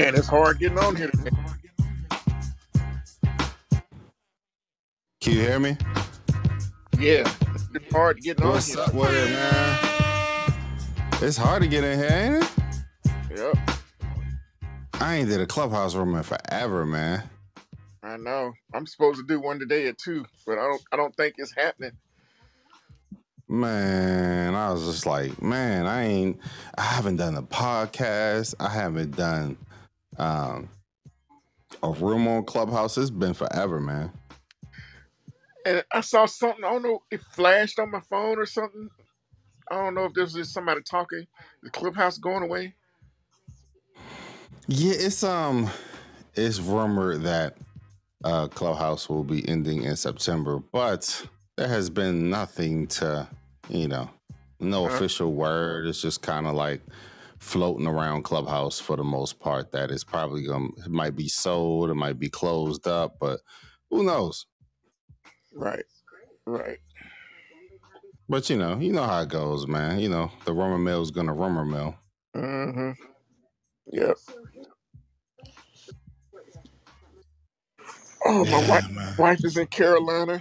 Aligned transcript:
Man, 0.00 0.14
it's 0.14 0.28
hard 0.28 0.58
getting 0.58 0.78
on 0.78 0.96
here. 0.96 1.10
today. 1.10 1.30
Can 5.20 5.32
you 5.34 5.40
hear 5.40 5.58
me? 5.58 5.76
Yeah, 6.98 7.30
it's 7.74 7.92
hard 7.92 8.18
getting 8.22 8.44
on 8.44 8.52
What's 8.52 8.72
here. 8.72 8.82
up 8.82 8.94
with 8.94 9.10
it, 9.12 9.30
man? 9.30 9.78
It's 11.20 11.36
hard 11.36 11.62
to 11.64 11.68
get 11.68 11.84
in 11.84 11.98
here, 11.98 12.10
ain't 12.10 12.42
it? 12.42 12.50
Yep, 13.36 13.58
I 14.94 15.16
ain't 15.16 15.28
did 15.28 15.42
a 15.42 15.46
clubhouse 15.46 15.94
room 15.94 16.14
in 16.14 16.22
forever, 16.22 16.86
man. 16.86 17.24
I 18.02 18.16
know. 18.16 18.54
I'm 18.72 18.86
supposed 18.86 19.18
to 19.20 19.26
do 19.26 19.38
one 19.38 19.58
today 19.58 19.86
at 19.88 19.98
two, 19.98 20.24
but 20.46 20.58
I 20.58 20.62
don't. 20.62 20.82
I 20.92 20.96
don't 20.96 21.14
think 21.14 21.34
it's 21.36 21.54
happening. 21.54 21.92
Man, 23.50 24.54
I 24.54 24.72
was 24.72 24.86
just 24.86 25.04
like, 25.04 25.42
man, 25.42 25.86
I 25.86 26.04
ain't 26.04 26.40
I 26.78 26.82
haven't 26.84 27.16
done 27.16 27.36
a 27.36 27.42
podcast. 27.42 28.54
I 28.58 28.70
haven't 28.70 29.14
done 29.14 29.58
um 30.18 30.70
a 31.82 31.90
room 31.92 32.28
on 32.28 32.44
Clubhouse. 32.44 32.98
It's 32.98 33.10
been 33.10 33.34
forever, 33.34 33.80
man. 33.80 34.12
And 35.66 35.84
I 35.92 36.00
saw 36.02 36.26
something. 36.26 36.64
I 36.64 36.72
don't 36.72 36.82
know. 36.84 37.02
It 37.10 37.22
flashed 37.22 37.78
on 37.78 37.90
my 37.92 38.00
phone 38.10 38.38
or 38.38 38.46
something. 38.46 38.90
I 39.70 39.76
don't 39.76 39.94
know 39.94 40.06
if 40.06 40.14
this 40.14 40.36
is 40.36 40.52
somebody 40.52 40.82
talking. 40.82 41.26
The 41.62 41.70
clubhouse 41.70 42.18
going 42.18 42.44
away. 42.44 42.74
Yeah, 44.68 44.94
it's 44.96 45.24
um 45.24 45.70
it's 46.34 46.60
rumored 46.60 47.22
that 47.22 47.56
uh 48.24 48.48
Clubhouse 48.48 49.08
will 49.08 49.24
be 49.24 49.48
ending 49.48 49.84
in 49.84 49.96
September, 49.96 50.58
but 50.72 51.26
there 51.56 51.68
has 51.68 51.90
been 51.90 52.30
nothing 52.30 52.86
to, 52.88 53.28
you 53.68 53.88
know, 53.88 54.10
no 54.60 54.84
Uh, 54.84 55.00
official 55.00 55.32
word. 55.32 55.86
It's 55.86 56.02
just 56.02 56.22
kind 56.22 56.46
of 56.46 56.54
like 56.54 56.82
floating 57.40 57.88
around 57.88 58.24
Clubhouse 58.24 58.80
for 58.80 58.96
the 58.96 59.04
most 59.04 59.40
part 59.40 59.72
That 59.72 59.92
is 59.92 60.04
probably 60.04 60.44
going 60.44 60.72
it 60.86 60.92
might 60.92 61.16
be 61.16 61.28
sold, 61.28 61.90
it 61.90 61.96
might 61.96 62.18
be 62.20 62.30
closed 62.30 62.88
up, 62.88 63.16
but 63.20 63.40
who 63.90 64.04
knows? 64.04 64.46
right, 65.54 65.84
right. 66.46 66.78
But 68.28 68.50
you 68.50 68.58
know, 68.58 68.78
you 68.78 68.92
know 68.92 69.04
how 69.04 69.22
it 69.22 69.30
goes, 69.30 69.66
man. 69.68 70.00
You 70.00 70.08
know, 70.10 70.32
the 70.46 70.54
rumor 70.54 70.78
mill 70.78 71.02
is 71.02 71.12
gonna 71.12 71.34
rumor 71.34 71.64
mill. 71.64 71.96
Mm-hmm. 72.36 72.92
Yep. 73.92 74.18
Oh, 78.26 78.46
my 78.46 78.60
wife, 78.60 78.82
Yeah, 78.82 78.88
man. 78.88 79.16
wife 79.18 79.40
is 79.44 79.56
in 79.58 79.66
Carolina. 79.68 80.40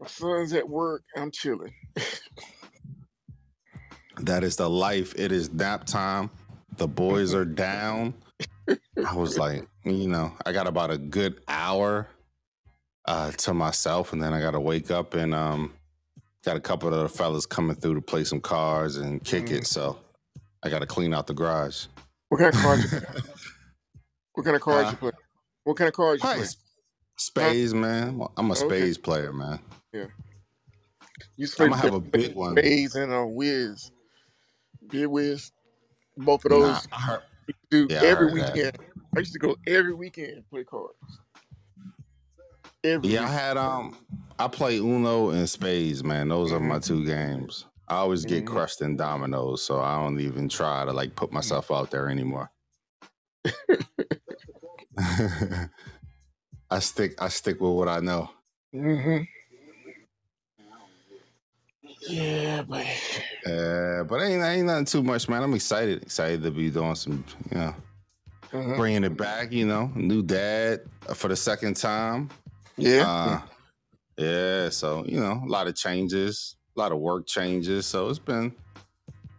My 0.00 0.08
son's 0.08 0.52
at 0.54 0.68
work. 0.68 1.04
I'm 1.16 1.30
chilling. 1.32 1.74
That 4.20 4.44
is 4.44 4.56
the 4.56 4.70
life. 4.70 5.14
It 5.18 5.32
is 5.32 5.52
nap 5.52 5.84
time. 5.86 6.30
The 6.78 6.88
boys 6.88 7.34
are 7.34 7.44
down. 7.44 8.14
I 9.04 9.14
was 9.16 9.38
like, 9.38 9.66
you 9.84 10.08
know, 10.08 10.32
I 10.46 10.52
got 10.52 10.66
about 10.68 10.90
a 10.90 10.98
good 10.98 11.40
hour 11.48 12.08
uh, 13.06 13.32
to 13.32 13.54
myself, 13.54 14.12
and 14.12 14.22
then 14.22 14.34
I 14.34 14.40
got 14.40 14.52
to 14.52 14.60
wake 14.60 14.90
up 14.90 15.14
and 15.14 15.34
um, 15.34 15.74
got 16.44 16.56
a 16.56 16.60
couple 16.60 16.92
of 16.94 17.00
the 17.02 17.08
fellas 17.08 17.46
coming 17.46 17.76
through 17.76 17.96
to 17.96 18.02
play 18.02 18.24
some 18.24 18.40
cards 18.40 18.98
and 18.98 19.24
kick 19.24 19.50
Mm. 19.50 19.52
it. 19.52 19.66
So 19.66 19.98
I 20.62 20.70
got 20.70 20.80
to 20.80 20.86
clean 20.86 21.14
out 21.14 21.26
the 21.28 21.34
garage. 21.34 21.86
What 22.28 22.38
kind 22.38 22.50
of 22.50 22.56
cards 22.56 22.84
you? 22.84 22.90
What 24.34 24.44
kind 24.44 24.56
of 24.56 24.62
cards 24.62 24.90
Huh? 24.90 24.92
you 24.92 24.98
play? 24.98 25.12
What 25.64 25.76
kind 25.76 25.88
of 25.88 25.94
cards 25.94 26.22
you 26.24 26.28
play? 26.30 26.48
spades, 27.18 27.74
man. 27.74 28.22
I'm 28.36 28.50
a 28.50 28.56
Okay. 28.60 28.86
spades 28.86 28.98
player, 28.98 29.32
man. 29.32 29.60
You 31.36 31.44
used 31.44 31.58
I'm 31.60 31.70
gonna 31.70 31.80
have 31.82 31.92
a 31.92 32.00
big 32.00 32.34
one. 32.34 32.58
Spades 32.58 32.94
and 32.96 33.12
a 33.12 33.26
Wiz. 33.26 33.90
Bid 34.92 35.08
Whist. 35.08 35.52
Both 36.16 36.44
of 36.44 36.50
Nah, 36.50 36.80
those 36.80 36.88
I 36.92 37.00
heard, 37.00 37.22
do 37.70 37.88
yeah, 37.88 38.02
I 38.02 38.06
every 38.06 38.26
that. 38.38 38.52
weekend. 38.54 38.72
I 39.16 39.20
used 39.20 39.32
to 39.34 39.40
go 39.40 39.56
every 39.66 39.94
weekend 39.94 40.32
and 40.34 40.48
play 40.50 40.64
cards. 40.64 40.94
Every 42.84 43.10
Yeah, 43.10 43.24
I 43.24 43.28
had 43.28 43.56
um 43.56 43.98
I 44.38 44.48
play 44.48 44.78
Uno 44.78 45.30
and 45.30 45.48
Spades, 45.48 46.04
man. 46.04 46.28
Those 46.28 46.52
are 46.52 46.60
my 46.60 46.78
Mhm. 46.78 46.80
two 46.80 47.04
games. 47.06 47.66
I 47.88 47.96
always 47.96 48.24
get 48.24 48.44
Mhm. 48.44 48.46
crushed 48.46 48.82
in 48.82 48.96
dominoes, 48.96 49.62
so 49.62 49.80
I 49.80 49.98
don't 50.02 50.20
even 50.20 50.48
try 50.48 50.84
to 50.84 50.92
like 50.92 51.16
put 51.16 51.32
myself 51.32 51.70
out 51.70 51.90
there 51.90 52.08
anymore. 52.08 52.50
I 56.70 56.78
stick 56.80 57.20
I 57.22 57.28
stick 57.28 57.60
with 57.60 57.72
what 57.72 57.88
I 57.88 58.00
know. 58.00 58.30
hmm 58.72 59.22
Yeah, 62.08 62.62
but 62.62 62.86
Uh, 63.46 64.04
but 64.04 64.22
ain't 64.22 64.42
ain't 64.42 64.66
nothing 64.66 64.84
too 64.84 65.02
much, 65.02 65.28
man. 65.28 65.42
I'm 65.42 65.54
excited, 65.54 66.02
excited 66.02 66.42
to 66.42 66.50
be 66.50 66.70
doing 66.70 66.94
some, 66.94 67.24
you 67.50 67.58
know, 67.58 67.74
Mhm. 68.52 68.76
bringing 68.76 69.04
it 69.04 69.16
back. 69.16 69.52
You 69.52 69.66
know, 69.66 69.86
new 69.94 70.22
dad 70.22 70.82
for 71.14 71.28
the 71.28 71.36
second 71.36 71.76
time. 71.76 72.30
yeah, 72.76 73.04
Uh, 73.06 73.40
yeah, 74.16 74.68
so 74.70 75.04
you 75.06 75.18
know, 75.20 75.42
a 75.44 75.48
lot 75.50 75.66
of 75.66 75.74
changes, 75.76 76.56
a 76.76 76.80
lot 76.80 76.92
of 76.92 76.98
work 76.98 77.26
changes. 77.26 77.86
So 77.86 78.08
it's 78.08 78.18
been 78.18 78.54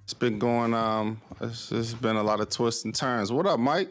it's 0.03 0.13
been 0.13 0.39
going 0.39 0.73
um 0.73 1.21
it's, 1.41 1.71
it's 1.71 1.93
been 1.93 2.17
a 2.17 2.23
lot 2.23 2.41
of 2.41 2.49
twists 2.49 2.85
and 2.85 2.93
turns. 2.93 3.31
What 3.31 3.45
up, 3.45 3.59
Mike? 3.59 3.89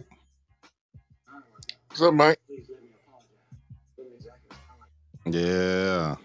what's 1.88 2.02
up, 2.02 2.14
Mike? 2.14 2.38
Yeah. 5.26 6.16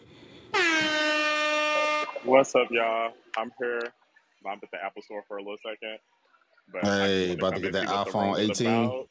What's 2.28 2.54
up, 2.56 2.68
y'all? 2.72 3.12
I'm 3.38 3.52
here. 3.62 3.80
I'm 4.46 4.60
at 4.62 4.72
the 4.72 4.78
Apple 4.86 5.02
Store 5.02 5.24
for 5.30 5.38
a 5.38 5.42
little 5.42 5.58
second, 5.66 5.98
but 6.74 6.84
Hey, 6.84 7.34
about 7.34 7.56
to 7.56 7.62
get 7.62 7.74
that 7.74 7.88
iPhone 7.88 8.38
18. 8.38 9.06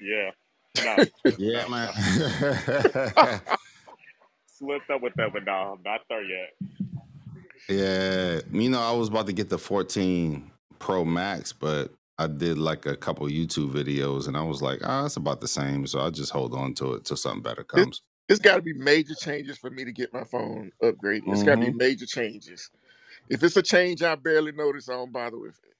Yeah, 0.00 0.30
no, 0.84 1.04
Yeah, 1.38 1.64
no, 1.64 1.68
man. 1.68 1.90
slipped 4.46 4.90
up 4.90 5.02
with 5.02 5.14
that, 5.16 5.32
but 5.32 5.44
no, 5.44 5.78
not 5.84 6.02
there 6.08 6.22
yet. 6.24 6.50
yeah. 7.68 8.40
You 8.52 8.70
know, 8.70 8.80
I 8.80 8.92
was 8.92 9.08
about 9.08 9.26
to 9.26 9.32
get 9.32 9.48
the 9.50 9.58
14 9.58 10.50
Pro 10.78 11.04
Max, 11.04 11.52
but 11.52 11.92
I 12.18 12.28
did 12.28 12.58
like 12.58 12.86
a 12.86 12.96
couple 12.96 13.26
YouTube 13.28 13.72
videos 13.72 14.28
and 14.28 14.36
I 14.36 14.42
was 14.42 14.62
like, 14.62 14.80
ah, 14.84 15.06
it's 15.06 15.16
about 15.16 15.40
the 15.40 15.48
same. 15.48 15.86
So 15.86 16.00
I 16.00 16.10
just 16.10 16.32
hold 16.32 16.54
on 16.54 16.74
to 16.74 16.94
it 16.94 17.04
till 17.06 17.16
something 17.16 17.42
better 17.42 17.64
comes. 17.64 18.02
It's 18.30 18.40
got 18.40 18.56
to 18.56 18.62
be 18.62 18.74
major 18.74 19.16
changes 19.16 19.58
for 19.58 19.70
me 19.70 19.84
to 19.86 19.92
get 19.92 20.14
my 20.14 20.24
phone 20.24 20.72
upgraded. 20.84 21.24
It's 21.28 21.44
got 21.44 21.56
to 21.56 21.58
be 21.58 21.70
hmm 21.70 21.72
major 21.72 22.06
changes. 22.06 22.70
If 23.30 23.42
it's 23.44 23.56
a 23.56 23.62
change 23.62 24.02
I 24.02 24.16
barely 24.16 24.52
notice, 24.52 24.88
I 24.88 24.94
don't 24.94 25.12
bother 25.12 25.38
with 25.38 25.58
it. 25.64 25.74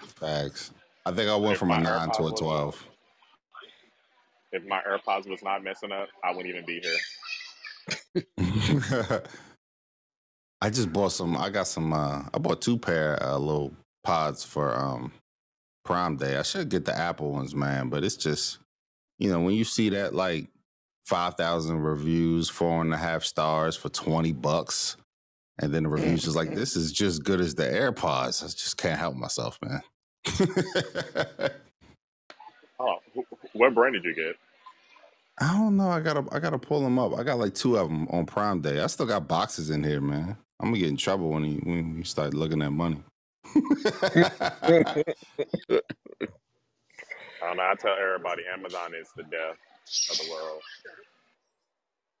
Facts. 0.00 0.72
I 1.06 1.12
think 1.12 1.30
I 1.30 1.36
went 1.36 1.56
If 1.56 1.58
from 1.58 1.72
a 1.72 1.76
my 1.76 1.78
nine 1.78 2.10
to 2.12 2.24
AirPods 2.24 2.28
a 2.28 2.32
was 2.32 2.34
twelve. 2.34 2.88
if 4.52 4.64
my 4.66 4.80
AirPods 4.88 5.28
was 5.28 5.42
not 5.42 5.64
messing 5.64 5.92
up, 5.92 6.08
I 6.24 6.30
wouldn't 6.32 6.54
even 6.54 6.66
be 6.66 6.80
here. 6.80 6.98
I 10.62 10.70
just 10.70 10.92
bought 10.92 11.12
some. 11.12 11.36
I 11.36 11.50
got 11.50 11.68
some. 11.68 11.92
uh 11.92 12.24
I 12.34 12.38
bought 12.38 12.62
two 12.62 12.78
pair 12.78 13.22
uh, 13.22 13.38
little 13.38 13.74
pods 14.04 14.44
for 14.44 14.76
um 14.76 15.12
Prime 15.84 16.16
Day. 16.16 16.36
I 16.38 16.42
should 16.42 16.68
get 16.70 16.84
the 16.86 16.96
Apple 16.96 17.32
ones, 17.32 17.54
man. 17.54 17.90
But 17.90 18.04
it's 18.04 18.16
just 18.16 18.58
you 19.18 19.30
know 19.30 19.40
when 19.40 19.54
you 19.56 19.64
see 19.64 19.90
that 19.90 20.14
like 20.14 20.48
five 21.04 21.34
thousand 21.36 21.80
reviews, 21.80 22.48
four 22.50 22.82
and 22.82 22.94
a 22.94 22.98
half 22.98 23.24
stars 23.24 23.76
for 23.76 23.88
twenty 23.90 24.32
bucks, 24.32 24.96
and 25.60 25.72
then 25.74 25.84
the 25.84 25.88
reviews 25.90 26.26
is 26.26 26.36
like 26.36 26.54
this 26.54 26.76
is 26.76 26.92
just 26.92 27.24
good 27.24 27.40
as 27.40 27.54
the 27.56 27.64
AirPods. 27.64 28.42
I 28.44 28.48
just 28.48 28.78
can't 28.78 28.98
help 29.00 29.16
myself, 29.16 29.58
man. 29.62 29.82
Oh, 32.80 32.96
what 33.54 33.74
brand 33.74 33.94
did 33.94 34.04
you 34.04 34.14
get? 34.14 34.36
I 35.40 35.52
don't 35.54 35.76
know. 35.76 35.88
I 35.90 36.00
gotta 36.00 36.24
I 36.32 36.40
gotta 36.40 36.58
pull 36.58 36.82
them 36.82 36.98
up. 36.98 37.18
I 37.18 37.24
got 37.24 37.38
like 37.38 37.54
two 37.54 37.76
of 37.76 37.88
them 37.88 38.08
on 38.08 38.26
Prime 38.26 38.60
Day. 38.62 38.80
I 38.80 38.88
still 38.88 39.06
got 39.06 39.28
boxes 39.28 39.70
in 39.70 39.84
here, 39.84 40.00
man. 40.00 40.36
I'm 40.60 40.68
gonna 40.68 40.78
get 40.80 40.90
in 40.90 40.96
trouble 40.96 41.30
when 41.30 41.44
you 41.44 41.60
when 41.64 41.98
you 41.98 42.04
start 42.04 42.34
looking 42.34 42.62
at 42.62 42.72
money. 42.72 43.02
I 47.42 47.46
don't 47.48 47.56
know. 47.58 47.64
I 47.64 47.74
tell 47.78 47.96
everybody 48.00 48.42
Amazon 48.52 48.92
is 49.00 49.08
the 49.16 49.24
death 49.24 49.58
of 50.10 50.18
the 50.18 50.30
world. 50.30 50.62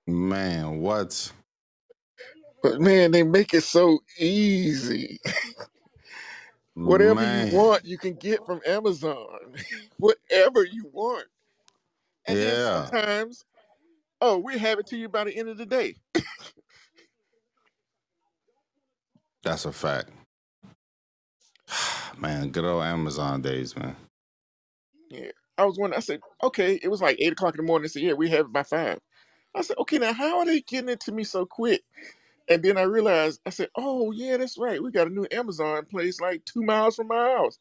man, 0.06 0.80
what? 0.80 1.32
But 2.62 2.80
man, 2.80 3.10
they 3.10 3.22
make 3.22 3.54
it 3.54 3.62
so 3.62 4.00
easy. 4.18 5.18
Whatever 6.74 7.22
you 7.24 7.56
want, 7.56 7.84
you 7.84 7.98
can 7.98 8.14
get 8.14 8.44
from 8.46 8.60
Amazon. 8.66 9.54
Whatever 9.98 10.64
you 10.64 10.88
want. 10.92 11.26
And 12.26 12.38
then 12.38 12.56
yeah, 12.56 12.84
sometimes, 12.86 13.44
oh, 14.20 14.38
we 14.38 14.58
have 14.58 14.78
it 14.78 14.86
to 14.88 14.96
you 14.96 15.08
by 15.08 15.24
the 15.24 15.36
end 15.36 15.48
of 15.48 15.58
the 15.58 15.66
day. 15.66 15.96
that's 19.42 19.64
a 19.64 19.72
fact. 19.72 20.10
Man, 22.18 22.50
good 22.50 22.64
old 22.64 22.84
Amazon 22.84 23.42
days, 23.42 23.76
man. 23.76 23.96
Yeah. 25.10 25.30
I 25.58 25.64
was 25.66 25.78
wondering, 25.78 25.98
I 25.98 26.02
said, 26.02 26.20
okay, 26.42 26.80
it 26.82 26.88
was 26.88 27.02
like 27.02 27.16
eight 27.20 27.32
o'clock 27.32 27.54
in 27.54 27.58
the 27.58 27.68
morning. 27.68 27.86
I 27.86 27.88
said, 27.88 28.02
yeah, 28.02 28.14
we 28.14 28.30
have 28.30 28.46
it 28.46 28.52
by 28.52 28.64
five. 28.64 28.98
I 29.54 29.62
said, 29.62 29.78
okay, 29.80 29.98
now 29.98 30.12
how 30.12 30.40
are 30.40 30.46
they 30.46 30.62
getting 30.62 30.90
it 30.90 31.00
to 31.02 31.12
me 31.12 31.24
so 31.24 31.46
quick? 31.46 31.82
And 32.48 32.62
then 32.62 32.78
I 32.78 32.82
realized, 32.82 33.40
I 33.46 33.50
said, 33.50 33.70
oh, 33.76 34.12
yeah, 34.12 34.38
that's 34.38 34.58
right. 34.58 34.82
We 34.82 34.92
got 34.92 35.08
a 35.08 35.10
new 35.10 35.26
Amazon 35.32 35.86
place 35.86 36.20
like 36.20 36.44
two 36.46 36.62
miles 36.62 36.96
from 36.96 37.08
my 37.08 37.16
house. 37.32 37.58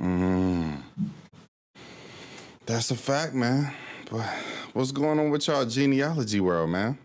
mm. 0.00 0.82
That's 2.66 2.90
a 2.92 2.96
fact, 2.96 3.34
man. 3.34 3.72
But 4.10 4.26
what's 4.74 4.92
going 4.92 5.20
on 5.20 5.30
with 5.30 5.48
y'all 5.48 5.66
genealogy 5.66 6.40
world, 6.40 6.70
man? 6.70 6.98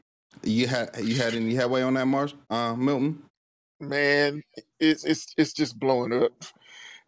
You 0.43 0.67
had 0.67 0.91
you 1.03 1.15
had 1.17 1.35
any 1.35 1.55
headway 1.55 1.81
on 1.83 1.95
that, 1.95 2.05
Marsh? 2.07 2.33
Uh, 2.49 2.75
Milton? 2.75 3.23
Man, 3.79 4.43
it's 4.79 5.05
it's 5.05 5.33
it's 5.37 5.53
just 5.53 5.79
blowing 5.79 6.13
up. 6.13 6.33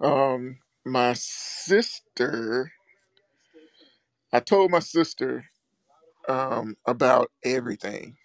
Um, 0.02 0.60
my 0.86 1.14
sister, 1.14 2.72
I 4.34 4.42
told 4.42 4.72
my 4.72 4.80
sister 4.80 5.46
um 6.30 6.78
about 6.88 7.32
everything. 7.44 8.18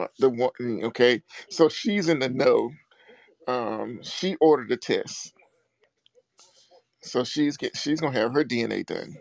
Uh, 0.00 0.08
The 0.18 0.30
one, 0.30 0.50
okay, 0.84 1.22
so 1.50 1.68
she's 1.68 2.08
in 2.08 2.20
the 2.20 2.28
know. 2.30 2.72
Um, 3.48 4.00
she 4.02 4.36
ordered 4.40 4.72
a 4.72 4.76
test, 4.78 5.34
so 7.02 7.24
she's 7.24 7.56
get 7.56 7.76
she's 7.76 8.00
gonna 8.00 8.18
have 8.18 8.34
her 8.34 8.44
DNA 8.44 8.86
done. 8.86 9.18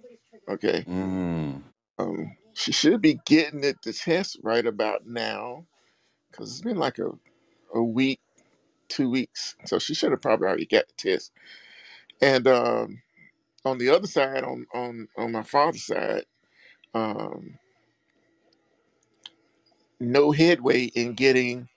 Okay, 0.50 0.86
Mm. 0.88 1.64
um, 2.00 2.38
she 2.54 2.72
should 2.74 3.02
be 3.02 3.20
getting 3.26 3.64
it 3.64 3.78
the 3.84 3.94
test 3.94 4.38
right 4.44 4.66
about 4.66 5.08
now 5.08 5.66
because 6.32 6.52
it's 6.52 6.62
been 6.62 6.78
like 6.78 7.00
a 7.00 7.12
a 7.76 7.84
week, 7.84 8.20
two 8.90 9.10
weeks, 9.10 9.56
so 9.66 9.80
she 9.80 9.96
should 9.96 10.12
have 10.12 10.22
probably 10.22 10.48
already 10.48 10.66
got 10.68 10.86
the 10.88 10.96
test. 11.12 11.32
And 12.22 12.48
um, 12.48 13.02
on 13.66 13.78
the 13.80 13.90
other 13.90 14.08
side, 14.08 14.44
on 14.44 14.68
on 14.74 15.08
on 15.18 15.32
my 15.34 15.44
father's 15.44 15.86
side, 15.88 16.26
um, 16.94 17.60
no 20.00 20.32
headway 20.32 20.86
in 20.86 21.14
getting 21.14 21.70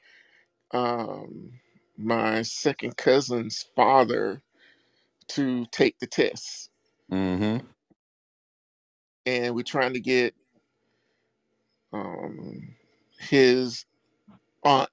um, 0.72 1.52
my 1.98 2.42
second 2.42 2.96
cousin's 2.96 3.66
father 3.76 4.42
to 5.28 5.66
take 5.72 5.98
the 6.00 6.06
test, 6.08 6.70
Mm-hmm. 7.12 7.66
and 9.26 9.54
we're 9.54 9.62
trying 9.64 9.94
to 9.94 10.00
get 10.00 10.34
um, 11.92 12.76
his 13.20 13.86
aunt 14.64 14.90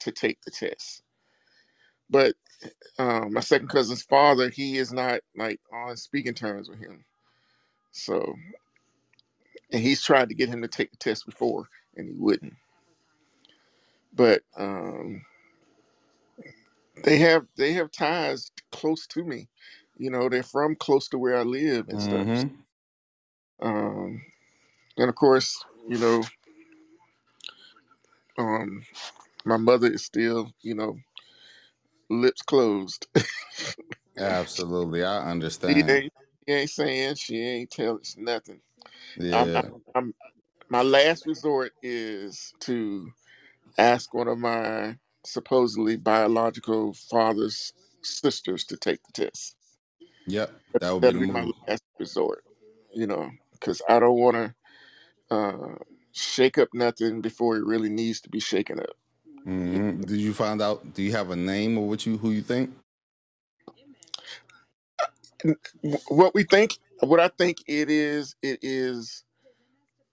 to 0.00 0.12
take 0.12 0.40
the 0.44 0.50
test. 0.50 1.02
But 2.10 2.34
um, 2.98 3.32
my 3.32 3.40
second 3.40 3.68
cousin's 3.68 4.02
father, 4.02 4.48
he 4.50 4.78
is 4.78 4.92
not 4.92 5.20
like 5.36 5.60
on 5.72 5.96
speaking 5.96 6.34
terms 6.34 6.68
with 6.68 6.78
him. 6.78 7.04
So, 7.92 8.34
and 9.72 9.82
he's 9.82 10.02
tried 10.02 10.28
to 10.28 10.34
get 10.34 10.48
him 10.48 10.62
to 10.62 10.68
take 10.68 10.90
the 10.90 10.96
test 10.96 11.26
before, 11.26 11.68
and 11.96 12.08
he 12.08 12.14
wouldn't. 12.14 12.54
But 14.14 14.42
um, 14.56 15.24
they 17.04 17.18
have 17.18 17.46
they 17.56 17.72
have 17.72 17.90
ties 17.90 18.50
close 18.72 19.06
to 19.08 19.24
me. 19.24 19.48
You 19.96 20.10
know, 20.10 20.28
they're 20.28 20.42
from 20.42 20.74
close 20.76 21.08
to 21.08 21.18
where 21.18 21.38
I 21.38 21.42
live 21.42 21.88
and 21.88 22.02
stuff. 22.02 22.26
Mm-hmm. 22.26 23.66
Um, 23.66 24.22
and 24.96 25.08
of 25.08 25.14
course, 25.14 25.64
you 25.88 25.98
know, 25.98 26.22
um, 28.38 28.82
my 29.44 29.56
mother 29.56 29.92
is 29.92 30.04
still, 30.04 30.52
you 30.62 30.74
know, 30.74 30.96
lips 32.10 32.42
closed. 32.42 33.06
Absolutely, 34.18 35.04
I 35.04 35.30
she 35.68 35.82
understand. 35.82 35.88
ain't, 35.88 36.12
she 36.48 36.54
ain't 36.54 36.70
saying, 36.70 37.14
she 37.16 37.40
ain't 37.40 37.70
telling 37.70 38.00
us 38.00 38.16
nothing. 38.18 38.60
I'm, 39.32 39.46
Yeah. 39.46 39.54
I'm, 39.54 39.72
I'm, 39.94 40.14
my 40.70 40.82
last 40.82 41.26
resort 41.26 41.72
is 41.82 42.54
to 42.60 43.10
ask 43.78 44.14
one 44.14 44.28
of 44.28 44.38
my 44.38 44.96
supposedly 45.24 45.96
biological 45.96 46.94
father's 46.94 47.72
sisters 48.02 48.64
to 48.66 48.76
take 48.76 49.00
the 49.04 49.26
test. 49.26 49.56
Yep. 50.26 50.52
That 50.80 50.92
would 50.92 51.04
be 51.04 51.12
That'll 51.12 51.20
the 51.20 51.22
be 51.22 51.30
my 51.30 51.46
last 51.68 51.82
resort, 51.98 52.44
you 52.94 53.06
know, 53.06 53.30
because 53.52 53.82
I 53.88 53.98
don't 54.00 54.18
want 54.18 54.36
to 54.36 55.36
uh, 55.36 55.76
shake 56.12 56.58
up 56.58 56.68
nothing 56.74 57.20
before 57.20 57.56
it 57.56 57.66
really 57.66 57.90
needs 57.90 58.20
to 58.22 58.30
be 58.30 58.40
shaken 58.40 58.80
up. 58.80 58.96
Hmm 59.44 60.00
Did 60.02 60.18
you 60.20 60.34
find 60.34 60.62
out? 60.62 60.94
Do 60.94 61.02
you 61.02 61.12
have 61.12 61.30
a 61.30 61.36
name 61.36 61.78
of 61.78 61.84
what 61.84 62.06
you 62.06 62.18
who 62.18 62.32
you 62.32 62.42
think? 62.42 62.72
What 66.08 66.34
we 66.34 66.44
think, 66.44 66.78
what 67.00 67.20
I 67.20 67.28
think 67.28 67.58
it 67.68 67.90
is, 67.90 68.36
it 68.42 68.60
is 68.62 69.24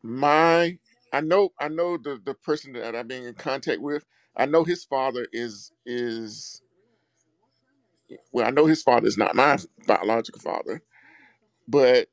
my. 0.04 0.78
I 1.14 1.22
know, 1.22 1.52
I 1.60 1.70
know 1.70 1.98
the 1.98 2.22
the 2.24 2.36
person 2.36 2.74
that 2.74 2.96
I've 2.96 3.08
been 3.08 3.26
in 3.26 3.36
contact 3.36 3.82
with. 3.82 4.06
I 4.38 4.46
know 4.48 4.64
his 4.64 4.86
father 4.86 5.28
is 5.34 5.72
is 5.86 6.62
well. 8.34 8.48
I 8.48 8.52
know 8.52 8.66
his 8.68 8.84
father 8.84 9.08
is 9.08 9.18
not 9.18 9.36
my 9.36 9.58
biological 9.88 10.42
father, 10.42 10.82
but 11.68 12.10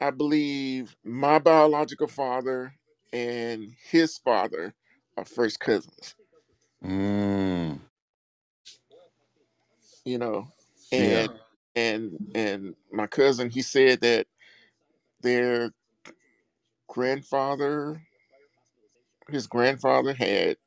I 0.00 0.10
believe 0.10 0.96
my 1.04 1.40
biological 1.40 2.08
father 2.08 2.74
and 3.12 3.72
his 3.90 4.18
father 4.18 4.74
are 5.16 5.24
first 5.26 5.60
cousins. 5.60 6.14
Mm. 6.84 7.80
You 10.04 10.18
know, 10.18 10.48
Yeah. 10.96 11.22
and 11.22 11.30
and 11.76 12.20
and 12.34 12.76
my 12.92 13.06
cousin, 13.08 13.50
he 13.50 13.62
said 13.62 14.02
that 14.02 14.26
their 15.22 15.72
grandfather, 16.88 18.02
his 19.30 19.46
grandfather 19.46 20.14
had, 20.14 20.58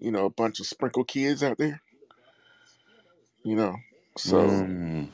you 0.00 0.12
know, 0.12 0.26
a 0.26 0.30
bunch 0.30 0.60
of 0.60 0.66
sprinkle 0.66 1.04
kids 1.04 1.42
out 1.42 1.58
there. 1.58 1.82
You 3.44 3.56
know, 3.56 3.76
so 4.18 4.68
Mm. 4.68 5.10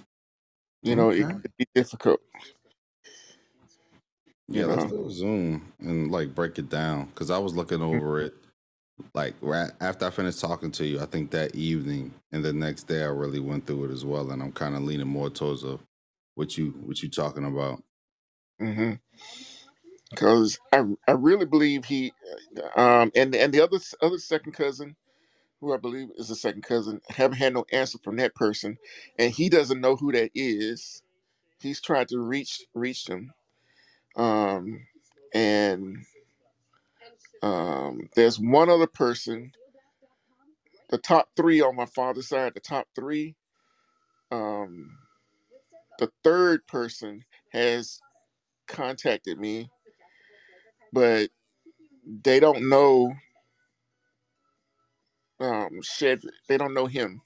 you 0.82 0.96
know 0.96 1.10
it 1.10 1.28
Okay. 1.28 1.36
could 1.42 1.52
be 1.58 1.66
difficult. 1.74 2.20
You 4.48 4.62
Yeah, 4.62 4.66
let's 4.66 4.84
know, 4.84 4.86
do 4.86 5.10
Zoom 5.10 5.72
and 5.80 6.10
like 6.10 6.34
break 6.34 6.58
it 6.58 6.70
down 6.70 7.06
because 7.06 7.30
I 7.30 7.38
was 7.38 7.54
looking 7.56 7.82
over 7.82 8.20
it 8.20 8.34
like 9.14 9.34
right 9.40 9.70
after 9.80 10.06
I 10.06 10.10
finished 10.10 10.40
talking 10.40 10.72
to 10.72 10.86
you. 10.86 11.00
I 11.00 11.06
think 11.06 11.30
that 11.32 11.54
evening 11.56 12.14
and 12.32 12.44
the 12.44 12.52
next 12.52 12.84
day 12.84 13.02
I 13.02 13.08
really 13.08 13.40
went 13.40 13.66
through 13.66 13.86
it 13.86 13.92
as 13.92 14.04
well, 14.04 14.30
and 14.30 14.42
I'm 14.42 14.52
kind 14.52 14.76
of 14.76 14.82
leaning 14.82 15.08
more 15.08 15.30
towards 15.30 15.64
of 15.64 15.80
what 16.36 16.58
you 16.58 16.70
what 16.84 17.02
you 17.02 17.10
talking 17.10 17.46
about. 17.46 17.82
because 20.10 20.58
I 20.72 20.84
I 21.08 21.12
really 21.12 21.46
believe 21.46 21.86
he, 21.86 22.12
um, 22.76 23.12
and 23.16 23.34
and 23.34 23.52
the 23.54 23.62
other 23.62 23.78
other 24.02 24.18
second 24.18 24.52
cousin, 24.52 24.96
who 25.60 25.74
I 25.74 25.78
believe 25.78 26.08
is 26.16 26.30
a 26.30 26.36
second 26.36 26.62
cousin, 26.62 27.00
haven't 27.08 27.38
had 27.38 27.54
no 27.54 27.66
answer 27.72 27.98
from 27.98 28.16
that 28.16 28.34
person, 28.34 28.78
and 29.18 29.32
he 29.32 29.48
doesn't 29.48 29.80
know 29.80 29.96
who 29.96 30.12
that 30.12 30.30
is. 30.34 31.02
He's 31.60 31.80
tried 31.80 32.08
to 32.08 32.20
reach 32.20 32.62
reach 32.74 33.06
them, 33.06 33.32
um, 34.16 34.86
and 35.34 36.06
um, 37.44 38.08
there's 38.16 38.40
one 38.40 38.70
other 38.70 38.88
person. 38.88 39.52
The 40.90 40.98
top 40.98 41.28
three 41.36 41.60
on 41.62 41.76
my 41.76 41.86
father's 41.86 42.28
side, 42.28 42.54
the 42.54 42.60
top 42.60 42.88
three. 42.96 43.36
Um, 44.32 44.98
the 45.98 46.10
third 46.24 46.66
person 46.66 47.24
has 47.52 48.00
contacted 48.68 49.38
me, 49.40 49.70
but 50.92 51.30
they 52.24 52.40
don't 52.40 52.68
know 52.68 53.12
um 55.40 55.70
Shedrick. 55.82 56.32
They 56.48 56.58
don't 56.58 56.74
know 56.74 56.86
him. 56.86 57.22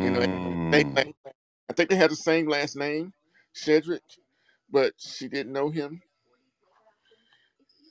You 0.00 0.10
know, 0.12 0.26
they, 0.70 0.84
Mm. 0.84 1.14
I 1.70 1.74
think 1.74 1.90
they 1.90 1.96
had 1.96 2.12
the 2.12 2.16
same 2.16 2.48
last 2.48 2.76
name, 2.76 3.12
Shedrick, 3.56 4.00
but 4.70 4.94
she 4.98 5.28
didn't 5.28 5.52
know 5.52 5.70
him, 5.70 6.02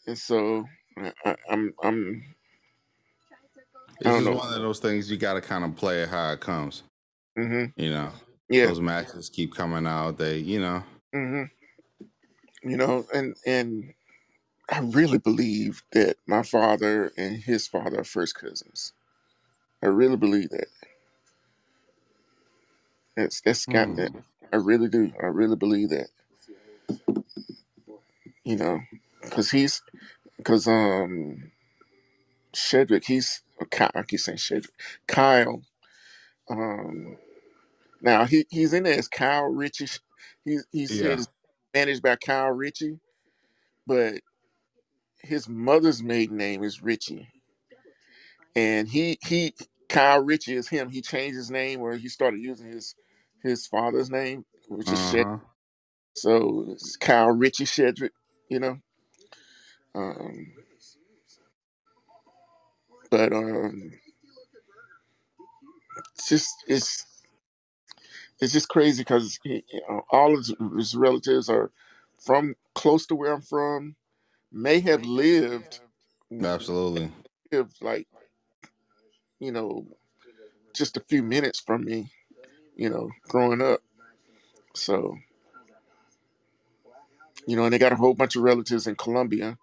and 0.08 0.18
so 0.18 0.65
I, 1.25 1.36
I'm 1.50 1.74
I'm 1.84 2.24
It's 4.01 4.18
just 4.18 4.25
know. 4.25 4.32
one 4.32 4.53
of 4.53 4.62
those 4.62 4.79
things 4.79 5.12
you 5.12 5.18
got 5.18 5.34
to 5.34 5.41
kind 5.41 5.63
of 5.63 5.75
play 5.75 6.03
it 6.03 6.10
how 6.10 6.32
it 6.32 6.39
comes. 6.39 6.84
hmm 7.38 7.65
You 7.75 7.91
know, 7.91 8.12
Yeah. 8.50 8.68
those 8.68 8.79
matches 8.79 9.29
keep 9.29 9.53
coming 9.56 9.88
out. 9.88 10.18
They, 10.18 10.38
you 10.38 10.60
know, 10.62 10.84
mm-hmm. 11.15 11.44
You 12.70 12.77
know, 12.77 13.06
and 13.13 13.36
and 13.46 13.94
I 14.70 14.79
really 14.79 15.18
believe 15.18 15.84
that 15.91 16.18
my 16.27 16.44
father 16.44 17.12
and 17.18 17.38
his 17.38 17.68
father 17.68 18.01
are 18.01 18.06
first 18.06 18.36
cousins. 18.36 18.94
I 19.84 19.88
really 19.88 20.18
believe 20.18 20.50
that. 20.50 20.68
That's 23.15 23.41
that's 23.41 23.65
got 23.65 23.96
that. 23.96 24.12
Mm. 24.12 24.24
I 24.53 24.58
really 24.58 24.89
do. 24.89 25.12
I 25.22 25.27
really 25.27 25.56
believe 25.56 25.89
that. 25.89 26.10
You 28.44 28.58
know, 28.58 28.79
because 29.21 29.51
he's 29.51 29.81
because 30.38 30.67
um 30.67 31.51
Shedrick, 32.53 33.05
he's 33.05 33.41
Kyle, 33.69 33.91
I 33.93 34.03
keep 34.03 34.19
saying 34.19 34.38
Shedrick. 34.38 34.69
Kyle, 35.07 35.61
um, 36.49 37.17
now 38.01 38.25
he 38.25 38.45
he's 38.49 38.73
in 38.73 38.83
there 38.83 38.97
as 38.97 39.07
Kyle 39.07 39.45
Ritchie. 39.45 39.88
He 40.45 40.59
he's 40.71 41.01
yeah. 41.01 41.17
managed 41.73 42.01
by 42.01 42.15
Kyle 42.15 42.51
Ritchie, 42.51 42.99
but 43.85 44.15
his 45.21 45.47
mother's 45.47 46.01
maiden 46.01 46.38
name 46.38 46.63
is 46.63 46.81
Ritchie, 46.81 47.27
and 48.55 48.88
he 48.88 49.19
he 49.25 49.53
Kyle 49.89 50.23
Ritchie 50.23 50.55
is 50.55 50.69
him. 50.69 50.89
He 50.89 51.01
changed 51.01 51.35
his 51.35 51.51
name 51.51 51.81
or 51.81 51.93
he 51.93 52.07
started 52.07 52.39
using 52.39 52.71
his 52.71 52.95
his 53.43 53.67
father's 53.67 54.09
name, 54.09 54.45
which 54.67 54.89
is 54.91 55.11
Shed. 55.11 55.25
Uh-huh. 55.25 55.38
So 56.15 56.65
it's 56.69 56.95
Kyle 56.95 57.29
Ritchie 57.31 57.65
Shedrick, 57.65 58.11
you 58.49 58.59
know. 58.59 58.79
Um, 59.96 60.53
but 63.12 63.34
um, 63.34 63.91
it's 66.15 66.29
just 66.29 66.55
it's 66.67 67.05
it's 68.41 68.53
just 68.53 68.69
crazy 68.69 69.03
because 69.03 69.39
you 69.43 69.62
know, 69.89 70.05
all 70.12 70.34
of 70.34 70.39
his, 70.39 70.55
his 70.77 70.96
relatives 70.96 71.50
are 71.50 71.72
from 72.19 72.55
close 72.75 73.05
to 73.08 73.15
where 73.15 73.34
I'm 73.34 73.41
from, 73.41 73.96
may 74.51 74.79
have 74.81 75.05
lived 75.05 75.81
Absolutely. 76.41 77.12
lived 77.51 77.77
like 77.81 78.08
you 79.39 79.51
know 79.51 79.86
just 80.74 80.98
a 80.98 81.01
few 81.01 81.24
minutes 81.24 81.60
from 81.60 81.84
me, 81.86 82.12
you 82.75 82.89
know, 82.89 83.10
growing 83.27 83.62
up. 83.62 83.81
So 84.75 85.17
you 87.48 87.55
know, 87.55 87.63
and 87.65 87.74
they 87.74 87.79
got 87.79 87.91
a 87.91 87.98
whole 87.98 88.13
bunch 88.13 88.36
of 88.36 88.43
relatives 88.43 88.88
in 88.88 88.96
Columbia. 88.96 89.58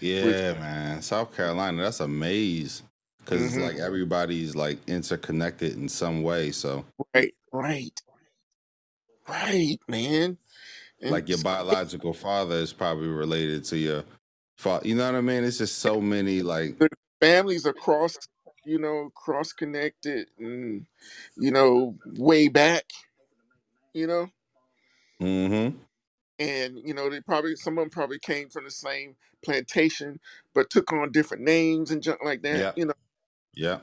Yeah, 0.00 0.54
man. 0.54 1.02
South 1.02 1.36
Carolina, 1.36 1.84
that's 1.84 2.00
a 2.00 2.08
maze. 2.08 2.82
because 3.24 3.44
it's 3.44 3.56
Mhm. 3.56 3.58
like 3.58 3.78
everybody's 3.78 4.56
like 4.56 4.78
interconnected 4.88 5.74
in 5.74 5.88
some 5.88 6.22
way. 6.22 6.52
So 6.52 6.84
Right, 7.14 7.34
right, 7.52 8.02
right, 9.28 9.78
man. 9.88 10.38
And 11.02 11.10
like 11.10 11.28
your 11.28 11.38
biological 11.38 12.14
father 12.14 12.56
is 12.56 12.72
probably 12.72 13.08
related 13.08 13.64
to 13.66 13.78
your 13.78 14.04
father. 14.58 14.88
You 14.88 14.96
know 14.96 15.06
what 15.06 15.18
I 15.18 15.22
mean? 15.22 15.44
It's 15.44 15.58
just 15.58 15.78
so 15.78 16.00
many 16.00 16.42
like 16.42 16.76
families 17.20 17.66
across, 17.66 18.16
you 18.64 18.78
know, 18.78 19.10
cross 19.14 19.52
connected, 19.52 20.28
and 20.38 20.86
you 21.36 21.50
know, 21.52 21.96
way 22.18 22.48
back, 22.48 22.84
you 23.94 24.06
know, 24.06 24.28
mm-hmm. 25.22 25.78
And 26.38 26.78
you 26.84 26.94
know, 26.94 27.10
they 27.10 27.20
probably 27.20 27.56
some 27.56 27.78
of 27.78 27.82
them 27.84 27.90
probably 27.90 28.18
came 28.18 28.48
from 28.50 28.64
the 28.64 28.70
same 28.70 29.16
plantation, 29.44 30.20
but 30.54 30.70
took 30.70 30.92
on 30.92 31.12
different 31.12 31.44
names 31.44 31.90
and 31.90 32.02
junk 32.02 32.20
like 32.24 32.42
that, 32.42 32.58
Yeah. 32.58 32.72
you 32.76 32.86
know. 32.86 32.94
Yeah. 33.54 33.78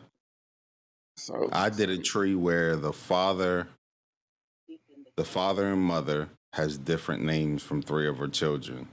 So 1.18 1.50
I 1.52 1.70
did 1.70 1.90
a 1.90 1.98
tree 1.98 2.36
where 2.36 2.76
the 2.76 2.94
father 2.94 3.68
the 5.18 5.26
father 5.26 5.68
and 5.72 5.82
mother 5.82 6.30
has 6.54 6.78
different 6.78 7.24
names 7.24 7.64
from 7.64 7.82
three 7.82 8.08
of 8.08 8.18
her 8.18 8.28
children 8.28 8.88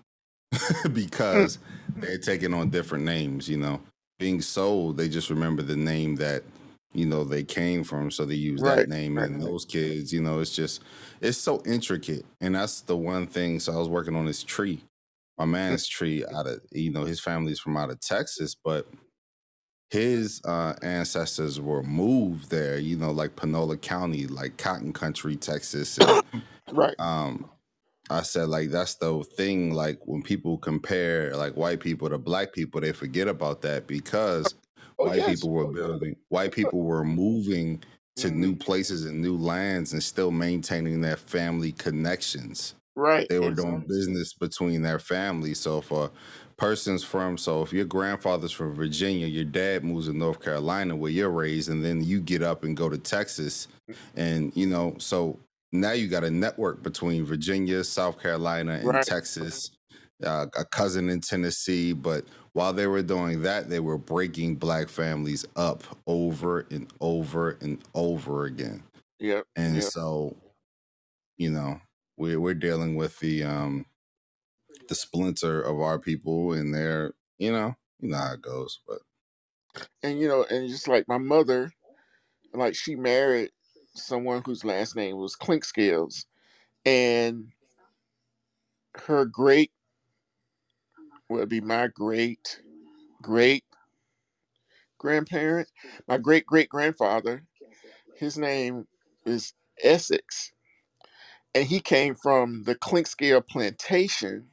hmm. 0.85 0.93
because 0.93 1.59
they're 1.97 2.19
taking 2.19 2.55
on 2.55 2.71
different 2.71 3.05
names, 3.05 3.49
you 3.49 3.57
know. 3.59 3.81
Being 4.19 4.43
sold, 4.43 4.97
they 4.99 5.09
just 5.09 5.31
remember 5.31 5.63
the 5.63 5.77
name 5.77 6.17
that 6.17 6.45
you 6.93 7.07
know 7.07 7.25
they 7.25 7.45
came 7.45 7.85
from, 7.85 8.11
so 8.11 8.25
they 8.25 8.35
use 8.35 8.63
that 8.63 8.89
name. 8.89 9.19
right. 9.19 9.29
And 9.29 9.41
those 9.41 9.65
kids, 9.65 10.13
you 10.13 10.21
know, 10.21 10.41
it's 10.41 10.55
just 10.55 10.83
it's 11.21 11.39
so 11.39 11.63
intricate, 11.65 12.25
and 12.41 12.55
that's 12.55 12.81
the 12.83 12.97
one 12.97 13.27
thing. 13.27 13.61
So 13.61 13.73
I 13.73 13.77
was 13.77 13.89
working 13.89 14.17
on 14.17 14.27
this 14.27 14.43
tree, 14.43 14.83
my 15.39 15.45
man's 15.45 15.87
tree 15.87 16.25
out 16.35 16.47
of 16.47 16.61
you 16.73 16.91
know 16.91 17.05
his 17.05 17.21
family's 17.21 17.61
from 17.61 17.77
out 17.77 17.91
of 17.91 18.01
Texas, 18.01 18.55
but 18.55 18.87
his 19.91 20.41
uh, 20.45 20.75
ancestors 20.83 21.61
were 21.61 21.83
moved 21.83 22.51
there, 22.51 22.79
you 22.79 22.97
know, 22.97 23.11
like 23.11 23.35
Panola 23.35 23.77
County, 23.77 24.27
like 24.27 24.57
Cotton 24.57 24.93
Country, 24.93 25.35
Texas. 25.35 25.99
And, 25.99 26.23
right, 26.73 26.95
um, 27.01 27.51
I 28.09 28.23
said, 28.23 28.49
like, 28.49 28.71
that's 28.71 28.97
the 28.97 29.23
thing. 29.37 29.73
Like, 29.73 29.99
when 30.05 30.23
people 30.23 30.59
compare, 30.59 31.35
like, 31.37 31.57
white 31.57 31.81
people 31.81 32.09
to 32.09 32.19
black 32.19 32.53
people, 32.53 32.81
they 32.81 32.93
forget 32.93 33.29
about 33.29 33.63
that 33.63 33.87
because 33.87 34.55
Oh, 35.01 35.09
white 35.09 35.15
yes. 35.15 35.25
people 35.25 35.51
were 35.51 35.67
building, 35.67 36.17
white 36.29 36.53
people 36.53 36.83
were 36.83 37.05
moving 37.05 37.83
to 38.17 38.31
Mhm. 38.31 38.35
new 38.35 38.57
places 38.57 39.05
and 39.05 39.21
new 39.23 39.37
lands 39.37 39.93
and 39.93 40.03
still 40.03 40.31
maintaining 40.31 41.01
their 41.01 41.17
family 41.17 41.73
connections 41.73 42.75
right. 42.97 43.31
they 43.31 43.39
were 43.39 43.51
exactly. 43.51 43.55
doing 43.55 43.85
business 43.89 44.35
between 44.35 44.83
their 44.83 44.99
families. 44.99 45.61
So 45.61 45.83
a 45.91 46.11
person's 46.59 47.05
from, 47.05 47.39
so 47.39 47.63
if 47.63 47.73
your 47.73 47.85
grandfather's 47.87 48.53
from 48.53 48.75
Virginia, 48.75 49.27
your 49.27 49.45
dad 49.45 49.85
moves 49.85 50.07
to 50.09 50.13
North 50.13 50.41
Carolina 50.43 50.97
where 50.97 51.11
you're 51.13 51.31
raised, 51.31 51.69
and 51.71 51.85
then 51.85 52.03
you 52.05 52.21
get 52.21 52.43
up 52.43 52.65
and 52.65 52.77
go 52.77 52.89
to 52.89 52.99
Texas, 52.99 53.69
and 54.17 54.53
you 54.57 54.67
know, 54.67 54.97
so 54.99 55.39
now 55.73 55.93
you 55.93 56.09
got 56.09 56.25
a 56.25 56.31
network 56.31 56.83
between 56.83 57.25
Virginia, 57.25 57.85
South 57.85 58.21
Carolina, 58.21 58.75
and 58.75 58.89
Right. 58.89 59.03
Texas. 59.03 59.71
Uh, 60.25 60.47
a 60.59 60.65
cousin 60.67 61.09
in 61.09 61.21
Tennessee, 61.21 61.95
but 61.95 62.27
while 62.53 62.73
they 62.73 62.87
were 62.87 63.03
doing 63.03 63.43
that, 63.43 63.69
they 63.71 63.81
were 63.81 63.99
breaking 63.99 64.57
black 64.57 64.89
families 64.89 65.45
up 65.57 65.85
over 66.07 66.61
and 66.71 66.93
over 67.01 67.53
and 67.61 67.83
over 67.95 68.45
again. 68.45 68.83
Yep. 69.21 69.47
And 69.57 69.83
Yep. 69.83 69.85
so, 69.85 70.37
you 71.37 71.51
know, 71.51 71.81
we're 72.17 72.41
we're 72.41 72.55
dealing 72.55 72.97
with 72.97 73.19
the 73.21 73.45
um 73.45 73.87
the 74.89 74.95
splinter 74.95 75.63
of 75.63 75.81
our 75.81 75.99
people 75.99 76.53
and 76.53 76.75
their, 76.75 77.15
you 77.39 77.53
know, 77.53 77.75
you 78.01 78.11
know 78.11 78.19
how 78.19 78.35
it 78.35 78.43
goes. 78.43 78.81
But 78.87 79.01
and 80.03 80.19
you 80.19 80.29
know, 80.29 80.45
and 80.51 80.69
just 80.69 80.89
like 80.89 81.09
my 81.09 81.19
mother, 81.19 81.73
like 82.55 82.75
she 82.75 82.97
married 82.97 83.51
someone 83.95 84.43
whose 84.45 84.65
last 84.65 84.97
name 84.97 85.17
was 85.17 85.37
Clinkscales, 85.37 86.27
and 86.85 87.53
her 88.95 89.25
great 89.25 89.73
would 91.31 91.49
be 91.49 91.61
my 91.61 91.87
great 91.89 92.61
great 93.23 93.65
grandparent, 94.99 95.69
my 96.09 96.19
great 96.19 96.47
great 96.47 96.69
grandfather. 96.69 97.45
His 98.17 98.37
name 98.37 98.87
is 99.25 99.55
Essex, 99.83 100.53
and 101.55 101.67
he 101.67 101.81
came 101.81 102.15
from 102.15 102.65
the 102.65 102.75
Clinkscale 102.75 103.47
plantation. 103.47 104.49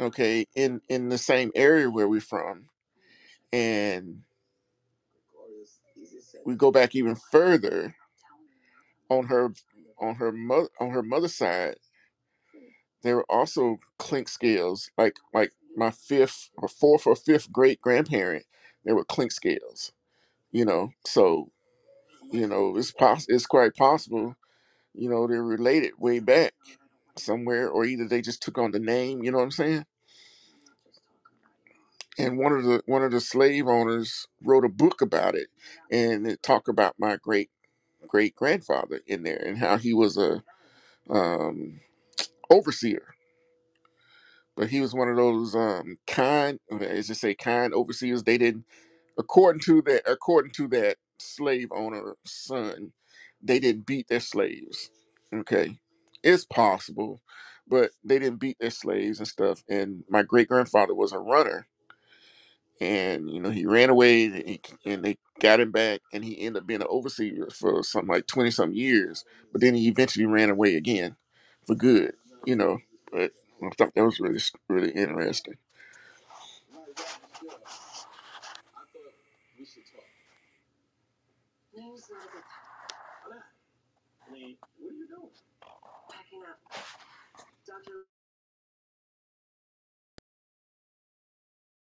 Okay, 0.00 0.46
in 0.54 0.80
in 0.88 1.08
the 1.08 1.18
same 1.18 1.50
area 1.54 1.90
where 1.90 2.08
we're 2.08 2.20
from, 2.20 2.68
and 3.52 4.22
we 6.44 6.54
go 6.54 6.70
back 6.70 6.94
even 6.94 7.16
further 7.30 7.94
on 9.10 9.26
her 9.26 9.52
on 10.00 10.16
her 10.16 10.32
mother 10.32 10.68
on 10.80 10.90
her 10.90 11.02
mother's 11.02 11.34
side 11.34 11.76
there 13.02 13.16
were 13.16 13.26
also 13.30 13.78
Clinkscales 13.98 14.90
like 14.98 15.16
like 15.34 15.52
my 15.76 15.90
fifth 15.90 16.50
or 16.56 16.68
fourth 16.68 17.06
or 17.06 17.16
fifth 17.16 17.52
great 17.52 17.80
grandparent 17.80 18.44
they 18.84 18.92
were 18.92 19.04
Clinkscales 19.04 19.92
you 20.52 20.64
know? 20.64 20.90
So 21.06 21.50
you 22.30 22.46
know 22.46 22.76
it's 22.76 22.92
poss- 22.92 23.28
it's 23.28 23.46
quite 23.46 23.76
possible 23.76 24.36
you 24.94 25.08
know 25.10 25.26
they're 25.26 25.42
related 25.42 25.92
way 25.98 26.20
back 26.20 26.54
somewhere 27.16 27.68
or 27.68 27.84
either 27.84 28.06
they 28.08 28.22
just 28.22 28.42
took 28.42 28.58
on 28.58 28.72
the 28.72 28.78
name 28.80 29.22
you 29.24 29.30
know 29.32 29.38
what 29.38 29.44
i'm 29.44 29.50
saying? 29.50 29.86
And 32.18 32.38
one 32.38 32.52
of 32.52 32.64
the 32.64 32.82
one 32.86 33.02
of 33.02 33.12
the 33.12 33.20
slave 33.20 33.68
owners 33.68 34.28
wrote 34.42 34.64
a 34.64 34.68
book 34.70 35.00
about 35.02 35.34
it 35.34 35.48
and 35.90 36.26
it 36.26 36.42
talked 36.42 36.68
about 36.68 36.96
my 36.98 37.16
great 37.16 37.50
great 38.08 38.36
grandfather 38.36 39.00
in 39.06 39.22
there 39.24 39.42
and 39.44 39.58
how 39.58 39.78
he 39.78 39.94
was 39.94 40.18
a 40.18 40.42
um 41.10 41.80
overseer. 42.52 43.14
But 44.56 44.70
he 44.70 44.80
was 44.80 44.94
one 44.94 45.08
of 45.08 45.16
those 45.16 45.54
um 45.56 45.98
kind 46.06 46.60
as 46.80 47.08
they 47.08 47.14
say 47.14 47.34
kind 47.34 47.74
overseers. 47.74 48.24
They 48.24 48.38
didn't 48.38 48.56
according 49.18 49.60
to 49.60 49.82
that 49.82 50.02
according 50.10 50.50
to 50.52 50.68
that 50.68 50.96
slave 51.18 51.68
owner 51.72 52.14
son 52.26 52.92
they 53.42 53.58
didn't 53.58 53.86
beat 53.86 54.08
their 54.08 54.20
slaves 54.20 54.90
okay? 55.34 55.78
It's 56.22 56.44
possible 56.44 57.20
but 57.66 57.90
they 58.04 58.18
didn't 58.18 58.40
beat 58.40 58.58
their 58.60 58.70
slaves 58.70 59.18
and 59.18 59.28
stuff 59.28 59.62
and 59.68 60.04
my 60.08 60.22
great 60.22 60.48
grandfather 60.48 60.94
was 60.94 61.12
a 61.12 61.18
runner. 61.18 61.66
And 62.80 63.30
you 63.30 63.40
know 63.40 63.50
he 63.50 63.66
ran 63.66 63.90
away 63.90 64.26
and, 64.26 64.48
he, 64.48 64.60
and 64.86 65.04
they 65.04 65.18
got 65.40 65.60
him 65.60 65.72
back 65.72 66.00
and 66.12 66.24
he 66.24 66.40
ended 66.40 66.62
up 66.62 66.66
being 66.68 66.82
an 66.82 66.88
overseer 66.90 67.48
for 67.52 67.82
something 67.84 68.10
like 68.10 68.26
20 68.28 68.50
some 68.52 68.72
years 68.72 69.24
but 69.52 69.60
then 69.60 69.74
he 69.74 69.88
eventually 69.88 70.26
ran 70.26 70.50
away 70.50 70.76
again 70.76 71.16
for 71.66 71.74
good 71.76 72.14
you 72.46 72.56
know 72.56 72.78
but 73.12 73.32
i 73.64 73.70
thought 73.78 73.94
that 73.94 74.04
was 74.04 74.20
really 74.20 74.40
really 74.68 74.92
interesting 74.92 75.54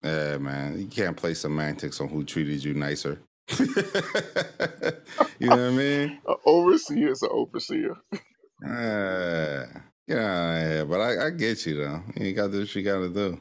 yeah, 0.03 0.37
man, 0.37 0.79
you 0.79 0.87
can't 0.87 1.17
play 1.17 1.33
semantics 1.33 2.01
on 2.01 2.09
who 2.09 2.23
treated 2.23 2.63
you 2.63 2.73
nicer. 2.75 3.19
you 3.59 3.65
know 5.51 5.57
what 5.57 5.59
I 5.59 5.71
mean? 5.71 6.19
An 6.27 6.35
overseer 6.45 7.11
is 7.11 7.23
an 7.23 7.29
overseer. 7.31 7.95
Uh, 8.65 9.65
yeah, 10.07 10.69
yeah, 10.77 10.83
but 10.85 11.01
I, 11.01 11.27
I 11.27 11.29
get 11.31 11.65
you 11.65 11.77
though. 11.77 12.01
You 12.17 12.33
got 12.33 12.47
to 12.47 12.51
do 12.53 12.59
what 12.61 12.75
you 12.75 12.83
got 12.83 12.99
to 12.99 13.09
do. 13.09 13.39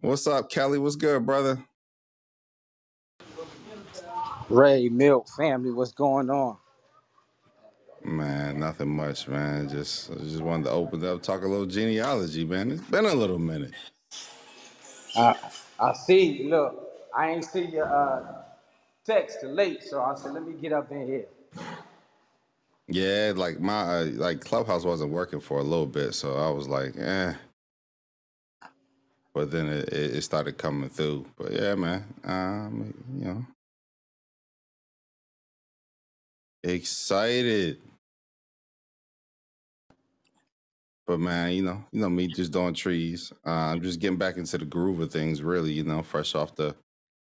What's 0.00 0.26
up, 0.28 0.50
Kelly? 0.50 0.78
What's 0.78 0.96
good, 0.96 1.26
brother? 1.26 1.64
Ray 4.50 4.88
Milk 4.90 5.28
family, 5.36 5.72
what's 5.72 5.92
going 5.92 6.30
on? 6.30 6.58
Man, 8.04 8.60
nothing 8.60 8.90
much, 8.90 9.28
man. 9.28 9.68
Just 9.68 10.10
I 10.10 10.16
just 10.16 10.40
wanted 10.42 10.64
to 10.64 10.70
open 10.72 11.04
up, 11.04 11.22
talk 11.22 11.42
a 11.44 11.48
little 11.48 11.66
genealogy, 11.66 12.44
man. 12.46 12.72
It's 12.72 12.82
been 12.82 13.06
a 13.06 13.14
little 13.14 13.38
minute. 13.40 13.74
Uh, 15.16 15.34
I 15.80 15.92
see. 15.94 16.48
Look, 16.50 16.90
I 17.16 17.30
ain't 17.30 17.44
see 17.44 17.66
your 17.66 17.86
uh, 17.86 18.42
text 19.06 19.38
till 19.42 19.52
late, 19.52 19.82
so 19.84 20.02
I 20.02 20.14
said, 20.16 20.32
let 20.34 20.46
me 20.46 20.54
get 20.60 20.72
up 20.72 20.90
in 20.92 21.06
here. 21.06 21.26
Yeah, 22.90 23.34
like 23.36 23.60
my 23.60 23.82
uh, 23.82 24.06
like 24.14 24.42
Clubhouse 24.42 24.84
wasn't 24.84 25.12
working 25.12 25.40
for 25.40 25.60
a 25.60 25.64
little 25.64 25.86
bit, 25.86 26.14
so 26.14 26.36
I 26.36 26.50
was 26.50 26.68
like, 26.68 26.96
eh. 26.98 27.34
But 29.34 29.50
then 29.52 29.68
it, 29.68 29.90
it 29.92 30.22
started 30.22 30.58
coming 30.58 30.90
through. 30.90 31.26
But 31.38 31.52
yeah, 31.52 31.74
man, 31.76 32.04
um, 32.24 32.94
you 33.18 33.24
know, 33.26 33.46
excited. 36.64 37.78
But 41.06 41.20
man, 41.20 41.52
you 41.52 41.62
know, 41.62 41.84
you 41.92 42.00
know 42.02 42.10
me 42.10 42.28
just 42.28 42.52
doing 42.52 42.74
trees. 42.74 43.32
Uh, 43.46 43.50
I'm 43.50 43.82
just 43.82 44.00
getting 44.00 44.18
back 44.18 44.38
into 44.38 44.58
the 44.58 44.66
groove 44.66 45.00
of 45.00 45.12
things, 45.12 45.42
really. 45.42 45.72
You 45.72 45.84
know, 45.84 46.02
fresh 46.02 46.34
off 46.34 46.56
the 46.56 46.76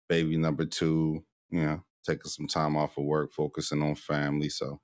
baby 0.09 0.37
number 0.37 0.65
two. 0.65 1.23
You 1.51 1.61
know, 1.61 1.83
taking 2.05 2.29
some 2.31 2.47
time 2.47 2.77
off 2.77 2.97
of 2.97 3.05
work, 3.05 3.33
focusing 3.33 3.83
on 3.83 3.95
family. 3.95 4.49
So 4.49 4.79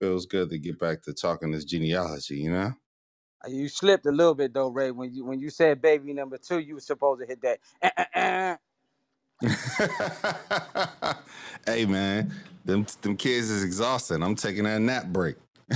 feels 0.00 0.26
good 0.26 0.50
to 0.50 0.58
get 0.58 0.78
back 0.78 1.02
to 1.02 1.14
talking 1.14 1.52
this 1.52 1.64
genealogy. 1.64 2.38
You 2.38 2.52
know. 2.52 2.72
Uh, 3.44 3.50
You 3.50 3.68
slipped 3.68 4.06
a 4.06 4.12
little 4.12 4.34
bit 4.34 4.54
though, 4.54 4.68
Ray. 4.70 4.90
When 4.92 5.14
you 5.14 5.24
when 5.24 5.40
you 5.40 5.50
said 5.50 5.82
baby 5.82 6.12
number 6.14 6.38
two, 6.38 6.60
you 6.60 6.74
were 6.74 6.80
supposed 6.80 7.20
to 7.22 7.26
hit 7.26 7.42
that. 7.42 7.60
eh, 7.82 8.04
eh. 8.14 8.56
hey 11.66 11.86
man, 11.86 12.32
them 12.64 12.86
them 13.02 13.16
kids 13.16 13.50
is 13.50 13.64
exhausting. 13.64 14.22
I'm 14.22 14.36
taking 14.36 14.64
that 14.64 14.80
nap 14.80 15.06
break. 15.08 15.36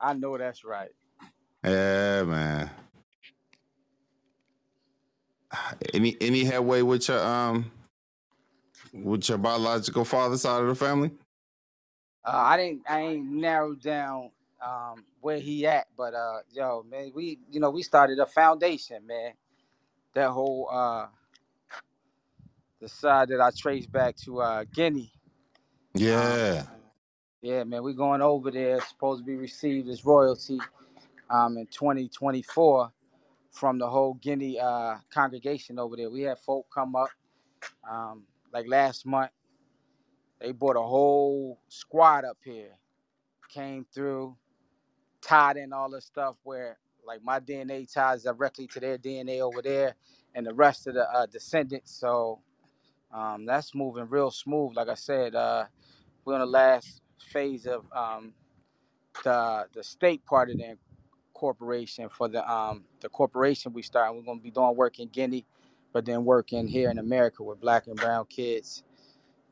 I 0.00 0.14
know 0.14 0.38
that's 0.38 0.64
right. 0.64 0.90
yeah, 1.64 2.24
man. 2.24 2.70
Any 5.94 6.16
any 6.20 6.44
headway 6.44 6.82
with 6.82 7.08
your 7.08 7.24
um 7.24 7.70
with 8.94 9.28
your 9.28 9.38
biological 9.38 10.04
father 10.04 10.38
side 10.38 10.62
of 10.62 10.68
the 10.68 10.74
family? 10.76 11.12
Uh, 12.26 12.32
I 12.36 12.58
didn't 12.58 12.82
I 12.90 13.02
ain't 13.02 13.26
narrowed 13.26 13.82
down 13.82 14.32
um, 14.64 15.04
where 15.22 15.40
he 15.40 15.66
at, 15.66 15.88
but 15.96 16.14
uh, 16.14 16.40
yo, 16.52 16.84
man, 16.90 17.12
we 17.14 17.40
you 17.52 17.60
know 17.60 17.70
we 17.70 17.82
started 17.82 18.20
a 18.20 18.26
foundation, 18.26 19.06
man. 19.06 19.34
That 20.14 20.30
whole 20.30 20.68
uh, 20.72 21.08
the 22.80 22.88
side 22.88 23.28
that 23.30 23.40
I 23.40 23.50
traced 23.56 23.92
back 23.92 24.16
to 24.24 24.40
uh, 24.42 24.64
Guinea. 24.74 25.12
Um, 26.10 26.40
Yeah. 26.50 26.64
yeah, 27.42 27.64
man, 27.64 27.82
we 27.84 27.94
going 27.94 28.22
over 28.22 28.50
there. 28.50 28.80
Supposed 28.82 29.22
to 29.22 29.26
be 29.26 29.36
received 29.36 29.88
as 29.88 30.04
royalty 30.04 30.58
um, 31.30 31.58
in 31.58 31.66
2024 31.68 32.92
from 33.52 33.78
the 33.78 33.88
whole 33.88 34.14
Guinea 34.14 34.60
uh, 34.60 34.96
congregation 35.12 35.78
over 35.78 35.96
there. 35.96 36.10
We 36.10 36.22
had 36.22 36.38
folk 36.38 36.66
come 36.74 36.96
up 36.96 37.10
um, 37.90 38.24
like 38.52 38.66
last 38.68 39.06
month. 39.06 39.30
They 40.40 40.52
brought 40.52 40.76
a 40.76 40.82
whole 40.82 41.60
squad 41.68 42.24
up 42.24 42.38
here, 42.44 42.72
came 43.50 43.86
through, 43.94 44.36
tied 45.22 45.56
in 45.56 45.72
all 45.72 45.90
the 45.90 46.00
stuff 46.00 46.36
where 46.44 46.78
like 47.06 47.22
my 47.24 47.40
DNA 47.40 47.92
ties 47.92 48.24
directly 48.24 48.66
to 48.68 48.80
their 48.80 48.98
DNA 48.98 49.40
over 49.40 49.62
there, 49.62 49.96
and 50.34 50.46
the 50.46 50.54
rest 50.54 50.86
of 50.86 50.94
the 50.94 51.10
uh, 51.10 51.26
descendants. 51.26 51.92
So 51.92 52.40
um, 53.12 53.46
that's 53.46 53.74
moving 53.74 54.08
real 54.10 54.30
smooth. 54.32 54.76
Like 54.76 54.88
I 54.88 54.94
said, 54.94 55.34
uh, 55.34 55.66
we're 56.24 56.34
in 56.34 56.40
the 56.40 56.46
last 56.46 57.02
phase 57.32 57.66
of 57.66 57.84
um, 57.94 58.34
the 59.24 59.66
the 59.74 59.84
state 59.84 60.24
part 60.26 60.50
of 60.50 60.58
the 60.58 60.76
corporation 61.34 62.08
for 62.08 62.28
the 62.28 62.48
um, 62.50 62.84
the 63.00 63.08
corporation 63.08 63.72
we 63.72 63.82
start. 63.82 64.14
We're 64.14 64.22
gonna 64.22 64.40
be 64.40 64.50
doing 64.52 64.76
work 64.76 65.00
in 65.00 65.08
Guinea, 65.08 65.46
but 65.92 66.04
then 66.06 66.24
working 66.24 66.68
here 66.68 66.90
in 66.90 66.98
America 66.98 67.42
with 67.44 67.60
black 67.60 67.88
and 67.88 67.96
brown 67.96 68.26
kids, 68.26 68.84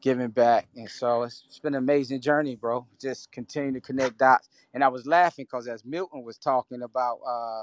giving 0.05 0.29
back. 0.29 0.69
And 0.77 0.88
so 0.88 1.23
it's, 1.23 1.45
it's 1.47 1.59
been 1.59 1.75
an 1.75 1.79
amazing 1.83 2.21
journey, 2.21 2.57
bro. 2.57 2.87
Just 3.01 3.33
continue 3.33 3.73
to 3.73 3.81
connect 3.81 4.19
dots. 4.19 4.51
And 4.75 4.85
I 4.85 4.88
was 4.88 5.07
laughing 5.07 5.47
because 5.47 5.67
as 5.67 5.83
Milton 5.83 6.23
was 6.23 6.37
talking 6.37 6.83
about 6.83 7.21
uh, 7.27 7.62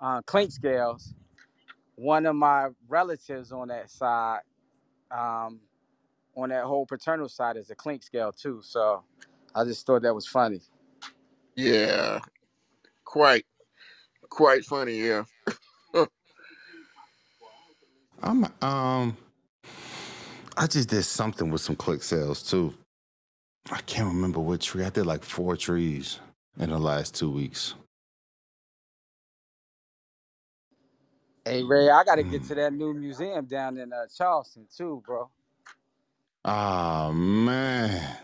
uh, 0.00 0.22
Clinkscales, 0.22 1.12
one 1.94 2.24
of 2.24 2.36
my 2.36 2.68
relatives 2.88 3.52
on 3.52 3.68
that 3.68 3.90
side, 3.90 4.40
um, 5.10 5.60
on 6.34 6.48
that 6.48 6.64
whole 6.64 6.86
paternal 6.86 7.28
side, 7.28 7.58
is 7.58 7.68
a 7.68 7.76
Clinkscale 7.76 8.34
too. 8.34 8.62
So 8.64 9.04
I 9.54 9.64
just 9.64 9.84
thought 9.86 10.00
that 10.02 10.14
was 10.14 10.26
funny. 10.26 10.62
Yeah, 11.54 12.20
quite 13.04 13.44
quite 14.30 14.64
funny. 14.64 15.06
Yeah. 15.06 15.24
I'm 18.22 18.46
um 18.62 19.18
I 20.56 20.68
just 20.68 20.90
did 20.90 21.04
something 21.04 21.50
with 21.50 21.62
some 21.62 21.76
Clinkscales 21.76 22.48
too. 22.48 22.74
I 23.70 23.80
can't 23.82 24.08
remember 24.08 24.40
what 24.40 24.62
tree. 24.62 24.84
I 24.84 24.90
did 24.90 25.06
like 25.06 25.24
four 25.24 25.56
trees 25.56 26.20
in 26.58 26.70
the 26.70 26.78
last 26.78 27.14
two 27.16 27.30
weeks. 27.30 27.74
Hey 31.44 31.62
Ray, 31.64 31.90
I 31.90 32.04
got 32.04 32.16
to 32.16 32.24
get 32.24 32.42
Mm. 32.42 32.48
to 32.48 32.56
that 32.56 32.72
new 32.72 32.94
museum 32.94 33.46
down 33.46 33.78
in 33.78 33.92
uh, 33.92 34.06
Charleston 34.16 34.66
too, 34.76 35.02
bro. 35.06 35.28
Oh 36.44 37.12
man. 37.12 38.16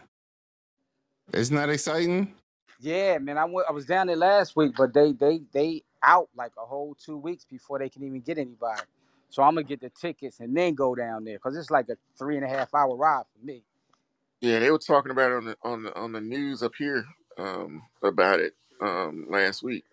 Isn't 1.34 1.56
that 1.56 1.70
exciting? 1.70 2.34
Yeah, 2.80 3.18
man, 3.18 3.38
I 3.38 3.46
went. 3.46 3.68
I 3.68 3.72
was 3.72 3.86
down 3.86 4.08
there 4.08 4.16
last 4.16 4.56
week, 4.56 4.74
but 4.76 4.94
they 4.94 5.12
they 5.12 5.42
they 5.52 5.84
out 6.02 6.28
like 6.36 6.52
a 6.62 6.66
whole 6.66 6.94
two 6.96 7.18
weeks 7.18 7.44
before 7.46 7.78
they 7.80 7.88
can 7.90 8.04
even 8.04 8.20
get 8.20 8.38
anybody. 8.38 8.82
So 9.30 9.42
I'm 9.42 9.54
gonna 9.54 9.64
get 9.64 9.80
the 9.80 9.90
tickets 9.90 10.40
and 10.40 10.56
then 10.56 10.74
go 10.74 10.94
down 10.94 11.24
there 11.24 11.36
because 11.36 11.56
it's 11.56 11.70
like 11.70 11.88
a 11.90 11.96
three 12.18 12.36
and 12.36 12.44
a 12.44 12.48
half 12.48 12.72
hour 12.74 12.96
ride 12.96 13.24
for 13.32 13.44
me. 13.44 13.62
Yeah, 14.40 14.60
they 14.60 14.70
were 14.70 14.78
talking 14.78 15.10
about 15.10 15.32
it 15.32 15.36
on 15.36 15.44
the 15.44 15.56
on 15.62 15.82
the 15.82 15.94
on 15.96 16.12
the 16.12 16.20
news 16.20 16.62
up 16.62 16.72
here 16.78 17.04
um, 17.38 17.82
about 18.02 18.40
it 18.40 18.54
um, 18.80 19.26
last 19.28 19.62
week. 19.62 19.84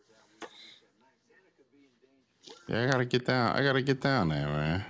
Yeah, 2.68 2.84
I 2.84 2.92
gotta 2.92 3.06
get 3.06 3.26
down. 3.26 3.56
I 3.56 3.64
gotta 3.64 3.82
get 3.82 4.02
down 4.02 4.30
there, 4.30 4.48
man. 4.48 4.86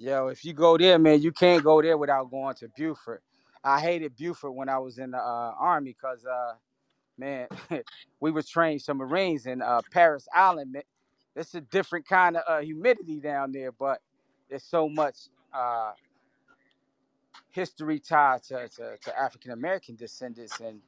Yo, 0.00 0.28
if 0.28 0.44
you 0.44 0.52
go 0.52 0.78
there, 0.78 0.98
man, 0.98 1.20
you 1.20 1.32
can't 1.32 1.64
go 1.64 1.82
there 1.82 1.98
without 1.98 2.30
going 2.30 2.54
to 2.54 2.68
Beaufort. 2.76 3.20
I 3.64 3.80
hated 3.80 4.14
Beaufort 4.16 4.54
when 4.54 4.68
I 4.68 4.78
was 4.78 4.98
in 4.98 5.10
the 5.10 5.18
uh, 5.18 5.54
army 5.58 5.90
because, 6.00 6.24
uh, 6.24 6.52
man, 7.18 7.48
we 8.20 8.30
were 8.30 8.42
trained 8.42 8.80
some 8.80 8.98
Marines 8.98 9.46
in 9.46 9.60
uh, 9.60 9.80
Parris 9.90 10.28
Island. 10.32 10.76
It's 11.38 11.54
a 11.54 11.60
different 11.60 12.06
kind 12.06 12.36
of 12.36 12.42
uh, 12.48 12.60
humidity 12.60 13.20
down 13.20 13.52
there, 13.52 13.72
but 13.72 14.00
there's 14.50 14.64
so 14.64 14.88
much 14.88 15.16
uh, 15.54 15.92
history 17.50 18.00
tied 18.00 18.42
to, 18.44 18.68
to, 18.68 18.96
to 19.02 19.18
African 19.18 19.52
American 19.52 19.96
descendants. 19.96 20.60
And 20.60 20.80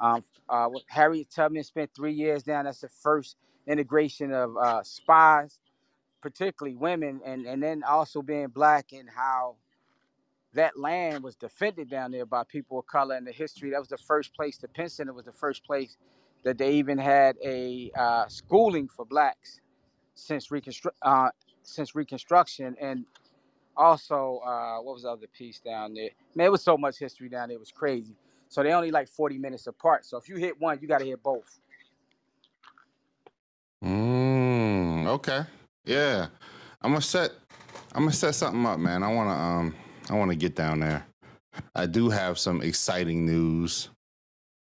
um, 0.00 0.24
uh, 0.48 0.68
Harriet 0.88 1.30
Tubman 1.30 1.64
spent 1.64 1.90
three 1.94 2.14
years 2.14 2.42
down. 2.42 2.64
That's 2.64 2.80
the 2.80 2.88
first 2.88 3.36
integration 3.66 4.32
of 4.32 4.56
uh, 4.56 4.82
spies, 4.82 5.58
particularly 6.22 6.76
women, 6.76 7.20
and, 7.24 7.46
and 7.46 7.62
then 7.62 7.82
also 7.84 8.22
being 8.22 8.48
black 8.48 8.92
and 8.92 9.08
how 9.08 9.56
that 10.54 10.78
land 10.78 11.22
was 11.22 11.36
defended 11.36 11.90
down 11.90 12.10
there 12.10 12.26
by 12.26 12.42
people 12.44 12.78
of 12.78 12.86
color 12.86 13.16
in 13.16 13.24
the 13.24 13.32
history. 13.32 13.70
That 13.70 13.80
was 13.80 13.88
the 13.88 13.98
first 13.98 14.34
place. 14.34 14.58
The 14.58 14.68
Penn 14.68 14.88
Center 14.88 15.12
was 15.12 15.26
the 15.26 15.32
first 15.32 15.64
place 15.64 15.96
that 16.44 16.58
they 16.58 16.72
even 16.74 16.98
had 16.98 17.36
a 17.44 17.90
uh, 17.96 18.26
schooling 18.28 18.88
for 18.88 19.04
blacks 19.04 19.60
since 20.18 20.48
reconstru- 20.48 20.90
uh, 21.02 21.30
since 21.62 21.94
Reconstruction, 21.94 22.76
and 22.80 23.04
also 23.76 24.40
uh, 24.44 24.78
what 24.78 24.94
was 24.94 25.02
the 25.02 25.10
other 25.10 25.26
piece 25.28 25.60
down 25.60 25.94
there? 25.94 26.10
Man, 26.34 26.46
it 26.46 26.50
was 26.52 26.62
so 26.62 26.76
much 26.76 26.98
history 26.98 27.28
down 27.28 27.48
there. 27.48 27.56
It 27.56 27.60
was 27.60 27.70
crazy. 27.70 28.16
So 28.48 28.62
they 28.62 28.72
only 28.72 28.90
like 28.90 29.08
forty 29.08 29.38
minutes 29.38 29.66
apart. 29.66 30.04
So 30.04 30.16
if 30.16 30.28
you 30.28 30.36
hit 30.36 30.60
one, 30.60 30.78
you 30.80 30.88
got 30.88 30.98
to 30.98 31.04
hit 31.04 31.22
both. 31.22 31.60
Mm, 33.84 35.06
okay. 35.06 35.44
Yeah. 35.84 36.26
I'm 36.82 36.92
gonna 36.92 37.00
set 37.02 37.30
I'm 37.92 38.02
gonna 38.02 38.12
set 38.12 38.34
something 38.34 38.64
up, 38.66 38.78
man. 38.78 39.02
I 39.02 39.12
wanna 39.12 39.30
um 39.30 39.74
I 40.10 40.14
wanna 40.14 40.34
get 40.34 40.54
down 40.56 40.80
there. 40.80 41.06
I 41.74 41.86
do 41.86 42.08
have 42.10 42.38
some 42.38 42.62
exciting 42.62 43.24
news. 43.26 43.88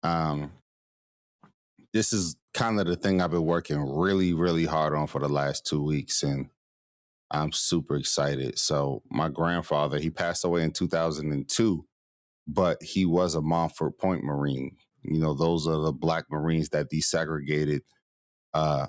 Um 0.03 0.53
this 1.93 2.13
is 2.13 2.37
kind 2.55 2.81
of 2.81 2.87
the 2.87 2.97
thing 2.97 3.21
I've 3.21 3.31
been 3.31 3.45
working 3.45 3.81
really, 3.81 4.33
really 4.35 4.67
hard 4.67 4.95
on 4.95 5.07
for 5.07 5.21
the 5.21 5.29
last 5.29 5.67
two 5.67 5.83
weeks, 5.83 6.23
and 6.23 6.51
I'm 7.31 7.53
super 7.53 7.97
excited. 7.97 8.59
So 8.59 9.03
my 9.11 9.29
grandfather, 9.29 9.99
he 9.99 10.11
passed 10.11 10.45
away 10.45 10.63
in 10.63 10.73
2002, 10.73 11.87
but 12.47 12.83
he 12.83 13.07
was 13.07 13.35
a 13.35 13.41
Montford 13.41 13.97
Point 13.99 14.23
Marine. 14.23 14.77
You 15.03 15.21
know, 15.21 15.35
those 15.35 15.67
are 15.67 15.81
the 15.81 15.93
black 15.93 16.27
Marines 16.31 16.69
that 16.71 16.91
desegregated 16.91 17.81
uh 18.55 18.87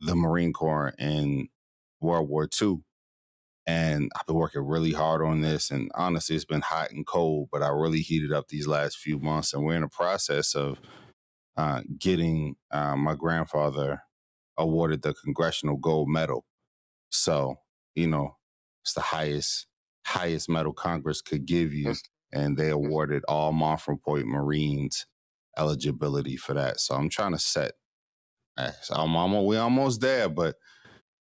the 0.00 0.14
Marine 0.14 0.52
Corps 0.52 0.92
in 0.98 1.48
World 2.00 2.28
War 2.28 2.48
II. 2.60 2.78
And 3.66 4.10
I've 4.14 4.26
been 4.26 4.36
working 4.36 4.62
really 4.62 4.92
hard 4.92 5.22
on 5.22 5.40
this. 5.40 5.70
And 5.70 5.90
honestly, 5.94 6.36
it's 6.36 6.44
been 6.44 6.60
hot 6.60 6.90
and 6.90 7.06
cold, 7.06 7.48
but 7.50 7.62
I 7.62 7.68
really 7.68 8.00
heated 8.00 8.32
up 8.32 8.48
these 8.48 8.68
last 8.68 8.96
few 8.96 9.18
months. 9.18 9.52
And 9.52 9.64
we're 9.64 9.74
in 9.74 9.82
the 9.82 9.88
process 9.88 10.54
of 10.54 10.78
uh, 11.56 11.82
getting 11.98 12.56
uh, 12.72 12.96
my 12.96 13.14
grandfather 13.16 14.02
awarded 14.58 15.02
the 15.02 15.14
Congressional 15.14 15.76
Gold 15.76 16.08
Medal. 16.08 16.44
So, 17.10 17.56
you 17.94 18.08
know, 18.08 18.36
it's 18.82 18.94
the 18.94 19.00
highest 19.02 19.66
highest 20.06 20.48
medal 20.48 20.72
Congress 20.72 21.22
could 21.22 21.46
give 21.46 21.74
you. 21.74 21.94
And 22.32 22.56
they 22.58 22.70
awarded 22.70 23.24
all 23.28 23.52
Montford 23.52 24.02
Point 24.02 24.26
Marines 24.26 25.06
eligibility 25.58 26.36
for 26.36 26.54
that. 26.54 26.80
So 26.80 26.94
I'm 26.94 27.08
trying 27.10 27.32
to 27.32 27.38
set. 27.38 27.72
eh, 28.58 28.72
So 28.82 28.94
I'm 28.96 29.16
almost 29.16 29.46
we 29.46 29.56
almost 29.58 30.00
there, 30.02 30.28
but 30.28 30.56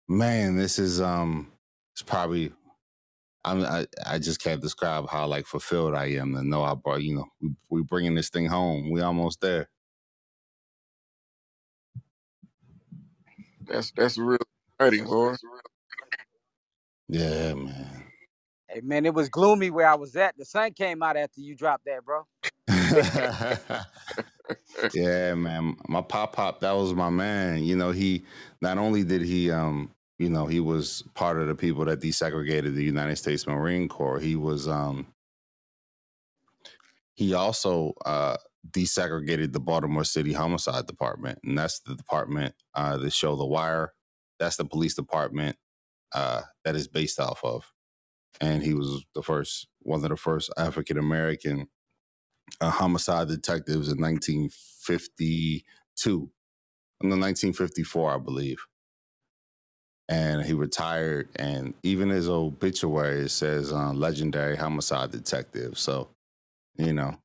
man, 0.08 0.56
this 0.56 0.78
is 0.78 1.00
um, 1.00 1.52
it's 1.94 2.02
probably. 2.02 2.52
I'm, 3.44 3.64
I 3.64 3.86
I 4.06 4.20
just 4.20 4.42
can't 4.42 4.62
describe 4.62 5.10
how 5.10 5.26
like 5.26 5.46
fulfilled 5.46 5.94
I 5.96 6.06
am 6.06 6.34
to 6.34 6.44
know 6.44 6.64
I 6.64 6.74
brought 6.76 7.02
you 7.02 7.16
know 7.16 7.26
we 7.42 7.50
we 7.70 7.82
bringing 7.84 8.14
this 8.16 8.30
thing 8.30 8.46
home. 8.46 8.90
We 8.92 9.02
almost 9.02 9.42
there. 9.42 9.70
That's 13.72 13.92
that's 13.92 14.18
real 14.18 14.38
exciting, 14.80 15.06
boy. 15.06 15.36
Yeah, 17.08 17.54
man. 17.54 18.04
Hey 18.68 18.82
man, 18.82 19.06
it 19.06 19.14
was 19.14 19.30
gloomy 19.30 19.70
where 19.70 19.88
I 19.88 19.96
was 19.96 20.16
at. 20.16 20.36
The 20.38 20.44
sun 20.44 20.74
came 20.74 21.02
out 21.02 21.16
after 21.16 21.40
you 21.40 21.56
dropped 21.56 21.86
that, 21.86 22.04
bro. 22.04 22.24
yeah, 24.94 25.34
man. 25.34 25.76
My 25.88 26.00
pop 26.02 26.34
pop, 26.34 26.60
that 26.60 26.72
was 26.72 26.94
my 26.94 27.10
man. 27.10 27.64
You 27.64 27.76
know, 27.76 27.90
he 27.92 28.24
not 28.62 28.78
only 28.78 29.04
did 29.04 29.22
he 29.22 29.50
um, 29.50 29.90
you 30.18 30.30
know, 30.30 30.46
he 30.46 30.60
was 30.60 31.02
part 31.14 31.40
of 31.40 31.48
the 31.48 31.54
people 31.56 31.84
that 31.86 32.00
desegregated 32.00 32.74
the 32.76 32.84
United 32.84 33.16
States 33.16 33.46
Marine 33.46 33.88
Corps. 33.88 34.20
He 34.20 34.36
was 34.36 34.68
um 34.68 35.06
he 37.14 37.34
also 37.34 37.94
uh 38.06 38.36
desegregated 38.70 39.52
the 39.52 39.60
Baltimore 39.60 40.04
City 40.04 40.32
Homicide 40.32 40.86
Department. 40.86 41.38
And 41.44 41.58
that's 41.58 41.80
the 41.80 41.94
department 41.94 42.54
uh 42.74 42.96
that 42.98 43.12
show 43.12 43.36
the 43.36 43.46
wire. 43.46 43.92
That's 44.38 44.56
the 44.56 44.64
police 44.64 44.94
department 44.94 45.56
uh 46.14 46.42
that 46.64 46.76
is 46.76 46.88
based 46.88 47.20
off 47.20 47.44
of. 47.44 47.72
And 48.40 48.62
he 48.62 48.74
was 48.74 49.04
the 49.14 49.22
first 49.22 49.68
one 49.80 50.02
of 50.02 50.08
the 50.08 50.16
first 50.16 50.50
African 50.56 50.98
American 50.98 51.68
uh, 52.60 52.70
homicide 52.70 53.28
detectives 53.28 53.88
in 53.88 54.00
1952, 54.00 56.30
in 57.00 57.08
the 57.08 57.16
1954, 57.16 58.14
I 58.14 58.18
believe. 58.18 58.58
And 60.08 60.44
he 60.44 60.52
retired, 60.52 61.30
and 61.36 61.74
even 61.82 62.10
his 62.10 62.28
obituary 62.28 63.28
says 63.28 63.72
uh, 63.72 63.92
legendary 63.92 64.56
homicide 64.56 65.10
detective. 65.10 65.78
So, 65.78 66.10
you 66.76 66.92
know, 66.92 67.16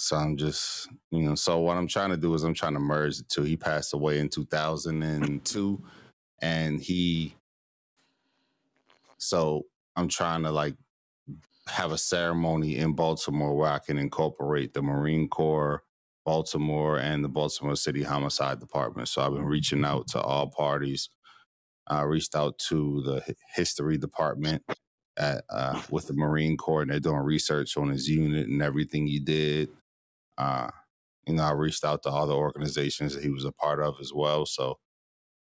so 0.00 0.16
I'm 0.16 0.36
just, 0.36 0.88
you 1.10 1.22
know, 1.22 1.34
so 1.34 1.58
what 1.58 1.76
I'm 1.76 1.86
trying 1.86 2.10
to 2.10 2.16
do 2.16 2.32
is 2.34 2.42
I'm 2.42 2.54
trying 2.54 2.74
to 2.74 2.80
merge 2.80 3.18
the 3.18 3.24
two. 3.24 3.42
He 3.42 3.56
passed 3.56 3.92
away 3.92 4.18
in 4.18 4.30
2002, 4.30 5.84
and 6.40 6.80
he, 6.80 7.36
so 9.18 9.66
I'm 9.96 10.08
trying 10.08 10.42
to 10.44 10.50
like 10.50 10.74
have 11.68 11.92
a 11.92 11.98
ceremony 11.98 12.76
in 12.78 12.94
Baltimore 12.94 13.54
where 13.54 13.70
I 13.70 13.78
can 13.78 13.98
incorporate 13.98 14.72
the 14.72 14.82
Marine 14.82 15.28
Corps, 15.28 15.84
Baltimore, 16.24 16.98
and 16.98 17.22
the 17.22 17.28
Baltimore 17.28 17.76
City 17.76 18.02
Homicide 18.02 18.58
Department. 18.58 19.08
So 19.08 19.20
I've 19.20 19.34
been 19.34 19.44
reaching 19.44 19.84
out 19.84 20.08
to 20.08 20.20
all 20.20 20.48
parties. 20.48 21.10
I 21.86 22.02
reached 22.02 22.34
out 22.34 22.58
to 22.68 23.02
the 23.02 23.34
history 23.54 23.98
department 23.98 24.62
at 25.18 25.44
uh, 25.50 25.82
with 25.90 26.06
the 26.06 26.14
Marine 26.14 26.56
Corps, 26.56 26.82
and 26.82 26.90
they're 26.90 27.00
doing 27.00 27.18
research 27.18 27.76
on 27.76 27.90
his 27.90 28.08
unit 28.08 28.48
and 28.48 28.62
everything 28.62 29.06
he 29.06 29.18
did. 29.18 29.68
Uh, 30.40 30.70
you 31.26 31.34
know, 31.34 31.44
I 31.44 31.52
reached 31.52 31.84
out 31.84 32.02
to 32.04 32.10
other 32.10 32.34
organizations 32.34 33.14
that 33.14 33.24
he 33.24 33.30
was 33.30 33.44
a 33.46 33.52
part 33.52 33.80
of 33.82 33.96
as 34.00 34.12
well. 34.14 34.46
So 34.46 34.78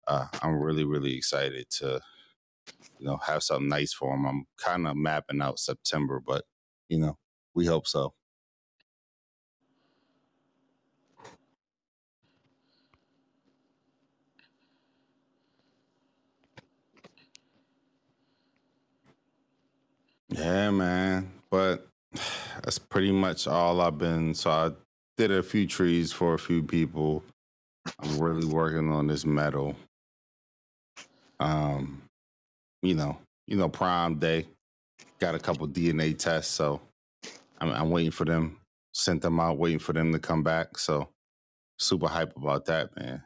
uh, 0.08 0.28
I'm 0.42 0.56
really, 0.60 0.86
really 0.86 1.16
excited 1.16 1.68
to 1.80 2.02
you 3.00 3.08
know, 3.08 3.18
have 3.26 3.44
something 3.44 3.70
nice 3.70 3.94
for 3.94 4.14
him. 4.16 4.26
I'm 4.26 4.46
kind 4.58 4.88
of 4.88 4.96
mapping 4.96 5.42
out 5.42 5.60
September, 5.60 6.22
but 6.26 6.46
you 6.90 7.00
know, 7.00 7.18
we 7.56 7.66
hope 7.66 7.88
so. 7.88 8.14
Yeah, 20.30 20.72
man. 20.72 21.32
But 21.50 21.88
that's 22.64 22.80
pretty 22.80 23.12
much 23.12 23.48
all 23.48 23.82
I've 23.82 23.98
been. 23.98 24.34
So 24.34 24.52
I 24.52 24.72
did 25.18 25.32
a 25.32 25.42
few 25.42 25.66
trees 25.66 26.14
for 26.14 26.36
a 26.36 26.40
few 26.40 26.62
people. 26.64 27.24
I'm 28.00 28.20
really 28.20 28.46
working 28.46 28.92
on 28.92 29.08
this 29.08 29.26
metal. 29.26 29.76
Um, 31.40 32.04
you 32.82 32.94
know, 32.94 33.18
you 33.48 33.58
know, 33.58 33.70
Prime 33.70 34.20
Day. 34.20 34.46
Got 35.20 35.36
a 35.36 35.40
couple 35.40 35.68
DNA 35.68 36.18
tests, 36.18 36.54
so 36.54 36.80
I'm, 37.60 37.72
I'm 37.72 37.90
waiting 37.90 38.12
for 38.12 38.26
them. 38.26 38.58
Sent 38.94 39.22
them 39.22 39.40
out, 39.40 39.58
waiting 39.58 39.80
for 39.80 39.94
them 39.94 40.12
to 40.14 40.20
come 40.20 40.44
back. 40.44 40.78
So 40.78 41.10
super 41.80 42.08
hype 42.08 42.36
about 42.38 42.66
that, 42.66 42.96
man. 42.96 43.24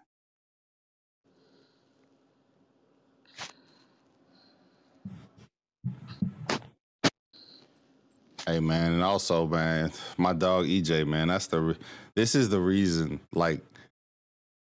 Hey 8.48 8.60
man, 8.60 8.94
and 8.94 9.04
also 9.04 9.48
man, 9.48 9.92
my 10.18 10.34
dog 10.34 10.66
EJ, 10.66 11.08
man, 11.08 11.30
that's 11.30 11.48
the 11.48 11.62
re- 11.62 11.78
this 12.16 12.36
is 12.36 12.50
the 12.50 12.60
reason. 12.60 13.22
Like, 13.34 13.62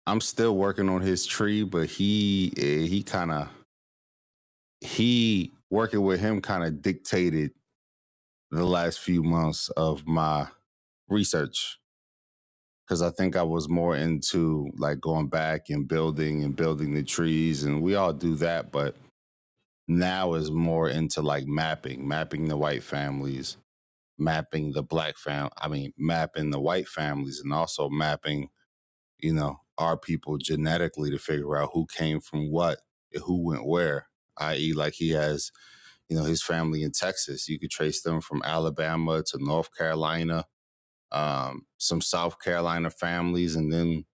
I'm 0.08 0.22
still 0.22 0.56
working 0.56 0.90
on 0.90 1.02
his 1.02 1.26
tree, 1.26 1.64
but 1.64 1.90
he 1.90 2.54
eh, 2.58 2.88
he 2.88 3.04
kind 3.04 3.32
of 3.32 3.50
he 4.82 5.52
working 5.72 6.04
with 6.04 6.20
him 6.20 6.42
kind 6.42 6.64
of 6.64 6.82
dictated 6.82 7.52
the 8.52 8.66
last 8.66 9.00
few 9.00 9.24
months 9.24 9.70
of 9.72 10.08
my 10.08 10.48
research 11.10 11.80
because 12.86 13.02
I 13.02 13.12
think 13.12 13.36
I 13.36 13.44
was 13.44 13.70
more 13.70 13.96
into 13.96 14.72
like 14.78 15.02
going 15.02 15.28
back 15.28 15.70
and 15.70 15.88
building 15.88 16.44
and 16.44 16.56
building 16.56 16.94
the 16.94 17.04
trees, 17.04 17.64
and 17.64 17.82
we 17.82 17.96
all 17.96 18.14
do 18.14 18.36
that, 18.36 18.72
but 18.72 18.96
now 19.88 20.34
is 20.36 20.52
more 20.52 20.90
into 20.90 21.22
like 21.22 21.48
mapping, 21.48 22.08
mapping 22.08 22.48
the 22.48 22.58
white 22.58 22.84
families, 22.84 23.58
mapping 24.20 24.74
the 24.74 24.84
black 24.84 25.18
fam. 25.18 25.50
I 25.58 25.68
mean, 25.68 25.94
mapping 25.98 26.52
the 26.52 26.60
white 26.60 26.88
families, 26.88 27.40
and 27.44 27.54
also 27.54 27.90
mapping, 27.90 28.50
you 29.20 29.34
know, 29.34 29.62
our 29.78 29.98
people 29.98 30.38
genetically 30.38 31.10
to 31.12 31.18
figure 31.18 31.58
out 31.58 31.72
who 31.74 31.86
came 31.86 32.20
from 32.20 32.52
what, 32.52 32.80
who 33.26 33.46
went 33.46 33.66
where. 33.66 34.08
I.e., 34.38 34.74
like 34.74 34.94
he 34.94 35.10
has, 35.10 35.52
you 36.08 36.16
know, 36.16 36.24
his 36.24 36.42
family 36.44 36.84
in 36.84 36.92
Texas. 36.92 37.48
You 37.50 37.60
could 37.60 37.72
trace 37.72 38.02
them 38.02 38.22
from 38.22 38.42
Alabama 38.46 39.24
to 39.28 39.38
North 39.44 39.70
Carolina, 39.78 40.46
um, 41.12 41.66
some 41.78 42.02
South 42.02 42.42
Carolina 42.42 42.90
families, 42.90 43.56
and 43.56 43.72
then 43.72 44.06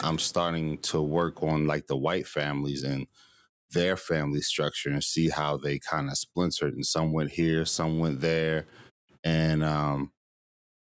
I'm 0.00 0.18
starting 0.18 0.78
to 0.78 1.02
work 1.02 1.42
on 1.42 1.66
like 1.66 1.86
the 1.86 1.96
white 1.96 2.26
families 2.26 2.82
and 2.82 3.06
their 3.70 3.96
family 3.96 4.40
structure 4.40 4.88
and 4.88 5.02
see 5.02 5.28
how 5.28 5.56
they 5.56 5.78
kind 5.78 6.08
of 6.08 6.16
splintered 6.16 6.74
and 6.74 6.86
some 6.86 7.12
went 7.12 7.32
here, 7.32 7.64
some 7.64 7.98
went 7.98 8.20
there. 8.20 8.66
And 9.24 9.64
um 9.64 10.12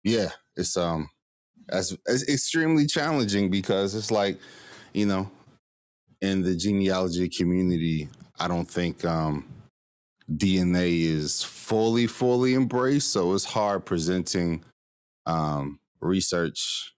yeah, 0.05 0.31
it's 0.57 0.77
um 0.77 1.11
it's 1.71 2.29
extremely 2.29 2.87
challenging 2.87 3.51
because 3.51 3.95
it's 3.95 4.11
like, 4.11 4.39
you 4.93 5.07
know, 5.07 5.31
in 6.21 6.43
the 6.43 6.57
genealogy 6.57 7.29
community, 7.29 8.09
I 8.39 8.49
don't 8.49 8.69
think 8.69 9.05
um 9.05 9.47
DNA 10.31 11.03
is 11.03 11.43
fully, 11.43 12.07
fully 12.07 12.55
embraced. 12.55 13.13
So 13.13 13.35
it's 13.35 13.45
hard 13.45 13.85
presenting 13.85 14.65
um 15.27 15.81
research 16.01 16.95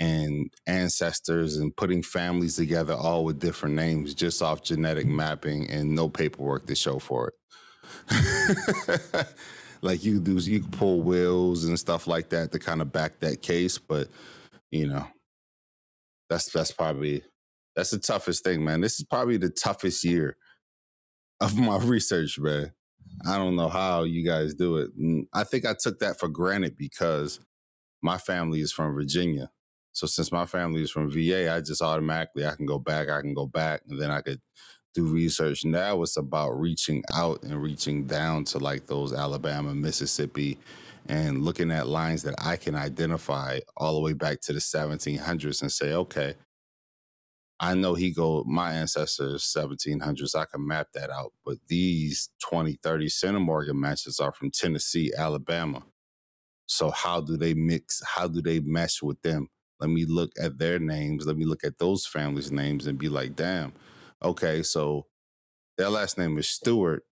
and 0.00 0.50
ancestors 0.66 1.58
and 1.58 1.76
putting 1.76 2.02
families 2.02 2.56
together 2.56 2.94
all 2.94 3.24
with 3.24 3.38
different 3.38 3.74
names 3.74 4.14
just 4.14 4.40
off 4.40 4.62
genetic 4.62 5.06
mapping 5.06 5.68
and 5.70 5.94
no 5.94 6.08
paperwork 6.08 6.66
to 6.66 6.74
show 6.74 6.98
for 6.98 7.32
it. 8.10 9.26
like 9.82 10.04
you 10.04 10.20
do 10.20 10.36
you 10.36 10.60
can 10.60 10.70
pull 10.70 11.02
wills 11.02 11.64
and 11.64 11.78
stuff 11.78 12.06
like 12.06 12.30
that 12.30 12.52
to 12.52 12.58
kind 12.58 12.80
of 12.80 12.92
back 12.92 13.20
that 13.20 13.42
case, 13.42 13.78
but 13.78 14.08
you 14.70 14.86
know, 14.86 15.06
that's 16.28 16.50
that's 16.52 16.72
probably 16.72 17.22
that's 17.74 17.90
the 17.90 17.98
toughest 17.98 18.44
thing, 18.44 18.64
man. 18.64 18.80
This 18.80 18.98
is 18.98 19.04
probably 19.04 19.36
the 19.36 19.50
toughest 19.50 20.04
year 20.04 20.36
of 21.40 21.58
my 21.58 21.78
research, 21.82 22.38
man. 22.38 22.72
I 23.26 23.36
don't 23.36 23.56
know 23.56 23.68
how 23.68 24.04
you 24.04 24.24
guys 24.24 24.54
do 24.54 24.76
it. 24.78 24.98
Mm, 24.98 25.26
I 25.32 25.44
think 25.44 25.66
I 25.66 25.74
took 25.78 25.98
that 26.00 26.18
for 26.18 26.28
granted 26.28 26.76
because 26.76 27.40
my 28.02 28.18
family 28.18 28.60
is 28.60 28.72
from 28.72 28.94
Virginia. 28.94 29.50
So 29.92 30.06
since 30.06 30.30
my 30.30 30.46
family 30.46 30.82
is 30.82 30.90
from 30.90 31.10
VA, 31.10 31.52
I 31.52 31.60
just 31.60 31.82
automatically 31.82 32.46
I 32.46 32.54
can 32.54 32.66
go 32.66 32.78
back, 32.78 33.10
I 33.10 33.20
can 33.20 33.34
go 33.34 33.46
back, 33.46 33.82
and 33.88 34.00
then 34.00 34.10
I 34.10 34.20
could 34.20 34.40
do 34.94 35.06
research. 35.06 35.64
Now 35.64 36.02
it's 36.02 36.16
about 36.16 36.58
reaching 36.58 37.02
out 37.12 37.42
and 37.42 37.62
reaching 37.62 38.06
down 38.06 38.44
to 38.46 38.58
like 38.58 38.86
those 38.86 39.12
Alabama, 39.12 39.74
Mississippi, 39.74 40.58
and 41.08 41.42
looking 41.42 41.70
at 41.70 41.88
lines 41.88 42.22
that 42.24 42.34
I 42.38 42.56
can 42.56 42.74
identify 42.74 43.60
all 43.76 43.94
the 43.94 44.00
way 44.00 44.12
back 44.12 44.40
to 44.42 44.52
the 44.52 44.60
1700s 44.60 45.62
and 45.62 45.72
say, 45.72 45.92
okay, 45.92 46.34
I 47.62 47.74
know 47.74 47.94
he 47.94 48.10
go 48.10 48.42
my 48.46 48.72
ancestors 48.72 49.52
1700s. 49.56 50.34
I 50.34 50.46
can 50.46 50.66
map 50.66 50.88
that 50.94 51.10
out. 51.10 51.32
But 51.44 51.58
these 51.68 52.30
20, 52.48 52.78
30 52.82 53.06
Centimorgan 53.06 53.74
matches 53.74 54.18
are 54.18 54.32
from 54.32 54.50
Tennessee, 54.50 55.12
Alabama. 55.16 55.82
So 56.66 56.90
how 56.90 57.20
do 57.20 57.36
they 57.36 57.52
mix? 57.52 58.02
How 58.16 58.28
do 58.28 58.40
they 58.40 58.60
mesh 58.60 59.02
with 59.02 59.20
them? 59.22 59.48
Let 59.78 59.90
me 59.90 60.06
look 60.06 60.30
at 60.40 60.58
their 60.58 60.78
names. 60.78 61.26
Let 61.26 61.36
me 61.36 61.44
look 61.44 61.64
at 61.64 61.78
those 61.78 62.06
families' 62.06 62.52
names 62.52 62.86
and 62.86 62.98
be 62.98 63.08
like, 63.08 63.36
damn, 63.36 63.72
okay, 64.22 64.62
so 64.62 65.06
their 65.76 65.88
last 65.90 66.18
name 66.18 66.38
is 66.38 66.48
Stewart. 66.48 67.04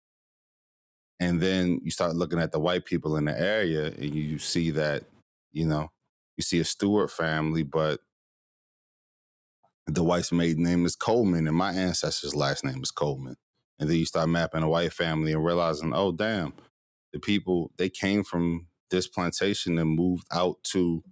And 1.18 1.40
then 1.40 1.80
you 1.82 1.90
start 1.90 2.14
looking 2.14 2.38
at 2.38 2.52
the 2.52 2.60
white 2.60 2.84
people 2.84 3.16
in 3.16 3.24
the 3.24 3.40
area 3.40 3.86
and 3.86 4.14
you 4.14 4.38
see 4.38 4.70
that, 4.72 5.04
you 5.52 5.66
know, 5.66 5.90
you 6.36 6.42
see 6.42 6.60
a 6.60 6.64
Stewart 6.64 7.10
family, 7.10 7.62
but 7.62 8.00
the 9.86 10.04
wife's 10.04 10.32
maiden 10.32 10.64
name 10.64 10.84
is 10.84 10.96
Coleman 10.96 11.46
and 11.46 11.56
my 11.56 11.72
ancestor's 11.72 12.34
last 12.34 12.64
name 12.64 12.82
is 12.82 12.90
Coleman. 12.90 13.36
And 13.78 13.88
then 13.88 13.96
you 13.96 14.04
start 14.06 14.28
mapping 14.28 14.62
a 14.62 14.68
white 14.68 14.92
family 14.92 15.32
and 15.32 15.44
realizing, 15.44 15.92
oh, 15.94 16.12
damn, 16.12 16.54
the 17.12 17.18
people, 17.18 17.72
they 17.78 17.88
came 17.88 18.24
from 18.24 18.66
this 18.90 19.06
plantation 19.06 19.78
and 19.78 19.90
moved 19.90 20.26
out 20.32 20.56
to 20.72 21.02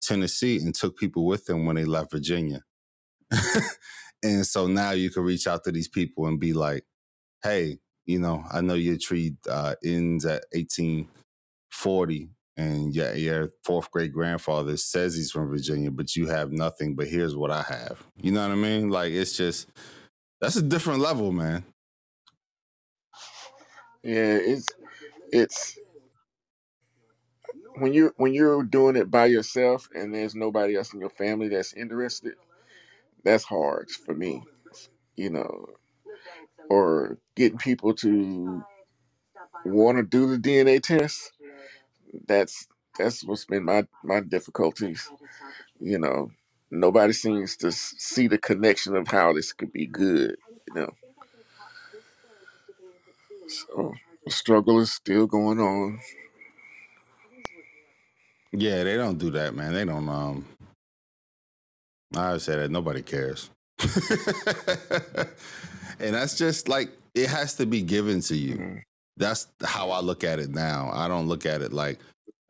Tennessee 0.00 0.58
and 0.58 0.74
took 0.74 0.96
people 0.96 1.26
with 1.26 1.46
them 1.46 1.64
when 1.64 1.76
they 1.76 1.84
left 1.84 2.10
Virginia. 2.10 2.62
and 4.22 4.46
so 4.46 4.66
now 4.66 4.92
you 4.92 5.10
can 5.10 5.24
reach 5.24 5.46
out 5.46 5.64
to 5.64 5.72
these 5.72 5.88
people 5.88 6.26
and 6.26 6.40
be 6.40 6.52
like, 6.52 6.84
hey, 7.42 7.78
you 8.06 8.18
know, 8.18 8.44
I 8.52 8.60
know 8.60 8.74
your 8.74 8.98
tree 8.98 9.36
uh, 9.48 9.74
ends 9.84 10.24
at 10.26 10.44
1840 10.52 12.30
and 12.56 12.94
yeah, 12.94 13.12
your 13.14 13.50
fourth 13.64 13.90
great 13.92 14.12
grandfather 14.12 14.76
says 14.76 15.14
he's 15.14 15.30
from 15.30 15.48
Virginia, 15.48 15.90
but 15.92 16.16
you 16.16 16.26
have 16.26 16.52
nothing, 16.52 16.96
but 16.96 17.06
here's 17.08 17.36
what 17.36 17.52
I 17.52 17.62
have. 17.62 18.04
You 18.20 18.32
know 18.32 18.42
what 18.42 18.52
I 18.52 18.56
mean? 18.56 18.90
Like 18.90 19.12
it's 19.12 19.36
just 19.36 19.68
that's 20.40 20.56
a 20.56 20.62
different 20.62 21.00
level, 21.00 21.32
man. 21.32 21.64
Yeah, 24.02 24.38
it's 24.40 24.66
it's 25.32 25.78
when 27.76 27.92
you 27.92 28.12
when 28.16 28.34
you're 28.34 28.64
doing 28.64 28.96
it 28.96 29.10
by 29.10 29.26
yourself 29.26 29.88
and 29.94 30.14
there's 30.14 30.34
nobody 30.34 30.76
else 30.76 30.94
in 30.94 31.00
your 31.00 31.10
family 31.10 31.48
that's 31.48 31.72
interested, 31.74 32.34
that's 33.24 33.44
hard 33.44 33.90
for 33.90 34.14
me. 34.14 34.42
You 35.16 35.30
know, 35.30 35.66
or 36.70 37.18
getting 37.36 37.58
people 37.58 37.94
to 37.94 38.64
want 39.64 39.98
to 39.98 40.04
do 40.04 40.28
the 40.28 40.38
DNA 40.38 40.82
test. 40.82 41.32
That's 42.26 42.66
that's 42.98 43.24
what's 43.24 43.44
been 43.44 43.64
my 43.64 43.86
my 44.04 44.20
difficulties. 44.20 45.10
You 45.80 45.98
know, 45.98 46.30
nobody 46.70 47.12
seems 47.12 47.56
to 47.58 47.72
see 47.72 48.28
the 48.28 48.38
connection 48.38 48.96
of 48.96 49.08
how 49.08 49.32
this 49.32 49.52
could 49.52 49.72
be 49.72 49.86
good. 49.86 50.36
You 50.68 50.74
know, 50.74 50.94
so 53.48 53.94
the 54.24 54.30
struggle 54.30 54.80
is 54.80 54.92
still 54.92 55.26
going 55.26 55.60
on. 55.60 56.00
Yeah, 58.52 58.84
they 58.84 58.96
don't 58.96 59.18
do 59.18 59.30
that, 59.32 59.54
man. 59.54 59.74
They 59.74 59.84
don't 59.84 60.08
um 60.08 60.46
I 62.16 62.32
would 62.32 62.42
say 62.42 62.56
that 62.56 62.70
nobody 62.70 63.02
cares. 63.02 63.50
and 66.00 66.14
that's 66.14 66.36
just 66.36 66.68
like 66.68 66.90
it 67.14 67.28
has 67.28 67.54
to 67.56 67.66
be 67.66 67.82
given 67.82 68.20
to 68.22 68.36
you. 68.36 68.56
Mhm. 68.56 68.82
That's 69.16 69.48
how 69.64 69.90
I 69.90 70.00
look 70.00 70.24
at 70.24 70.38
it 70.38 70.50
now. 70.50 70.90
I 70.92 71.08
don't 71.08 71.28
look 71.28 71.46
at 71.46 71.62
it 71.62 71.72
like 71.72 72.00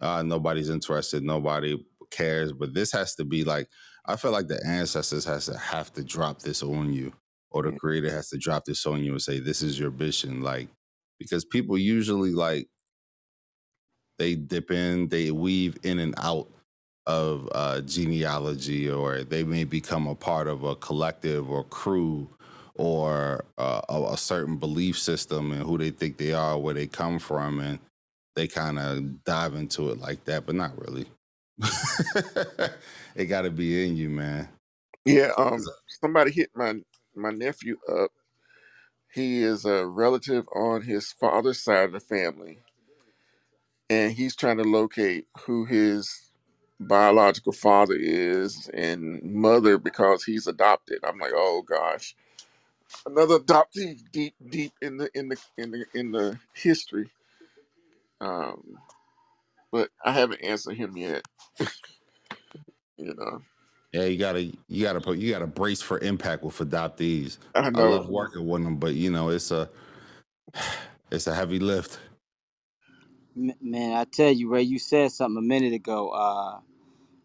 uh, 0.01 0.23
nobody's 0.23 0.69
interested, 0.71 1.23
nobody 1.23 1.83
cares. 2.11 2.53
But 2.53 2.75
this 2.75 2.93
has 2.93 3.15
to 3.17 3.25
be 3.25 3.45
like 3.45 3.69
I 4.07 4.17
feel 4.17 4.33
like 4.33 4.49
the 4.49 4.61
ancestors 4.67 5.25
has 5.27 5.47
to 5.47 5.59
have 5.59 5.93
to 5.95 6.05
drop 6.05 6.41
this 6.43 6.63
on 6.63 6.93
you, 6.93 7.13
or 7.51 7.63
the 7.63 7.73
creator 7.73 8.11
has 8.11 8.31
to 8.31 8.39
drop 8.39 8.65
this 8.65 8.87
on 8.87 9.03
you 9.05 9.13
and 9.13 9.23
say, 9.23 9.39
"This 9.41 9.63
is 9.63 9.79
your 9.79 9.91
mission." 9.91 10.43
Like 10.43 10.69
because 11.19 11.45
people 11.45 11.79
usually 11.79 12.33
like 12.33 12.69
they 14.19 14.35
dip 14.35 14.71
in, 14.71 15.09
they 15.09 15.31
weave 15.31 15.77
in 15.85 15.99
and 15.99 16.15
out 16.19 16.49
of 17.09 17.51
uh, 17.55 17.83
genealogy, 17.83 18.91
or 18.91 19.25
they 19.25 19.45
may 19.45 19.65
become 19.65 20.09
a 20.09 20.17
part 20.17 20.49
of 20.49 20.65
a 20.65 20.77
collective 20.77 21.51
or 21.51 21.65
crew 21.65 22.31
or 22.77 23.47
uh, 23.59 23.83
a, 23.91 24.05
a 24.15 24.19
certain 24.19 24.59
belief 24.59 24.99
system 24.99 25.53
and 25.53 25.65
who 25.65 25.79
they 25.79 25.91
think 25.91 26.19
they 26.19 26.35
are, 26.35 26.59
where 26.59 26.75
they 26.75 26.89
come 26.89 27.21
from, 27.21 27.61
and 27.61 27.81
they 28.37 28.49
kind 28.49 28.79
of 28.79 29.25
dive 29.25 29.55
into 29.57 29.91
it 29.91 30.01
like 30.01 30.25
that, 30.27 30.47
but 30.47 30.57
not 30.57 30.73
really. 30.81 31.07
it 33.17 33.27
got 33.27 33.43
to 33.43 33.51
be 33.51 33.87
in 33.87 33.97
you, 33.97 34.11
man. 34.11 34.49
Yeah, 35.07 35.33
um, 35.39 35.61
somebody 35.89 36.33
hit 36.33 36.51
my 36.55 36.75
my 37.17 37.31
nephew 37.31 37.79
up. 37.91 38.13
He 39.13 39.43
is 39.43 39.65
a 39.67 39.87
relative 39.87 40.47
on 40.55 40.83
his 40.83 41.13
father's 41.13 41.61
side 41.63 41.87
of 41.87 41.93
the 41.93 42.01
family, 42.01 42.61
and 43.91 44.13
he's 44.13 44.37
trying 44.37 44.59
to 44.59 44.65
locate 44.65 45.27
who 45.47 45.67
his 45.67 46.28
biological 46.81 47.53
father 47.53 47.97
is 47.99 48.71
and 48.75 49.23
mother 49.23 49.79
because 49.79 50.25
he's 50.25 50.47
adopted. 50.47 51.01
I'm 51.05 51.19
like, 51.19 51.33
oh 51.35 51.63
gosh, 51.63 52.17
another 53.07 53.39
adoptee 53.41 54.01
deep 54.13 54.35
deep 54.51 54.73
in 54.83 54.99
the 54.99 55.11
in 55.15 55.29
the 55.31 55.39
in 55.59 55.71
the 55.73 55.87
in 55.95 56.13
the 56.13 56.39
history. 56.55 57.11
Um, 58.21 58.79
but 59.73 59.91
I 60.05 60.13
haven't 60.13 60.43
answered 60.45 60.77
him 60.77 60.97
yet. 60.97 61.25
You 62.99 63.15
know, 63.17 63.43
Yeah, 63.93 64.05
you 64.05 64.19
gotta 64.19 64.43
you 64.69 64.85
gotta 64.85 65.01
put 65.01 65.19
you 65.19 65.33
gotta 65.33 65.49
brace 65.49 65.83
for 65.83 65.99
impact 66.01 66.45
with 66.45 66.59
adoptees. 66.59 67.39
I 67.55 67.71
know. 67.71 67.75
I 67.75 67.83
love 67.83 68.09
working 68.09 68.47
with 68.47 68.65
them, 68.65 68.77
but 68.77 68.95
you 68.95 69.11
know 69.11 69.31
it's 69.31 69.51
a 69.51 69.69
it's 71.13 71.27
a 71.29 71.35
heavy 71.35 71.59
lift. 71.61 71.99
Man, 73.39 73.95
I 73.97 74.05
tell 74.05 74.33
you, 74.33 74.51
Ray, 74.51 74.63
you 74.65 74.79
said 74.81 75.13
something 75.13 75.39
a 75.39 75.47
minute 75.47 75.75
ago. 75.75 76.11
Uh, 76.11 76.61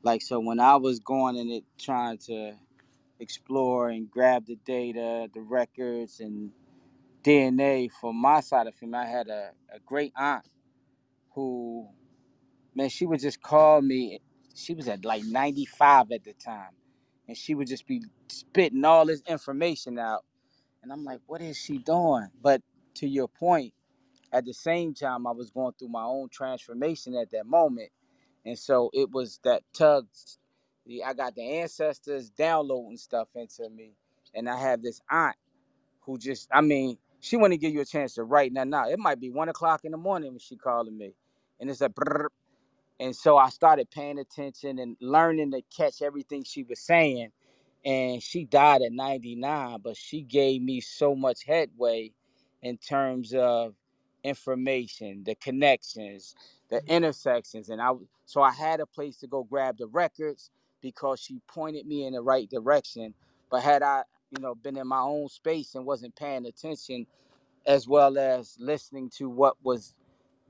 like 0.04 0.21
so, 0.21 0.39
when 0.39 0.60
I 0.60 0.78
was 0.78 0.99
going 0.99 1.38
in 1.38 1.49
it, 1.52 1.65
trying 1.80 2.17
to 2.28 2.54
explore 3.19 3.89
and 3.89 4.10
grab 4.12 4.45
the 4.47 4.58
data, 4.65 5.30
the 5.34 5.41
records, 5.41 6.19
and 6.21 6.52
DNA 7.23 7.89
for 8.02 8.13
my 8.13 8.41
side 8.41 8.67
of 8.67 8.80
him, 8.80 8.95
I 8.95 9.06
had 9.08 9.30
a, 9.30 9.52
a 9.73 9.80
great 9.86 10.13
aunt 10.17 10.45
who, 11.36 11.88
man, 12.76 12.89
she 12.89 13.06
would 13.06 13.21
just 13.21 13.41
call 13.43 13.82
me. 13.82 14.21
She 14.56 14.73
was 14.76 14.88
at 14.89 15.06
like 15.06 15.23
95 15.26 16.12
at 16.12 16.23
the 16.26 16.34
time, 16.34 16.71
and 17.28 17.38
she 17.38 17.56
would 17.56 17.67
just 17.67 17.88
be 17.88 18.04
spitting 18.30 18.86
all 18.86 19.06
this 19.08 19.21
information 19.28 19.99
out, 19.99 20.26
and 20.84 20.91
I'm 20.93 21.06
like, 21.06 21.21
what 21.28 21.41
is 21.41 21.58
she 21.58 21.80
doing? 21.80 22.30
But 22.41 22.62
to 22.95 23.08
your 23.08 23.28
point, 23.30 23.73
at 24.34 24.46
the 24.46 24.54
same 24.54 24.93
time, 24.96 25.28
I 25.28 25.32
was 25.32 25.52
going 25.52 25.74
through 25.80 25.89
my 25.89 26.04
own 26.04 26.30
transformation 26.30 27.15
at 27.15 27.32
that 27.32 27.48
moment 27.48 27.89
And 28.46 28.58
so 28.58 28.89
it 28.93 29.12
was 29.12 29.39
that 29.43 29.63
tug. 29.74 30.08
I 31.06 31.13
got 31.13 31.36
the 31.36 31.60
ancestors 31.60 32.30
downloading 32.30 32.98
stuff 32.98 33.28
into 33.36 33.69
me. 33.69 33.91
And 34.34 34.50
I 34.50 34.58
have 34.60 34.82
this 34.82 35.02
aunt 35.10 35.36
who 36.02 36.17
just, 36.17 36.50
I 36.52 36.62
mean, 36.62 36.98
she 37.22 37.38
wouldn't 37.38 37.62
give 37.62 37.74
you 37.74 37.82
a 37.82 37.86
chance 37.86 38.15
to 38.15 38.24
write 38.24 38.54
nothing 38.54 38.72
now. 38.72 38.89
It 38.89 39.00
might 39.00 39.19
be 39.19 39.32
one 39.32 39.50
o'clock 39.50 39.86
in 39.86 39.91
the 39.91 39.98
morning 39.98 40.32
when 40.32 40.39
she 40.39 40.58
calling 40.58 40.98
me. 40.98 41.15
And 41.60 41.69
it's 41.69 41.82
a 41.82 41.89
brrr. 41.89 42.28
and 43.00 43.15
so 43.15 43.38
I 43.38 43.50
started 43.50 43.91
paying 43.91 44.19
attention 44.19 44.80
and 44.80 44.98
learning 45.02 45.52
to 45.52 45.62
catch 45.76 46.02
everything 46.02 46.43
she 46.43 46.63
was 46.63 46.80
saying. 46.82 47.32
And 47.86 48.24
she 48.24 48.46
died 48.46 48.82
at 48.84 48.93
99, 48.93 49.80
but 49.84 49.98
she 49.98 50.22
gave 50.22 50.62
me 50.62 50.82
so 50.82 51.15
much 51.15 51.46
headway 51.46 52.12
in 52.63 52.78
terms 52.78 53.34
of 53.36 53.76
information, 54.24 55.24
the 55.26 55.36
connections, 55.36 56.36
the 56.70 56.82
intersections. 56.88 57.70
And 57.70 57.82
I 57.82 57.92
so 58.26 58.42
I 58.44 58.52
had 58.52 58.82
a 58.82 58.88
place 58.88 59.18
to 59.20 59.28
go 59.28 59.44
grab 59.44 59.78
the 59.78 59.88
records 59.88 60.52
because 60.82 61.20
she 61.22 61.40
pointed 61.48 61.88
me 61.88 62.06
in 62.06 62.14
the 62.14 62.22
right 62.22 62.50
direction. 62.50 63.16
But 63.52 63.64
had 63.64 63.84
I, 63.84 64.04
you 64.32 64.42
know, 64.42 64.56
been 64.56 64.78
in 64.78 64.88
my 64.88 65.02
own 65.02 65.30
space 65.30 65.76
and 65.76 65.86
wasn't 65.86 66.16
paying 66.16 66.46
attention 66.46 67.08
as 67.68 67.88
well 67.88 68.18
as 68.20 68.58
listening 68.60 69.10
to 69.18 69.30
what 69.30 69.58
was 69.64 69.96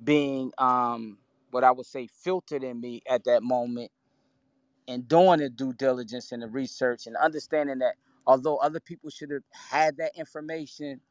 being 0.04 0.52
um 0.60 1.18
what 1.52 1.64
I 1.64 1.72
would 1.72 1.86
say 1.88 2.08
filtered 2.08 2.64
in 2.64 2.82
me 2.82 3.04
at 3.10 3.26
that 3.26 3.44
moment 3.44 3.92
and 4.88 5.08
doing 5.08 5.40
the 5.40 5.50
due 5.50 5.74
diligence 5.74 6.34
and 6.34 6.44
the 6.44 6.48
research 6.48 7.08
and 7.08 7.18
understanding 7.18 7.80
that 7.80 7.96
although 8.28 8.58
other 8.58 8.82
people 8.82 9.12
should 9.12 9.32
have 9.32 9.44
had 9.52 9.98
that 9.98 10.14
information, 10.18 11.02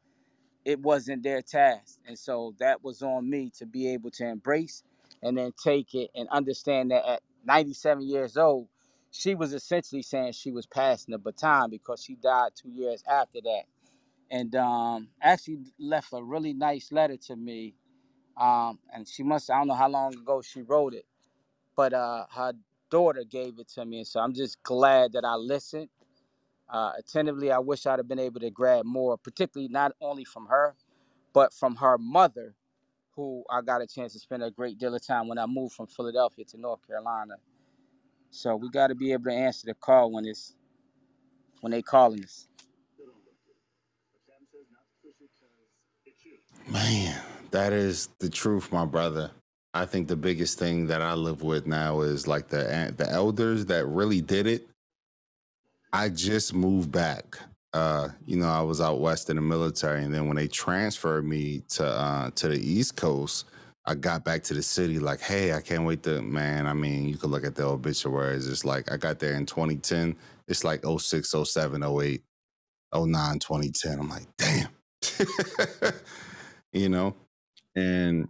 it 0.65 0.81
wasn't 0.81 1.23
their 1.23 1.43
task. 1.43 1.99
And 2.07 2.19
so 2.19 2.55
that 2.61 2.85
was 2.85 3.03
on 3.03 3.29
me 3.31 3.51
to 3.59 3.67
be 3.67 3.89
able 3.91 4.11
to 4.13 4.27
embrace 4.27 4.85
and 5.23 5.39
then 5.39 5.53
take 5.63 5.95
it 5.95 6.11
and 6.15 6.29
understand 6.31 6.91
that 6.93 7.05
at 7.07 7.23
97 7.47 8.03
years 8.09 8.37
old, 8.37 8.69
she 9.11 9.35
was 9.35 9.55
essentially 9.55 10.03
saying 10.03 10.33
she 10.33 10.53
was 10.53 10.67
passing 10.67 11.13
the 11.13 11.19
baton 11.19 11.71
because 11.71 12.03
she 12.05 12.17
died 12.17 12.53
two 12.57 12.71
years 12.71 13.05
after 13.09 13.41
that 13.43 13.63
and 14.31 14.55
um, 14.57 15.09
actually 15.23 15.61
left 15.79 16.09
a 16.13 16.23
really 16.23 16.53
nice 16.53 16.91
letter 16.93 17.17
to 17.17 17.37
me. 17.37 17.75
Um, 18.37 18.79
and 18.95 19.09
she 19.09 19.23
must 19.23 19.51
I 19.51 19.59
don't 19.59 19.69
know 19.69 19.75
how 19.75 19.89
long 19.89 20.15
ago 20.15 20.43
she 20.43 20.63
wrote 20.63 20.95
it, 20.95 21.07
but 21.77 21.93
uh, 21.93 22.27
her 22.35 22.55
daughter 22.91 23.25
gave 23.25 23.59
it 23.59 23.69
to 23.71 23.85
me, 23.85 23.99
and 23.99 24.07
so 24.07 24.21
I'm 24.21 24.35
just 24.35 24.63
glad 24.63 25.13
that 25.15 25.25
I 25.25 25.37
listened 25.37 25.89
uh, 26.73 26.93
attentively. 26.99 27.53
I 27.53 27.61
wish 27.61 27.87
I'd 27.87 28.01
have 28.01 28.09
been 28.09 28.21
able 28.21 28.41
to 28.41 28.51
grab 28.51 28.87
more, 28.87 29.19
particularly 29.19 29.69
not 29.73 29.93
only 30.03 30.25
from 30.25 30.47
her, 30.49 30.77
but 31.35 31.55
from 31.55 31.77
her 31.77 31.99
mother, 31.99 32.55
who 33.17 33.45
I 33.51 33.63
got 33.63 33.83
a 33.83 33.89
chance 33.89 34.15
to 34.15 34.21
spend 34.21 34.45
a 34.45 34.51
great 34.53 34.79
deal 34.79 34.95
of 34.95 35.07
time 35.07 35.29
when 35.29 35.39
I 35.39 35.47
moved 35.47 35.75
from 35.75 35.89
Philadelphia 35.89 36.47
to 36.47 36.59
North 36.61 36.87
Carolina. 36.87 37.37
So 38.31 38.57
we 38.57 38.71
got 38.71 38.89
to 38.89 38.97
be 38.97 39.13
able 39.13 39.25
to 39.27 39.33
answer 39.35 39.67
the 39.67 39.75
call 39.75 40.13
when 40.13 40.27
it's 40.27 40.55
when 41.63 41.73
they 41.73 41.83
calling 41.83 42.25
us. 42.25 42.49
Man, 46.69 47.21
that 47.53 47.73
is 47.73 48.09
the 48.21 48.31
truth, 48.31 48.73
my 48.73 48.87
brother. 48.87 49.31
I 49.75 49.87
think 49.87 50.09
the 50.09 50.17
biggest 50.17 50.59
thing 50.59 50.89
that 50.89 51.03
I 51.03 51.15
live 51.15 51.43
with 51.43 51.67
now 51.67 52.03
is 52.03 52.27
like 52.29 52.49
the 52.49 52.95
the 52.97 53.11
elders 53.11 53.67
that 53.67 53.87
really 53.87 54.21
did 54.23 54.47
it. 54.49 54.69
I 55.93 56.09
just 56.09 56.55
moved 56.55 56.91
back. 56.91 57.39
Uh, 57.75 58.09
you 58.27 58.37
know, 58.37 58.49
I 58.49 58.61
was 58.61 58.81
out 58.81 59.01
west 59.01 59.31
in 59.31 59.37
the 59.37 59.43
military, 59.43 60.03
and 60.05 60.13
then 60.13 60.27
when 60.27 60.37
they 60.37 60.49
transferred 60.49 61.27
me 61.27 61.63
to 61.71 61.87
uh, 61.87 62.31
to 62.37 62.49
the 62.49 62.59
East 62.59 62.97
Coast, 62.97 63.47
I 63.87 63.95
got 63.95 64.25
back 64.25 64.43
to 64.45 64.55
the 64.55 64.63
city. 64.63 64.99
Like, 64.99 65.21
hey, 65.21 65.53
I 65.53 65.61
can't 65.61 65.85
wait 65.85 66.03
to 66.05 66.23
man. 66.23 66.67
I 66.67 66.75
mean, 66.75 67.09
you 67.09 67.17
could 67.17 67.31
look 67.31 67.45
at 67.45 67.55
the 67.55 67.65
obituaries. 67.65 68.49
It's 68.49 68.65
like 68.65 68.93
I 68.93 68.97
got 68.97 69.19
there 69.19 69.35
in 69.35 69.47
2010. 69.47 70.17
It's 70.49 70.65
like 70.65 70.85
06, 70.85 71.35
07, 71.45 71.83
08, 71.83 72.23
09, 72.95 73.39
2010. 73.39 73.99
I'm 73.99 74.09
like, 74.09 74.27
damn. 74.37 74.69
you 76.73 76.89
know, 76.89 77.15
and 77.75 78.29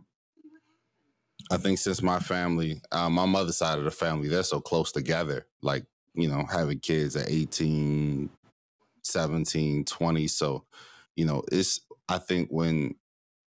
I 1.51 1.57
think 1.57 1.79
since 1.79 2.01
my 2.01 2.19
family, 2.19 2.81
uh, 2.93 3.11
my 3.11 3.27
mother's 3.27 3.57
side 3.57 3.79
of 3.79 3.85
the 3.85 3.91
family, 3.91 4.29
they're 4.29 4.43
so 4.43 4.61
close 4.61 4.93
together. 4.93 5.47
Like, 5.63 5.85
you 6.15 6.29
know, 6.29 6.45
having 6.51 6.79
kids 6.79 7.17
at 7.17 7.31
18, 7.31 8.31
17, 9.03 9.85
20. 9.85 10.29
So, 10.29 10.65
you 11.17 11.25
know, 11.25 11.43
it's, 11.51 11.81
I 12.09 12.19
think 12.19 12.49
when 12.51 12.95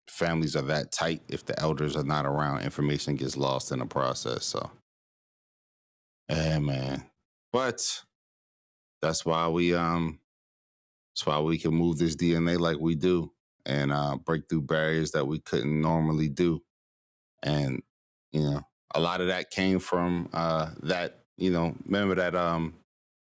families 0.07 0.55
are 0.55 0.63
that 0.63 0.91
tight, 0.91 1.21
if 1.27 1.45
the 1.45 1.59
elders 1.59 1.95
are 1.95 2.03
not 2.03 2.25
around, 2.25 2.61
information 2.61 3.15
gets 3.15 3.37
lost 3.37 3.71
in 3.71 3.79
the 3.79 3.85
process. 3.85 4.45
So, 4.45 4.69
yeah, 6.29 6.59
man. 6.59 7.03
But 7.51 8.03
that's 9.01 9.25
why 9.25 9.47
we, 9.47 9.73
um, 9.73 10.19
that's 11.13 11.25
why 11.25 11.39
we 11.39 11.57
can 11.57 11.73
move 11.73 11.97
this 11.97 12.15
DNA 12.15 12.59
like 12.59 12.79
we 12.79 12.95
do 12.95 13.31
and 13.65 13.91
uh, 13.91 14.17
break 14.17 14.49
through 14.49 14.63
barriers 14.63 15.11
that 15.11 15.25
we 15.25 15.39
couldn't 15.39 15.81
normally 15.81 16.29
do. 16.29 16.61
And, 17.41 17.81
you 18.31 18.41
know, 18.41 18.61
a 18.95 18.99
lot 18.99 19.21
of 19.21 19.27
that 19.27 19.51
came 19.51 19.79
from 19.79 20.29
uh, 20.33 20.71
that, 20.83 21.22
you 21.37 21.51
know, 21.51 21.75
remember 21.85 22.15
that 22.15 22.35
um, 22.35 22.73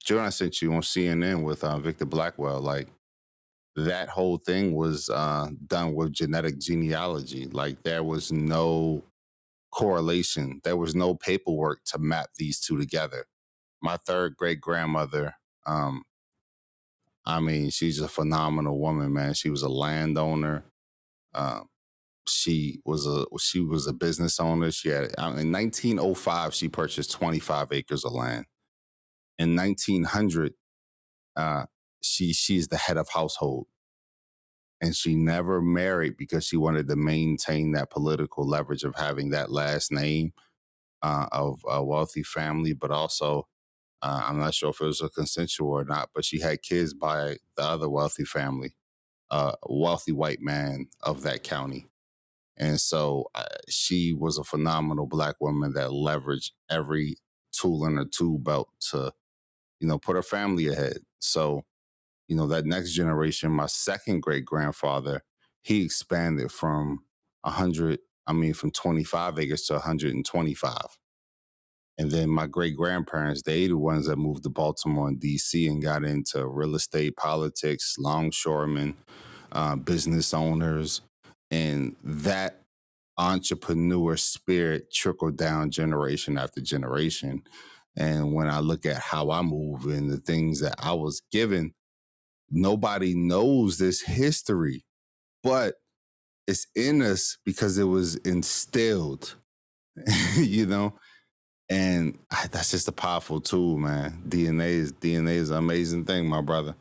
joint 0.03 0.27
I 0.27 0.31
sent 0.31 0.61
you 0.61 0.73
on 0.75 0.83
CNN 0.83 1.43
with 1.45 1.65
uh, 1.65 1.79
Victor 1.79 2.07
Blackwell? 2.07 2.61
Like, 2.61 2.89
that 3.77 4.09
whole 4.09 4.37
thing 4.37 4.75
was 4.75 5.09
uh, 5.09 5.49
done 5.67 5.95
with 5.95 6.13
genetic 6.13 6.59
genealogy. 6.59 7.47
Like, 7.47 7.83
there 7.83 8.03
was 8.03 8.33
no 8.33 9.03
correlation, 9.71 10.61
there 10.65 10.77
was 10.77 10.95
no 10.95 11.15
paperwork 11.15 11.83
to 11.87 11.99
map 11.99 12.27
these 12.37 12.61
two 12.61 12.79
together. 12.79 13.25
My 13.81 13.97
third 13.97 14.37
great 14.37 14.61
grandmother, 14.61 15.35
um, 15.67 16.05
I 17.25 17.41
mean, 17.41 17.71
she's 17.71 18.01
a 18.01 18.09
phenomenal 18.09 18.79
woman, 18.79 19.13
man. 19.13 19.35
She 19.35 19.49
was 19.49 19.63
a 19.63 19.69
landowner. 19.69 20.65
Um, 21.35 21.69
she 22.29 22.81
was 22.85 23.07
a 23.07 23.25
she 23.41 23.61
was 23.61 23.87
a 23.87 23.93
business 23.93 24.41
owner. 24.41 24.71
She 24.71 24.91
had 24.91 25.05
in 25.19 25.53
1905 25.53 26.55
she 26.55 26.69
purchased 26.69 27.13
25 27.13 27.73
acres 27.73 28.05
of 28.05 28.13
land. 28.13 28.47
In 29.39 29.57
1900, 29.57 30.55
uh, 31.37 31.65
she 32.03 32.33
she's 32.33 32.69
the 32.69 32.77
head 32.77 32.97
of 32.97 33.09
household, 33.11 33.67
and 34.81 34.95
she 34.97 35.15
never 35.17 35.63
married 35.63 36.17
because 36.17 36.47
she 36.47 36.57
wanted 36.57 36.89
to 36.89 36.97
maintain 36.97 37.73
that 37.73 37.91
political 37.91 38.47
leverage 38.49 38.85
of 38.85 38.97
having 38.97 39.31
that 39.31 39.51
last 39.51 39.93
name 39.93 40.33
uh, 41.03 41.27
of 41.33 41.61
a 41.69 41.85
wealthy 41.85 42.23
family, 42.23 42.73
but 42.75 42.91
also 42.91 43.47
uh, 44.03 44.23
I'm 44.27 44.39
not 44.39 44.55
sure 44.55 44.71
if 44.71 44.81
it 44.81 44.87
was 44.87 45.01
a 45.01 45.09
consensual 45.09 45.71
or 45.71 45.85
not, 45.85 46.11
but 46.15 46.25
she 46.25 46.41
had 46.41 46.63
kids 46.63 46.95
by 46.95 47.37
the 47.57 47.63
other 47.63 47.89
wealthy 47.89 48.25
family, 48.25 48.75
uh, 49.31 49.53
a 49.63 49.75
wealthy 49.75 50.13
white 50.13 50.41
man 50.41 50.89
of 51.03 51.23
that 51.23 51.45
county. 51.45 51.87
And 52.57 52.81
so 52.81 53.27
uh, 53.35 53.45
she 53.69 54.13
was 54.13 54.39
a 54.39 54.45
phenomenal 54.45 55.07
black 55.07 55.37
woman 55.41 55.73
that 55.75 55.91
leveraged 55.91 56.53
every 56.71 57.17
tool 57.53 57.87
in 57.87 57.97
her 57.97 58.05
tool 58.05 58.39
belt 58.39 58.69
to, 58.91 59.13
you 59.81 59.89
know, 59.89 59.99
put 59.99 60.17
her 60.17 60.23
family 60.23 60.69
ahead. 60.69 60.99
So, 61.19 61.65
you 62.29 62.37
know, 62.37 62.47
that 62.49 62.67
next 62.67 62.93
generation, 62.93 63.53
my 63.53 63.67
second 63.67 64.21
great 64.23 64.45
grandfather, 64.45 65.23
he 65.63 65.85
expanded 65.85 66.53
from 66.53 67.05
100, 67.43 68.01
I 68.27 68.33
mean, 68.33 68.55
from 68.55 68.71
25 68.71 69.39
acres 69.39 69.63
to 69.67 69.75
125. 69.75 70.99
And 71.99 72.11
then 72.11 72.31
my 72.31 72.47
great 72.47 72.77
grandparents, 72.77 73.43
they 73.43 73.67
the 73.67 73.77
ones 73.77 74.07
that 74.07 74.17
moved 74.17 74.43
to 74.45 74.51
Baltimore 74.51 75.09
and 75.09 75.21
DC 75.21 75.69
and 75.71 75.83
got 75.83 76.05
into 76.05 76.47
real 76.47 76.75
estate, 76.75 77.17
politics, 77.17 77.97
longshoremen, 77.99 78.97
uh, 79.53 79.77
business 79.77 80.35
owners. 80.35 81.03
And 81.53 81.97
that 82.05 82.63
entrepreneur 83.19 84.17
spirit 84.17 84.93
trickled 84.93 85.39
down 85.39 85.71
generation 85.71 86.39
after 86.39 86.63
generation. 86.63 87.45
And 87.97 88.35
when 88.35 88.49
I 88.49 88.61
look 88.61 88.87
at 88.87 88.99
how 88.99 89.31
I 89.31 89.43
move 89.43 89.87
and 89.87 90.11
the 90.11 90.19
things 90.19 90.61
that 90.63 90.77
I 90.81 90.95
was 90.95 91.23
given, 91.33 91.75
nobody 92.51 93.15
knows 93.15 93.79
this 93.79 94.03
history, 94.03 94.85
but 95.45 95.77
it's 96.47 96.67
in 96.77 97.03
us 97.03 97.39
because 97.45 97.79
it 97.79 97.85
was 97.85 98.17
instilled, 98.17 99.37
you 100.37 100.67
know? 100.67 100.95
And 101.71 102.19
ah, 102.33 102.49
that's 102.53 102.73
just 102.73 102.89
a 102.89 102.93
powerful 102.93 103.41
tool, 103.41 103.79
man. 103.79 104.23
DNA 104.29 104.69
is 104.71 104.93
DNA 104.93 105.37
is 105.37 105.51
an 105.51 105.59
amazing 105.59 106.05
thing, 106.05 106.29
my 106.29 106.43
brother. 106.43 106.77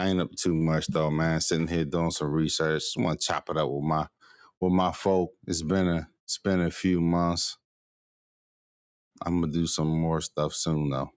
I 0.00 0.08
ain't 0.10 0.20
up 0.20 0.32
too 0.36 0.54
much 0.54 0.88
though, 0.88 1.10
man. 1.10 1.40
Sitting 1.42 1.68
here 1.68 1.84
doing 1.86 2.12
some 2.12 2.32
research. 2.32 2.82
Just 2.84 2.98
want 2.98 3.20
to 3.20 3.26
chop 3.26 3.50
it 3.50 3.58
up 3.58 3.70
with 3.70 3.84
my 3.84 4.08
with 4.60 4.72
my 4.72 4.92
folk. 4.92 5.32
It's 5.46 5.62
been 5.62 5.88
a 5.88 6.08
it's 6.24 6.38
been 6.38 6.60
a 6.62 6.70
few 6.72 7.00
months. 7.00 7.58
I'm 9.24 9.40
gonna 9.40 9.52
do 9.52 9.66
some 9.66 9.88
more 9.88 10.20
stuff 10.22 10.54
soon 10.54 10.90
though. 10.90 11.10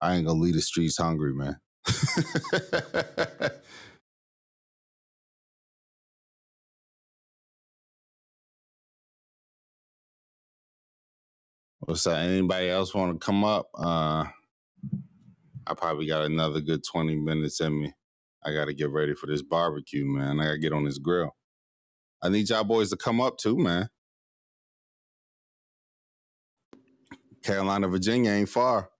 I 0.00 0.16
ain't 0.16 0.26
gonna 0.26 0.40
leave 0.40 0.54
the 0.54 0.62
streets 0.62 0.98
hungry, 0.98 1.34
man. 1.34 1.58
What's 11.80 12.06
up? 12.06 12.18
Anybody 12.18 12.70
else 12.70 12.94
want 12.94 13.20
to 13.20 13.24
come 13.24 13.44
up? 13.44 13.68
Uh, 13.74 14.24
I 15.66 15.74
probably 15.76 16.06
got 16.06 16.24
another 16.24 16.60
good 16.60 16.84
20 16.84 17.16
minutes 17.16 17.60
in 17.60 17.80
me. 17.80 17.92
I 18.44 18.52
got 18.54 18.66
to 18.66 18.74
get 18.74 18.90
ready 18.90 19.14
for 19.14 19.26
this 19.26 19.42
barbecue, 19.42 20.04
man. 20.06 20.40
I 20.40 20.44
got 20.46 20.50
to 20.52 20.58
get 20.58 20.72
on 20.72 20.84
this 20.84 20.98
grill. 20.98 21.34
I 22.22 22.28
need 22.30 22.48
y'all 22.50 22.64
boys 22.64 22.90
to 22.90 22.96
come 22.96 23.20
up 23.20 23.36
too, 23.38 23.56
man. 23.58 23.88
Carolina, 27.44 27.88
Virginia 27.88 28.32
ain't 28.32 28.50
far. 28.50 28.90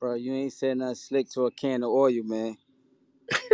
Bro, 0.00 0.16
you 0.16 0.34
ain't 0.34 0.54
said 0.54 0.78
nothing 0.78 0.96
slick 0.96 1.30
to 1.32 1.46
a 1.46 1.52
can 1.52 1.82
of 1.82 1.90
oil, 1.90 2.22
man. 2.24 2.58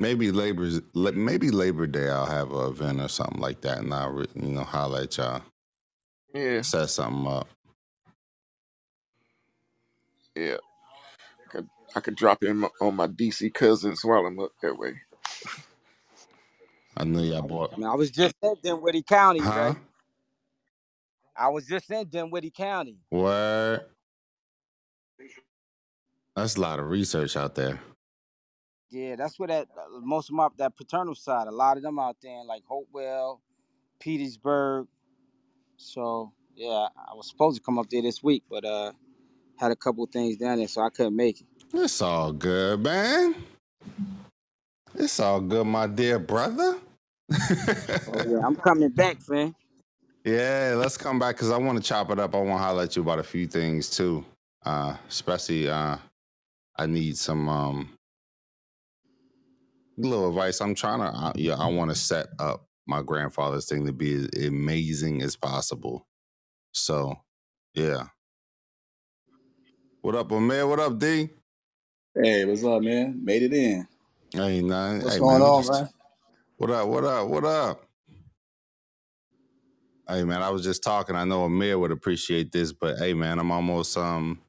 maybe 0.00 0.30
Labor's 0.32 0.80
maybe 0.94 1.50
Labor 1.50 1.86
Day 1.86 2.08
I'll 2.10 2.26
have 2.26 2.52
an 2.52 2.66
event 2.68 3.00
or 3.00 3.08
something 3.08 3.40
like 3.40 3.60
that, 3.62 3.78
and 3.78 3.92
I'll 3.94 4.24
you 4.34 4.52
know 4.52 4.64
holler 4.64 5.02
at 5.02 5.16
y'all. 5.18 5.42
Yeah, 6.34 6.62
Set 6.62 6.88
something 6.90 7.26
up. 7.26 7.48
yeah. 10.36 10.58
I 11.94 12.00
could, 12.00 12.16
drop 12.16 12.42
in 12.44 12.58
my, 12.58 12.68
on 12.80 12.96
my 12.96 13.08
DC 13.08 13.54
cousins 13.54 14.04
while 14.04 14.26
I'm 14.26 14.38
up 14.40 14.52
that 14.62 14.78
way. 14.78 14.94
I 16.96 17.04
know 17.04 17.22
y'all 17.22 17.42
bought. 17.42 17.74
I 17.74 17.78
mean, 17.78 17.86
I 17.88 17.94
was 17.96 18.10
just 18.10 18.36
in 18.42 18.56
Dinwiddie 18.62 19.02
County, 19.04 19.48
Huh? 19.48 19.50
right? 19.50 19.76
I 21.36 21.48
was 21.50 21.66
just 21.66 21.90
in 21.90 22.08
Dinwiddie 22.08 22.52
County. 22.52 22.98
What? 23.10 23.90
That's 26.36 26.56
a 26.56 26.60
lot 26.62 26.80
of 26.80 26.88
research 26.90 27.36
out 27.36 27.54
there. 27.56 27.80
Yeah, 28.90 29.16
that's 29.16 29.38
where 29.38 29.48
that 29.48 29.68
uh, 29.76 30.00
most 30.00 30.30
of 30.30 30.36
my 30.36 30.48
that 30.58 30.76
paternal 30.76 31.14
side. 31.14 31.48
A 31.48 31.52
lot 31.52 31.76
of 31.76 31.82
them 31.82 31.98
out 31.98 32.16
there 32.22 32.40
in 32.40 32.46
like 32.46 32.64
Hopewell, 32.66 33.42
Petersburg. 34.00 34.88
So 35.76 36.32
yeah, 36.56 36.88
I 36.96 37.14
was 37.14 37.28
supposed 37.28 37.56
to 37.58 37.62
come 37.62 37.78
up 37.78 37.90
there 37.90 38.02
this 38.02 38.22
week, 38.22 38.44
but 38.50 38.64
uh, 38.64 38.92
had 39.58 39.72
a 39.72 39.76
couple 39.76 40.06
things 40.06 40.38
down 40.38 40.58
there, 40.58 40.68
so 40.68 40.82
I 40.82 40.90
couldn't 40.90 41.16
make 41.16 41.42
it. 41.42 41.48
It's 41.74 42.02
all 42.02 42.32
good, 42.32 42.80
man. 42.80 43.36
It's 44.94 45.20
all 45.20 45.40
good, 45.40 45.66
my 45.66 45.86
dear 45.88 46.18
brother. 46.18 46.78
Oh 48.06 48.22
yeah, 48.26 48.40
I'm 48.46 48.56
coming 48.56 48.90
back, 48.90 49.18
man. 49.28 49.54
Yeah, 50.24 50.74
let's 50.76 50.96
come 50.98 51.18
back 51.18 51.36
because 51.36 51.50
I 51.50 51.58
want 51.58 51.78
to 51.78 51.84
chop 51.88 52.10
it 52.10 52.20
up. 52.20 52.34
I 52.34 52.38
want 52.38 52.50
to 52.60 52.64
highlight 52.64 52.96
you 52.96 53.02
about 53.02 53.20
a 53.20 53.24
few 53.24 53.46
things 53.48 53.90
too. 53.90 54.24
Uh, 54.64 54.96
especially 55.08 55.68
uh 55.68 55.98
I 56.76 56.86
need 56.86 57.18
some 57.18 57.48
um 57.48 57.90
little 59.98 60.28
advice. 60.30 60.60
I'm 60.60 60.74
trying 60.74 61.00
to 61.00 61.06
uh, 61.18 61.32
yeah, 61.36 61.56
I 61.56 61.68
want 61.68 61.90
to 61.90 61.96
set 61.96 62.28
up 62.38 62.66
my 62.86 63.02
grandfather's 63.02 63.68
thing 63.68 63.86
to 63.86 63.92
be 63.92 64.14
as 64.14 64.46
amazing 64.48 65.22
as 65.22 65.36
possible. 65.36 66.06
So, 66.72 67.16
yeah. 67.74 68.04
What 70.02 70.14
up, 70.16 70.32
Amir? 70.32 70.66
What 70.68 70.80
up, 70.80 70.98
D? 70.98 71.30
Hey, 72.16 72.46
what's 72.46 72.64
up, 72.64 72.82
man? 72.82 73.24
Made 73.24 73.42
it 73.42 73.54
in. 73.54 73.88
Hey, 74.34 74.62
nah, 74.62 74.98
What's 74.98 75.16
hey, 75.16 75.18
going 75.18 75.42
man, 75.42 75.42
on, 75.42 75.66
just 75.66 75.72
man? 75.72 75.90
what 76.58 76.70
up? 76.70 76.88
What 76.88 77.04
up? 77.04 77.28
What 77.28 77.44
up? 77.44 77.84
Hey 80.06 80.24
man, 80.24 80.42
I 80.42 80.50
was 80.50 80.64
just 80.64 80.82
talking. 80.82 81.16
I 81.16 81.24
know 81.24 81.44
Amir 81.44 81.78
would 81.78 81.90
appreciate 81.90 82.52
this, 82.52 82.72
but 82.74 82.98
hey 82.98 83.14
man, 83.14 83.38
I'm 83.38 83.50
almost 83.50 83.96
um 83.96 84.42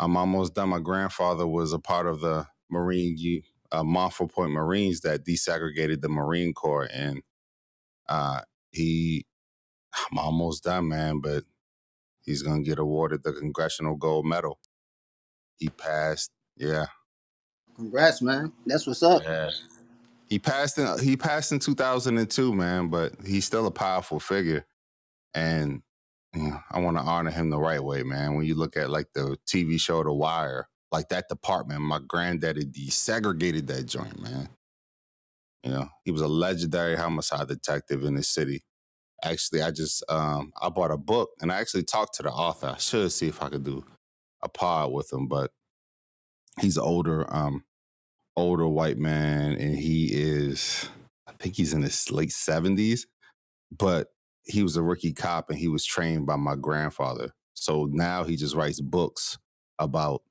I'm 0.00 0.16
almost 0.16 0.54
done. 0.54 0.70
My 0.70 0.80
grandfather 0.80 1.46
was 1.46 1.72
a 1.72 1.78
part 1.80 2.06
of 2.06 2.20
the 2.20 2.46
Marine 2.70 3.16
U 3.18 3.42
uh, 3.72 3.84
Montford 3.84 4.30
Point 4.30 4.52
Marines 4.52 5.02
that 5.02 5.24
desegregated 5.26 6.02
the 6.02 6.08
Marine 6.10 6.54
Corps, 6.54 6.88
and 6.92 7.22
uh 8.08 8.42
he 8.72 9.26
I'm 10.12 10.18
almost 10.18 10.64
done, 10.64 10.88
man, 10.88 11.20
but 11.20 11.44
he's 12.22 12.42
gonna 12.42 12.62
get 12.62 12.78
awarded 12.78 13.24
the 13.24 13.32
Congressional 13.34 13.96
Gold 13.96 14.26
Medal. 14.26 14.58
He 15.58 15.70
passed, 15.70 16.30
yeah, 16.60 16.86
Congrats, 17.76 18.22
man. 18.22 18.52
That's 18.66 18.86
what's 18.86 19.02
up. 19.04 19.24
yeah. 19.24 19.50
He 20.28 20.38
passed 20.40 20.78
in 20.78 20.98
he 21.00 21.16
passed 21.16 21.52
in 21.52 21.60
2002, 21.60 22.54
man, 22.54 22.88
but 22.88 23.14
he's 23.26 23.46
still 23.46 23.66
a 23.66 23.72
powerful 23.72 24.20
figure. 24.20 24.66
And 25.34 25.82
you 26.34 26.44
know, 26.50 26.60
I 26.70 26.80
want 26.80 26.96
to 26.98 27.04
honor 27.04 27.30
him 27.32 27.50
the 27.50 27.60
right 27.60 27.82
way, 27.84 28.02
man. 28.04 28.34
When 28.36 28.46
you 28.46 28.54
look 28.56 28.76
at 28.76 28.90
like 28.90 29.08
the 29.14 29.38
TV 29.48 29.80
show 29.80 30.04
The 30.04 30.12
Wire, 30.12 30.68
like 30.92 31.10
that 31.10 31.28
department, 31.28 31.82
my 31.82 32.00
granddaddy 32.06 32.66
desegregated 32.66 33.68
that 33.68 33.84
joint, 33.86 34.20
man. 34.20 34.50
You 35.64 35.72
know, 35.72 35.88
he 36.04 36.12
was 36.12 36.22
a 36.22 36.28
legendary 36.28 36.96
homicide 36.96 37.48
detective 37.48 38.04
in 38.04 38.14
the 38.16 38.22
city. 38.24 38.64
Actually, 39.24 39.62
I 39.62 39.72
just 39.72 40.04
um 40.10 40.52
I 40.62 40.70
bought 40.70 40.92
a 40.92 40.98
book 40.98 41.30
and 41.40 41.52
I 41.52 41.60
actually 41.60 41.84
talked 41.84 42.16
to 42.16 42.24
the 42.24 42.30
author. 42.32 42.74
I 42.76 42.78
should 42.78 43.12
see 43.12 43.28
if 43.28 43.42
I 43.42 43.50
could 43.50 43.64
do 43.64 43.84
a 44.42 44.48
pod 44.48 44.92
with 44.92 45.12
him, 45.12 45.28
but 45.28 45.50
he's 46.60 46.78
older 46.78 47.26
um 47.34 47.64
older 48.36 48.68
white 48.68 48.98
man 48.98 49.54
and 49.54 49.76
he 49.76 50.06
is 50.12 50.88
I 51.28 51.32
think 51.42 51.56
he's 51.56 51.74
in 51.74 51.82
his 51.82 52.10
late 52.10 52.30
70s, 52.30 53.02
but 53.76 54.08
he 54.46 54.62
was 54.62 54.76
a 54.76 54.82
rookie 54.82 55.12
cop 55.14 55.50
and 55.50 55.58
he 55.58 55.68
was 55.68 55.84
trained 55.86 56.26
by 56.26 56.36
my 56.36 56.56
grandfather. 56.56 57.32
So 57.54 57.86
now 57.90 58.24
he 58.24 58.36
just 58.36 58.54
writes 58.56 58.80
books 58.80 59.38
about 59.78 60.22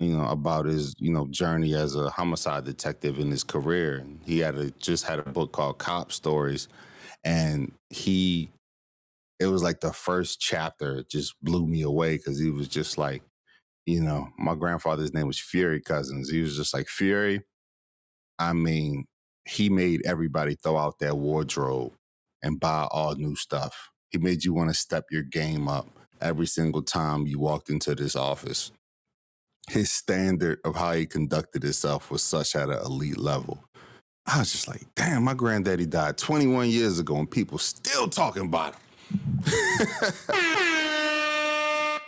you 0.00 0.16
know 0.16 0.26
about 0.28 0.66
his 0.66 0.94
you 0.98 1.12
know 1.12 1.26
journey 1.28 1.74
as 1.74 1.96
a 1.96 2.10
homicide 2.10 2.64
detective 2.64 3.18
in 3.18 3.30
his 3.30 3.44
career. 3.44 4.04
He 4.24 4.40
had 4.40 4.56
a 4.56 4.70
just 4.72 5.04
had 5.06 5.20
a 5.20 5.24
book 5.24 5.52
called 5.52 5.78
Cop 5.78 6.12
Stories 6.12 6.68
and 7.24 7.72
he 7.90 8.50
it 9.40 9.46
was 9.46 9.62
like 9.62 9.80
the 9.80 9.92
first 9.92 10.40
chapter 10.40 11.04
just 11.10 11.34
blew 11.42 11.66
me 11.66 11.82
away 11.82 12.18
cuz 12.18 12.38
he 12.40 12.50
was 12.50 12.68
just 12.68 12.98
like 12.98 13.22
you 13.86 14.00
know, 14.00 14.28
my 14.38 14.54
grandfather's 14.54 15.12
name 15.12 15.26
was 15.26 15.40
Fury 15.40 15.80
Cousins. 15.80 16.30
He 16.30 16.40
was 16.40 16.56
just 16.56 16.74
like 16.74 16.88
Fury. 16.88 17.42
I 18.38 18.52
mean, 18.52 19.06
he 19.44 19.68
made 19.68 20.02
everybody 20.04 20.54
throw 20.54 20.76
out 20.76 20.98
their 20.98 21.14
wardrobe 21.14 21.92
and 22.42 22.60
buy 22.60 22.86
all 22.90 23.14
new 23.14 23.34
stuff. 23.36 23.90
He 24.10 24.18
made 24.18 24.44
you 24.44 24.52
want 24.52 24.70
to 24.70 24.74
step 24.74 25.04
your 25.10 25.22
game 25.22 25.68
up 25.68 25.88
every 26.20 26.46
single 26.46 26.82
time 26.82 27.26
you 27.26 27.38
walked 27.38 27.70
into 27.70 27.94
this 27.94 28.14
office. 28.14 28.70
His 29.70 29.90
standard 29.92 30.58
of 30.64 30.76
how 30.76 30.92
he 30.92 31.06
conducted 31.06 31.62
himself 31.62 32.10
was 32.10 32.22
such 32.22 32.56
at 32.56 32.68
an 32.68 32.78
elite 32.84 33.18
level. 33.18 33.64
I 34.26 34.38
was 34.38 34.52
just 34.52 34.68
like, 34.68 34.82
damn, 34.94 35.24
my 35.24 35.34
granddaddy 35.34 35.86
died 35.86 36.16
21 36.18 36.70
years 36.70 36.98
ago 36.98 37.16
and 37.16 37.30
people 37.30 37.58
still 37.58 38.08
talking 38.08 38.44
about 38.44 38.74
him. 38.74 38.80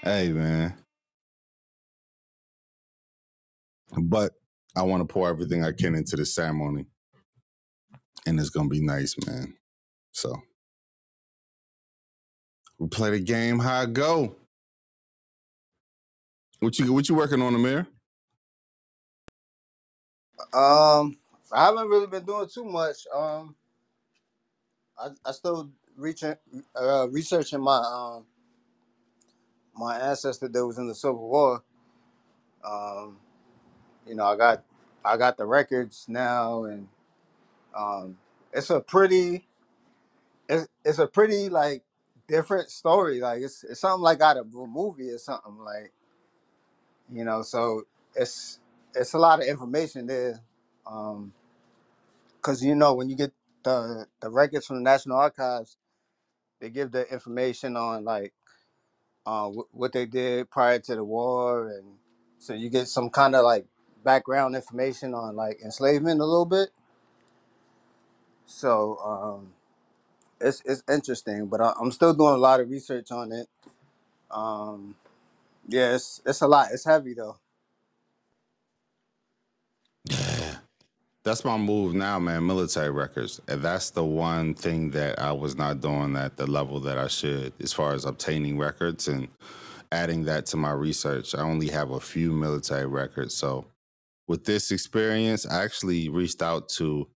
hey, 0.03 0.31
man. 0.33 0.75
But 3.99 4.33
I 4.77 4.83
want 4.83 5.07
to 5.07 5.13
pour 5.13 5.29
everything 5.29 5.65
I 5.65 5.73
can 5.73 5.95
into 5.95 6.17
the 6.17 6.27
ceremony. 6.27 6.87
And 8.27 8.41
it's 8.41 8.51
gonna 8.51 8.69
be 8.69 8.83
nice, 8.83 9.17
man. 9.27 9.55
So 10.13 10.35
we 12.79 12.89
play 12.89 13.11
the 13.13 13.21
game 13.21 13.59
how 13.61 13.83
it 13.83 13.95
go. 13.95 14.37
What 16.61 16.79
you 16.79 16.93
what 16.93 17.09
you 17.09 17.15
working 17.17 17.43
on, 17.43 17.55
Amir? 17.55 17.87
Um, 20.55 21.19
I 21.53 21.67
haven't 21.67 21.89
really 21.89 22.07
been 22.09 22.25
doing 22.27 22.49
too 22.53 22.65
much. 22.65 23.07
Um, 23.15 23.57
I 24.99 25.11
I 25.27 25.33
still 25.33 25.71
reaching 25.97 26.35
uh 26.77 27.09
researching 27.11 27.61
my 27.63 27.79
um 27.79 28.27
my 29.77 29.99
ancestor 29.99 30.49
that 30.49 30.67
was 30.67 30.79
in 30.79 30.89
the 30.89 30.95
Civil 30.95 31.29
War. 31.29 31.63
Um, 32.65 33.19
you 34.07 34.17
know, 34.17 34.27
I 34.27 34.37
got 34.37 34.65
I 35.05 35.17
got 35.19 35.37
the 35.39 35.47
records 35.47 36.07
now, 36.09 36.65
and 36.65 36.89
um, 37.77 38.19
it's 38.53 38.71
a 38.71 38.81
pretty 38.81 39.47
it's 40.49 40.69
it's 40.85 41.01
a 41.01 41.09
pretty 41.09 41.51
like 41.51 41.85
different 42.29 42.71
story. 42.71 43.21
Like 43.21 43.43
it's 43.43 43.65
it's 43.65 43.81
something 43.81 44.03
like 44.03 44.23
out 44.23 44.39
of 44.39 44.55
a 44.55 44.67
movie 44.69 45.11
or 45.11 45.19
something. 45.19 45.59
Like 45.59 45.93
you 47.13 47.25
know, 47.25 47.43
so 47.43 47.85
it's 48.17 48.61
it's 48.95 49.15
a 49.15 49.19
lot 49.19 49.41
of 49.43 49.47
information 49.49 50.07
there. 50.09 50.41
Um, 50.87 51.33
because 52.37 52.65
you 52.65 52.75
know 52.75 52.95
when 52.95 53.09
you 53.11 53.17
get 53.17 53.33
the 53.65 54.07
the 54.21 54.31
records 54.31 54.67
from 54.67 54.77
the 54.79 54.83
National 54.83 55.19
Archives, 55.19 55.77
they 56.61 56.71
give 56.71 56.93
the 56.93 57.07
information 57.13 57.77
on 57.77 58.05
like 58.05 58.35
uh, 59.27 59.51
wh- 59.51 59.75
what 59.75 59.93
they 59.93 60.07
did 60.07 60.51
prior 60.51 60.79
to 60.81 60.95
the 60.97 61.05
war, 61.05 61.69
and 61.71 61.85
so 62.39 62.55
you 62.55 62.71
get 62.71 62.89
some 62.89 63.11
kind 63.11 63.35
of 63.37 63.45
like 63.45 63.67
background 64.05 64.57
information 64.57 65.15
on 65.15 65.37
like 65.37 65.61
enslavement 65.65 66.21
a 66.21 66.27
little 66.27 66.47
bit. 66.47 66.71
So 68.47 68.99
um, 69.05 69.53
it's 70.41 70.63
it's 70.67 70.83
interesting, 70.91 71.47
but 71.47 71.61
I, 71.63 71.75
I'm 71.81 71.93
still 71.93 72.15
doing 72.15 72.35
a 72.35 72.39
lot 72.39 72.61
of 72.61 72.71
research 72.71 73.13
on 73.13 73.33
it. 73.33 73.49
Um, 74.31 74.97
yeah, 75.69 75.95
it's 75.97 76.23
it's 76.27 76.43
a 76.43 76.49
lot. 76.49 76.69
It's 76.73 76.85
heavy 76.87 77.15
though. 77.15 77.39
That's 81.25 81.45
my 81.45 81.59
move 81.59 81.95
now, 81.95 82.19
man. 82.19 82.47
Military 82.47 82.91
records. 82.91 83.41
And 83.49 83.63
that's 83.63 83.91
the 83.91 84.05
one 84.05 84.55
thing 84.55 84.91
that 84.93 85.21
I 85.21 85.33
was 85.33 85.57
not 85.57 85.81
doing 85.81 86.17
at 86.17 86.37
the 86.39 86.47
level 86.47 86.81
that 86.81 86.99
I 86.99 87.09
should, 87.09 87.53
as 87.61 87.73
far 87.75 87.93
as 87.95 88.07
obtaining 88.07 88.59
records 88.59 89.09
and 89.09 89.29
adding 89.93 90.25
that 90.25 90.47
to 90.47 90.57
my 90.59 90.73
research. 90.73 91.35
I 91.35 91.41
only 91.43 91.69
have 91.69 91.91
a 91.93 92.01
few 92.01 92.33
military 92.33 92.87
records. 92.87 93.35
So 93.35 93.67
with 94.27 94.45
this 94.45 94.71
experience, 94.71 95.47
I 95.47 95.65
actually 95.65 96.09
reached 96.09 96.43
out 96.43 96.69
to, 96.71 97.09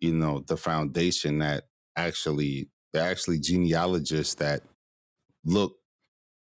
you 0.00 0.14
know, 0.14 0.44
the 0.46 0.56
foundation 0.56 1.38
that 1.38 1.64
actually 1.96 2.70
they're 2.92 3.08
actually 3.08 3.38
genealogists 3.38 4.34
that 4.36 4.62
look 5.44 5.76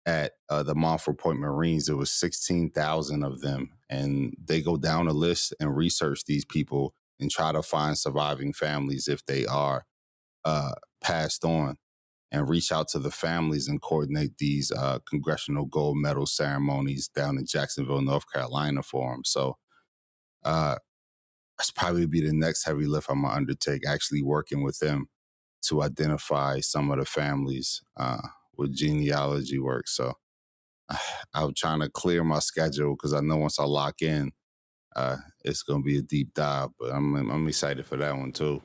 at 0.05 0.33
uh, 0.49 0.63
the 0.63 0.75
Montford 0.75 1.17
Point 1.17 1.39
Marines. 1.39 1.85
There 1.87 1.97
was 1.97 2.11
16,000 2.11 3.23
of 3.23 3.41
them. 3.41 3.71
And 3.89 4.35
they 4.41 4.61
go 4.61 4.77
down 4.77 5.07
a 5.07 5.13
list 5.13 5.53
and 5.59 5.75
research 5.75 6.23
these 6.25 6.45
people 6.45 6.93
and 7.19 7.29
try 7.29 7.51
to 7.51 7.61
find 7.61 7.97
surviving 7.97 8.53
families 8.53 9.07
if 9.07 9.25
they 9.25 9.45
are 9.45 9.85
uh, 10.45 10.73
passed 11.01 11.43
on 11.43 11.77
and 12.31 12.49
reach 12.49 12.71
out 12.71 12.87
to 12.89 12.99
the 12.99 13.11
families 13.11 13.67
and 13.67 13.81
coordinate 13.81 14.37
these 14.37 14.71
uh, 14.71 14.99
congressional 15.07 15.65
gold 15.65 15.97
medal 15.97 16.25
ceremonies 16.25 17.09
down 17.09 17.37
in 17.37 17.45
Jacksonville, 17.45 18.01
North 18.01 18.31
Carolina 18.31 18.83
for 18.83 19.11
them. 19.11 19.23
So 19.25 19.57
uh, 20.47 20.77
that's 21.57 21.71
probably 21.71 22.07
be 22.07 22.21
the 22.21 22.33
next 22.33 22.65
heavy 22.65 22.87
lift 22.87 23.09
I'm 23.09 23.23
gonna 23.23 23.35
undertake, 23.35 23.87
actually 23.87 24.23
working 24.23 24.63
with 24.63 24.79
them 24.79 25.07
to 25.63 25.83
identify 25.83 26.61
some 26.61 26.91
of 26.91 26.99
the 26.99 27.05
families 27.05 27.81
uh, 27.97 28.21
with 28.57 28.75
genealogy 28.75 29.59
work. 29.59 29.87
So 29.87 30.13
I'm 31.33 31.53
trying 31.55 31.81
to 31.81 31.89
clear 31.89 32.23
my 32.23 32.39
schedule 32.39 32.95
because 32.95 33.13
I 33.13 33.21
know 33.21 33.37
once 33.37 33.59
I 33.59 33.65
lock 33.65 34.01
in, 34.01 34.31
uh, 34.95 35.17
it's 35.45 35.63
gonna 35.63 35.83
be 35.83 35.99
a 35.99 36.03
deep 36.03 36.33
dive. 36.35 36.69
But 36.79 36.91
I'm 36.93 37.15
I'm 37.15 37.47
excited 37.47 37.85
for 37.85 37.97
that 37.97 38.17
one 38.17 38.31
too. 38.33 38.61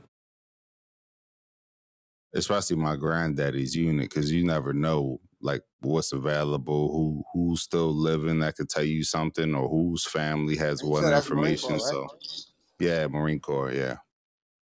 Especially 2.34 2.76
my 2.76 2.96
granddaddy's 2.96 3.76
unit, 3.76 4.10
because 4.10 4.32
you 4.32 4.44
never 4.44 4.72
know 4.72 5.20
like 5.42 5.62
what's 5.80 6.12
available, 6.12 6.92
who 6.92 7.24
who's 7.34 7.62
still 7.62 7.94
living 7.94 8.40
that 8.40 8.56
could 8.56 8.70
tell 8.70 8.84
you 8.84 9.04
something, 9.04 9.54
or 9.54 9.68
whose 9.68 10.06
family 10.06 10.56
has 10.56 10.82
what 10.82 11.04
information. 11.06 11.78
Corps, 11.78 11.86
right? 11.88 12.00
So 12.00 12.08
yeah, 12.80 13.06
Marine 13.08 13.40
Corps, 13.40 13.72
yeah, 13.72 13.96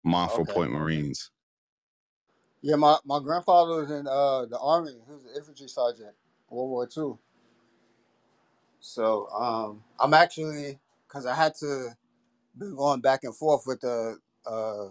Montford 0.04 0.48
Okay. 0.48 0.52
Point 0.54 0.72
Marines. 0.72 1.30
Yeah, 2.62 2.76
my, 2.76 2.98
my 3.04 3.20
grandfather 3.20 3.76
was 3.82 3.90
in 3.90 4.06
uh, 4.06 4.46
the 4.46 4.58
army. 4.60 4.92
He 4.92 5.12
was 5.14 5.24
an 5.24 5.32
infantry 5.36 5.68
sergeant, 5.68 6.14
World 6.50 6.70
War 6.70 6.88
II. 6.96 7.14
So 8.80 9.28
um, 9.30 9.84
I'm 10.00 10.14
actually, 10.14 10.78
because 11.08 11.26
I 11.26 11.34
had 11.34 11.54
to 11.56 11.90
be 12.58 12.66
going 12.76 13.00
back 13.00 13.24
and 13.24 13.36
forth 13.36 13.64
with 13.66 13.80
the 13.80 14.18
uh, 14.46 14.88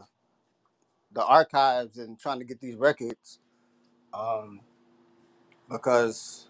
the 1.13 1.25
archives 1.25 1.97
and 1.97 2.19
trying 2.19 2.39
to 2.39 2.45
get 2.45 2.61
these 2.61 2.75
records, 2.75 3.39
um, 4.13 4.61
because 5.69 6.47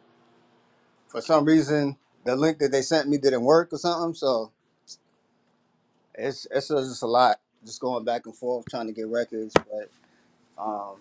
for 1.07 1.21
some 1.21 1.45
reason 1.45 1.97
the 2.25 2.35
link 2.35 2.59
that 2.59 2.71
they 2.71 2.81
sent 2.81 3.09
me 3.09 3.17
didn't 3.17 3.43
work 3.43 3.73
or 3.73 3.77
something. 3.77 4.13
So 4.13 4.51
it's 6.15 6.47
it's 6.51 6.67
just 6.69 7.03
a 7.03 7.07
lot, 7.07 7.39
just 7.65 7.81
going 7.81 8.05
back 8.05 8.25
and 8.25 8.35
forth 8.35 8.65
trying 8.69 8.87
to 8.87 8.93
get 8.93 9.07
records. 9.07 9.53
But 9.53 9.89
um, 10.61 10.97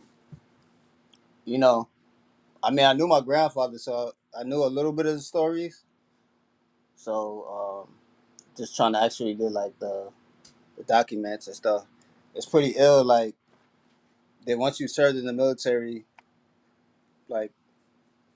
you 1.45 1.59
know, 1.59 1.89
I 2.63 2.71
mean, 2.71 2.87
I 2.87 2.93
knew 2.93 3.07
my 3.07 3.21
grandfather, 3.21 3.79
so 3.79 4.13
I 4.39 4.45
knew 4.45 4.65
a 4.65 4.67
little 4.67 4.93
bit 4.93 5.07
of 5.07 5.15
the 5.15 5.21
stories. 5.21 5.85
So 6.97 7.87
um, 7.89 7.95
just 8.57 8.77
trying 8.77 8.93
to 8.95 9.03
actually 9.03 9.35
get 9.35 9.53
like 9.53 9.79
the, 9.79 10.11
the 10.77 10.85
documents 10.85 11.47
and 11.47 11.57
stuff. 11.57 11.87
It's 12.35 12.47
pretty 12.47 12.75
ill. 12.77 13.05
Like 13.05 13.35
that 14.47 14.59
once 14.59 14.81
you 14.81 14.89
served 14.89 15.19
in 15.19 15.27
the 15.27 15.33
military, 15.33 16.05
like 17.29 17.53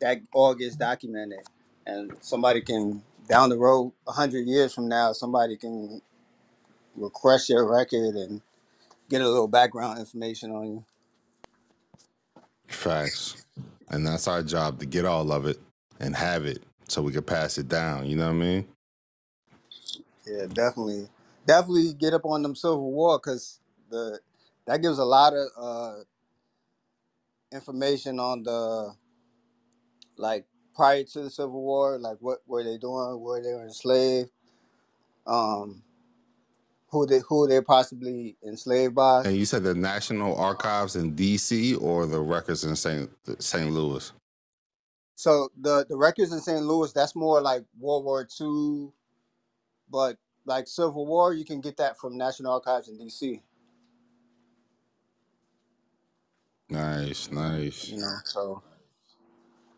that 0.03 0.21
all 0.35 0.55
gets 0.55 0.77
documented, 0.77 1.41
and 1.87 2.13
somebody 2.21 2.61
can 2.61 3.03
down 3.29 3.49
the 3.49 3.57
road, 3.59 3.93
a 4.07 4.13
hundred 4.13 4.47
years 4.47 4.75
from 4.75 4.89
now, 4.89 5.13
somebody 5.13 5.57
can 5.57 6.03
request 6.97 7.49
your 7.49 7.71
record 7.71 8.15
and 8.15 8.43
get 9.09 9.23
a 9.23 9.29
little 9.29 9.49
background 9.49 9.99
information 9.99 10.51
on 10.51 10.67
you. 10.67 10.85
Facts. 12.69 13.45
And 13.89 14.07
that's 14.07 14.29
our 14.29 14.43
job 14.43 14.81
to 14.81 14.87
get 14.87 15.05
all 15.05 15.33
of 15.33 15.47
it 15.47 15.59
and 16.01 16.17
have 16.17 16.47
it 16.47 16.63
so 16.89 17.03
we 17.03 17.13
can 17.13 17.23
pass 17.23 17.59
it 17.59 17.69
down. 17.69 18.07
You 18.07 18.17
know 18.17 18.27
what 18.27 18.37
I 18.37 18.47
mean? 18.47 18.69
Yeah, 20.27 20.47
definitely, 20.47 21.09
definitely 21.47 21.95
get 21.95 22.15
up 22.15 22.25
on 22.25 22.43
them 22.43 22.55
Civil 22.55 22.93
War 22.93 23.19
because 23.19 23.61
the 23.91 24.21
that 24.67 24.83
gives 24.83 24.99
a 24.99 25.05
lot 25.05 25.33
of 25.35 25.49
uh, 25.57 25.95
information 27.53 28.21
on 28.21 28.43
the 28.43 28.95
like 30.23 30.47
prior 30.75 31.03
to 31.05 31.23
the 31.23 31.31
Civil 31.31 31.61
War, 31.61 31.99
like 31.99 32.17
what 32.21 32.39
were 32.47 32.63
they 32.63 32.79
doing, 32.79 33.21
were 33.21 33.43
they 33.43 33.51
enslaved, 33.51 34.31
um, 35.27 35.83
who 36.89 37.05
they 37.05 37.21
who 37.29 37.47
they 37.47 37.61
possibly 37.61 38.37
enslaved 38.47 38.95
by. 38.95 39.25
And 39.25 39.37
you 39.37 39.45
said 39.45 39.65
the 39.65 39.75
National 39.75 40.37
Archives 40.37 40.97
in 40.97 41.15
DC 41.15 41.81
or 41.83 42.07
the 42.07 42.21
records 42.21 42.65
in 42.65 42.77
St. 42.77 43.11
St. 43.39 43.71
Louis? 43.71 44.13
So 45.17 45.49
the 45.61 45.85
the 45.89 45.97
records 45.97 46.33
in 46.33 46.41
St. 46.41 46.63
Louis, 46.63 46.93
that's 46.93 47.15
more 47.15 47.41
like 47.41 47.65
World 47.79 48.05
War 48.05 48.27
II, 48.41 48.91
but 49.91 50.17
like 50.45 50.67
Civil 50.69 51.07
War, 51.07 51.35
you 51.35 51.45
can 51.45 51.61
get 51.61 51.77
that 51.77 51.99
from 51.99 52.17
National 52.17 52.55
Archives 52.55 52.89
in 52.89 52.99
DC. 52.99 53.41
Nice, 56.69 57.31
nice. 57.31 57.89
You 57.89 57.99
know, 57.99 58.17
so 58.25 58.63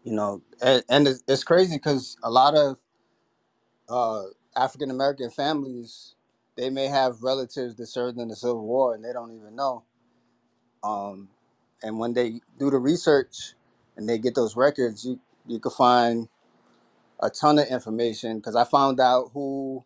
you 0.05 0.13
know, 0.15 0.43
and, 0.63 0.85
and 0.91 1.09
it's, 1.09 1.25
crazy 1.45 1.77
because 1.79 2.19
a 2.25 2.31
lot 2.31 2.57
of 2.57 2.79
uh, 3.89 4.25
African 4.57 4.91
American 4.91 5.31
families 5.31 6.15
they 6.57 6.71
may 6.71 6.87
have 6.87 7.23
relatives 7.23 7.77
that 7.77 7.87
served 7.87 8.19
in 8.19 8.29
the 8.29 8.37
Civil 8.37 8.67
War 8.67 8.95
and 8.95 9.05
they 9.05 9.13
don't 9.13 9.33
even 9.33 9.57
know. 9.57 9.85
Um, 10.85 11.29
and 11.83 11.99
when 11.99 12.15
they 12.15 12.41
do 12.59 12.71
the 12.71 12.79
research 12.79 13.55
and 13.97 14.09
they 14.09 14.19
get 14.19 14.35
those 14.35 14.57
records, 14.57 15.05
you 15.05 15.21
you 15.47 15.61
can 15.61 15.73
find 15.73 16.29
a 17.21 17.31
ton 17.31 17.59
of 17.59 17.69
information. 17.69 18.39
Because 18.39 18.57
I 18.57 18.65
found 18.65 19.01
out 19.01 19.31
who 19.35 19.85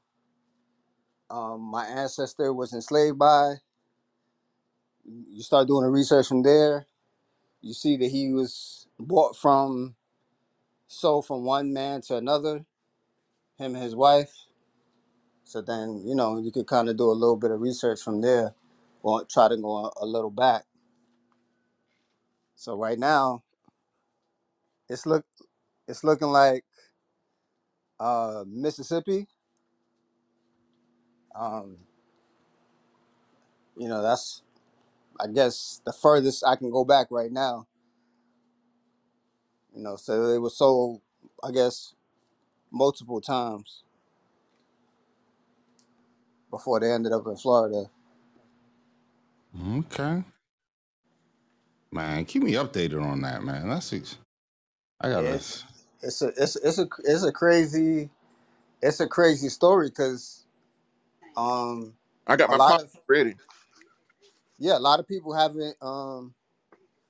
um, 1.31 1.61
my 1.63 1.87
ancestor 1.87 2.53
was 2.53 2.73
enslaved 2.73 3.19
by. 3.19 3.55
You 5.05 5.43
start 5.43 5.69
doing 5.69 5.85
the 5.85 5.91
research 5.91 6.29
from 6.29 6.43
there. 6.43 6.87
You 7.63 7.75
see 7.75 7.97
that 7.99 8.11
he 8.11 8.33
was 8.33 8.87
bought 8.99 9.37
from, 9.37 9.97
sold 10.89 11.27
from 11.27 11.45
one 11.45 11.73
man 11.73 12.03
to 12.03 12.17
another, 12.17 12.67
him 13.59 13.75
and 13.75 13.85
his 13.85 13.97
wife. 13.97 14.33
So 15.45 15.63
then, 15.63 16.03
you 16.07 16.15
know, 16.15 16.39
you 16.39 16.53
could 16.53 16.67
kind 16.67 16.89
of 16.89 16.97
do 16.99 17.11
a 17.11 17.13
little 17.13 17.37
bit 17.37 17.51
of 17.53 17.61
research 17.61 18.03
from 18.03 18.21
there, 18.23 18.55
or 19.03 19.25
try 19.25 19.49
to 19.49 19.57
go 19.57 19.87
a, 19.87 19.93
a 20.03 20.07
little 20.07 20.31
back. 20.31 20.65
So 22.57 22.77
right 22.77 22.99
now, 22.99 23.43
it's 24.89 25.07
look, 25.07 25.25
it's 25.89 26.05
looking 26.05 26.29
like 26.29 26.65
uh, 28.01 28.45
Mississippi. 28.47 29.29
Um, 31.35 31.79
you 33.77 33.89
know, 33.89 34.03
that's 34.03 34.43
I 35.21 35.29
guess 35.29 35.81
the 35.87 35.93
furthest 35.93 36.45
I 36.47 36.57
can 36.57 36.71
go 36.71 36.85
back 36.85 37.09
right 37.11 37.33
now. 37.33 37.67
You 39.75 39.83
know, 39.83 39.97
so 39.97 40.31
they 40.31 40.39
were 40.39 40.51
sold, 40.51 41.03
I 41.45 41.53
guess, 41.53 41.95
multiple 42.71 43.21
times 43.21 43.85
before 46.51 46.81
they 46.81 46.93
ended 46.93 47.13
up 47.13 47.27
in 47.27 47.37
Florida. 47.37 47.91
Okay. 49.79 50.25
Man, 51.93 52.25
keep 52.27 52.43
me 52.43 52.53
updated 52.55 53.03
on 53.03 53.23
that, 53.23 53.43
man. 53.43 53.69
That's 53.69 53.93
ex- 53.93 54.19
I 55.01 55.11
gotta 55.11 55.29
It's 55.35 55.65
it's 56.03 56.23
a 56.23 56.29
it's 56.29 56.57
it's 56.57 56.79
a 56.79 56.89
it's 57.05 57.25
a 57.25 57.33
crazy 57.33 58.11
it's 58.83 59.01
a 59.01 59.07
crazy 59.09 59.49
story 59.49 59.89
because 59.89 60.47
um 61.37 61.95
I 62.27 62.37
got 62.37 62.51
a 62.51 62.53
my 62.53 62.59
lot 62.59 62.77
pop 62.77 62.83
of 62.83 62.93
ready. 63.09 63.35
yeah 64.59 64.79
a 64.79 64.81
lot 64.81 65.01
of 65.01 65.09
people 65.09 65.35
haven't 65.35 65.77
um 65.83 66.35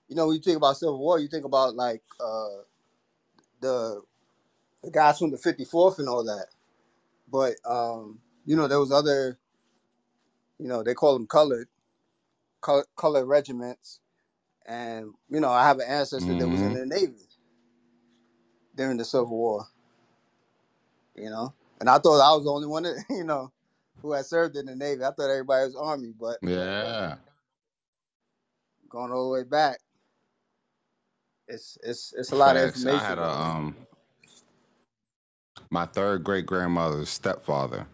you 0.09 0.16
know 0.16 0.26
when 0.28 0.36
you 0.36 0.42
think 0.42 0.56
about 0.59 0.76
Civil 0.78 0.98
War 0.98 1.18
you 1.20 1.28
think 1.28 1.44
about 1.44 1.76
like 1.76 2.02
uh 2.20 2.62
the 3.61 4.02
the 4.84 4.90
guys 4.90 5.18
from 5.18 5.30
the 5.32 5.38
54th 5.38 5.98
and 6.00 6.09
all 6.09 6.24
that. 6.24 6.46
But 7.30 7.56
um 7.70 8.20
you 8.46 8.56
know 8.56 8.68
there 8.68 8.80
was 8.80 8.92
other 8.92 9.38
you 10.59 10.68
know 10.68 10.82
they 10.82 10.94
call 10.94 11.14
them 11.14 11.26
colored 11.26 11.68
color, 12.62 12.86
colored 12.96 13.26
regiments. 13.26 14.00
And 14.66 15.14
you 15.30 15.40
know 15.40 15.50
I 15.50 15.66
have 15.66 15.78
an 15.78 15.88
ancestor 15.88 16.34
that 16.36 16.48
was 16.50 16.62
in 16.62 16.74
Mhm. 16.74 16.74
the 16.74 16.86
Navy 16.86 17.28
during 18.76 18.96
the 18.98 19.04
Civil 19.04 19.28
War 19.38 19.66
you 21.16 21.30
know? 21.30 21.54
And 21.80 21.90
I 21.90 21.98
thought 21.98 22.20
I 22.20 22.34
was 22.34 22.44
the 22.44 22.52
only 22.52 22.68
one 22.68 22.84
that 22.84 23.04
you 23.11 23.24
know 23.24 23.52
who 24.02 24.12
had 24.12 24.26
served 24.26 24.56
in 24.56 24.66
the 24.66 24.76
Navy. 24.76 25.04
I 25.04 25.11
thought 25.12 25.30
everybody 25.30 25.66
was 25.66 25.76
Army 25.76 26.12
but 26.18 26.38
Yeah. 26.42 27.16
going 28.90 29.12
all 29.12 29.28
the 29.28 29.34
way 29.34 29.44
back 29.44 29.80
it's 31.49 31.78
it's 31.82 32.14
it's 32.16 32.32
a 32.32 32.36
lot 32.36 32.57
of 32.57 32.62
Facts. 32.62 32.84
I 32.84 32.90
information 32.90 33.07
had 33.07 33.18
a 33.18 33.30
um 33.30 33.76
my 35.70 35.86
third 35.86 36.24
great 36.24 36.46
grandmother's 36.46 37.09
stepfather. 37.09 37.86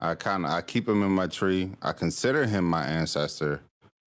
I 0.00 0.14
kind 0.14 0.44
of 0.44 0.50
I 0.50 0.62
keep 0.62 0.88
him 0.88 1.02
in 1.02 1.12
my 1.12 1.26
tree. 1.26 1.72
I 1.82 1.92
consider 1.92 2.46
him 2.46 2.64
my 2.64 2.84
ancestor 2.84 3.60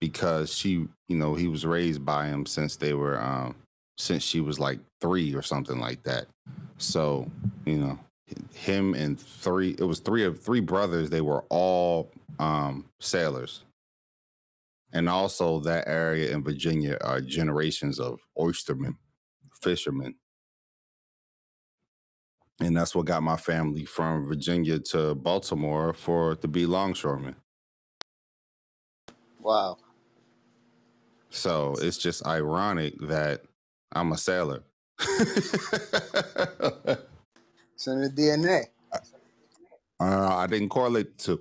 because 0.01 0.55
she, 0.55 0.89
you 1.09 1.16
know, 1.16 1.35
he 1.35 1.49
was 1.49 1.66
raised 1.66 2.05
by 2.05 2.26
him 2.26 2.47
since 2.47 2.76
they 2.76 2.95
were 2.95 3.20
um 3.20 3.57
since 3.99 4.22
she 4.22 4.41
was 4.41 4.59
like 4.59 4.81
3 5.03 5.35
or 5.35 5.43
something 5.43 5.78
like 5.78 6.03
that. 6.05 6.26
So, 6.78 7.31
you 7.66 7.76
know, 7.76 7.99
him 8.55 8.95
and 8.95 9.20
three 9.20 9.76
it 9.78 9.85
was 9.85 10.01
three 10.01 10.24
of 10.24 10.41
three 10.41 10.61
brothers, 10.61 11.11
they 11.11 11.20
were 11.20 11.45
all 11.49 12.11
um 12.39 12.87
sailors. 13.01 13.64
And 14.93 15.09
also 15.09 15.61
that 15.61 15.86
area 15.88 16.32
in 16.34 16.43
Virginia 16.45 16.97
are 17.03 17.20
generations 17.20 17.99
of 18.01 18.20
oystermen, 18.38 18.97
fishermen. 19.62 20.14
And 22.61 22.76
that's 22.76 22.95
what 22.95 23.07
got 23.07 23.22
my 23.22 23.36
family 23.36 23.84
from 23.86 24.26
Virginia 24.26 24.78
to 24.93 25.14
Baltimore 25.14 25.95
for 25.95 26.34
to 26.36 26.49
be 26.49 26.66
longshoremen. 26.66 27.36
wow 29.41 29.78
So 31.30 31.74
it's 31.80 31.99
just 31.99 32.26
ironic 32.26 32.95
that 33.09 33.43
I'm 33.93 34.12
a 34.12 34.18
sailor. 34.18 34.62
it's 35.01 35.55
in 37.86 38.03
the 38.03 38.11
DNA 38.11 38.64
Uh, 40.01 40.28
I 40.36 40.47
didn't 40.47 40.70
correlate 40.70 41.18
the 41.18 41.38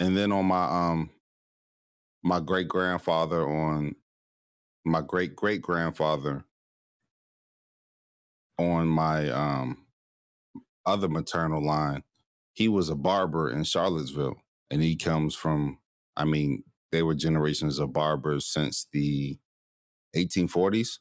And 0.00 0.16
then 0.16 0.32
on 0.32 0.46
my 0.46 0.64
um 0.64 1.10
my 2.22 2.40
great 2.40 2.68
grandfather 2.68 3.48
on 3.48 3.96
my 4.84 5.00
great 5.02 5.36
great 5.36 5.62
grandfather 5.62 6.44
on 8.58 8.88
my 8.88 9.30
um 9.30 9.78
other 10.86 11.08
maternal 11.08 11.64
line, 11.64 12.02
he 12.54 12.68
was 12.68 12.88
a 12.88 12.96
barber 12.96 13.50
in 13.50 13.64
Charlottesville. 13.64 14.36
And 14.70 14.82
he 14.82 14.96
comes 14.96 15.34
from, 15.34 15.78
I 16.16 16.24
mean, 16.24 16.64
they 16.92 17.02
were 17.02 17.14
generations 17.14 17.78
of 17.78 17.92
barbers 17.92 18.46
since 18.46 18.86
the 18.92 19.38
1840s. 20.16 20.98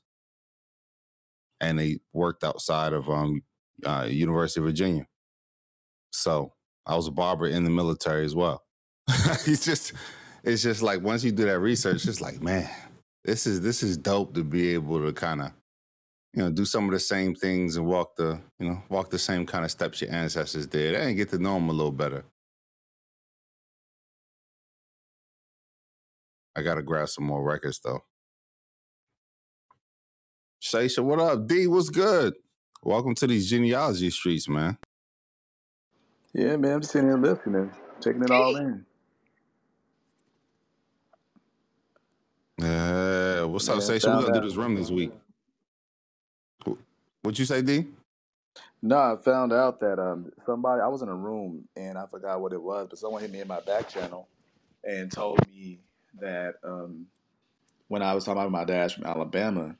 And 1.61 1.79
they 1.79 1.99
worked 2.13 2.43
outside 2.43 2.93
of 2.93 3.09
um 3.09 3.43
uh, 3.85 4.07
University 4.09 4.59
of 4.59 4.65
Virginia. 4.65 5.07
So 6.11 6.53
I 6.85 6.95
was 6.95 7.07
a 7.07 7.11
barber 7.11 7.47
in 7.47 7.63
the 7.63 7.69
military 7.69 8.25
as 8.25 8.35
well. 8.35 8.63
it's 9.47 9.65
just 9.65 9.93
it's 10.43 10.63
just 10.63 10.83
like 10.83 11.01
once 11.01 11.23
you 11.23 11.31
do 11.33 11.45
that 11.45 11.59
research, 11.59 12.07
it's 12.07 12.21
like, 12.21 12.41
man, 12.43 12.69
this 13.25 13.47
is 13.47 13.61
this 13.61 13.83
is 13.83 13.97
dope 13.97 14.35
to 14.35 14.43
be 14.43 14.73
able 14.75 15.01
to 15.05 15.13
kind 15.13 15.41
of 15.41 15.51
you 16.33 16.43
know 16.43 16.51
do 16.51 16.65
some 16.65 16.85
of 16.85 16.91
the 16.91 16.99
same 16.99 17.35
things 17.35 17.77
and 17.77 17.87
walk 17.87 18.15
the 18.17 18.39
you 18.59 18.69
know 18.69 18.83
walk 18.89 19.09
the 19.11 19.19
same 19.19 19.45
kind 19.45 19.65
of 19.65 19.71
steps 19.71 20.01
your 20.01 20.11
ancestors 20.11 20.67
did 20.67 20.95
and 20.95 21.17
get 21.17 21.29
to 21.31 21.39
know 21.39 21.55
them 21.55 21.69
a 21.69 21.73
little 21.73 21.91
better. 21.91 22.25
I 26.55 26.63
gotta 26.63 26.83
grab 26.83 27.09
some 27.09 27.25
more 27.25 27.43
records 27.43 27.79
though. 27.83 28.03
Shaysha, 30.61 31.03
what 31.03 31.19
up? 31.19 31.47
D, 31.47 31.67
what's 31.67 31.89
good? 31.89 32.35
Welcome 32.83 33.15
to 33.15 33.27
these 33.27 33.49
genealogy 33.49 34.09
streets, 34.11 34.49
man. 34.49 34.77
Yeah, 36.33 36.57
man, 36.57 36.73
I'm 36.75 36.81
just 36.81 36.93
sitting 36.93 37.09
here 37.09 37.17
listening, 37.17 37.71
taking 38.01 38.23
it 38.23 38.31
all 38.31 38.55
in. 38.57 38.85
Yeah, 42.59 43.43
what's 43.45 43.69
up, 43.69 43.81
Man, 43.81 43.81
Sasha? 43.83 44.11
We 44.11 44.17
found 44.17 44.21
gonna 44.21 44.31
do 44.31 44.41
this 44.41 44.55
room 44.57 44.75
this 44.75 44.91
week. 44.91 45.11
What'd 47.23 47.39
you 47.39 47.45
say, 47.45 47.61
D? 47.61 47.87
No, 48.81 48.97
I 48.97 49.17
found 49.23 49.53
out 49.53 49.81
that 49.81 49.99
um 49.99 50.31
somebody 50.45 50.81
I 50.81 50.87
was 50.87 51.01
in 51.01 51.09
a 51.09 51.15
room 51.15 51.67
and 51.75 51.97
I 51.97 52.05
forgot 52.07 52.41
what 52.41 52.53
it 52.53 52.61
was, 52.63 52.87
but 52.89 52.99
someone 52.99 53.21
hit 53.21 53.31
me 53.31 53.41
in 53.41 53.47
my 53.47 53.59
back 53.61 53.89
channel 53.89 54.29
and 54.83 55.11
told 55.11 55.47
me 55.47 55.79
that 56.21 56.55
um 56.63 57.07
when 57.89 58.03
I 58.03 58.15
was 58.15 58.25
talking 58.25 58.41
about 58.41 58.51
my 58.51 58.65
dad's 58.65 58.93
from 58.93 59.05
Alabama, 59.05 59.75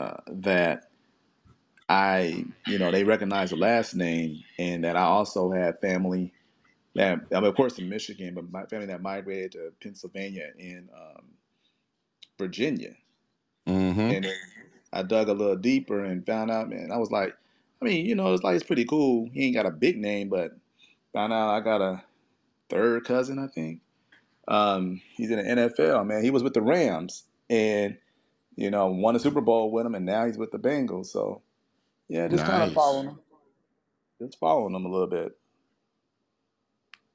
uh, 0.00 0.18
that 0.28 0.90
I, 1.88 2.44
you 2.66 2.78
know, 2.78 2.90
they 2.90 3.04
recognized 3.04 3.52
the 3.52 3.56
last 3.56 3.94
name 3.94 4.42
and 4.58 4.84
that 4.84 4.96
I 4.96 5.02
also 5.02 5.50
had 5.52 5.80
family 5.80 6.32
that, 6.96 7.20
I 7.32 7.36
mean, 7.40 7.44
of 7.46 7.56
course, 7.56 7.78
in 7.78 7.88
Michigan, 7.88 8.34
but 8.34 8.50
my 8.52 8.66
family 8.66 8.86
that 8.86 9.02
migrated 9.02 9.52
to 9.52 9.72
Pennsylvania 9.82 10.50
and 10.58 10.90
um, 10.90 11.24
Virginia. 12.38 12.94
Mm-hmm. 13.66 14.00
And 14.00 14.26
I 14.92 15.02
dug 15.02 15.28
a 15.28 15.32
little 15.32 15.56
deeper 15.56 16.04
and 16.04 16.24
found 16.24 16.50
out, 16.50 16.68
man, 16.68 16.90
I 16.92 16.96
was 16.96 17.10
like, 17.10 17.34
I 17.80 17.84
mean, 17.84 18.06
you 18.06 18.14
know, 18.14 18.32
it's 18.32 18.42
like 18.42 18.56
it's 18.56 18.64
pretty 18.64 18.84
cool. 18.84 19.28
He 19.32 19.46
ain't 19.46 19.56
got 19.56 19.66
a 19.66 19.70
big 19.70 19.98
name, 19.98 20.28
but 20.28 20.52
found 21.12 21.32
out 21.32 21.50
I 21.50 21.60
got 21.60 21.80
a 21.80 22.02
third 22.68 23.04
cousin, 23.04 23.38
I 23.38 23.48
think. 23.48 23.80
Um, 24.46 25.00
he's 25.16 25.30
in 25.30 25.38
the 25.38 25.44
NFL, 25.44 26.06
man. 26.06 26.22
He 26.22 26.30
was 26.30 26.42
with 26.42 26.54
the 26.54 26.62
Rams 26.62 27.24
and, 27.48 27.96
you 28.56 28.70
know, 28.70 28.86
won 28.88 29.16
a 29.16 29.18
Super 29.18 29.40
Bowl 29.40 29.70
with 29.70 29.86
him, 29.86 29.94
and 29.94 30.06
now 30.06 30.26
he's 30.26 30.38
with 30.38 30.52
the 30.52 30.58
Bengals. 30.58 31.06
So, 31.06 31.42
yeah, 32.08 32.28
just 32.28 32.44
kind 32.44 32.62
of 32.62 32.72
following 32.72 33.08
him. 33.08 33.18
Just 34.20 34.38
following 34.38 34.74
him 34.74 34.84
a 34.84 34.88
little 34.88 35.06
bit. 35.06 35.36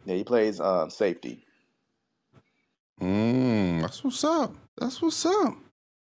Yeah, 0.06 0.16
he 0.16 0.24
plays 0.24 0.60
um, 0.60 0.90
safety. 0.90 1.46
Mm, 3.02 3.82
that's 3.82 4.04
what's 4.04 4.24
up. 4.24 4.56
That's 4.80 5.02
what's 5.02 5.26
up. 5.26 5.56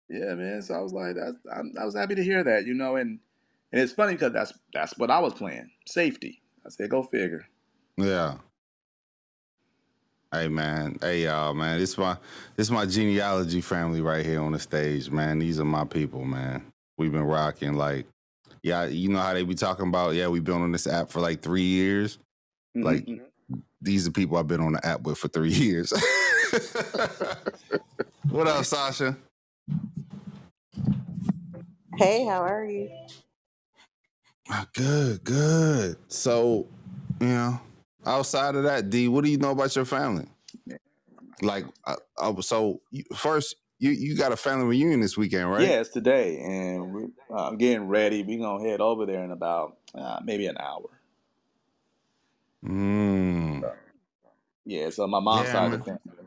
Yeah, 0.09 0.35
man. 0.35 0.61
So 0.61 0.75
I 0.75 0.79
was 0.81 0.93
like, 0.93 1.15
that's, 1.15 1.37
I, 1.51 1.81
I 1.81 1.85
was 1.85 1.95
happy 1.95 2.15
to 2.15 2.23
hear 2.23 2.43
that, 2.43 2.65
you 2.65 2.73
know, 2.73 2.95
and 2.95 3.19
and 3.71 3.81
it's 3.81 3.93
funny 3.93 4.13
because 4.13 4.33
that's 4.33 4.53
that's 4.73 4.97
what 4.97 5.11
I 5.11 5.19
was 5.19 5.33
playing, 5.33 5.69
safety. 5.87 6.41
I 6.65 6.69
said, 6.69 6.89
go 6.89 7.03
figure. 7.03 7.45
Yeah. 7.97 8.35
Hey 10.31 10.49
man, 10.49 10.97
hey 11.01 11.23
y'all, 11.23 11.53
man. 11.53 11.79
This 11.79 11.97
my 11.97 12.17
this 12.55 12.69
my 12.69 12.85
genealogy 12.85 13.61
family 13.61 14.01
right 14.01 14.25
here 14.25 14.41
on 14.41 14.51
the 14.51 14.59
stage, 14.59 15.09
man. 15.09 15.39
These 15.39 15.59
are 15.59 15.65
my 15.65 15.85
people, 15.85 16.25
man. 16.25 16.63
We've 16.97 17.11
been 17.11 17.23
rocking 17.23 17.73
like, 17.75 18.05
yeah, 18.63 18.85
you 18.85 19.09
know 19.09 19.19
how 19.19 19.33
they 19.33 19.43
be 19.43 19.55
talking 19.55 19.87
about, 19.87 20.15
yeah, 20.15 20.27
we've 20.27 20.43
been 20.43 20.61
on 20.61 20.71
this 20.71 20.87
app 20.87 21.09
for 21.09 21.21
like 21.21 21.41
three 21.41 21.63
years. 21.63 22.19
Like, 22.75 23.05
Mhm. 23.05 23.21
These 23.81 24.07
are 24.07 24.11
people 24.11 24.37
I've 24.37 24.47
been 24.47 24.61
on 24.61 24.73
the 24.73 24.85
app 24.85 25.01
with 25.01 25.17
for 25.17 25.27
three 25.27 25.49
years. 25.53 25.93
what 28.29 28.47
up, 28.47 28.65
Sasha? 28.65 29.17
Hey, 31.97 32.25
how 32.25 32.41
are 32.43 32.65
you? 32.65 32.89
Ah, 34.49 34.65
Good, 34.73 35.23
good. 35.23 35.97
So, 36.07 36.67
you 37.19 37.27
know, 37.27 37.59
outside 38.05 38.55
of 38.55 38.63
that, 38.63 38.89
D, 38.89 39.07
what 39.07 39.23
do 39.23 39.29
you 39.31 39.37
know 39.37 39.51
about 39.51 39.75
your 39.75 39.85
family? 39.85 40.27
Like, 41.41 41.65
uh, 41.85 41.95
uh, 42.17 42.41
so 42.41 42.81
you, 42.91 43.03
first, 43.15 43.55
you 43.79 43.91
you 43.91 44.15
got 44.15 44.31
a 44.31 44.37
family 44.37 44.65
reunion 44.65 45.01
this 45.01 45.17
weekend, 45.17 45.51
right? 45.51 45.71
Yeah, 45.71 45.81
it's 45.81 45.89
today, 45.89 46.39
and 46.39 46.93
we, 46.93 47.03
uh, 47.29 47.47
I'm 47.47 47.57
getting 47.57 47.87
ready. 47.87 48.23
We're 48.23 48.39
gonna 48.39 48.63
head 48.63 48.81
over 48.81 49.05
there 49.05 49.23
in 49.23 49.31
about 49.31 49.77
uh, 49.95 50.19
maybe 50.23 50.47
an 50.47 50.57
hour. 50.57 50.89
Mm. 52.63 53.63
Yeah, 54.65 54.89
so 54.89 55.07
my 55.07 55.19
mom's 55.19 55.49
Yeah, 55.49 55.51
side 55.51 55.73
of 55.73 55.79
the 55.79 55.85
family. 55.85 56.26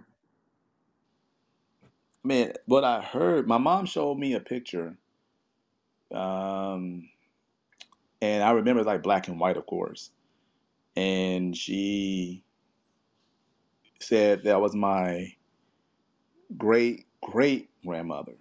Man, 2.22 2.52
what 2.66 2.84
I 2.84 3.00
heard, 3.00 3.48
my 3.48 3.58
mom 3.58 3.86
showed 3.86 4.18
me 4.18 4.34
a 4.34 4.40
picture, 4.40 4.96
um, 6.14 7.08
and 8.22 8.42
I 8.44 8.52
remember 8.52 8.80
it's 8.80 8.86
like 8.86 9.02
black 9.02 9.28
and 9.28 9.40
white, 9.40 9.56
of 9.56 9.66
course. 9.66 10.10
And 10.96 11.56
she 11.56 12.44
said 14.00 14.44
that 14.44 14.60
was 14.60 14.74
my 14.74 15.34
great 16.58 17.06
great 17.22 17.70
grandmother, 17.86 18.34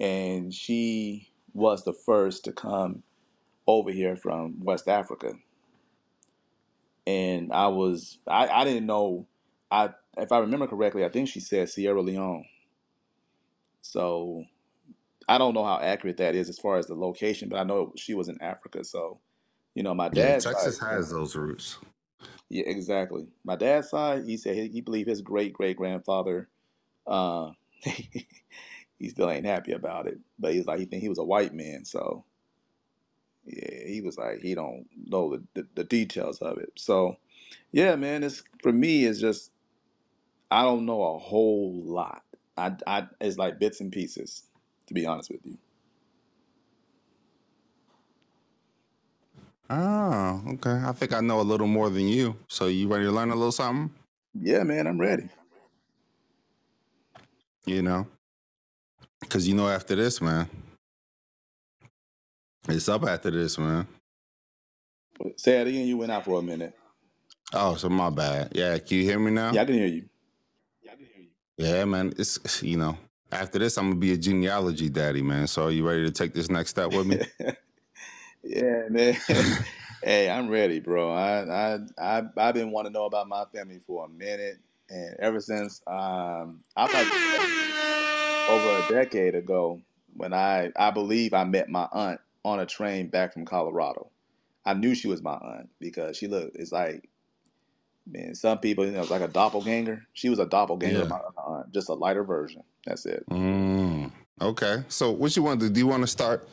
and 0.00 0.54
she 0.54 1.30
was 1.54 1.84
the 1.84 1.94
first 1.94 2.44
to 2.44 2.52
come 2.52 3.02
over 3.66 3.90
here 3.92 4.16
from 4.16 4.60
West 4.60 4.88
Africa. 4.88 5.34
And 7.06 7.52
I 7.52 7.68
was, 7.68 8.18
I, 8.26 8.48
I 8.48 8.64
didn't 8.64 8.86
know, 8.86 9.26
I 9.70 9.90
if 10.18 10.32
I 10.32 10.38
remember 10.40 10.66
correctly, 10.68 11.04
I 11.04 11.10
think 11.10 11.28
she 11.28 11.40
said 11.40 11.68
Sierra 11.70 12.02
Leone. 12.02 12.46
So 13.82 14.44
I 15.28 15.38
don't 15.38 15.54
know 15.54 15.64
how 15.64 15.80
accurate 15.80 16.18
that 16.18 16.34
is 16.34 16.48
as 16.48 16.58
far 16.58 16.78
as 16.78 16.86
the 16.86 16.94
location, 16.96 17.48
but 17.48 17.58
I 17.60 17.64
know 17.64 17.92
she 17.96 18.14
was 18.14 18.28
in 18.28 18.40
Africa. 18.42 18.84
So, 18.84 19.20
you 19.74 19.82
know, 19.82 19.94
my 19.94 20.08
Yeah, 20.12 20.32
dad's 20.32 20.48
side, 20.48 20.72
Texas 20.72 20.78
has 20.80 21.10
those 21.10 21.36
roots. 21.36 21.78
yeah, 22.50 22.64
exactly. 22.66 23.26
My 23.44 23.56
dad's 23.56 23.90
side, 23.90 24.24
he 24.26 24.36
said 24.36 24.56
he, 24.56 24.68
he 24.68 24.80
believed 24.80 25.08
his 25.08 25.22
great 25.22 25.52
great 25.52 25.76
grandfather, 25.76 26.48
uh, 27.06 27.52
he 27.82 29.08
still 29.08 29.30
ain't 29.30 29.46
happy 29.46 29.72
about 29.72 30.06
it, 30.08 30.18
but 30.38 30.54
he's 30.54 30.66
like 30.66 30.80
he 30.80 30.86
think 30.86 31.02
he 31.02 31.08
was 31.10 31.18
a 31.18 31.24
white 31.24 31.54
man. 31.54 31.84
So 31.84 32.24
yeah, 33.44 33.86
he 33.86 34.00
was 34.02 34.18
like 34.18 34.40
he 34.40 34.54
don't 34.54 34.86
know 35.06 35.36
the, 35.36 35.44
the, 35.54 35.68
the 35.76 35.84
details 35.84 36.40
of 36.40 36.58
it. 36.58 36.72
So 36.76 37.16
yeah, 37.72 37.96
man, 37.96 38.24
it's 38.24 38.44
for 38.62 38.72
me, 38.72 39.04
it's 39.04 39.20
just 39.20 39.52
I 40.50 40.62
don't 40.62 40.86
know 40.86 41.02
a 41.02 41.18
whole 41.18 41.82
lot. 41.84 42.24
I, 42.58 42.72
I 42.86 43.06
it's 43.20 43.38
like 43.38 43.58
bits 43.58 43.80
and 43.80 43.92
pieces, 43.92 44.42
to 44.86 44.94
be 44.94 45.06
honest 45.06 45.30
with 45.30 45.40
you. 45.44 45.58
Oh, 49.70 50.42
okay. 50.54 50.80
I 50.84 50.92
think 50.92 51.12
I 51.12 51.20
know 51.20 51.40
a 51.40 51.42
little 51.42 51.66
more 51.66 51.90
than 51.90 52.08
you. 52.08 52.36
So 52.48 52.66
you 52.66 52.88
ready 52.88 53.04
to 53.04 53.12
learn 53.12 53.30
a 53.30 53.34
little 53.34 53.52
something? 53.52 53.94
Yeah, 54.34 54.62
man, 54.62 54.86
I'm 54.86 54.98
ready. 54.98 55.28
You 57.66 57.82
know, 57.82 58.06
because 59.20 59.46
you 59.46 59.54
know 59.54 59.68
after 59.68 59.94
this, 59.94 60.22
man, 60.22 60.48
it's 62.68 62.88
up 62.88 63.04
after 63.04 63.30
this, 63.30 63.58
man. 63.58 63.86
Say 65.36 65.60
it 65.60 65.66
again. 65.66 65.86
You 65.86 65.98
went 65.98 66.12
out 66.12 66.24
for 66.24 66.38
a 66.38 66.42
minute. 66.42 66.74
Oh, 67.52 67.74
so 67.76 67.88
my 67.88 68.10
bad. 68.10 68.52
Yeah, 68.54 68.78
can 68.78 68.98
you 68.98 69.04
hear 69.04 69.18
me 69.18 69.30
now? 69.30 69.52
Yeah, 69.52 69.62
I 69.62 69.64
can 69.66 69.74
hear 69.74 69.86
you. 69.86 70.08
Yeah, 71.58 71.84
man. 71.84 72.14
It's 72.16 72.38
you 72.62 72.76
know, 72.76 72.96
after 73.30 73.58
this, 73.58 73.76
I'm 73.76 73.90
gonna 73.90 74.00
be 74.00 74.12
a 74.12 74.16
genealogy 74.16 74.88
daddy, 74.88 75.22
man. 75.22 75.46
So 75.46 75.64
are 75.64 75.70
you 75.70 75.86
ready 75.86 76.04
to 76.04 76.10
take 76.12 76.32
this 76.32 76.48
next 76.48 76.70
step 76.70 76.92
with 76.92 77.06
me? 77.06 77.20
yeah, 78.42 78.88
man. 78.88 79.16
hey, 80.02 80.30
I'm 80.30 80.48
ready, 80.48 80.80
bro. 80.80 81.12
I 81.12 81.74
I 81.74 81.78
I 81.98 82.22
I've 82.36 82.54
been 82.54 82.70
wanting 82.70 82.92
to 82.92 82.98
know 82.98 83.06
about 83.06 83.28
my 83.28 83.44
family 83.52 83.80
for 83.86 84.06
a 84.06 84.08
minute, 84.08 84.58
and 84.88 85.16
ever 85.18 85.40
since 85.40 85.82
um 85.86 86.60
I 86.76 86.86
thought 86.86 88.48
over 88.48 88.78
a 88.78 88.88
decade 88.88 89.34
ago 89.34 89.82
when 90.16 90.32
I 90.32 90.70
I 90.76 90.90
believe 90.90 91.34
I 91.34 91.44
met 91.44 91.68
my 91.68 91.88
aunt 91.92 92.20
on 92.44 92.60
a 92.60 92.66
train 92.66 93.08
back 93.08 93.32
from 93.32 93.44
Colorado. 93.44 94.10
I 94.64 94.74
knew 94.74 94.94
she 94.94 95.08
was 95.08 95.22
my 95.22 95.34
aunt 95.34 95.70
because 95.80 96.16
she 96.16 96.28
looked. 96.28 96.56
It's 96.56 96.72
like, 96.72 97.08
man, 98.10 98.34
some 98.34 98.58
people, 98.58 98.84
you 98.86 98.92
know, 98.92 99.04
like 99.04 99.22
a 99.22 99.28
doppelganger. 99.28 100.02
She 100.12 100.28
was 100.28 100.38
a 100.38 100.46
doppelganger, 100.46 101.00
Yeah. 101.00 101.04
my 101.04 101.62
just 101.72 101.88
a 101.88 101.94
lighter 101.94 102.24
version. 102.24 102.62
That's 102.86 103.06
it. 103.06 103.24
Mm, 103.30 104.10
okay. 104.40 104.84
So 104.88 105.10
what 105.10 105.34
you 105.36 105.42
want 105.42 105.60
to 105.60 105.68
do? 105.68 105.74
Do 105.74 105.80
you 105.80 105.86
want 105.86 106.02
to 106.02 106.06
start? 106.06 106.48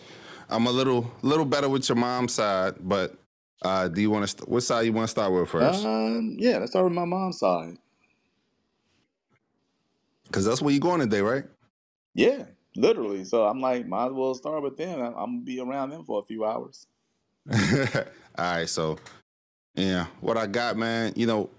I'm 0.49 0.67
a 0.67 0.71
little 0.71 1.11
little 1.21 1.45
better 1.45 1.69
with 1.69 1.87
your 1.89 1.95
mom's 1.95 2.33
side, 2.33 2.75
but 2.79 3.15
uh, 3.63 3.87
do 3.87 4.01
you 4.01 4.09
want 4.11 4.23
to? 4.23 4.27
St- 4.27 4.47
what 4.49 4.61
side 4.61 4.85
you 4.85 4.93
want 4.93 5.05
to 5.07 5.11
start 5.11 5.31
with 5.31 5.49
first? 5.49 5.85
Um, 5.85 6.35
yeah, 6.37 6.57
let's 6.57 6.71
start 6.71 6.85
with 6.85 6.93
my 6.93 7.05
mom's 7.05 7.39
side. 7.39 7.77
Because 10.25 10.45
that's 10.45 10.61
where 10.61 10.71
you're 10.71 10.79
going 10.79 10.99
today, 10.99 11.21
right? 11.21 11.45
Yeah, 12.13 12.43
literally. 12.75 13.23
So 13.23 13.45
I'm 13.45 13.61
like, 13.61 13.87
might 13.87 14.07
as 14.07 14.13
well 14.13 14.33
start 14.35 14.61
with 14.63 14.77
them. 14.77 14.99
I'm, 14.99 15.13
I'm 15.15 15.31
gonna 15.35 15.41
be 15.45 15.59
around 15.59 15.91
them 15.91 16.03
for 16.03 16.19
a 16.19 16.23
few 16.23 16.45
hours. 16.45 16.87
All 17.51 17.57
right. 18.37 18.67
So 18.69 18.97
yeah, 19.75 20.07
what 20.21 20.37
I 20.37 20.47
got, 20.47 20.77
man. 20.77 21.13
You 21.15 21.27
know, 21.27 21.49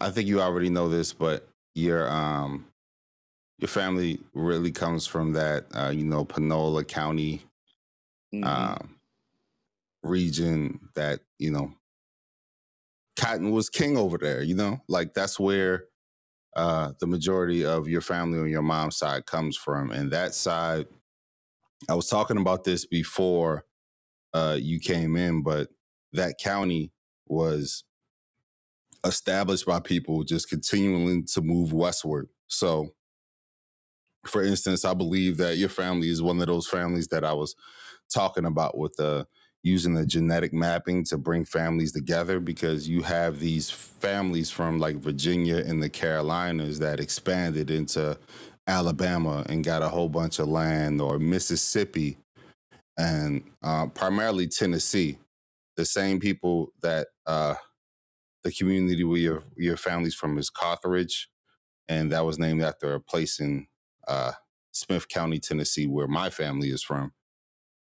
I 0.00 0.10
think 0.10 0.28
you 0.28 0.40
already 0.40 0.70
know 0.70 0.88
this, 0.88 1.12
but 1.12 1.48
your 1.74 2.10
um 2.10 2.66
your 3.58 3.68
family 3.68 4.20
really 4.34 4.72
comes 4.72 5.06
from 5.06 5.32
that 5.34 5.66
uh, 5.74 5.90
you 5.90 6.04
know 6.04 6.24
Panola 6.24 6.84
County 6.84 7.42
Mhm. 8.32 8.76
um, 8.78 8.96
region 10.02 10.88
that 10.94 11.20
you 11.38 11.50
know 11.50 11.72
cotton 13.18 13.50
was 13.50 13.68
king 13.70 13.96
over 13.96 14.18
there 14.18 14.42
you 14.42 14.54
know 14.54 14.78
like 14.88 15.14
that's 15.14 15.40
where 15.40 15.84
uh, 16.56 16.92
the 17.00 17.06
majority 17.06 17.64
of 17.64 17.88
your 17.88 18.00
family 18.00 18.38
on 18.38 18.48
your 18.48 18.62
mom's 18.62 18.96
side 18.98 19.26
comes 19.26 19.56
from 19.56 19.90
and 19.90 20.12
that 20.12 20.34
side 20.34 20.86
i 21.88 21.94
was 21.94 22.08
talking 22.08 22.38
about 22.38 22.64
this 22.64 22.86
before 22.86 23.64
uh, 24.34 24.58
you 24.60 24.80
came 24.80 25.16
in 25.16 25.42
but 25.42 25.70
that 26.12 26.36
county 26.42 26.92
was 27.26 27.84
established 29.04 29.66
by 29.66 29.80
people 29.80 30.24
just 30.24 30.48
continuing 30.48 31.24
to 31.24 31.40
move 31.40 31.72
westward 31.72 32.28
so 32.48 32.88
for 34.26 34.42
instance 34.42 34.84
i 34.84 34.94
believe 34.94 35.36
that 35.36 35.58
your 35.58 35.68
family 35.68 36.10
is 36.10 36.22
one 36.22 36.40
of 36.40 36.46
those 36.46 36.66
families 36.66 37.08
that 37.08 37.24
i 37.24 37.32
was 37.32 37.54
talking 38.12 38.44
about 38.44 38.76
with 38.76 38.98
uh, 39.00 39.24
using 39.62 39.94
the 39.94 40.06
genetic 40.06 40.52
mapping 40.52 41.04
to 41.04 41.18
bring 41.18 41.44
families 41.44 41.92
together 41.92 42.38
because 42.38 42.88
you 42.88 43.02
have 43.02 43.40
these 43.40 43.68
families 43.68 44.50
from 44.50 44.78
like 44.78 44.96
Virginia 44.96 45.56
and 45.56 45.82
the 45.82 45.88
Carolinas 45.88 46.78
that 46.78 47.00
expanded 47.00 47.68
into 47.70 48.16
Alabama 48.68 49.44
and 49.48 49.64
got 49.64 49.82
a 49.82 49.88
whole 49.88 50.08
bunch 50.08 50.38
of 50.38 50.46
land 50.46 51.00
or 51.00 51.18
Mississippi 51.18 52.16
and 52.96 53.42
uh, 53.62 53.86
primarily 53.88 54.46
Tennessee. 54.46 55.18
The 55.76 55.84
same 55.86 56.20
people 56.20 56.72
that 56.82 57.08
uh, 57.26 57.54
the 58.44 58.52
community 58.52 59.04
where 59.04 59.18
your 59.18 59.44
your 59.56 59.76
family's 59.76 60.14
from 60.14 60.38
is 60.38 60.50
Carthage, 60.50 61.28
and 61.88 62.12
that 62.12 62.26
was 62.26 62.38
named 62.38 62.62
after 62.62 62.94
a 62.94 63.00
place 63.00 63.40
in 63.40 63.68
uh, 64.08 64.32
Smith 64.72 65.08
County, 65.08 65.40
Tennessee, 65.40 65.86
where 65.86 66.08
my 66.08 66.30
family 66.30 66.70
is 66.70 66.82
from. 66.82 67.12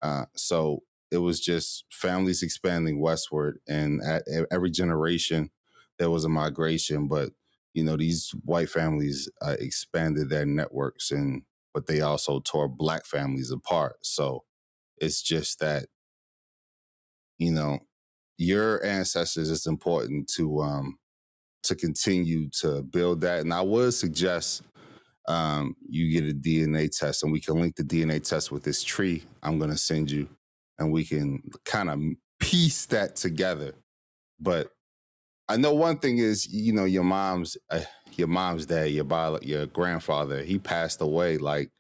Uh, 0.02 0.26
so 0.36 0.84
it 1.12 1.20
was 1.20 1.40
just 1.42 1.86
families 1.92 2.44
expanding 2.44 3.02
westward, 3.02 3.60
and 3.68 4.02
at 4.04 4.24
e- 4.32 4.46
every 4.52 4.72
generation 4.72 5.52
there 6.00 6.12
was 6.12 6.26
a 6.26 6.30
migration. 6.30 7.08
But 7.10 7.32
you 7.74 7.84
know, 7.84 7.98
these 7.98 8.32
white 8.46 8.70
families 8.70 9.30
uh, 9.42 9.58
expanded 9.60 10.30
their 10.30 10.46
networks, 10.48 11.12
and 11.12 11.44
but 11.74 11.88
they 11.88 12.02
also 12.02 12.42
tore 12.42 12.70
black 12.70 13.06
families 13.06 13.52
apart. 13.52 13.98
So 14.04 14.46
it's 14.98 15.22
just 15.22 15.60
that 15.60 15.88
you 17.42 17.52
know 17.52 17.80
your 18.38 18.84
ancestors. 18.86 19.50
It's 19.50 19.66
important 19.66 20.30
to 20.36 20.62
um 20.62 20.98
to 21.64 21.76
continue 21.76 22.50
to 22.62 22.82
build 22.84 23.22
that, 23.22 23.42
and 23.42 23.54
I 23.54 23.62
would 23.62 23.94
suggest 23.94 24.64
um, 25.28 25.76
you 25.88 26.12
get 26.12 26.30
a 26.30 26.34
DNA 26.34 26.90
test, 26.96 27.24
and 27.24 27.32
we 27.32 27.40
can 27.40 27.60
link 27.60 27.76
the 27.76 27.84
DNA 27.84 28.24
test 28.24 28.52
with 28.52 28.64
this 28.64 28.84
tree 28.84 29.24
I'm 29.44 29.60
to 29.60 29.78
send 29.78 30.12
you, 30.12 30.30
and 30.80 30.92
we 30.92 31.04
can 31.04 31.42
kind 31.66 31.90
of 31.90 32.00
piece 32.40 32.86
that 32.88 33.16
together. 33.16 33.74
But 34.40 34.72
I 35.48 35.58
know 35.58 35.74
one 35.74 35.98
thing 35.98 36.18
is, 36.20 36.48
you 36.48 36.74
know, 36.74 36.86
your 36.86 37.04
mom's 37.04 37.58
uh, 37.70 37.82
your 38.16 38.28
mom's 38.28 38.68
dad, 38.68 38.92
your 38.92 39.04
bio, 39.04 39.40
your 39.42 39.66
grandfather, 39.66 40.44
he 40.44 40.60
passed 40.60 41.02
away 41.02 41.38
like 41.38 41.72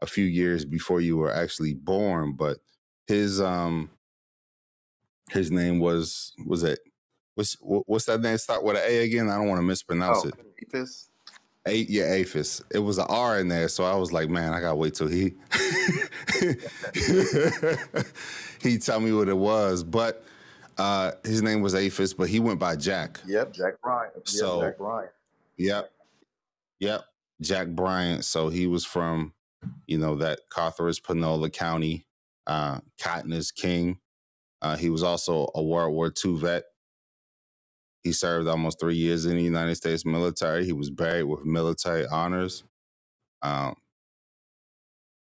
a 0.00 0.06
few 0.06 0.24
years 0.24 0.64
before 0.64 1.02
you 1.02 1.18
were 1.18 1.32
actually 1.32 1.74
born, 1.74 2.34
but 2.36 2.58
his 3.06 3.40
um 3.40 3.90
his 5.30 5.50
name 5.50 5.78
was 5.80 6.32
was 6.46 6.62
it 6.62 6.78
what's 7.34 7.56
what's 7.60 8.04
that 8.06 8.20
name 8.20 8.38
start 8.38 8.62
with 8.64 8.76
an 8.76 8.82
A 8.86 9.04
again? 9.04 9.28
I 9.30 9.36
don't 9.36 9.48
want 9.48 9.58
to 9.58 9.62
mispronounce 9.66 10.24
Oh, 10.24 10.28
it. 10.28 10.34
Aphis? 10.74 11.08
A 11.66 11.74
yeah, 11.74 12.04
Aphis. 12.12 12.62
It 12.72 12.78
was 12.78 12.98
an 12.98 13.06
R 13.08 13.38
in 13.40 13.48
there, 13.48 13.68
so 13.68 13.84
I 13.84 13.94
was 13.94 14.12
like, 14.12 14.28
man, 14.30 14.52
I 14.52 14.60
gotta 14.60 14.76
wait 14.76 14.94
till 14.94 15.08
he 15.08 15.34
he 18.62 18.78
tell 18.78 19.00
me 19.00 19.12
what 19.12 19.28
it 19.28 19.36
was. 19.36 19.84
But 19.84 20.24
uh 20.78 21.12
his 21.24 21.42
name 21.42 21.60
was 21.60 21.74
Aphis, 21.74 22.14
but 22.14 22.28
he 22.28 22.40
went 22.40 22.58
by 22.58 22.76
Jack. 22.76 23.20
Yep, 23.26 23.52
Jack 23.52 23.80
Bryant. 23.82 24.12
Yep, 24.16 24.28
So- 24.28 24.60
Jack 24.62 24.78
Bryant. 24.78 25.10
Yep, 25.58 25.92
yep, 26.78 27.04
Jack 27.42 27.68
Bryant. 27.68 28.24
So 28.24 28.48
he 28.48 28.66
was 28.66 28.86
from, 28.86 29.34
you 29.86 29.98
know, 29.98 30.14
that 30.16 30.40
Carthage, 30.48 31.02
Panola 31.02 31.50
County. 31.50 32.06
Uh, 32.46 32.80
Cotton 32.98 33.34
is 33.34 33.50
king. 33.52 33.98
Uh, 34.62 34.76
he 34.76 34.90
was 34.90 35.02
also 35.02 35.48
a 35.54 35.62
World 35.62 35.94
War 35.94 36.12
II 36.24 36.36
vet. 36.36 36.64
He 38.02 38.12
served 38.12 38.48
almost 38.48 38.80
three 38.80 38.96
years 38.96 39.26
in 39.26 39.36
the 39.36 39.42
United 39.42 39.74
States 39.74 40.06
military. 40.06 40.64
He 40.64 40.72
was 40.72 40.90
buried 40.90 41.24
with 41.24 41.44
military 41.44 42.06
honors. 42.06 42.64
Um, 43.42 43.74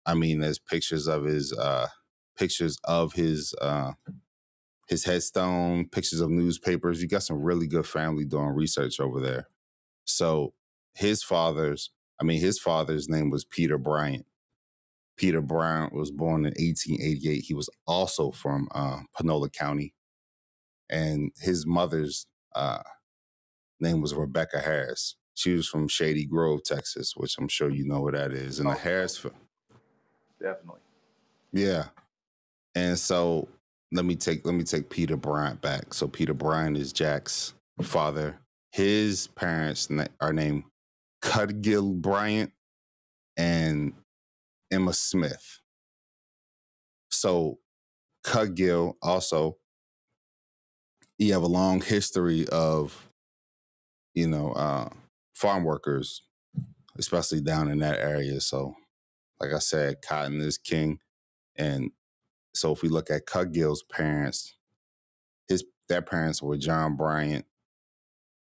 I 0.07 0.15
mean, 0.15 0.41
there's 0.41 0.59
pictures 0.59 1.07
of 1.07 1.25
his 1.25 1.53
uh, 1.53 1.87
pictures 2.37 2.79
of 2.85 3.15
his 3.15 3.55
uh, 3.61 3.93
his 4.89 5.05
headstone, 5.05 5.89
pictures 5.89 6.21
of 6.21 6.31
newspapers. 6.31 7.01
You 7.01 7.09
got 7.09 7.23
some 7.23 7.43
really 7.43 7.67
good 7.67 7.87
family 7.87 8.25
doing 8.25 8.49
research 8.49 9.01
over 9.01 9.21
there. 9.21 9.49
So 10.05 10.53
his 10.95 11.23
father's, 11.23 11.91
I 12.21 12.25
mean, 12.25 12.41
his 12.41 12.59
father's 12.59 13.09
name 13.09 13.31
was 13.31 13.45
Peter 13.45 13.79
Bryant. 13.79 14.27
Peter 15.17 15.41
Bryant 15.41 15.93
was 15.93 16.11
born 16.11 16.41
in 16.45 16.53
1888. 16.57 17.45
He 17.47 17.55
was 17.55 17.69
also 17.87 18.31
from 18.31 18.69
uh, 18.75 19.01
Panola 19.17 19.49
County, 19.51 19.95
and 20.91 21.31
his 21.41 21.67
mother's 21.67 22.27
uh, 22.55 22.83
name 23.81 24.01
was 24.01 24.15
Rebecca 24.15 24.61
Harris. 24.61 25.17
She 25.35 25.53
was 25.55 25.67
from 25.69 25.89
Shady 25.89 26.27
Grove, 26.27 26.63
Texas, 26.65 27.15
which 27.17 27.37
I'm 27.39 27.49
sure 27.49 27.71
you 27.71 27.85
know 27.87 28.01
where 28.01 28.13
that 28.13 28.33
is. 28.33 28.59
And 28.61 28.69
the 28.69 28.75
Oh. 28.75 28.79
Harris, 28.79 29.17
fa- 29.19 29.33
Definitely. 30.41 30.81
yeah. 31.53 31.87
And 32.77 32.99
so 32.99 33.49
let 33.93 34.05
me 34.05 34.17
take 34.17 34.45
let 34.47 34.55
me 34.55 34.65
take 34.65 34.91
Peter 34.91 35.17
Bryant 35.17 35.61
back. 35.61 35.95
So 35.95 36.09
Peter 36.09 36.35
Bryant 36.35 36.77
is 36.77 36.93
Jack's 36.93 37.55
father. 37.83 38.39
His 38.73 39.29
parents 39.29 39.89
na- 39.91 40.07
are 40.21 40.33
named 40.33 40.65
Cudgill 41.23 41.95
Bryant 42.01 42.53
and 43.37 43.93
Emma 44.71 44.93
Smith. 44.93 45.61
So 47.11 47.59
Cudgill 48.25 48.95
also 49.03 49.59
he 51.19 51.31
have 51.31 51.43
a 51.43 51.47
long 51.49 51.81
history 51.83 52.47
of 52.49 53.09
you 54.15 54.29
know 54.29 54.53
uh 54.53 54.89
farm 55.35 55.65
workers 55.65 56.23
especially 56.99 57.41
down 57.41 57.71
in 57.71 57.81
that 57.81 58.01
area. 58.01 58.41
So 58.41 58.77
like 59.41 59.53
i 59.53 59.59
said 59.61 60.03
cotton 60.03 60.41
is 60.41 60.59
king. 60.59 61.01
And 61.57 61.91
so 62.55 62.73
if 62.73 62.83
we 62.83 62.89
look 62.89 63.11
at 63.11 63.27
Cudgill's 63.27 63.83
parents 63.85 64.57
his 65.49 65.65
their 65.89 66.03
parents 66.03 66.43
were 66.43 66.57
john 66.59 66.97
bryant 66.97 67.47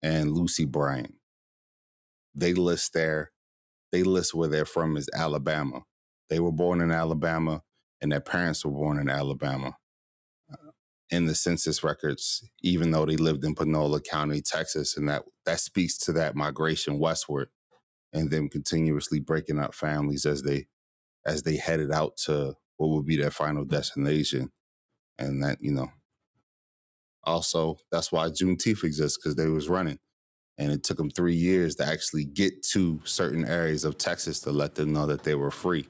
and 0.03 0.33
lucy 0.37 0.65
bryant. 0.67 1.15
They 2.35 2.55
list 2.55 2.95
their 2.95 3.33
they 3.93 4.03
list 4.05 4.35
where 4.35 4.49
they're 4.49 4.65
from 4.67 4.97
is 4.97 5.11
alabama 5.15 5.85
they 6.31 6.41
were 6.41 6.53
born 6.53 6.81
in 6.81 6.91
alabama 6.93 7.63
and 8.03 8.13
their 8.13 8.21
parents 8.21 8.65
were 8.65 8.73
born 8.73 8.99
in 8.99 9.09
alabama 9.11 9.69
uh, 10.53 10.71
in 11.11 11.27
the 11.27 11.35
census 11.35 11.85
records, 11.85 12.49
even 12.63 12.91
though 12.91 13.07
they 13.07 13.17
lived 13.17 13.45
in 13.45 13.55
Panola 13.55 14.01
County, 14.01 14.43
Texas, 14.43 14.97
and 14.97 15.09
that 15.09 15.25
that 15.47 15.61
speaks 15.61 15.99
to 15.99 16.13
that 16.15 16.37
migration 16.37 16.99
westward, 16.99 17.49
and 18.13 18.31
them 18.31 18.49
continuously 18.49 19.21
breaking 19.21 19.61
up 19.61 19.75
families 19.75 20.27
as 20.27 20.43
they 20.43 20.67
as 21.27 21.45
they 21.45 21.57
headed 21.57 21.93
out 21.93 22.17
to 22.19 22.55
what 22.79 22.89
would 22.91 23.07
be 23.07 23.17
their 23.17 23.31
final 23.33 23.65
destination, 23.65 24.53
and 25.19 25.43
that 25.45 25.59
you 25.63 25.73
know. 25.73 25.91
Also, 27.25 27.79
that's 27.93 28.13
why 28.13 28.29
Juneteenth 28.29 28.85
exists 28.85 29.19
because 29.19 29.37
they 29.37 29.49
was 29.49 29.69
running, 29.69 29.99
and 30.59 30.73
it 30.73 30.85
took 30.85 30.99
them 30.99 31.11
three 31.11 31.37
years 31.37 31.77
to 31.77 31.87
actually 31.87 32.25
get 32.25 32.63
to 32.73 33.01
certain 33.05 33.45
areas 33.47 33.85
of 33.85 33.99
Texas 33.99 34.41
to 34.41 34.53
let 34.53 34.77
them 34.77 34.93
know 34.93 35.07
that 35.07 35.25
they 35.25 35.35
were 35.35 35.51
free. 35.53 35.89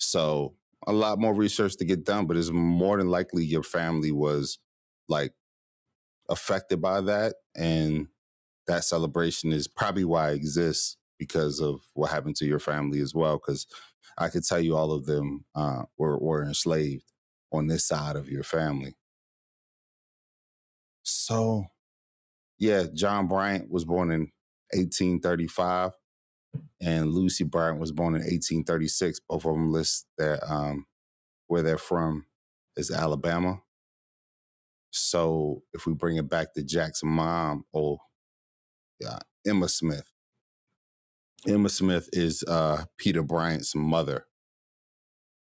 So 0.00 0.54
a 0.86 0.92
lot 0.92 1.20
more 1.20 1.34
research 1.34 1.76
to 1.76 1.84
get 1.84 2.04
done, 2.04 2.26
but 2.26 2.36
it's 2.36 2.50
more 2.50 2.96
than 2.96 3.08
likely 3.08 3.44
your 3.44 3.62
family 3.62 4.10
was 4.10 4.58
like 5.08 5.32
affected 6.28 6.80
by 6.80 7.00
that, 7.02 7.34
and 7.54 8.08
that 8.66 8.84
celebration 8.84 9.52
is 9.52 9.68
probably 9.68 10.04
why 10.04 10.30
it 10.30 10.36
exists 10.36 10.96
because 11.18 11.60
of 11.60 11.80
what 11.94 12.10
happened 12.10 12.36
to 12.36 12.46
your 12.46 12.58
family 12.58 13.00
as 13.00 13.14
well. 13.14 13.36
Because 13.36 13.66
I 14.16 14.28
could 14.28 14.44
tell 14.44 14.60
you 14.60 14.76
all 14.76 14.92
of 14.92 15.06
them 15.06 15.44
uh, 15.54 15.82
were 15.98 16.18
were 16.18 16.44
enslaved 16.44 17.12
on 17.52 17.66
this 17.66 17.86
side 17.86 18.16
of 18.16 18.28
your 18.28 18.44
family. 18.44 18.96
So, 21.02 21.64
yeah, 22.58 22.84
John 22.94 23.26
Bryant 23.26 23.70
was 23.70 23.84
born 23.84 24.10
in 24.10 24.30
1835, 24.72 25.92
and 26.80 27.12
Lucy 27.12 27.44
Bryant 27.44 27.80
was 27.80 27.92
born 27.92 28.14
in 28.14 28.22
1836. 28.22 29.20
Both 29.28 29.44
of 29.44 29.52
them 29.52 29.72
list 29.72 30.06
that 30.18 30.40
um, 30.50 30.86
where 31.48 31.62
they're 31.62 31.78
from 31.78 32.26
is 32.76 32.90
Alabama. 32.90 33.62
So, 34.90 35.62
if 35.74 35.86
we 35.86 35.94
bring 35.94 36.16
it 36.16 36.28
back 36.28 36.54
to 36.54 36.64
Jack's 36.64 37.02
mom, 37.04 37.64
or 37.72 37.98
uh, 39.08 39.20
Emma 39.46 39.68
Smith, 39.68 40.10
Emma 41.48 41.68
Smith 41.68 42.08
is 42.12 42.44
uh, 42.48 42.84
Peter 42.98 43.22
Bryant's 43.22 43.74
mother, 43.74 44.26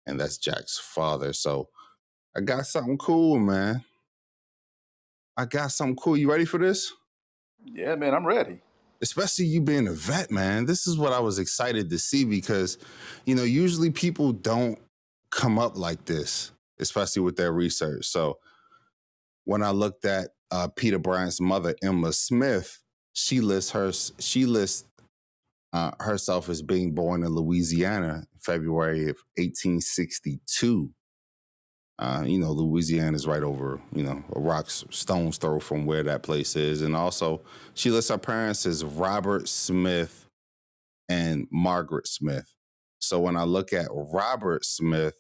and 0.08 0.20
that's 0.20 0.38
Jack's 0.38 0.80
father. 0.80 1.34
So, 1.34 1.70
I 2.36 2.41
got 2.41 2.68
something 2.68 2.97
cool, 2.97 3.39
man. 3.39 3.84
I 5.38 5.45
got 5.45 5.72
something 5.72 5.95
cool. 5.95 6.18
You 6.18 6.32
ready 6.32 6.45
for 6.45 6.60
this? 6.60 6.93
Yeah, 7.66 7.95
man, 7.95 8.14
I'm 8.14 8.26
ready. 8.28 8.60
Especially 9.04 9.45
you 9.45 9.62
being 9.62 9.88
a 9.88 9.93
vet, 9.93 10.32
man. 10.32 10.66
This 10.66 10.88
is 10.88 10.97
what 10.97 11.14
I 11.14 11.20
was 11.20 11.38
excited 11.38 11.89
to 11.91 11.99
see 11.99 12.24
because, 12.24 12.78
you 13.26 13.36
know, 13.36 13.43
usually 13.43 13.91
people 13.91 14.32
don't 14.32 14.80
come 15.30 15.60
up 15.60 15.78
like 15.78 16.06
this, 16.06 16.51
especially 16.80 17.22
with 17.22 17.36
their 17.36 17.51
research. 17.51 18.06
So 18.06 18.39
when 19.43 19.62
I 19.62 19.72
looked 19.72 20.06
at 20.06 20.30
uh, 20.51 20.70
Peter 20.70 20.99
Bryant's 20.99 21.41
mother, 21.41 21.76
Emma 21.84 22.14
Smith, 22.14 22.80
she 23.12 23.41
lists 23.41 23.72
her 23.72 23.91
she 24.20 24.45
lists 24.45 24.86
uh, 25.74 25.91
herself 25.99 26.47
as 26.49 26.62
being 26.62 26.93
born 26.93 27.24
in 27.24 27.30
Louisiana, 27.30 28.24
February 28.39 29.04
of 29.04 29.18
1862. 29.36 30.91
Uh, 32.00 32.24
you 32.26 32.39
know, 32.39 32.52
Louisiana 32.52 33.16
is 33.16 33.28
right 33.28 33.44
over, 33.44 33.80
you 33.94 34.04
know, 34.04 34.24
a 34.36 34.39
rock's 34.39 34.84
stone's 34.89 35.38
throw 35.38 35.60
from 35.60 35.86
where 35.86 36.04
that 36.04 36.24
place 36.24 36.56
is. 36.56 36.82
And 36.82 36.96
also, 36.96 37.41
she 37.76 37.91
lists 37.91 38.10
her 38.10 38.18
parents 38.18 38.66
as 38.66 38.84
Robert 38.84 39.48
Smith 39.48 40.28
and 41.08 41.48
Margaret 41.52 42.08
Smith. 42.08 42.56
So 43.00 43.20
when 43.20 43.38
I 43.38 43.44
look 43.44 43.74
at 43.74 43.89
Robert 43.91 44.66
Smith, 44.66 45.16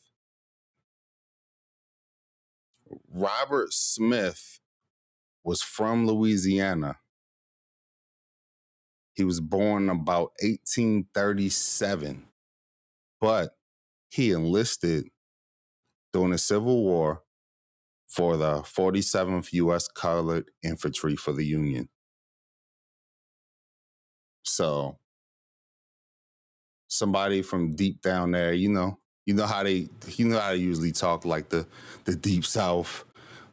Robert 3.13 3.73
Smith 3.73 4.59
was 5.43 5.61
from 5.61 6.07
Louisiana. 6.07 6.97
He 9.13 9.23
was 9.23 9.39
born 9.39 9.89
about 9.89 10.31
1837, 10.41 12.25
but 13.21 13.55
he 14.09 14.31
enlisted 14.31 15.09
during 16.13 16.31
the 16.31 16.39
Civil 16.39 16.83
War 16.83 17.23
for 18.07 18.37
the 18.37 18.61
47th 18.61 19.53
U.S. 19.53 19.87
Colored 19.89 20.51
Infantry 20.63 21.15
for 21.15 21.33
the 21.33 21.45
Union. 21.45 21.89
So, 24.43 24.99
somebody 26.87 27.41
from 27.41 27.75
deep 27.75 28.01
down 28.01 28.31
there, 28.31 28.53
you 28.53 28.69
know, 28.69 28.99
you 29.25 29.33
know 29.33 29.47
how 29.47 29.63
they, 29.63 29.87
you 30.15 30.27
know 30.27 30.39
how 30.39 30.51
they 30.51 30.57
usually 30.57 30.91
talk 30.91 31.25
like 31.25 31.49
the 31.49 31.67
the 32.05 32.15
deep 32.15 32.45
South, 32.45 33.05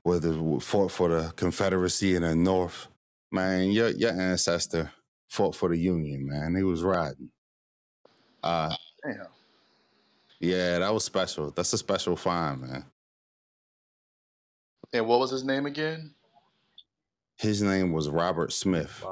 where 0.02 0.20
the 0.20 0.60
fought 0.60 0.92
for 0.92 1.08
the 1.10 1.32
Confederacy 1.36 2.16
in 2.16 2.22
the 2.22 2.34
North. 2.36 2.88
Man, 3.32 3.70
your 3.72 3.90
your 3.90 4.12
ancestor 4.12 4.92
fought 5.28 5.56
for 5.56 5.68
the 5.70 5.78
Union. 5.78 6.28
Man, 6.28 6.56
he 6.56 6.64
was 6.64 6.82
riding. 6.82 7.30
Uh, 8.42 8.74
Damn. 9.04 9.39
Yeah, 10.40 10.78
that 10.78 10.92
was 10.92 11.04
special. 11.04 11.50
That's 11.50 11.72
a 11.72 11.78
special 11.78 12.16
find, 12.16 12.62
man. 12.62 12.84
And 14.92 15.06
what 15.06 15.20
was 15.20 15.30
his 15.30 15.44
name 15.44 15.66
again? 15.66 16.14
His 17.36 17.62
name 17.62 17.92
was 17.92 18.08
Robert 18.08 18.52
Smith. 18.52 19.04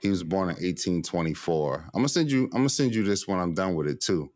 He 0.00 0.08
was 0.08 0.22
born 0.22 0.44
in 0.50 0.56
1824. 0.56 1.90
I'm 1.94 2.00
gonna 2.00 2.08
send 2.08 2.30
you. 2.30 2.44
I'm 2.44 2.60
gonna 2.60 2.68
send 2.68 2.94
you 2.94 3.02
this 3.02 3.26
when 3.26 3.38
I'm 3.38 3.54
done 3.54 3.74
with 3.74 3.88
it 3.88 4.00
too. 4.00 4.30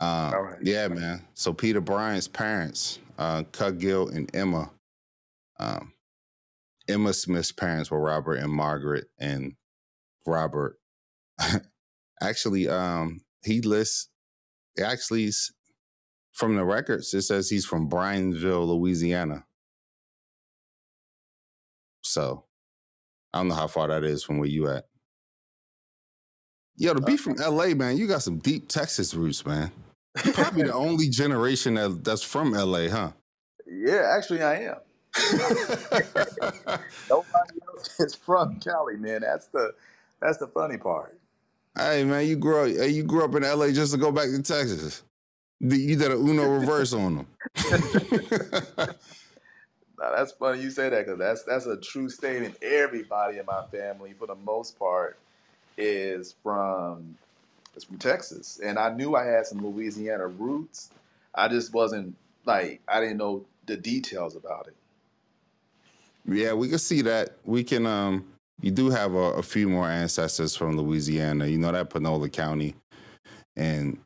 Uh, 0.00 0.32
All 0.34 0.42
right. 0.42 0.58
Yeah, 0.62 0.88
man. 0.88 1.26
So 1.34 1.52
Peter 1.52 1.80
Bryant's 1.80 2.28
parents, 2.28 2.98
uh, 3.18 3.44
Cudgill 3.44 4.14
and 4.14 4.34
Emma. 4.34 4.70
Um, 5.58 5.94
Emma 6.88 7.12
Smith's 7.12 7.52
parents 7.52 7.90
were 7.90 8.00
Robert 8.00 8.36
and 8.36 8.52
Margaret, 8.52 9.06
and 9.18 9.54
Robert. 10.26 10.78
actually, 12.22 12.68
um, 12.68 13.20
he 13.42 13.62
lists. 13.62 14.09
Actually, 14.78 15.30
from 16.32 16.56
the 16.56 16.64
records, 16.64 17.12
it 17.14 17.22
says 17.22 17.50
he's 17.50 17.64
from 17.64 17.88
Bryansville, 17.88 18.66
Louisiana. 18.66 19.44
So 22.02 22.44
I 23.32 23.38
don't 23.38 23.48
know 23.48 23.54
how 23.54 23.66
far 23.66 23.88
that 23.88 24.04
is 24.04 24.22
from 24.22 24.38
where 24.38 24.48
you 24.48 24.68
at. 24.68 24.86
Yo, 26.76 26.94
to 26.94 27.00
be 27.00 27.16
from 27.16 27.34
LA, 27.34 27.68
man, 27.74 27.96
you 27.98 28.06
got 28.06 28.22
some 28.22 28.38
deep 28.38 28.68
Texas 28.68 29.12
roots, 29.12 29.44
man. 29.44 29.70
You're 30.24 30.32
probably 30.32 30.62
the 30.62 30.72
only 30.74 31.10
generation 31.10 31.74
that, 31.74 32.02
that's 32.02 32.22
from 32.22 32.52
LA, 32.52 32.88
huh? 32.88 33.12
Yeah, 33.66 34.14
actually, 34.16 34.42
I 34.42 34.62
am. 34.62 34.76
Nobody 37.10 37.58
else 37.68 38.00
is 38.00 38.14
from 38.14 38.60
Cali, 38.60 38.96
man. 38.96 39.20
That's 39.20 39.48
the 39.48 39.74
that's 40.20 40.38
the 40.38 40.46
funny 40.46 40.78
part. 40.78 41.19
Hey, 41.76 42.04
man, 42.04 42.26
you 42.26 42.36
grew 42.36 42.64
up, 42.64 42.68
hey, 42.68 42.88
you 42.88 43.02
grew 43.02 43.24
up 43.24 43.34
in 43.34 43.42
LA 43.42 43.70
just 43.70 43.92
to 43.92 43.98
go 43.98 44.10
back 44.12 44.26
to 44.26 44.42
Texas. 44.42 45.02
The- 45.60 45.76
You 45.78 45.96
did 45.96 46.10
a 46.10 46.16
Uno 46.16 46.46
reverse 46.58 46.92
on 46.92 47.16
them. 47.16 47.26
Now 50.00 50.12
that's 50.16 50.32
funny 50.32 50.62
you 50.62 50.70
say 50.70 50.88
that 50.88 51.04
because 51.04 51.18
that's 51.18 51.42
that's 51.42 51.66
a 51.66 51.76
true 51.76 52.08
statement. 52.08 52.56
Everybody 52.62 53.36
in 53.38 53.44
my 53.44 53.62
family, 53.70 54.14
for 54.18 54.26
the 54.26 54.34
most 54.34 54.78
part, 54.78 55.18
is 55.76 56.34
from 56.42 57.16
is 57.76 57.84
from 57.84 57.98
Texas, 57.98 58.60
and 58.64 58.78
I 58.78 58.94
knew 58.94 59.14
I 59.14 59.26
had 59.26 59.46
some 59.46 59.58
Louisiana 59.58 60.26
roots. 60.26 60.88
I 61.34 61.48
just 61.48 61.74
wasn't 61.74 62.16
like 62.46 62.80
I 62.88 63.00
didn't 63.00 63.18
know 63.18 63.44
the 63.66 63.76
details 63.76 64.36
about 64.36 64.68
it. 64.68 64.74
Yeah, 66.24 66.54
we 66.54 66.70
can 66.70 66.78
see 66.78 67.02
that. 67.02 67.36
We 67.44 67.62
can. 67.62 67.84
Um, 67.84 68.24
you 68.62 68.70
do 68.70 68.90
have 68.90 69.14
a, 69.14 69.32
a 69.34 69.42
few 69.42 69.68
more 69.68 69.88
ancestors 69.88 70.56
from 70.56 70.76
Louisiana. 70.76 71.46
You 71.46 71.58
know 71.58 71.72
that 71.72 71.90
Panola 71.90 72.28
County, 72.28 72.74
and 73.56 73.98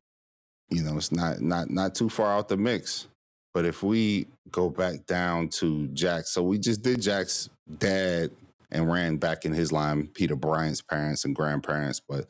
you 0.70 0.82
know 0.82 0.96
it's 0.96 1.12
not 1.12 1.40
not 1.40 1.70
not 1.70 1.94
too 1.94 2.08
far 2.08 2.36
out 2.36 2.48
the 2.48 2.56
mix. 2.56 3.08
But 3.52 3.64
if 3.64 3.82
we 3.82 4.26
go 4.50 4.68
back 4.68 5.06
down 5.06 5.48
to 5.48 5.86
Jack, 5.88 6.26
so 6.26 6.42
we 6.42 6.58
just 6.58 6.82
did 6.82 7.00
Jack's 7.00 7.48
dad 7.78 8.30
and 8.72 8.90
ran 8.90 9.16
back 9.16 9.44
in 9.44 9.52
his 9.52 9.70
line, 9.70 10.08
Peter 10.08 10.34
Bryant's 10.34 10.82
parents 10.82 11.24
and 11.24 11.36
grandparents. 11.36 12.00
But 12.00 12.26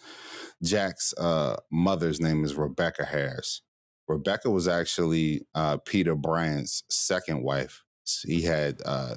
Jack's 0.63 1.15
uh, 1.15 1.57
mother's 1.73 2.21
name 2.21 2.45
is 2.45 2.55
Rebecca 2.57 3.07
Harris. 3.07 3.63
Rebecca 4.07 4.51
was 4.51 4.69
actually 4.69 5.47
uh, 5.55 5.79
Peter 5.79 6.15
Bryant's 6.15 6.85
second 6.91 7.43
wife. 7.43 7.85
He 8.27 8.43
had 8.43 8.83
uh, 8.85 9.15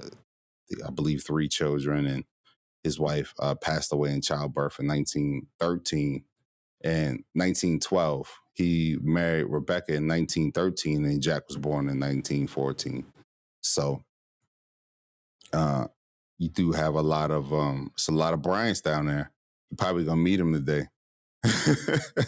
I 0.86 0.92
believe, 0.92 1.24
three 1.26 1.48
children, 1.48 2.06
and 2.06 2.24
his 2.88 3.00
wife 3.00 3.34
uh, 3.40 3.54
passed 3.54 3.92
away 3.92 4.14
in 4.14 4.22
childbirth 4.22 4.80
in 4.80 4.88
1913. 4.88 6.24
And 6.84 7.24
1912, 7.34 8.40
he 8.54 8.98
married 9.02 9.48
Rebecca 9.50 9.94
in 9.94 10.08
1913, 10.08 11.04
and 11.04 11.22
Jack 11.22 11.44
was 11.50 11.58
born 11.58 11.90
in 11.90 12.00
1914. 12.00 13.06
So, 13.62 14.04
uh, 15.52 15.88
you 16.38 16.50
do 16.50 16.72
have 16.72 16.96
a 16.96 17.02
lot 17.02 17.30
of 17.30 17.54
um, 17.54 17.92
it's 17.94 18.08
a 18.08 18.12
lot 18.12 18.34
of 18.34 18.42
Bryants 18.42 18.82
down 18.82 19.08
there. 19.08 19.32
You're 19.70 19.78
probably 19.78 20.06
gonna 20.06 20.22
meet 20.22 20.40
him 20.40 20.54
today. 20.54 20.88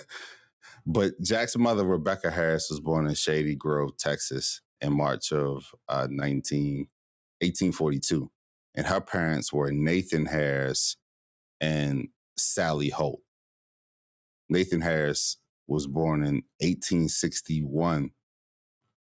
but 0.85 1.13
Jack's 1.21 1.55
mother, 1.55 1.85
Rebecca 1.85 2.31
Harris, 2.31 2.69
was 2.69 2.81
born 2.81 3.07
in 3.07 3.13
Shady 3.13 3.55
Grove, 3.55 3.97
Texas, 3.97 4.61
in 4.81 4.93
March 4.93 5.31
of 5.31 5.71
uh, 5.87 6.07
19, 6.09 6.87
1842. 7.39 8.29
And 8.79 8.87
her 8.87 9.01
parents 9.01 9.53
were 9.53 9.71
Nathan 9.73 10.27
Harris 10.27 10.97
and 11.61 12.09
Sally 12.37 12.89
Holt. 12.89 13.21
Nathan 14.49 14.81
Harris 14.81 15.37
was 15.67 15.87
born 15.87 16.23
in 16.23 16.43
1861. 16.61 18.11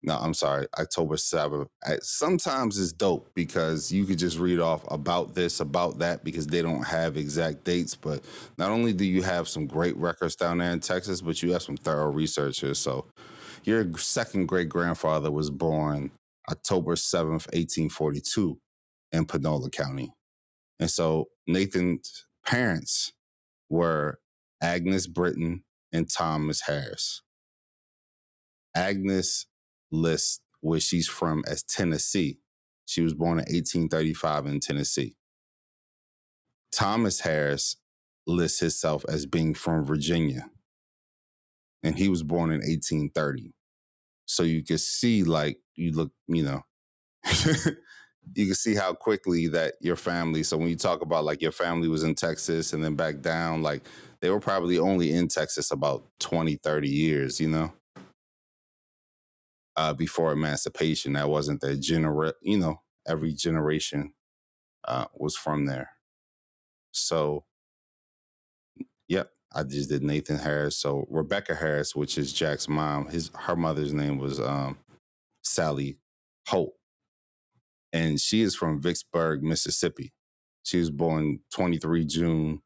No, 0.02 0.16
I'm 0.16 0.34
sorry, 0.34 0.66
October 0.78 1.16
7th. 1.16 1.68
I- 1.84 1.98
Sometimes 2.02 2.78
it's 2.80 2.92
dope 2.92 3.32
because 3.34 3.92
you 3.92 4.06
could 4.06 4.18
just 4.18 4.38
read 4.38 4.60
off 4.60 4.84
about 4.90 5.34
this, 5.34 5.60
about 5.60 6.00
that, 6.00 6.24
because 6.24 6.48
they 6.48 6.62
don't 6.62 6.86
have 6.86 7.18
exact 7.18 7.64
dates. 7.64 7.96
But 7.96 8.24
not 8.58 8.70
only 8.72 8.94
do 8.94 9.04
you 9.04 9.22
have 9.24 9.48
some 9.48 9.66
great 9.66 9.96
records 9.98 10.36
down 10.36 10.58
there 10.58 10.72
in 10.72 10.80
Texas, 10.80 11.20
but 11.22 11.42
you 11.42 11.52
have 11.52 11.62
some 11.62 11.76
thorough 11.78 12.12
researchers. 12.12 12.78
So 12.80 13.06
your 13.64 13.92
second 13.98 14.46
great 14.48 14.70
grandfather 14.70 15.30
was 15.32 15.50
born 15.50 16.12
October 16.50 16.96
7th, 16.96 17.48
1842. 17.54 18.58
In 19.12 19.24
Panola 19.24 19.70
County. 19.70 20.12
And 20.78 20.90
so 20.90 21.28
Nathan's 21.46 22.26
parents 22.46 23.12
were 23.68 24.20
Agnes 24.62 25.06
Britton 25.06 25.64
and 25.92 26.08
Thomas 26.10 26.62
Harris. 26.62 27.22
Agnes 28.74 29.46
lists 29.90 30.40
where 30.60 30.80
she's 30.80 31.08
from 31.08 31.44
as 31.46 31.62
Tennessee. 31.62 32.38
She 32.84 33.02
was 33.02 33.14
born 33.14 33.38
in 33.38 33.44
1835 33.44 34.46
in 34.46 34.60
Tennessee. 34.60 35.16
Thomas 36.72 37.20
Harris 37.20 37.76
lists 38.26 38.60
himself 38.60 39.04
as 39.08 39.26
being 39.26 39.54
from 39.54 39.84
Virginia. 39.84 40.50
And 41.82 41.96
he 41.96 42.08
was 42.08 42.22
born 42.22 42.50
in 42.50 42.58
1830. 42.58 43.52
So 44.26 44.42
you 44.42 44.62
can 44.64 44.78
see, 44.78 45.22
like, 45.22 45.58
you 45.74 45.92
look, 45.92 46.12
you 46.26 46.42
know, 46.42 46.62
you 48.34 48.46
can 48.46 48.54
see 48.54 48.74
how 48.74 48.92
quickly 48.94 49.48
that 49.48 49.74
your 49.80 49.96
family, 49.96 50.42
so 50.42 50.56
when 50.56 50.68
you 50.68 50.76
talk 50.76 51.02
about 51.02 51.24
like 51.24 51.42
your 51.42 51.52
family 51.52 51.88
was 51.88 52.02
in 52.04 52.14
Texas 52.14 52.72
and 52.72 52.82
then 52.82 52.94
back 52.94 53.20
down, 53.20 53.62
like 53.62 53.82
they 54.20 54.30
were 54.30 54.40
probably 54.40 54.78
only 54.78 55.12
in 55.12 55.28
Texas 55.28 55.70
about 55.70 56.04
20, 56.20 56.56
30 56.56 56.88
years, 56.88 57.40
you 57.40 57.48
know? 57.48 57.72
Uh, 59.76 59.92
before 59.94 60.32
emancipation, 60.32 61.12
that 61.12 61.28
wasn't 61.28 61.60
the 61.60 61.76
genera, 61.76 62.32
you 62.42 62.58
know, 62.58 62.80
every 63.06 63.32
generation 63.32 64.12
uh, 64.86 65.06
was 65.14 65.36
from 65.36 65.66
there. 65.66 65.90
So, 66.92 67.44
yep, 69.08 69.30
I 69.54 69.62
just 69.64 69.90
did 69.90 70.02
Nathan 70.02 70.38
Harris. 70.38 70.76
So 70.76 71.06
Rebecca 71.10 71.54
Harris, 71.54 71.94
which 71.96 72.18
is 72.18 72.32
Jack's 72.32 72.68
mom, 72.68 73.08
his 73.08 73.30
her 73.34 73.56
mother's 73.56 73.92
name 73.94 74.18
was 74.18 74.40
um, 74.40 74.78
Sally 75.42 75.98
Holt, 76.48 76.74
and 77.92 78.20
she 78.20 78.42
is 78.42 78.54
from 78.54 78.80
Vicksburg, 78.80 79.42
Mississippi. 79.42 80.12
She 80.62 80.78
was 80.78 80.90
born 80.90 81.40
23 81.54 82.04
June 82.04 82.62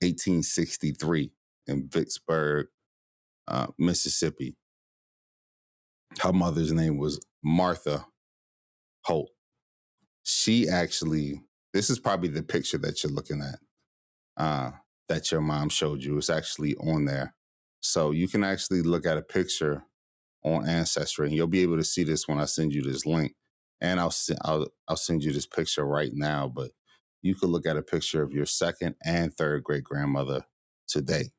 1863 0.00 1.32
in 1.66 1.88
Vicksburg, 1.88 2.68
uh, 3.48 3.68
Mississippi. 3.78 4.56
Her 6.20 6.32
mother's 6.32 6.72
name 6.72 6.98
was 6.98 7.20
Martha 7.42 8.06
Holt. 9.04 9.30
She 10.24 10.68
actually, 10.68 11.42
this 11.72 11.90
is 11.90 11.98
probably 11.98 12.28
the 12.28 12.42
picture 12.42 12.78
that 12.78 13.02
you're 13.02 13.12
looking 13.12 13.42
at 13.42 13.58
uh, 14.36 14.70
that 15.08 15.30
your 15.30 15.40
mom 15.40 15.68
showed 15.68 16.02
you. 16.02 16.18
It's 16.18 16.30
actually 16.30 16.76
on 16.76 17.04
there. 17.04 17.34
So 17.80 18.10
you 18.10 18.28
can 18.28 18.44
actually 18.44 18.82
look 18.82 19.06
at 19.06 19.18
a 19.18 19.22
picture 19.22 19.84
on 20.44 20.68
Ancestry, 20.68 21.26
and 21.26 21.36
you'll 21.36 21.46
be 21.46 21.62
able 21.62 21.76
to 21.76 21.84
see 21.84 22.04
this 22.04 22.28
when 22.28 22.38
I 22.38 22.44
send 22.44 22.72
you 22.72 22.82
this 22.82 23.06
link. 23.06 23.34
And 23.80 24.00
I'll 24.00 24.14
I'll 24.42 24.68
I'll 24.88 24.96
send 24.96 25.24
you 25.24 25.32
this 25.32 25.46
picture 25.46 25.84
right 25.86 26.12
now. 26.14 26.48
But 26.48 26.72
you 27.22 27.34
could 27.34 27.50
look 27.50 27.66
at 27.66 27.78
a 27.78 27.82
picture 27.82 28.22
of 28.22 28.32
your 28.32 28.46
second 28.46 28.96
and 29.04 29.34
third 29.34 29.64
great 29.64 29.84
grandmother 29.84 30.46
today, 30.88 31.32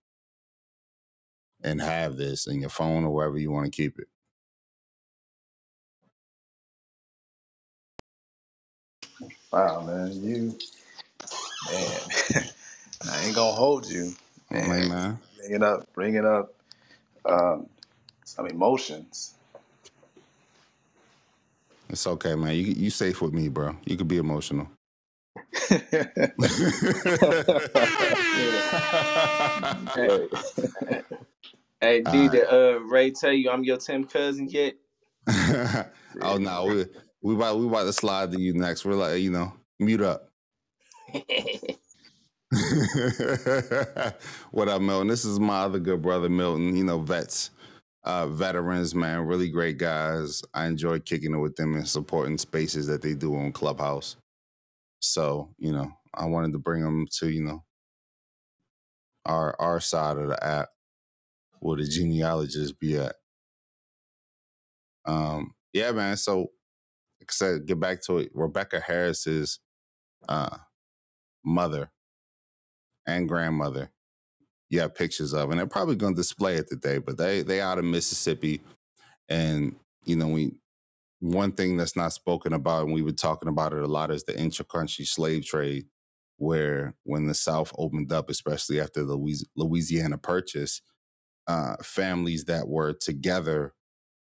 and 1.63 1.81
have 1.81 2.17
this 2.17 2.47
in 2.47 2.61
your 2.61 2.69
phone 2.71 3.05
or 3.05 3.11
wherever 3.13 3.37
you 3.37 3.51
want 3.51 3.65
to 3.65 3.71
keep 3.71 3.99
it. 3.99 4.07
Wow, 9.51 9.81
man, 9.81 10.11
you 10.23 10.57
man, 11.71 11.99
I 13.11 13.25
ain't 13.25 13.35
gonna 13.35 13.53
hold 13.55 13.87
you, 13.89 14.13
Man, 14.51 14.87
man. 14.87 14.89
man. 14.89 15.19
Bringing 15.37 15.63
up, 15.63 15.93
bringing 15.93 16.25
up 16.25 16.53
um, 17.25 17.67
some 18.25 18.47
emotions. 18.47 19.35
It's 21.89 22.07
okay, 22.07 22.35
man. 22.35 22.55
You 22.55 22.63
you 22.63 22.89
safe 22.91 23.21
with 23.21 23.33
me, 23.33 23.49
bro. 23.49 23.75
You 23.85 23.97
could 23.97 24.07
be 24.07 24.17
emotional. 24.17 24.69
Hey, 29.95 30.27
hey, 31.81 32.03
All 32.05 32.11
D, 32.11 32.17
right. 32.17 32.29
did 32.29 32.47
uh, 32.51 32.79
Ray 32.81 33.11
tell 33.11 33.33
you 33.33 33.49
I'm 33.51 33.63
your 33.63 33.77
Tim 33.77 34.05
cousin 34.05 34.47
yet? 34.49 34.75
oh 36.21 36.37
no, 36.37 36.65
we 36.65 36.85
we 37.21 37.35
about 37.35 37.57
we 37.59 37.67
about 37.67 37.83
to 37.85 37.93
slide 37.93 38.31
to 38.31 38.39
you 38.41 38.53
next. 38.53 38.85
We're 38.85 38.95
like, 38.95 39.19
you 39.21 39.31
know, 39.31 39.53
mute 39.79 40.01
up. 40.01 40.29
what 44.51 44.67
up, 44.69 44.81
Milton? 44.81 45.07
This 45.07 45.25
is 45.25 45.39
my 45.39 45.59
other 45.61 45.79
good 45.79 46.01
brother, 46.01 46.29
Milton. 46.29 46.75
You 46.77 46.83
know, 46.85 46.99
vets, 46.99 47.51
uh, 48.07 48.27
veterans, 48.29 48.95
man, 48.95 49.21
really 49.27 49.49
great 49.49 49.77
guys. 49.79 50.43
I 50.55 50.67
enjoy 50.67 51.01
kicking 51.01 51.35
it 51.35 51.39
with 51.39 51.57
them 51.57 51.75
and 51.75 51.87
supporting 51.87 52.39
spaces 52.39 52.87
that 52.87 53.03
they 53.03 53.15
do 53.15 53.37
on 53.37 53.53
Clubhouse. 53.53 54.17
So, 55.01 55.51
you 55.59 55.73
know, 55.73 55.91
I 56.13 56.25
wanted 56.27 56.53
to 56.53 56.59
bring 56.59 56.83
them 56.83 57.07
to, 57.19 57.29
you 57.29 57.43
know, 57.43 57.65
our 59.25 59.55
our 59.59 59.79
side 59.81 60.17
of 60.17 60.29
the 60.29 60.43
app 60.45 60.69
where 61.59 61.77
the 61.77 61.85
genealogists 61.87 62.73
be 62.73 62.97
at. 62.97 63.15
Um, 65.05 65.53
yeah, 65.73 65.91
man. 65.91 66.17
So, 66.17 66.39
like 67.21 67.29
I 67.31 67.33
said, 67.33 67.67
get 67.67 67.79
back 67.79 68.03
to 68.03 68.19
it. 68.19 68.31
Rebecca 68.33 68.81
Harris's 68.81 69.59
uh, 70.29 70.57
mother 71.45 71.91
and 73.07 73.29
grandmother 73.29 73.91
you 74.69 74.79
have 74.81 74.95
pictures 74.95 75.33
of, 75.33 75.49
and 75.49 75.59
they're 75.59 75.67
probably 75.67 75.95
going 75.95 76.15
to 76.15 76.19
display 76.21 76.55
it 76.55 76.67
today. 76.69 76.97
But 76.99 77.17
they 77.17 77.41
they 77.41 77.61
out 77.61 77.79
of 77.79 77.85
Mississippi, 77.85 78.61
and 79.29 79.75
you 80.05 80.15
know 80.15 80.27
we 80.27 80.53
one 81.19 81.51
thing 81.51 81.77
that's 81.77 81.95
not 81.95 82.13
spoken 82.13 82.53
about, 82.53 82.85
and 82.85 82.93
we 82.93 83.01
were 83.01 83.11
talking 83.11 83.49
about 83.49 83.73
it 83.73 83.81
a 83.81 83.87
lot, 83.87 84.11
is 84.11 84.23
the 84.23 84.39
intra-country 84.39 85.05
slave 85.05 85.45
trade, 85.45 85.85
where 86.37 86.95
when 87.03 87.27
the 87.27 87.33
South 87.33 87.71
opened 87.77 88.11
up, 88.11 88.29
especially 88.29 88.79
after 88.79 89.03
the 89.03 89.17
Louisiana 89.55 90.17
Purchase, 90.17 90.81
uh, 91.47 91.75
families 91.81 92.45
that 92.45 92.67
were 92.67 92.93
together 92.93 93.73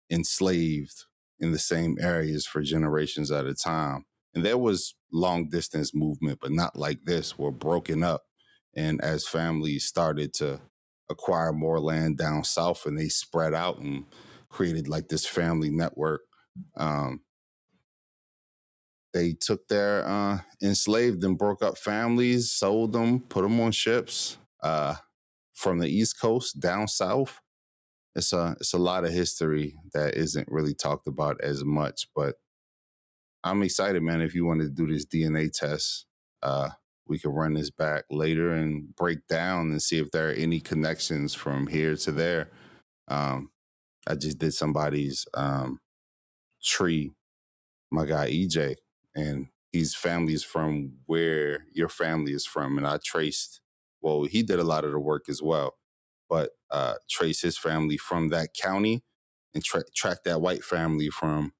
enslaved 0.09 1.05
in 1.39 1.51
the 1.51 1.59
same 1.59 1.97
areas 2.01 2.47
for 2.47 2.61
generations 2.61 3.31
at 3.31 3.45
a 3.45 3.53
time. 3.53 4.05
And 4.33 4.45
there 4.45 4.57
was 4.57 4.95
long 5.11 5.49
distance 5.49 5.93
movement, 5.93 6.39
but 6.41 6.51
not 6.51 6.75
like 6.77 7.05
this, 7.05 7.37
were 7.37 7.51
broken 7.51 8.03
up. 8.03 8.23
And 8.77 9.01
as 9.01 9.27
families 9.27 9.85
started 9.85 10.33
to 10.35 10.61
acquire 11.09 11.53
more 11.53 11.81
land 11.81 12.17
down 12.19 12.45
south 12.45 12.85
and 12.85 12.99
they 12.99 13.09
spread 13.09 13.55
out 13.55 13.79
and 13.79 14.05
created 14.49 14.87
like 14.87 15.09
this 15.09 15.25
family 15.27 15.71
network, 15.71 16.21
um, 16.77 17.21
they 19.13 19.33
took 19.33 19.67
their 19.67 20.07
uh, 20.07 20.39
enslaved 20.63 21.23
and 21.23 21.37
broke 21.37 21.63
up 21.63 21.77
families, 21.77 22.51
sold 22.51 22.93
them, 22.93 23.21
put 23.21 23.43
them 23.43 23.59
on 23.61 23.71
ships 23.71 24.37
uh, 24.63 24.95
from 25.55 25.79
the 25.79 25.89
East 25.89 26.21
Coast 26.21 26.59
down 26.59 26.87
south. 26.87 27.41
It's 28.15 28.33
a 28.33 28.55
it's 28.59 28.73
a 28.73 28.79
lot 28.79 29.05
of 29.05 29.11
history 29.13 29.75
that 29.93 30.15
isn't 30.15 30.47
really 30.51 30.73
talked 30.73 31.07
about 31.07 31.39
as 31.41 31.63
much 31.63 32.07
but 32.15 32.35
i'm 33.43 33.63
excited 33.63 34.01
man 34.03 34.21
if 34.21 34.35
you 34.35 34.45
want 34.45 34.61
to 34.61 34.69
do 34.69 34.87
this 34.87 35.05
dna 35.05 35.51
test 35.51 36.07
uh 36.43 36.69
we 37.09 37.19
can 37.19 37.31
run 37.31 37.53
this 37.53 37.69
back 37.71 38.05
later 38.11 38.53
and 38.53 38.95
break 38.95 39.27
down 39.27 39.71
and 39.71 39.81
see 39.81 39.99
if 39.99 40.11
there 40.11 40.29
are 40.29 40.33
any 40.33 40.59
connections 40.59 41.33
from 41.33 41.67
here 41.67 41.95
to 41.97 42.11
there. 42.11 42.49
Um 43.07 43.51
i 44.07 44.15
just 44.15 44.39
did 44.39 44.53
somebody's 44.53 45.25
um 45.33 45.79
tree 46.63 47.11
my 47.91 48.05
guy 48.05 48.29
ej 48.31 48.75
and 49.15 49.47
his 49.71 49.95
family 49.95 50.33
is 50.33 50.43
from 50.43 50.93
where 51.05 51.65
your 51.73 51.89
family 51.89 52.33
is 52.33 52.45
from 52.45 52.77
and 52.77 52.87
i 52.87 52.97
traced 53.03 53.61
well 54.01 54.23
he 54.23 54.43
did 54.43 54.59
a 54.59 54.63
lot 54.63 54.85
of 54.85 54.91
the 54.91 54.99
work 54.99 55.25
as 55.29 55.41
well 55.41 55.75
but 56.29 56.51
uh, 56.71 56.95
trace 57.09 57.41
his 57.41 57.57
family 57.57 57.97
from 57.97 58.29
that 58.29 58.49
county 58.53 59.03
and 59.53 59.63
tra- 59.63 59.83
track 59.95 60.19
that 60.25 60.41
white 60.41 60.63
family 60.63 61.09
from 61.09 61.53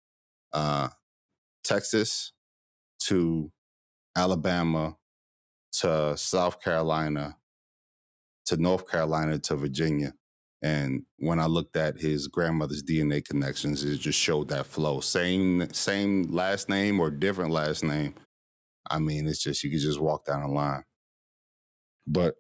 uh, 0.54 0.90
Texas 1.64 2.34
to 3.00 3.52
Alabama 4.16 4.98
to 5.82 6.18
South 6.18 6.62
Carolina 6.62 7.38
to 8.46 8.58
North 8.58 8.90
Carolina 8.90 9.38
to 9.40 9.56
Virginia. 9.56 10.14
And 10.62 11.04
when 11.18 11.40
I 11.40 11.46
looked 11.46 11.76
at 11.76 12.00
his 12.00 12.28
grandmother's 12.28 12.82
DNA 12.82 13.24
connections, 13.24 13.84
it 13.84 13.98
just 13.98 14.18
showed 14.18 14.50
that 14.50 14.66
flow. 14.66 15.02
Same 15.02 15.72
same 15.72 16.32
last 16.32 16.68
name 16.68 17.00
or 17.00 17.12
different 17.12 17.52
last 17.52 17.84
name. 17.84 18.16
I 18.90 19.00
mean, 19.00 19.28
it's 19.28 19.44
just 19.44 19.64
you 19.64 19.70
could 19.70 19.80
just 19.80 20.00
walk 20.00 20.26
down 20.26 20.42
the 20.42 20.48
line. 20.48 20.84
But 22.08 22.36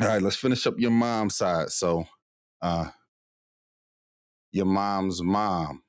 all 0.00 0.08
right, 0.08 0.20
let's 0.20 0.36
finish 0.36 0.66
up 0.66 0.74
your 0.78 0.90
mom's 0.90 1.36
side. 1.36 1.70
So, 1.70 2.06
uh, 2.60 2.90
your 4.52 4.66
mom's 4.66 5.22
mom, 5.22 5.82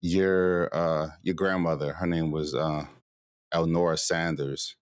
your 0.00 0.74
uh, 0.74 1.10
your 1.22 1.34
grandmother, 1.34 1.92
her 1.92 2.06
name 2.06 2.32
was 2.32 2.54
uh, 2.54 2.86
Elnora 3.54 3.98
Sanders, 3.98 4.76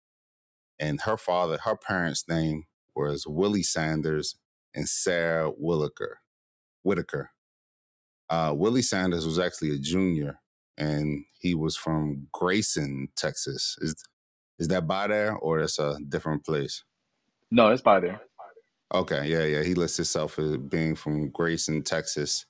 and 0.79 1.01
her 1.03 1.17
father, 1.17 1.59
her 1.65 1.77
parents' 1.77 2.25
name 2.29 2.65
was 2.95 3.27
Willie 3.27 3.63
Sanders 3.63 4.37
and 4.75 4.89
Sarah 4.89 5.51
Whitaker. 5.51 6.21
Whitaker. 6.83 7.31
Uh, 8.31 8.53
Willie 8.57 8.83
Sanders 8.83 9.27
was 9.27 9.39
actually 9.39 9.75
a 9.75 9.79
junior 9.79 10.41
and 10.77 11.25
he 11.39 11.55
was 11.55 11.77
from 11.77 12.29
Grayson, 12.33 13.09
Texas. 13.17 13.77
Is 13.81 13.97
is 14.59 14.69
that 14.69 14.87
by 14.87 15.07
there 15.07 15.35
or 15.35 15.61
it's 15.61 15.79
a 15.79 15.99
different 16.09 16.45
place? 16.45 16.85
No, 17.51 17.69
it's 17.69 17.83
by 17.83 18.01
there. 18.01 18.21
Okay, 18.93 19.29
yeah, 19.29 19.45
yeah. 19.45 19.63
He 19.63 19.75
lists 19.75 19.99
himself 19.99 20.39
as 20.39 20.57
being 20.57 20.95
from 20.95 21.31
Grayson, 21.31 21.83
Texas. 21.83 22.47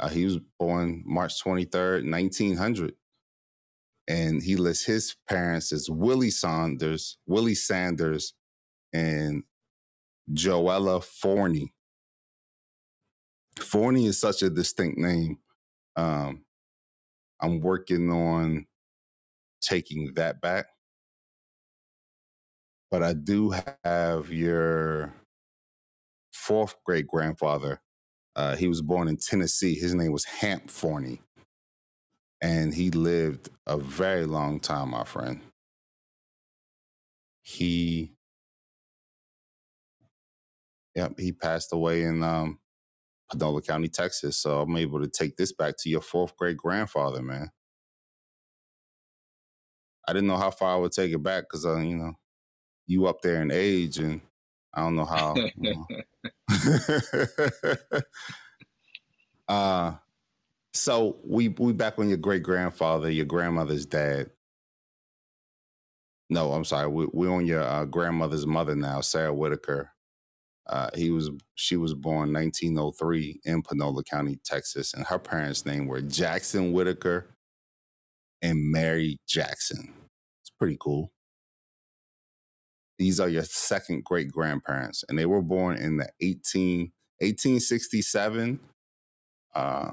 Uh, 0.00 0.08
he 0.08 0.24
was 0.24 0.38
born 0.58 1.02
March 1.04 1.42
23rd, 1.44 2.10
1900. 2.10 2.94
And 4.08 4.42
he 4.42 4.56
lists 4.56 4.84
his 4.84 5.16
parents 5.28 5.72
as 5.72 5.88
Willie 5.88 6.30
Saunders, 6.30 7.18
Willie 7.26 7.54
Sanders, 7.54 8.34
and 8.92 9.44
Joella 10.32 11.02
Forney. 11.02 11.72
Forney 13.60 14.06
is 14.06 14.18
such 14.20 14.42
a 14.42 14.50
distinct 14.50 14.98
name. 14.98 15.38
Um, 15.96 16.44
I'm 17.40 17.60
working 17.60 18.10
on 18.10 18.66
taking 19.60 20.14
that 20.14 20.40
back. 20.40 20.66
But 22.90 23.02
I 23.02 23.14
do 23.14 23.54
have 23.84 24.30
your 24.30 25.14
fourth 26.32 26.76
great 26.84 27.06
grandfather. 27.06 27.80
Uh, 28.36 28.56
he 28.56 28.68
was 28.68 28.82
born 28.82 29.08
in 29.08 29.16
Tennessee. 29.16 29.74
His 29.74 29.94
name 29.94 30.12
was 30.12 30.24
Hamp 30.24 30.70
Forney. 30.70 31.20
And 32.42 32.74
he 32.74 32.90
lived 32.90 33.50
a 33.66 33.78
very 33.78 34.26
long 34.26 34.60
time, 34.60 34.90
my 34.90 35.04
friend. 35.04 35.40
He, 37.42 38.14
yep, 40.96 41.18
he 41.18 41.32
passed 41.32 41.72
away 41.72 42.02
in 42.02 42.22
um, 42.24 42.58
Panola 43.30 43.62
County, 43.62 43.88
Texas. 43.88 44.38
So 44.38 44.60
I'm 44.60 44.76
able 44.76 45.00
to 45.00 45.08
take 45.08 45.36
this 45.36 45.52
back 45.52 45.76
to 45.78 45.88
your 45.88 46.02
fourth 46.02 46.36
great 46.36 46.56
grandfather, 46.58 47.22
man. 47.22 47.52
I 50.08 50.12
didn't 50.12 50.28
know 50.28 50.36
how 50.36 50.50
far 50.50 50.74
I 50.74 50.78
would 50.80 50.92
take 50.92 51.12
it 51.12 51.22
back 51.22 51.44
because, 51.44 51.64
uh, 51.64 51.78
you 51.78 51.96
know, 51.96 52.14
you 52.86 53.06
up 53.06 53.22
there 53.22 53.40
in 53.42 53.52
age, 53.52 53.98
and 53.98 54.20
I 54.74 54.82
don't 54.82 54.96
know 54.96 55.04
how. 55.04 55.36
You 55.56 55.74
know. 55.74 55.86
uh, 59.48 59.94
so 60.74 61.18
we 61.24 61.48
we 61.48 61.72
back 61.72 61.98
on 61.98 62.08
your 62.08 62.18
great 62.18 62.42
grandfather, 62.42 63.10
your 63.10 63.26
grandmother's 63.26 63.86
dad. 63.86 64.30
No, 66.30 66.52
I'm 66.52 66.64
sorry. 66.64 66.88
We, 66.88 67.06
we're 67.12 67.30
on 67.32 67.46
your 67.46 67.62
uh, 67.62 67.84
grandmother's 67.84 68.46
mother 68.46 68.74
now, 68.74 69.02
Sarah 69.02 69.34
Whitaker. 69.34 69.92
Uh, 70.66 70.88
he 70.94 71.10
was 71.10 71.30
she 71.54 71.76
was 71.76 71.92
born 71.92 72.32
1903 72.32 73.40
in 73.44 73.62
Panola 73.62 74.02
County, 74.04 74.38
Texas, 74.44 74.94
and 74.94 75.04
her 75.06 75.18
parents' 75.18 75.66
name 75.66 75.86
were 75.86 76.00
Jackson 76.00 76.72
Whitaker 76.72 77.36
and 78.40 78.70
Mary 78.70 79.18
Jackson. 79.28 79.92
It's 80.40 80.50
pretty 80.58 80.78
cool. 80.80 81.12
These 82.98 83.20
are 83.20 83.28
your 83.28 83.44
second 83.44 84.04
great 84.04 84.30
grandparents, 84.30 85.04
and 85.08 85.18
they 85.18 85.26
were 85.26 85.42
born 85.42 85.76
in 85.76 85.96
the 85.96 86.08
18, 86.20 86.92
1867, 87.18 88.60
uh, 89.54 89.90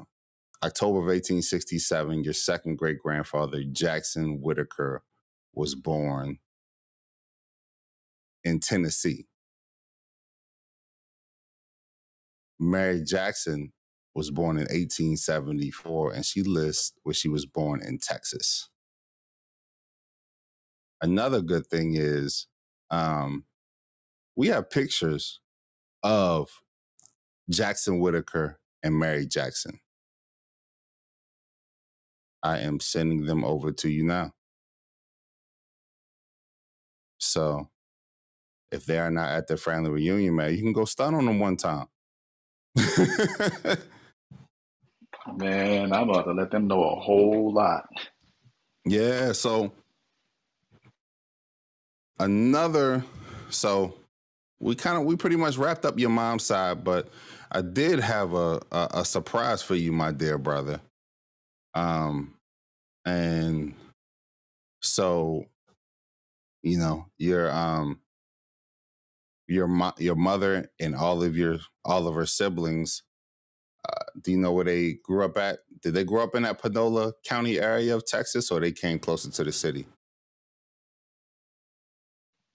October 0.64 0.99
of 0.99 1.05
1867. 1.05 2.24
Your 2.24 2.34
second 2.34 2.78
great 2.78 2.99
grandfather, 2.99 3.64
Jackson 3.64 4.41
Whitaker, 4.41 5.03
was 5.53 5.76
born 5.76 6.39
in 8.43 8.60
Tennessee. 8.60 9.28
Mary 12.60 13.01
Jackson 13.03 13.72
was 14.14 14.32
born 14.32 14.57
in 14.57 14.64
1874, 14.64 16.14
and 16.14 16.26
she 16.26 16.43
lists 16.43 16.93
where 17.03 17.14
she 17.14 17.30
was 17.30 17.45
born 17.45 17.82
in 17.82 17.99
Texas. 17.99 18.70
Another 21.01 21.41
good 21.41 21.66
thing 21.68 21.93
is 21.95 22.47
um, 22.91 23.45
we 24.36 24.47
have 24.47 24.70
pictures 24.70 25.39
of 26.03 26.49
Jackson 27.49 27.99
Whitaker 27.99 28.60
and 28.84 28.99
Mary 28.99 29.26
Jackson. 29.26 29.80
I 32.44 32.60
am 32.60 32.80
sending 32.80 33.26
them 33.26 33.44
over 33.44 33.72
to 33.72 33.90
you 33.90 34.04
now. 34.04 34.34
So 37.20 37.70
if 38.72 38.86
they 38.86 39.00
are 39.00 39.12
not 39.12 39.32
at 39.32 39.48
the 39.48 39.58
family 39.58 39.90
reunion, 39.92 40.36
man, 40.36 40.54
you 40.56 40.62
can 40.62 40.74
go 40.74 40.86
stun 40.86 41.16
on 41.16 41.26
them 41.26 41.40
one 41.40 41.58
time. 41.58 41.88
Man, 45.36 45.94
I'm 45.94 46.10
about 46.10 46.24
to 46.26 46.34
let 46.34 46.52
them 46.52 46.68
know 46.68 46.84
a 46.84 47.00
whole 47.00 47.54
lot. 47.54 47.88
yeah, 48.86 49.32
so 49.34 49.72
another 52.20 53.04
so 53.50 53.96
we 54.60 54.76
kind 54.76 54.98
of 54.98 55.06
we 55.06 55.16
pretty 55.16 55.36
much 55.36 55.58
wrapped 55.58 55.86
up 55.86 56.00
your 56.00 56.10
mom's 56.10 56.46
side, 56.46 56.84
but 56.84 57.10
I 57.52 57.62
did 57.62 58.00
have 58.00 58.34
a, 58.34 58.62
a 58.72 58.90
a 58.96 59.06
surprise 59.06 59.62
for 59.62 59.76
you, 59.76 59.92
my 59.92 60.12
dear 60.12 60.38
brother. 60.38 60.82
Um 61.76 62.36
and 63.06 63.76
so 64.82 65.46
you 66.64 66.78
know, 66.78 67.08
your 67.18 67.52
um 67.52 68.00
your 69.48 69.68
mo- 69.68 69.94
your 69.98 70.16
mother 70.16 70.72
and 70.80 70.96
all 70.96 71.24
of 71.24 71.36
your 71.36 71.60
all 71.86 72.08
of 72.08 72.16
her 72.16 72.26
siblings 72.26 73.04
uh, 73.90 74.06
do 74.22 74.32
you 74.32 74.38
know 74.38 74.54
where 74.54 74.66
they 74.66 74.96
grew 75.04 75.26
up 75.26 75.38
at 75.38 75.60
did 75.82 75.94
they 75.94 76.04
grow 76.04 76.24
up 76.24 76.36
in 76.36 76.44
that 76.44 76.62
panola 76.62 77.14
county 77.26 77.60
area 77.60 77.96
of 77.96 78.06
texas 78.06 78.52
or 78.52 78.60
they 78.60 78.72
came 78.72 79.00
closer 79.00 79.30
to 79.32 79.44
the 79.44 79.52
city 79.52 79.88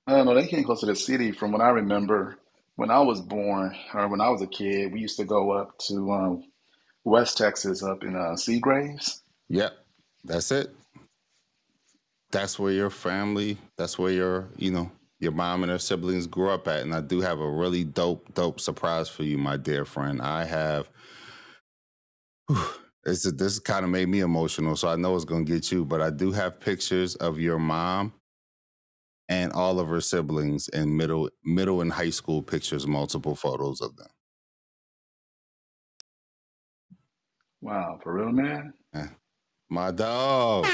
don't 0.09 0.27
know. 0.27 0.35
They 0.35 0.47
came 0.49 0.65
close 0.65 0.81
to 0.81 0.87
the 0.87 0.97
city 0.97 1.33
from 1.33 1.53
what 1.53 1.63
I 1.63 1.71
remember. 1.71 2.39
When 2.77 2.91
I 2.91 3.01
was 3.01 3.21
born, 3.23 3.75
or 3.95 4.09
when 4.09 4.21
I 4.21 4.29
was 4.31 4.43
a 4.43 4.49
kid, 4.49 4.93
we 4.93 5.01
used 5.01 5.19
to 5.19 5.25
go 5.25 5.53
up 5.53 5.79
to 5.89 6.13
um, 6.13 6.45
West 7.05 7.39
Texas, 7.39 7.83
up 7.83 8.05
in 8.05 8.17
uh, 8.17 8.37
Seagraves. 8.37 9.23
yep. 9.49 9.75
That's 10.25 10.53
it. 10.53 10.75
That's 12.33 12.59
where 12.59 12.73
your 12.73 12.91
family 12.91 13.59
that's 13.79 13.99
where 13.99 14.13
your 14.13 14.49
you 14.57 14.71
know 14.71 14.91
your 15.21 15.33
mom 15.33 15.63
and 15.65 15.73
her 15.73 15.79
siblings 15.79 16.27
grew 16.27 16.51
up 16.51 16.69
at 16.69 16.83
and 16.83 16.95
i 16.95 17.01
do 17.01 17.21
have 17.23 17.41
a 17.41 17.49
really 17.51 17.85
dope 17.85 18.35
dope 18.35 18.61
surprise 18.61 19.09
for 19.09 19.25
you 19.25 19.39
my 19.39 19.57
dear 19.57 19.85
friend. 19.87 20.23
I 20.23 20.45
have 20.45 20.89
this, 23.05 23.25
this 23.33 23.59
kind 23.61 23.85
of 23.85 23.91
made 23.91 24.09
me 24.09 24.21
emotional 24.21 24.77
so 24.77 24.89
i 24.89 24.97
know 24.97 25.17
it's 25.17 25.25
going 25.25 25.47
to 25.47 25.53
get 25.53 25.73
you 25.73 25.85
but 25.85 26.01
i 26.03 26.11
do 26.11 26.33
have 26.33 26.61
pictures 26.61 27.17
of 27.17 27.41
your 27.41 27.59
mom 27.59 28.13
and 29.29 29.53
all 29.53 29.81
of 29.81 29.89
her 29.89 30.01
siblings 30.03 30.69
in 30.69 30.97
middle 30.97 31.31
middle 31.45 31.81
and 31.83 31.93
high 31.93 32.11
school 32.11 32.43
pictures 32.43 32.87
multiple 32.87 33.35
photos 33.37 33.81
of 33.81 33.97
them 33.97 34.09
Wow, 37.65 37.99
for 38.03 38.13
real, 38.13 38.31
man. 38.31 38.75
My 39.71 39.91
dog. 39.91 40.67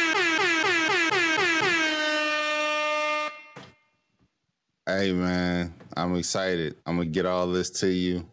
Hey 4.85 5.13
man 5.13 5.73
i'm 5.97 6.17
excited. 6.17 6.75
I'm 6.85 6.97
gonna 6.97 7.09
get 7.09 7.27
all 7.27 7.47
this 7.47 7.71
to 7.83 7.89
you 7.89 8.27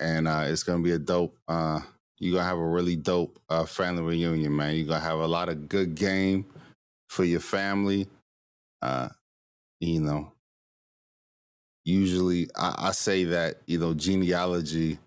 and 0.00 0.26
uh, 0.26 0.46
it's 0.48 0.64
gonna 0.64 0.82
be 0.82 0.90
a 0.90 0.98
dope 0.98 1.38
uh, 1.46 1.78
you're 2.18 2.34
gonna 2.34 2.48
have 2.48 2.58
a 2.58 2.66
really 2.66 2.96
dope 2.96 3.38
uh, 3.48 3.64
family 3.64 4.02
reunion 4.02 4.56
man. 4.56 4.74
You're 4.74 4.88
gonna 4.88 4.98
have 4.98 5.20
a 5.20 5.28
lot 5.28 5.48
of 5.48 5.68
good 5.68 5.94
game 5.94 6.44
for 7.08 7.22
your 7.22 7.38
family. 7.38 8.08
Uh, 8.82 9.10
you 9.78 10.00
know 10.00 10.32
usually 11.84 12.50
I, 12.56 12.74
I 12.88 12.90
say 12.90 13.22
that 13.24 13.62
you 13.66 13.78
know 13.78 13.94
genealogy 13.94 14.98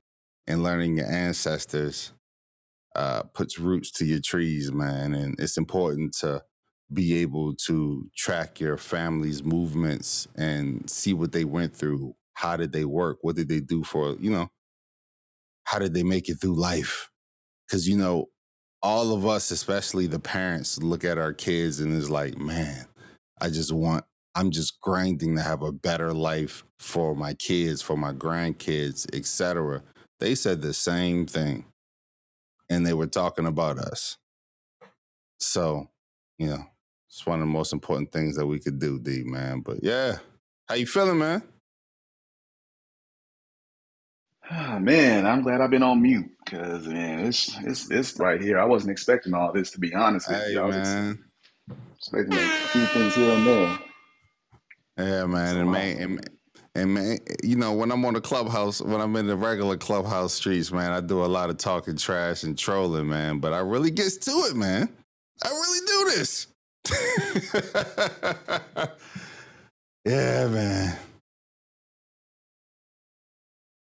and 0.48 0.64
learning 0.64 0.96
your 0.98 1.08
ancestors 1.08 2.14
uh, 2.96 3.24
puts 3.34 3.60
roots 3.60 3.92
to 3.92 4.06
your 4.06 4.22
trees, 4.22 4.72
man, 4.72 5.14
and 5.14 5.40
it's 5.40 5.58
important 5.58 6.14
to 6.20 6.44
be 6.94 7.16
able 7.22 7.56
to 7.56 8.10
track 8.18 8.60
your 8.60 8.78
family's 8.78 9.44
movements 9.44 10.28
and 10.36 10.90
see 10.90 11.14
what 11.14 11.32
they 11.32 11.46
went 11.46 11.76
through. 11.76 12.16
How 12.36 12.58
did 12.58 12.74
they 12.74 12.86
work? 12.86 13.20
What 13.22 13.36
did 13.36 13.50
they 13.50 13.62
do 13.62 13.84
for 13.84 14.16
you 14.20 14.32
know? 14.32 14.50
How 15.66 15.80
did 15.80 15.94
they 15.94 16.04
make 16.04 16.30
it 16.30 16.36
through 16.42 16.56
life? 16.60 17.10
Because 17.68 17.88
you 17.88 17.98
know, 17.98 18.28
all 18.84 19.14
of 19.14 19.26
us, 19.26 19.52
especially 19.52 20.08
the 20.08 20.20
parents, 20.20 20.82
look 20.82 21.06
at 21.06 21.18
our 21.18 21.34
kids 21.34 21.80
and 21.82 21.94
is 21.94 22.10
like, 22.10 22.38
man, 22.38 22.88
I 23.42 23.50
just 23.50 23.74
want. 23.74 24.06
I'm 24.36 24.52
just 24.52 24.80
grinding 24.82 25.36
to 25.38 25.44
have 25.44 25.64
a 25.64 25.74
better 25.74 26.14
life 26.14 26.64
for 26.80 27.16
my 27.16 27.34
kids, 27.36 27.82
for 27.82 27.98
my 27.98 28.14
grandkids, 28.14 29.08
etc. 29.16 29.84
They 30.20 30.36
said 30.36 30.62
the 30.62 30.74
same 30.74 31.28
thing 31.28 31.66
and 32.72 32.88
they 32.88 32.96
were 32.96 33.08
talking 33.08 33.48
about 33.48 33.80
us. 33.80 34.18
So, 35.40 35.90
you 36.40 36.48
know, 36.48 36.66
it's 37.10 37.26
one 37.26 37.42
of 37.42 37.48
the 37.48 37.54
most 37.54 37.74
important 37.74 38.12
things 38.12 38.38
that 38.38 38.48
we 38.48 38.60
could 38.60 38.80
do, 38.80 39.00
D 39.00 39.24
man. 39.26 39.62
But 39.62 39.84
yeah, 39.84 40.20
how 40.70 40.76
you 40.76 40.88
feeling, 40.88 41.20
man? 41.20 41.44
Ah, 44.52 44.80
man, 44.80 45.26
I'm 45.28 45.44
glad 45.44 45.62
I've 45.62 45.72
been 45.72 45.84
on 45.84 46.02
mute 46.02 46.32
because 46.46 46.88
man, 46.88 47.26
it's 47.28 47.56
it's 47.64 47.92
it's 47.92 48.20
right 48.20 48.42
here. 48.42 48.60
I 48.60 48.66
wasn't 48.66 48.92
expecting 48.92 49.34
all 49.34 49.54
this 49.54 49.72
to 49.72 49.80
be 49.80 49.94
honest 49.96 50.30
with 50.30 50.40
Hey 50.40 50.50
you. 50.50 50.62
I 50.62 50.66
was 50.66 50.98
expecting 51.98 52.36
a 52.36 52.50
few 52.72 52.88
things 52.88 53.16
here 53.16 53.32
and 53.32 53.48
there. 53.48 53.80
yeah, 54.98 55.26
man, 55.26 55.58
So 55.58 55.60
and 55.60 55.72
wow. 55.72 55.88
And 56.76 56.94
man, 56.94 57.18
you 57.44 57.56
know, 57.58 57.74
when 57.74 57.92
I'm 57.92 58.06
on 58.06 58.14
the 58.14 58.22
clubhouse, 58.22 58.82
when 58.82 59.02
I'm 59.02 59.16
in 59.18 59.28
the 59.28 59.36
regular 59.36 59.76
clubhouse 59.78 60.34
streets, 60.34 60.72
man, 60.72 60.92
I 60.92 61.02
do 61.02 61.24
a 61.24 61.28
lot 61.28 61.50
of 61.50 61.58
talking 61.58 61.98
trash 61.98 62.44
and 62.44 62.58
trolling, 62.58 63.10
man. 63.10 63.40
But 63.40 63.54
I 63.54 63.60
really 63.60 63.92
gets 63.92 64.16
to 64.18 64.32
it, 64.50 64.56
man. 64.56 64.88
I 65.44 65.50
really 65.50 65.88
do 65.88 66.12
this. 66.18 66.48
yeah, 70.06 70.48
man. 70.48 70.98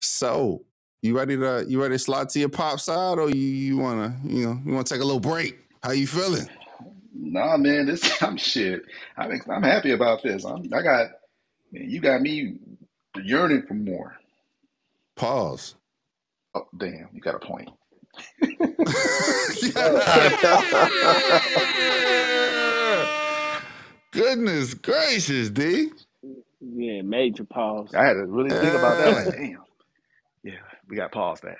So, 0.02 0.64
you 1.02 1.16
ready 1.16 1.36
to 1.36 1.64
you 1.68 1.80
ready 1.82 1.94
to 1.94 1.98
slide 1.98 2.28
to 2.30 2.38
your 2.40 2.48
pop 2.50 2.80
side, 2.80 3.18
or 3.18 3.30
you 3.30 3.40
you 3.40 3.76
wanna 3.78 4.16
you 4.24 4.46
know 4.46 4.60
you 4.64 4.72
wanna 4.72 4.84
take 4.84 5.00
a 5.00 5.04
little 5.04 5.20
break? 5.20 5.58
How 5.82 5.92
you 5.92 6.06
feeling? 6.06 6.48
Nah, 7.14 7.56
man, 7.56 7.86
this 7.86 8.02
I'm 8.22 8.36
shit. 8.36 8.82
I'm 9.16 9.40
I'm 9.50 9.62
happy 9.62 9.92
about 9.92 10.22
this. 10.22 10.44
I'm 10.44 10.62
I 10.74 10.82
got 10.82 11.06
man, 11.76 11.90
you 11.90 12.00
got 12.00 12.20
me 12.20 12.54
yearning 13.22 13.62
for 13.66 13.74
more. 13.74 14.16
Pause. 15.16 15.74
Oh, 16.54 16.66
damn, 16.76 17.08
you 17.12 17.20
got 17.20 17.34
a 17.34 17.38
point. 17.38 17.70
Goodness 24.12 24.74
gracious, 24.74 25.50
D. 25.50 25.90
Yeah, 26.60 27.02
major 27.02 27.44
pause. 27.44 27.94
I 27.94 28.06
had 28.06 28.14
to 28.14 28.26
really 28.26 28.50
think 28.50 28.74
about 28.74 28.98
that. 28.98 29.26
Like, 29.26 29.34
damn. 29.36 29.58
Yeah, 30.42 30.52
we 30.88 30.96
got 30.96 31.12
to 31.12 31.18
pause 31.18 31.40
that. 31.42 31.56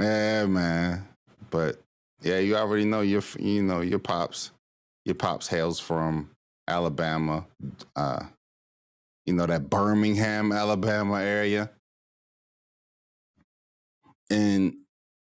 Yeah, 0.00 0.46
man. 0.46 1.06
But 1.50 1.80
yeah, 2.22 2.38
you 2.38 2.56
already 2.56 2.84
know 2.84 3.02
your 3.02 3.22
you 3.38 3.62
know 3.62 3.80
your 3.80 4.00
pops. 4.00 4.50
Your 5.04 5.14
pops 5.14 5.46
hails 5.46 5.78
from 5.78 6.30
Alabama. 6.66 7.46
Uh, 7.94 8.24
you 9.26 9.34
know 9.34 9.46
that 9.46 9.68
Birmingham, 9.68 10.52
Alabama 10.52 11.20
area. 11.20 11.70
And 14.30 14.74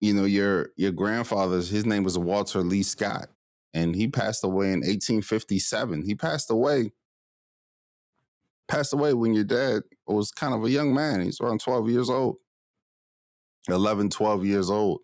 you 0.02 0.14
know 0.14 0.26
your 0.26 0.70
your 0.76 0.92
grandfather's 0.92 1.70
his 1.70 1.86
name 1.86 2.04
was 2.04 2.18
Walter 2.18 2.62
Lee 2.62 2.84
Scott, 2.84 3.30
and 3.74 3.96
he 3.96 4.08
passed 4.08 4.44
away 4.44 4.68
in 4.68 4.80
1857. 4.80 6.04
He 6.04 6.16
passed 6.16 6.50
away 6.50 6.92
passed 8.70 8.94
away 8.94 9.14
when 9.14 9.34
your 9.34 9.44
dad 9.44 9.82
was 10.08 10.32
kind 10.32 10.54
of 10.54 10.64
a 10.64 10.70
young 10.70 10.94
man. 10.94 11.22
He's 11.22 11.42
around 11.42 11.60
12 11.60 11.90
years 11.90 12.10
old, 12.10 12.38
11, 13.68 14.10
12 14.10 14.46
years 14.46 14.70
old. 14.70 15.02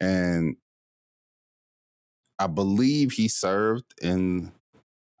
And 0.00 0.56
I 2.38 2.48
believe 2.48 3.12
he 3.12 3.28
served 3.28 3.94
in, 4.02 4.52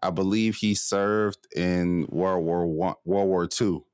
I 0.02 0.10
believe 0.10 0.56
he 0.56 0.74
served 0.74 1.46
in 1.54 2.06
World 2.08 2.44
War 2.44 2.66
One, 2.66 2.94
World 3.04 3.28
War 3.28 3.46
Two. 3.46 3.84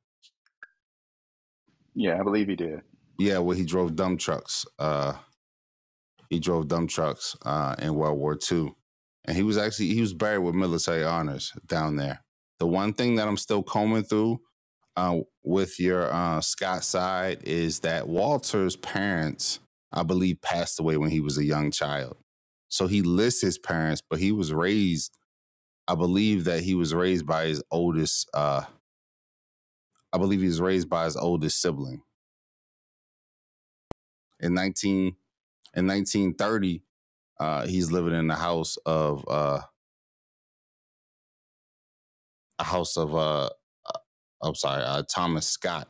Yeah, 1.94 2.18
I 2.20 2.22
believe 2.22 2.48
he 2.48 2.56
did. 2.56 2.82
Yeah, 3.18 3.38
well, 3.38 3.56
he 3.56 3.64
drove 3.64 3.94
dump 3.96 4.20
trucks. 4.20 4.66
Uh, 4.78 5.14
he 6.28 6.40
drove 6.40 6.68
dump 6.68 6.90
trucks 6.90 7.36
uh, 7.44 7.76
in 7.78 7.94
World 7.94 8.18
War 8.18 8.34
Two, 8.34 8.76
and 9.24 9.36
he 9.36 9.42
was 9.42 9.56
actually 9.56 9.94
he 9.94 10.00
was 10.00 10.12
buried 10.14 10.38
with 10.38 10.54
military 10.54 11.04
honors 11.04 11.52
down 11.66 11.96
there. 11.96 12.22
The 12.58 12.66
one 12.66 12.92
thing 12.92 13.16
that 13.16 13.28
I'm 13.28 13.36
still 13.36 13.62
combing 13.62 14.04
through 14.04 14.40
uh, 14.96 15.20
with 15.42 15.80
your 15.80 16.12
uh, 16.12 16.40
Scott 16.40 16.84
side 16.84 17.42
is 17.44 17.80
that 17.80 18.08
Walter's 18.08 18.76
parents, 18.76 19.60
I 19.92 20.02
believe, 20.02 20.40
passed 20.42 20.78
away 20.78 20.96
when 20.96 21.10
he 21.10 21.20
was 21.20 21.38
a 21.38 21.44
young 21.44 21.70
child. 21.70 22.16
So 22.68 22.86
he 22.86 23.02
lists 23.02 23.42
his 23.42 23.58
parents, 23.58 24.02
but 24.08 24.18
he 24.18 24.32
was 24.32 24.52
raised. 24.52 25.16
I 25.88 25.94
believe 25.94 26.44
that 26.44 26.62
he 26.62 26.74
was 26.74 26.94
raised 26.94 27.26
by 27.26 27.46
his 27.46 27.62
oldest. 27.70 28.28
Uh, 28.34 28.64
I 30.12 30.18
believe 30.18 30.40
he 30.40 30.46
was 30.46 30.60
raised 30.60 30.88
by 30.88 31.04
his 31.04 31.16
oldest 31.16 31.60
sibling. 31.60 32.02
In 34.40 34.54
nineteen 34.54 35.16
in 35.74 35.86
nineteen 35.86 36.34
thirty, 36.34 36.82
uh, 37.40 37.66
he's 37.66 37.92
living 37.92 38.14
in 38.14 38.28
the 38.28 38.36
house 38.36 38.76
of 38.86 39.24
uh, 39.28 39.60
a 42.58 42.64
house 42.64 42.96
of 42.96 43.14
uh, 43.14 43.46
uh, 43.46 43.98
I'm 44.42 44.54
sorry, 44.54 44.82
uh, 44.84 45.02
Thomas 45.12 45.46
Scott, 45.48 45.88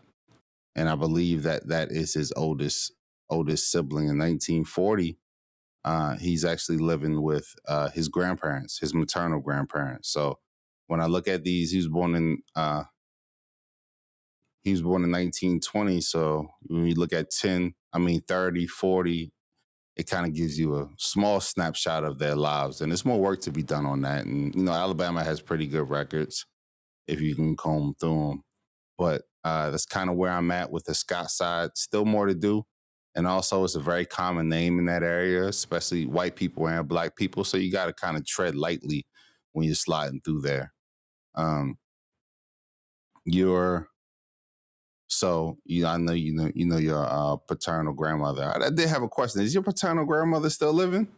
and 0.77 0.89
I 0.89 0.97
believe 0.97 1.45
that 1.45 1.69
that 1.69 1.91
is 1.93 2.15
his 2.15 2.33
oldest 2.37 2.93
oldest 3.31 3.71
sibling. 3.71 4.09
In 4.09 4.19
1940, 4.19 5.19
uh, 5.85 6.17
he's 6.17 6.45
actually 6.45 6.79
living 6.79 7.23
with 7.23 7.55
uh, 7.69 7.91
his 7.91 8.09
grandparents, 8.09 8.79
his 8.79 8.95
maternal 8.95 9.41
grandparents. 9.41 10.11
So 10.11 10.39
when 10.87 11.01
I 11.01 11.07
look 11.07 11.29
at 11.29 11.45
these, 11.45 11.71
he 11.71 11.77
was 11.79 11.89
born 11.89 12.15
in 12.15 12.39
uh, 12.57 12.85
he 14.63 14.71
was 14.71 14.83
born 14.83 15.05
in 15.05 15.13
1920. 15.13 16.01
So 16.01 16.49
when 16.63 16.87
you 16.87 16.95
look 16.95 17.13
at 17.13 17.31
10, 17.31 17.75
I 17.93 17.99
mean 17.99 18.23
30, 18.23 18.67
40, 18.67 19.33
it 19.97 20.09
kind 20.09 20.27
of 20.27 20.35
gives 20.35 20.59
you 20.59 20.75
a 20.77 20.89
small 20.97 21.39
snapshot 21.41 22.03
of 22.03 22.19
their 22.19 22.35
lives. 22.35 22.81
And 22.81 22.91
there's 22.91 23.05
more 23.05 23.21
work 23.21 23.43
to 23.43 23.53
be 23.53 23.63
done 23.63 23.85
on 23.85 24.01
that. 24.03 24.25
And, 24.25 24.55
you 24.55 24.63
know, 24.63 24.73
Alabama 24.73 25.23
has 25.23 25.41
pretty 25.41 25.67
good 25.67 25.89
records 25.89 26.47
if 27.07 27.21
you 27.21 27.35
can 27.35 27.57
comb 27.57 27.95
through 28.01 28.29
them. 28.29 28.43
But 28.97 29.23
uh, 29.45 29.71
that's 29.71 29.87
kind 29.87 30.09
of 30.09 30.17
where 30.17 30.33
I'm 30.33 30.51
at 30.51 30.71
with 30.71 30.85
the 30.85 30.95
Scott 30.95 31.31
side. 31.31 31.71
Still 31.75 32.07
more 32.07 32.27
to 32.27 32.35
do. 32.35 32.65
And 33.17 33.27
also, 33.27 33.63
it's 33.65 33.77
a 33.77 33.81
very 33.81 34.05
common 34.05 34.49
name 34.49 34.79
in 34.79 34.87
that 34.87 35.03
area, 35.05 35.45
especially 35.45 36.07
white 36.07 36.35
people 36.37 36.67
and 36.67 36.89
black 36.89 37.17
people. 37.17 37.45
So 37.45 37.57
you 37.57 37.71
got 37.71 37.87
to 37.87 37.93
kind 37.93 38.17
of 38.17 38.27
tread 38.27 38.57
lightly 38.57 39.07
when 39.53 39.67
you're 39.67 39.77
sliding 39.77 40.21
through 40.25 40.41
there. 40.41 40.73
Um, 41.37 41.79
you're 43.25 43.89
so 45.07 45.59
you, 45.65 45.87
I 45.87 45.97
know 45.97 46.13
you 46.13 46.35
know 46.35 46.51
you 46.55 46.67
know 46.67 46.77
your 46.77 47.05
uh, 47.05 47.37
paternal 47.37 47.93
grandmother. 47.93 48.45
I, 48.45 48.67
I 48.67 48.71
did 48.71 48.89
have 48.89 49.03
a 49.03 49.09
question. 49.09 49.43
Is 49.43 49.55
your 49.55 49.63
paternal 49.63 50.05
grandmother 50.05 50.51
still 50.51 50.73
living? 50.73 51.09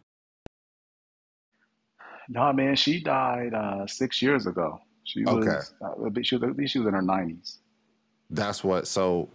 No, 2.29 2.51
man, 2.53 2.75
she 2.75 3.01
died 3.01 3.53
uh, 3.53 3.87
six 3.87 4.21
years 4.21 4.47
ago. 4.47 4.79
She 5.05 5.25
Okay. 5.25 5.45
was, 5.45 5.73
uh, 5.81 6.21
she 6.21 6.35
was, 6.35 6.53
she 6.69 6.79
was 6.79 6.87
in 6.87 6.93
her 6.93 7.01
nineties. 7.01 7.59
That's 8.29 8.63
what. 8.63 8.87
So, 8.87 9.29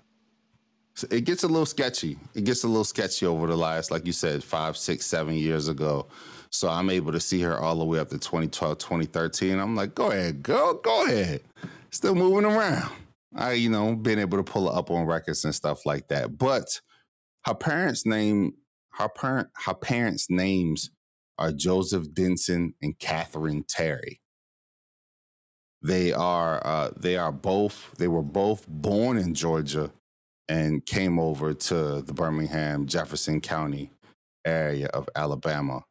so 0.95 1.07
it 1.11 1.25
gets 1.25 1.43
a 1.43 1.49
little 1.49 1.67
sketchy. 1.67 2.19
It 2.35 2.45
gets 2.45 2.65
a 2.65 2.69
little 2.69 2.85
sketchy 2.85 3.27
over 3.27 3.47
the 3.47 3.57
last, 3.57 3.91
like 3.91 4.07
you 4.07 4.13
said, 4.13 4.45
five, 4.45 4.77
six, 4.77 5.07
seven 5.07 5.35
years 5.35 5.69
ago. 5.69 6.07
So 6.51 6.69
I'm 6.69 6.91
able 6.91 7.13
to 7.13 7.21
see 7.21 7.41
her 7.41 7.59
all 7.59 7.77
the 7.77 7.85
way 7.85 7.99
up 7.99 8.11
to 8.11 8.19
2012, 8.19 8.79
2013. 8.79 9.59
I'm 9.59 9.75
like, 9.75 9.95
go 9.95 10.11
ahead, 10.11 10.43
girl, 10.43 10.75
go 10.75 11.07
ahead. 11.07 11.41
Still 11.91 12.15
moving 12.15 12.45
around. 12.45 12.93
I, 13.35 13.53
you 13.53 13.71
know, 13.71 13.95
been 13.97 14.19
able 14.19 14.37
to 14.37 14.45
pull 14.45 14.71
her 14.71 14.79
up 14.79 14.91
on 14.91 15.07
records 15.07 15.45
and 15.47 15.55
stuff 15.55 15.87
like 15.87 16.09
that. 16.09 16.37
But 16.37 16.81
her 17.47 17.55
parents' 17.55 18.05
name, 18.05 18.53
her 18.95 19.09
parent, 19.09 19.49
her 19.65 19.75
parents' 19.75 20.27
names 20.29 20.91
are 21.39 21.53
Joseph 21.53 22.13
Denson 22.13 22.75
and 22.83 22.99
Catherine 22.99 23.65
Terry. 23.67 24.21
They 25.83 26.13
are 26.13 26.65
uh, 26.65 26.91
they 26.95 27.17
are 27.17 27.33
both 27.33 27.93
they 27.97 28.09
were 28.09 28.23
both 28.23 28.69
born 28.69 29.17
in 29.17 29.35
Georgia 29.35 29.91
and 30.53 30.87
came 30.87 31.19
over 31.19 31.55
to 31.55 32.03
the 32.03 32.13
Birmingham 32.13 32.87
Jefferson 32.87 33.41
County 33.41 33.91
area 34.47 34.89
of 34.89 35.09
Alabama 35.17 35.85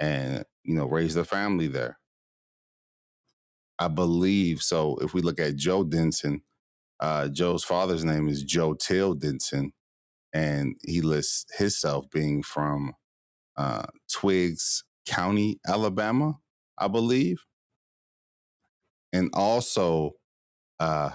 and 0.00 0.44
you 0.64 0.74
know 0.74 0.86
raised 0.86 1.16
a 1.16 1.24
family 1.24 1.68
there. 1.68 1.98
I 3.78 3.88
believe 3.88 4.62
so. 4.62 4.96
If 5.02 5.14
we 5.14 5.22
look 5.22 5.40
at 5.40 5.56
Joe 5.56 5.84
Denson, 5.84 6.42
uh, 7.00 7.28
Joe's 7.28 7.64
father's 7.64 8.04
name 8.04 8.28
is 8.28 8.42
Joe 8.42 8.74
Till 8.74 9.14
Denson, 9.14 9.72
and 10.32 10.76
he 10.84 11.00
lists 11.00 11.46
himself 11.58 12.10
being 12.10 12.42
from 12.42 12.94
uh, 13.56 13.84
Twiggs 14.12 14.84
County, 15.06 15.60
Alabama, 15.66 16.34
I 16.78 16.88
believe. 16.88 17.44
And 19.12 19.30
also, 19.34 20.12
uh, 20.80 21.10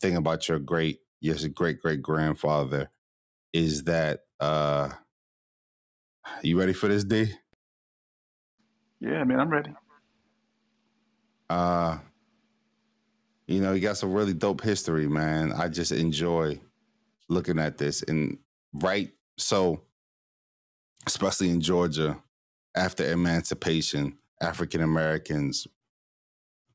thing 0.00 0.16
about 0.16 0.48
your 0.48 0.58
great, 0.60 0.98
your 1.20 1.36
great 1.48 1.80
great 1.80 2.02
grandfather 2.02 2.90
is 3.52 3.84
that 3.84 4.20
uh, 4.38 4.90
you 6.42 6.58
ready 6.58 6.72
for 6.72 6.88
this, 6.88 7.04
D? 7.04 7.32
Yeah, 9.00 9.24
man, 9.24 9.40
I'm 9.40 9.50
ready. 9.50 9.72
Uh, 11.48 11.98
you 13.46 13.60
know, 13.60 13.72
you 13.72 13.80
got 13.80 13.96
some 13.96 14.12
really 14.12 14.34
dope 14.34 14.62
history, 14.62 15.08
man. 15.08 15.52
I 15.52 15.68
just 15.68 15.90
enjoy 15.92 16.60
looking 17.28 17.58
at 17.58 17.78
this. 17.78 18.02
And 18.02 18.38
right, 18.74 19.10
so 19.38 19.82
especially 21.06 21.50
in 21.50 21.60
Georgia, 21.60 22.22
after 22.76 23.10
emancipation, 23.10 24.18
African 24.40 24.80
Americans 24.80 25.66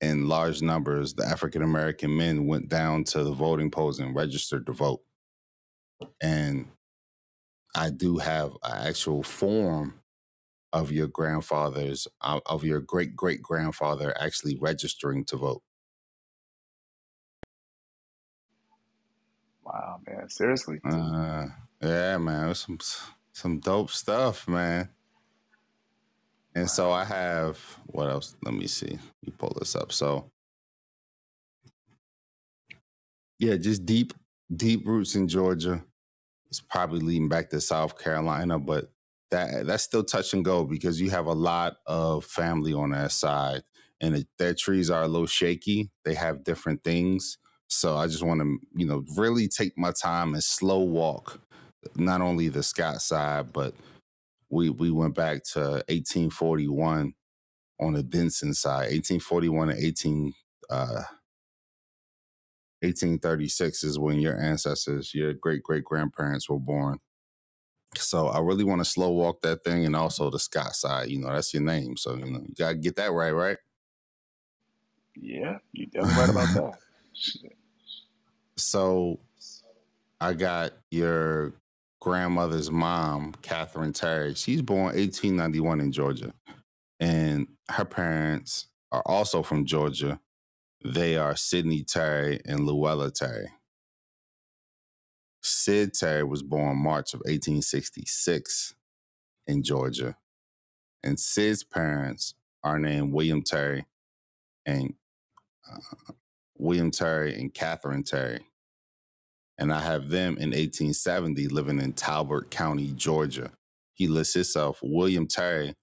in 0.02 0.28
large 0.28 0.62
numbers, 0.62 1.14
the 1.16 1.26
African 1.26 1.64
American 1.64 2.16
men 2.18 2.48
went 2.48 2.70
down 2.70 3.04
to 3.06 3.24
the 3.24 3.34
voting 3.34 3.72
polls 3.72 4.00
and 4.00 4.16
registered 4.16 4.66
to 4.68 4.74
vote. 4.74 5.02
and 6.22 6.68
I 7.76 7.90
do 7.90 8.18
have 8.18 8.54
an 8.64 8.88
actual 8.88 9.24
form 9.24 10.02
of 10.74 10.92
your 10.92 11.08
grandfather's 11.08 12.08
uh, 12.22 12.40
of 12.46 12.64
your 12.64 12.82
great 12.82 13.16
great 13.16 13.42
grandfather 13.42 14.14
actually 14.20 14.58
registering 14.60 15.26
to 15.26 15.38
vote. 15.38 15.64
Wow, 19.66 20.02
man. 20.08 20.30
Seriously. 20.30 20.80
Uh, 20.86 21.48
yeah, 21.82 22.18
man, 22.18 22.46
it 22.46 22.50
was 22.50 22.60
some 22.60 22.80
some 23.34 23.60
dope 23.60 23.92
stuff, 23.92 24.48
man. 24.48 24.90
And 26.56 26.70
so 26.70 26.92
I 26.92 27.04
have 27.04 27.60
what 27.88 28.10
else? 28.10 28.36
Let 28.44 28.54
me 28.54 28.68
see. 28.68 28.92
Let 28.92 29.00
me 29.28 29.34
pull 29.38 29.56
this 29.60 29.76
up. 29.76 29.92
So 29.92 30.32
yeah, 33.40 33.58
just 33.58 33.86
deep, 33.86 34.14
deep 34.56 34.88
roots 34.88 35.16
in 35.16 35.28
Georgia. 35.28 35.84
It's 36.50 36.62
probably 36.62 37.02
leading 37.02 37.28
back 37.28 37.50
to 37.50 37.60
South 37.60 37.98
Carolina, 38.02 38.60
but 38.60 38.92
that 39.32 39.66
that's 39.66 39.84
still 39.84 40.04
touch 40.04 40.34
and 40.34 40.46
go 40.46 40.64
because 40.64 41.02
you 41.02 41.10
have 41.10 41.26
a 41.26 41.34
lot 41.34 41.78
of 41.86 42.24
family 42.24 42.74
on 42.74 42.92
that 42.92 43.12
side, 43.12 43.64
and 44.00 44.16
it, 44.16 44.28
their 44.40 44.54
trees 44.54 44.90
are 44.90 45.04
a 45.04 45.08
little 45.08 45.28
shaky. 45.28 45.90
They 46.06 46.14
have 46.14 46.44
different 46.46 46.84
things, 46.84 47.38
so 47.68 47.98
I 47.98 48.08
just 48.08 48.24
want 48.24 48.42
to 48.42 48.58
you 48.76 48.86
know 48.86 49.04
really 49.18 49.48
take 49.50 49.78
my 49.78 49.92
time 49.92 50.34
and 50.34 50.44
slow 50.44 50.80
walk, 50.80 51.42
not 51.98 52.22
only 52.22 52.48
the 52.48 52.64
Scott 52.64 53.02
side, 53.02 53.52
but 53.52 53.74
we 54.50 54.70
we 54.70 54.92
went 54.92 55.16
back 55.16 55.44
to 55.54 55.60
1841 55.90 57.14
on 57.80 57.94
the 57.94 58.04
Denson 58.04 58.54
side, 58.54 58.92
1841 58.92 59.70
and 59.72 59.80
18. 59.80 60.34
Uh, 60.70 61.04
1836 62.82 63.84
is 63.84 63.98
when 64.00 64.20
your 64.20 64.40
ancestors, 64.40 65.14
your 65.16 65.34
great 65.34 65.64
great 65.64 65.84
grandparents 65.84 66.50
were 66.50 66.60
born. 66.60 67.00
So 67.96 68.28
I 68.28 68.40
really 68.40 68.64
want 68.64 68.82
to 68.82 68.86
slow 68.86 69.10
walk 69.12 69.42
that 69.42 69.64
thing 69.64 69.86
and 69.86 69.96
also 69.96 70.30
the 70.30 70.40
Scott 70.40 70.76
side. 70.76 71.10
You 71.10 71.20
know, 71.20 71.32
that's 71.34 71.54
your 71.54 71.64
name. 71.64 71.98
So, 71.98 72.16
you 72.16 72.26
know, 72.26 72.42
you 72.48 72.54
got 72.58 72.70
to 72.70 72.76
get 72.76 72.98
that 72.98 73.12
right, 73.12 73.32
right? 73.32 73.58
Yeah, 75.16 75.60
you 75.74 75.88
definitely 75.88 76.16
right 76.22 76.30
about 76.30 76.54
that. 76.56 76.80
So 78.58 79.20
I 80.22 80.34
got 80.34 80.74
your 80.92 81.54
grandmother's 82.06 82.70
mom, 82.70 83.34
Catherine 83.42 83.92
Terry. 83.92 84.36
She's 84.36 84.62
born 84.62 84.94
1891 84.94 85.82
in 85.82 85.92
Georgia. 85.92 86.36
And 87.00 87.48
her 87.68 87.84
parents 87.84 88.68
are 88.92 89.02
also 89.08 89.42
from 89.42 89.66
Georgia. 89.66 90.20
They 90.84 91.18
are 91.18 91.36
Sidney 91.36 91.84
Terry 91.84 92.42
and 92.46 92.68
Luella 92.68 93.10
Terry. 93.10 93.48
Sid 95.42 95.96
Terry 95.96 96.24
was 96.24 96.44
born 96.44 96.78
March 96.78 97.16
of 97.16 97.22
1866 97.22 98.76
in 99.48 99.64
Georgia. 99.64 100.16
And 101.04 101.20
Sid's 101.20 101.64
parents 101.64 102.36
are 102.64 102.78
named 102.78 103.14
William 103.14 103.42
Terry 103.42 103.88
and 104.64 104.94
uh, 105.68 106.14
William 106.56 106.92
Terry 106.92 107.34
and 107.34 107.52
Catherine 107.52 108.04
Terry. 108.04 108.46
And 109.58 109.72
I 109.74 109.82
have 109.82 110.10
them 110.10 110.34
in 110.38 110.50
1870 110.50 111.48
living 111.48 111.80
in 111.80 111.94
Talbot 111.94 112.52
County, 112.52 112.92
Georgia. 112.96 113.52
He 113.94 114.08
lists 114.08 114.34
himself, 114.34 114.80
William 114.84 115.28
Terry, 115.28 115.74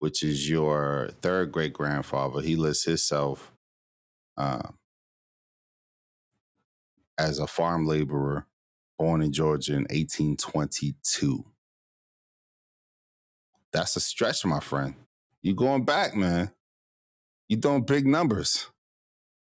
which 0.00 0.22
is 0.22 0.50
your 0.50 1.10
third 1.20 1.52
great 1.52 1.72
grandfather. 1.72 2.40
He 2.40 2.56
lists 2.56 2.84
himself 2.84 3.52
uh, 4.36 4.68
as 7.18 7.38
a 7.38 7.46
farm 7.46 7.86
laborer 7.86 8.46
born 8.98 9.22
in 9.22 9.32
Georgia 9.32 9.72
in 9.72 9.82
1822. 9.82 11.44
That's 13.72 13.96
a 13.96 14.00
stretch, 14.00 14.44
my 14.44 14.60
friend. 14.60 14.94
You 15.40 15.54
going 15.54 15.84
back, 15.84 16.14
man. 16.14 16.52
You 17.48 17.56
doing 17.56 17.82
big 17.82 18.06
numbers. 18.06 18.68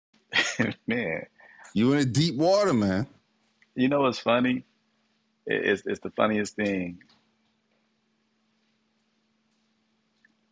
man, 0.87 1.25
You 1.73 1.91
in 1.93 1.99
the 1.99 2.05
deep 2.05 2.35
water, 2.35 2.73
man. 2.73 3.07
You 3.75 3.89
know 3.89 4.01
what's 4.01 4.19
funny? 4.19 4.65
It's, 5.45 5.83
it's 5.85 5.99
the 6.01 6.11
funniest 6.11 6.55
thing. 6.55 6.99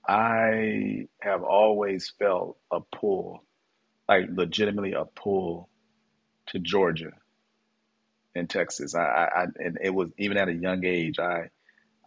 I 0.08 1.08
have 1.22 1.44
always 1.44 2.14
felt 2.20 2.58
a 2.72 2.80
pull, 2.82 3.44
like 4.10 4.28
legitimately 4.34 4.94
a 4.94 5.06
pull 5.06 5.70
to 6.48 6.60
Georgia 6.60 7.12
and 8.36 8.50
Texas. 8.50 8.96
I, 8.96 9.04
I, 9.04 9.42
I 9.44 9.46
and 9.58 9.78
it 9.84 9.92
was 9.92 10.10
even 10.18 10.38
at 10.38 10.50
a 10.50 10.54
young 10.54 10.86
age. 10.86 11.20
I 11.20 11.50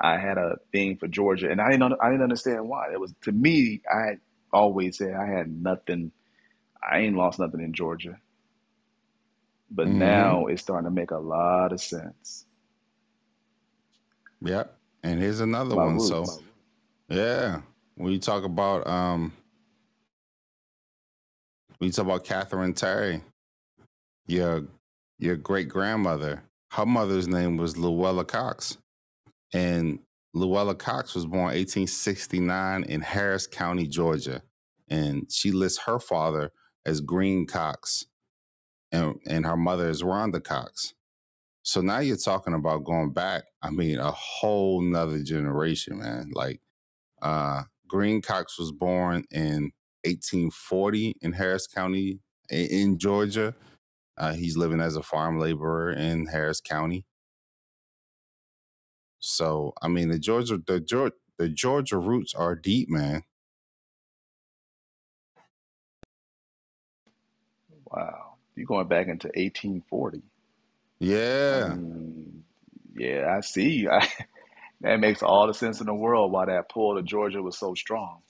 I 0.01 0.19
had 0.19 0.39
a 0.39 0.57
thing 0.73 0.97
for 0.99 1.09
Georgia, 1.09 1.51
and 1.51 1.61
I 1.61 1.71
didn't 1.71 1.95
I 2.03 2.11
didn't 2.11 2.23
understand 2.25 2.69
why. 2.69 2.93
It 2.93 3.01
was 3.01 3.15
to 3.23 3.33
me. 3.33 3.83
I 3.93 4.19
always 4.53 4.99
said 4.99 5.15
I 5.15 5.27
had 5.27 5.51
nothing. 5.51 6.13
I 6.83 7.01
ain't 7.01 7.17
lost 7.17 7.39
nothing 7.39 7.61
in 7.61 7.75
Georgia, 7.75 8.19
but 9.71 9.87
hmm 9.87 9.99
now 9.99 10.47
it's 10.47 10.63
starting 10.63 10.85
to 10.85 10.91
make 10.91 11.11
a 11.11 11.19
lot 11.19 11.73
of 11.73 11.81
sense. 11.81 12.47
Yep. 14.43 14.77
And 15.03 15.21
here's 15.21 15.41
another 15.41 15.75
My 15.75 15.85
one. 15.85 16.01
So, 16.01 16.25
yeah, 17.09 17.61
when 17.97 18.13
you 18.13 18.19
talk 18.19 18.45
about 18.45 18.87
um, 18.87 19.33
when 21.79 21.89
you 21.89 21.93
talk 21.93 22.07
about 22.07 22.25
Catherine 22.25 22.75
Terry, 22.75 23.23
your 24.27 24.65
your 25.19 25.37
great 25.37 25.69
grandmother, 25.69 26.43
her 26.73 26.87
mother's 26.87 27.29
name 27.29 27.57
was 27.57 27.77
Luella 27.77 28.25
Cox, 28.25 28.79
and 29.53 29.99
Luella 30.35 30.75
Cox 30.75 31.15
was 31.15 31.27
born 31.27 31.45
1869 31.45 32.85
in 32.85 33.01
Harris 33.01 33.47
County, 33.47 33.87
Georgia, 33.87 34.43
and 34.89 35.31
she 35.31 35.53
lists 35.53 35.83
her 35.87 35.99
father 35.99 36.51
as 36.85 37.01
Green 37.01 37.47
Cox, 37.47 38.07
and 38.95 39.17
and 39.29 39.47
her 39.47 39.59
mother 39.59 39.91
is 39.91 40.03
Rhonda 40.03 40.45
Cox. 40.45 40.95
So 41.63 41.81
now 41.83 42.01
you're 42.01 42.17
talking 42.17 42.55
about 42.55 42.85
going 42.85 43.13
back. 43.13 43.45
I 43.63 43.71
mean, 43.71 43.99
a 43.99 44.13
whole 44.13 44.83
nother 44.83 45.23
generation, 45.23 45.99
man. 45.99 46.31
Like 46.35 46.61
uh, 47.23 47.65
Green 47.89 48.23
Cox 48.23 48.59
was 48.59 48.73
born 48.73 49.25
in 49.31 49.73
1840 50.05 51.17
in 51.23 51.33
Harris 51.33 51.67
County 51.67 52.21
in 52.51 52.99
Georgia. 52.99 53.55
Uh, 54.19 54.35
he's 54.35 54.57
living 54.57 54.81
as 54.81 54.97
a 54.97 55.03
farm 55.03 55.39
laborer 55.41 55.93
in 55.93 56.27
Harris 56.27 56.61
County. 56.61 57.07
So 59.21 59.75
I 59.83 59.89
mean, 59.89 60.11
the 60.11 60.19
Georgia, 60.19 60.59
the 60.67 60.81
Georgia, 60.81 61.17
the 61.39 61.49
Georgia 61.49 61.99
roots 61.99 62.35
are 62.35 62.55
deep, 62.57 62.91
man. 62.91 63.25
Wow, 67.87 68.34
you 68.57 68.67
going 68.67 68.89
back 68.89 69.09
into 69.09 69.29
1840? 69.29 70.23
Yeah, 71.01 71.77
mean, 71.77 72.45
yeah, 72.97 73.35
I 73.37 73.41
see. 73.41 73.89
I, 73.93 74.09
that 74.83 75.01
makes 75.01 75.23
all 75.23 75.47
the 75.47 75.55
sense 75.55 75.81
in 75.81 75.87
the 75.87 75.95
world 75.95 76.33
why 76.33 76.47
that 76.47 76.69
pull 76.69 76.97
to 76.97 77.03
Georgia 77.03 77.43
was 77.43 77.59
so 77.59 77.75
strong. 77.75 78.21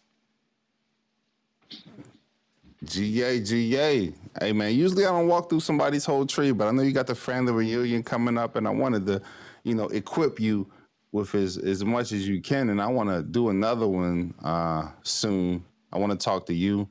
GA, 2.85 3.41
GA. 3.41 4.13
Hey 4.41 4.53
man, 4.53 4.75
usually 4.75 5.07
I 5.07 5.11
don't 5.11 5.29
walk 5.29 5.49
through 5.51 5.61
somebody's 5.61 6.05
whole 6.05 6.27
tree, 6.27 6.53
but 6.53 6.69
I 6.69 6.71
know 6.73 6.83
you 6.83 6.93
got 6.93 7.07
the 7.07 7.15
family 7.15 7.53
reunion 7.53 8.03
coming 8.03 8.39
up, 8.39 8.57
and 8.57 8.67
I 8.69 8.71
wanted 8.71 9.07
to, 9.07 9.23
you 9.65 9.75
know, 9.75 9.89
equip 9.89 10.41
you 10.41 10.71
with 11.13 11.35
as 11.35 11.57
as 11.59 11.85
much 11.85 12.13
as 12.13 12.29
you 12.29 12.43
can, 12.43 12.71
and 12.71 12.83
I 12.83 12.89
want 12.89 13.11
to 13.11 13.23
do 13.23 13.49
another 13.51 13.89
one 13.89 14.35
uh 14.43 14.91
soon. 15.03 15.65
I 15.93 15.99
want 15.99 16.13
to 16.13 16.19
talk 16.19 16.47
to 16.47 16.55
you, 16.55 16.89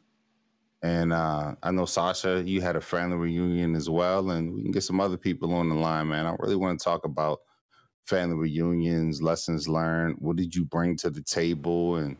and 0.83 1.13
uh 1.13 1.55
I 1.63 1.71
know 1.71 1.85
Sasha, 1.87 2.43
you 2.45 2.61
had 2.61 2.77
a 2.77 2.81
family 2.81 3.17
reunion 3.17 3.75
as 3.75 3.89
well, 3.89 4.31
and 4.31 4.53
we 4.53 4.63
can 4.63 4.71
get 4.73 4.83
some 4.83 5.01
other 5.01 5.17
people 5.17 5.53
on 5.55 5.69
the 5.69 5.75
line, 5.75 6.09
man. 6.09 6.27
I 6.27 6.35
really 6.39 6.57
want 6.57 6.79
to 6.79 6.85
talk 6.85 7.05
about 7.05 7.39
family 8.05 8.37
reunions, 8.37 9.21
lessons 9.21 9.67
learned. 9.69 10.17
What 10.19 10.37
did 10.37 10.55
you 10.55 10.65
bring 10.65 10.97
to 10.97 11.11
the 11.11 11.23
table, 11.23 11.97
and 11.97 12.17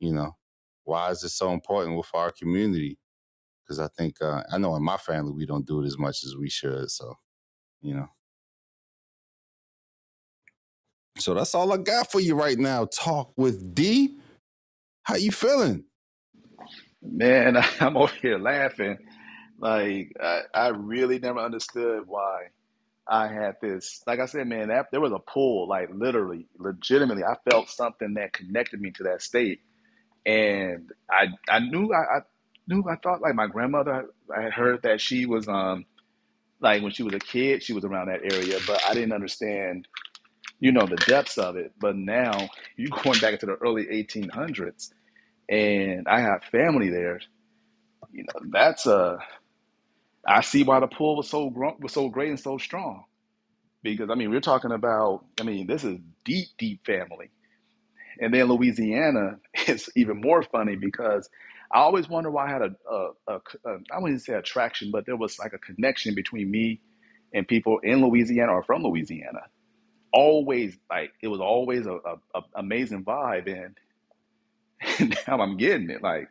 you 0.00 0.12
know, 0.14 0.36
why 0.84 1.10
is 1.10 1.24
it 1.24 1.30
so 1.30 1.52
important 1.52 1.96
with 1.98 2.10
our 2.14 2.32
community? 2.32 2.94
because 3.64 3.80
I 3.80 3.88
think 3.88 4.16
uh, 4.22 4.42
I 4.52 4.58
know 4.58 4.76
in 4.76 4.84
my 4.84 4.98
family 4.98 5.32
we 5.32 5.46
don't 5.46 5.66
do 5.66 5.82
it 5.82 5.86
as 5.86 5.98
much 5.98 6.24
as 6.24 6.36
we 6.36 6.50
should. 6.50 6.90
So 6.90 7.14
you 7.82 7.94
know, 7.94 8.08
so 11.18 11.34
that's 11.34 11.54
all 11.54 11.72
I 11.72 11.78
got 11.78 12.10
for 12.10 12.20
you 12.20 12.34
right 12.34 12.58
now. 12.58 12.86
Talk 12.86 13.32
with 13.36 13.74
D. 13.74 14.18
How 15.04 15.16
you 15.16 15.32
feeling? 15.32 15.84
Man, 17.02 17.56
I'm 17.80 17.96
over 17.96 18.12
here 18.20 18.38
laughing. 18.38 18.98
Like 19.58 20.12
I, 20.22 20.42
I 20.54 20.68
really 20.68 21.18
never 21.18 21.40
understood 21.40 22.04
why 22.06 22.48
I 23.08 23.28
had 23.28 23.56
this. 23.62 24.02
Like 24.06 24.20
I 24.20 24.26
said, 24.26 24.46
man, 24.48 24.68
that 24.68 24.90
there 24.92 25.00
was 25.00 25.12
a 25.12 25.18
pull, 25.18 25.68
like 25.68 25.90
literally, 25.92 26.46
legitimately. 26.58 27.24
I 27.24 27.36
felt 27.50 27.70
something 27.70 28.14
that 28.14 28.32
connected 28.32 28.80
me 28.80 28.92
to 28.92 29.04
that 29.04 29.22
state, 29.22 29.60
and 30.26 30.90
I 31.10 31.28
I 31.48 31.60
knew 31.60 31.92
I, 31.92 32.18
I 32.18 32.20
knew 32.68 32.84
I 32.88 32.96
thought 32.96 33.22
like 33.22 33.34
my 33.34 33.48
grandmother. 33.48 34.06
I 34.36 34.42
had 34.42 34.52
heard 34.52 34.82
that 34.82 35.00
she 35.00 35.26
was 35.26 35.48
um 35.48 35.86
like 36.60 36.82
when 36.82 36.92
she 36.92 37.02
was 37.02 37.14
a 37.14 37.20
kid, 37.20 37.62
she 37.62 37.72
was 37.74 37.84
around 37.84 38.08
that 38.08 38.22
area, 38.32 38.58
but 38.66 38.82
I 38.88 38.94
didn't 38.94 39.12
understand, 39.12 39.88
you 40.60 40.72
know, 40.72 40.86
the 40.86 40.96
depths 40.96 41.38
of 41.38 41.56
it. 41.56 41.72
But 41.80 41.96
now 41.96 42.48
you're 42.76 42.90
going 43.04 43.20
back 43.20 43.34
into 43.34 43.46
the 43.46 43.56
early 43.56 43.86
1800s, 43.86 44.92
and 45.50 46.08
I 46.08 46.20
have 46.20 46.44
family 46.44 46.90
there. 46.90 47.20
You 48.12 48.24
know, 48.24 48.50
that's 48.52 48.86
a. 48.86 49.18
I 50.26 50.42
see 50.42 50.64
why 50.64 50.80
the 50.80 50.88
pull 50.88 51.16
was 51.16 51.30
so 51.30 51.46
was 51.80 51.92
so 51.92 52.08
great 52.10 52.30
and 52.30 52.40
so 52.40 52.58
strong 52.58 53.04
because 53.82 54.10
I 54.10 54.16
mean 54.16 54.30
we're 54.30 54.40
talking 54.40 54.72
about. 54.72 55.24
I 55.40 55.44
mean 55.44 55.66
this 55.66 55.84
is 55.84 55.98
deep, 56.24 56.48
deep 56.58 56.86
family, 56.86 57.30
and 58.20 58.32
then 58.34 58.46
Louisiana 58.46 59.38
is 59.68 59.90
even 59.96 60.20
more 60.20 60.42
funny 60.42 60.76
because 60.76 61.28
I 61.72 61.80
always 61.80 62.08
wonder 62.08 62.30
why 62.30 62.46
I 62.46 62.50
had 62.50 62.62
a, 62.62 62.70
a, 62.90 63.08
a, 63.28 63.36
a 63.66 63.78
I 63.92 64.00
wouldn't 64.00 64.22
say 64.22 64.34
attraction, 64.34 64.90
but 64.92 65.06
there 65.06 65.16
was 65.16 65.38
like 65.38 65.52
a 65.54 65.58
connection 65.58 66.14
between 66.14 66.50
me 66.50 66.80
and 67.34 67.46
people 67.48 67.78
in 67.82 68.02
Louisiana 68.02 68.52
or 68.52 68.62
from 68.62 68.82
Louisiana. 68.82 69.42
Always 70.12 70.76
like 70.90 71.12
it 71.22 71.28
was 71.28 71.40
always 71.40 71.86
a, 71.86 71.94
a, 71.94 72.16
a 72.34 72.42
amazing 72.56 73.04
vibe, 73.04 73.46
and 73.48 73.76
now 75.28 75.40
I'm 75.40 75.56
getting 75.56 75.90
it. 75.90 76.02
Like, 76.02 76.28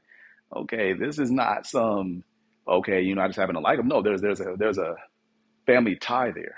okay, 0.55 0.93
this 0.93 1.19
is 1.19 1.31
not 1.31 1.67
some 1.67 2.23
okay, 2.67 3.01
you 3.01 3.15
know, 3.15 3.21
I 3.23 3.27
just 3.27 3.39
happen 3.39 3.55
to 3.55 3.61
like 3.61 3.77
them. 3.77 3.87
No, 3.89 4.01
there's 4.01 4.21
there's 4.21 4.41
a 4.41 4.55
there's 4.57 4.77
a 4.79 4.95
family 5.67 5.95
tie 5.97 6.31
there. 6.31 6.55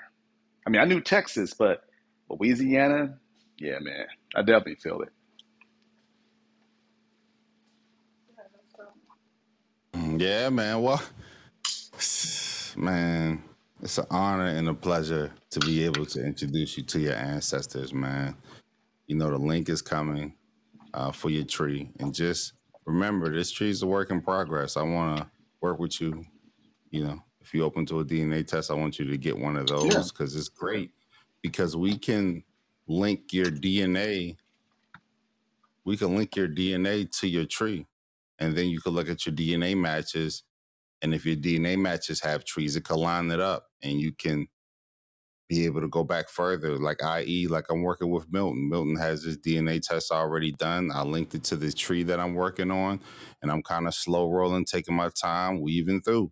I 0.68 0.72
mean, 0.72 0.81
I 0.81 0.85
knew 0.85 1.01
Texas, 1.01 1.53
but 1.53 1.84
Louisiana, 2.30 3.18
yeah, 3.59 3.80
man, 3.80 4.07
I 4.35 4.41
definitely 4.41 4.76
feel 4.77 5.01
it. 5.01 5.09
Mm, 9.93 10.22
Yeah, 10.22 10.49
man. 10.49 10.81
Well, 10.81 11.01
man, 12.77 13.43
it's 13.81 13.97
an 13.99 14.05
honor 14.11 14.47
and 14.47 14.69
a 14.69 14.73
pleasure 14.76 15.31
to 15.51 15.59
be 15.61 15.85
able 15.85 16.05
to 16.07 16.26
introduce 16.26 16.77
you 16.77 16.84
to 16.84 16.99
your 16.99 17.15
ancestors, 17.15 17.93
man. 17.93 18.35
You 19.07 19.18
know, 19.18 19.31
the 19.31 19.38
link 19.39 19.69
is 19.69 19.81
coming 19.81 20.34
uh, 20.93 21.11
for 21.11 21.30
your 21.30 21.45
tree. 21.45 21.89
And 21.99 22.13
just 22.13 22.53
remember, 22.85 23.34
this 23.34 23.51
tree 23.51 23.69
is 23.69 23.81
a 23.81 23.88
work 23.88 24.11
in 24.11 24.22
progress. 24.22 24.77
I 24.77 24.84
want 24.84 25.19
to 25.19 25.27
work 25.61 25.80
with 25.80 25.99
you. 26.01 26.26
You 26.89 27.05
know, 27.05 27.23
if 27.39 27.53
you're 27.53 27.65
open 27.65 27.85
to 27.88 27.99
a 27.99 28.05
DNA 28.05 28.45
test, 28.45 28.72
I 28.72 28.76
want 28.76 28.99
you 28.99 29.05
to 29.05 29.18
get 29.18 29.38
one 29.38 29.57
of 29.57 29.68
those 29.68 30.11
because 30.11 30.35
it's 30.35 30.49
great 30.49 30.91
because 31.41 31.76
we 31.76 31.97
can 31.97 32.43
link 32.88 33.34
your 33.34 33.47
DNA. 33.47 34.38
We 35.84 35.97
can 35.97 36.15
link 36.15 36.35
your 36.35 36.47
DNA 36.47 37.09
to 37.19 37.27
your 37.27 37.45
tree. 37.45 37.88
And 38.39 38.55
then 38.55 38.68
you 38.69 38.81
can 38.81 38.93
look 38.93 39.09
at 39.09 39.26
your 39.26 39.35
DNA 39.35 39.76
matches. 39.77 40.43
And 41.01 41.13
if 41.13 41.26
your 41.26 41.35
DNA 41.35 41.77
matches 41.77 42.22
have 42.22 42.43
trees, 42.43 42.76
it 42.76 42.84
can 42.85 42.97
line 42.97 43.31
it 43.31 43.39
up 43.39 43.68
and 43.81 43.99
you 43.99 44.11
can 44.11 44.47
be 45.52 45.65
able 45.65 45.82
to 45.82 45.90
go 45.90 46.06
back 46.06 46.30
further. 46.30 46.80
Like 46.80 47.03
i.e., 47.03 47.48
like 47.49 47.68
I'm 47.72 47.84
working 47.84 48.11
with 48.11 48.32
Milton. 48.34 48.69
Milton 48.72 48.98
has 48.98 49.23
his 49.26 49.38
DNA 49.40 49.82
test 49.82 50.11
already 50.11 50.53
done. 50.53 50.91
I 50.95 51.03
linked 51.03 51.36
it 51.36 51.44
to 51.45 51.57
the 51.57 51.73
tree 51.73 52.03
that 52.06 52.22
I'm 52.22 52.36
working 52.36 52.72
on, 52.72 53.02
and 53.44 53.52
I'm 53.52 53.64
kind 53.64 53.88
of 53.88 53.95
slow 53.95 54.32
rolling, 54.32 54.65
taking 54.65 54.95
my 54.95 55.11
time, 55.22 55.61
weaving 55.61 56.03
through. 56.03 56.32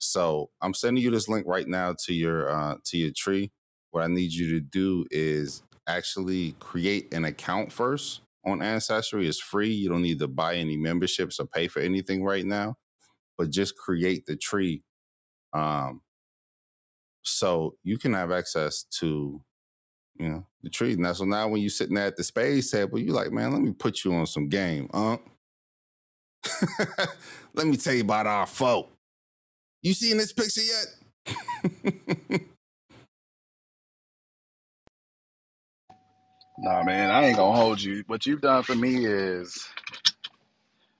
So 0.00 0.50
I'm 0.62 0.74
sending 0.74 1.02
you 1.02 1.10
this 1.10 1.28
link 1.28 1.46
right 1.48 1.68
now 1.68 1.94
to 2.06 2.14
your 2.14 2.50
uh, 2.50 2.76
to 2.86 2.98
your 2.98 3.12
tree. 3.16 3.52
What 3.92 4.04
I 4.04 4.08
need 4.08 4.32
you 4.32 4.50
to 4.52 4.60
do 4.60 5.06
is 5.10 5.62
actually 5.88 6.52
create 6.60 7.12
an 7.14 7.24
account 7.24 7.72
first 7.72 8.22
on 8.46 8.62
Ancestry. 8.62 9.28
It's 9.28 9.40
free. 9.40 9.70
You 9.72 9.88
don't 9.90 10.02
need 10.02 10.18
to 10.20 10.28
buy 10.28 10.56
any 10.56 10.76
memberships 10.76 11.40
or 11.40 11.46
pay 11.46 11.68
for 11.68 11.80
anything 11.80 12.24
right 12.24 12.46
now, 12.46 12.76
but 13.38 13.50
just 13.50 13.76
create 13.76 14.26
the 14.26 14.36
tree. 14.36 14.82
Um, 15.54 16.02
so 17.22 17.76
you 17.84 17.98
can 17.98 18.14
have 18.14 18.32
access 18.32 18.84
to 19.00 19.42
you 20.18 20.28
know 20.30 20.46
the 20.62 20.70
tree. 20.70 20.96
Now, 20.96 21.14
so 21.14 21.24
now 21.24 21.48
when 21.48 21.62
you're 21.62 21.70
sitting 21.70 21.96
there 21.96 22.06
at 22.06 22.16
the 22.16 22.24
space 22.24 22.70
table, 22.70 22.98
you're 23.00 23.14
like, 23.14 23.32
man, 23.32 23.52
let 23.52 23.62
me 23.62 23.72
put 23.72 24.04
you 24.04 24.14
on 24.14 24.26
some 24.26 24.48
game, 24.48 24.88
uh. 24.94 25.18
let 27.54 27.66
me 27.66 27.76
tell 27.76 27.94
you 27.94 28.02
about 28.02 28.26
our 28.26 28.46
folk. 28.46 28.90
You 29.82 29.94
seen 29.94 30.18
this 30.18 30.32
picture 30.32 30.62
yet? 30.62 32.30
Nah, 36.58 36.82
man, 36.84 37.10
I 37.10 37.26
ain't 37.26 37.36
gonna 37.38 37.56
hold 37.56 37.82
you. 37.82 38.04
What 38.08 38.26
you've 38.26 38.40
done 38.40 38.62
for 38.64 38.74
me 38.74 39.06
is, 39.06 39.68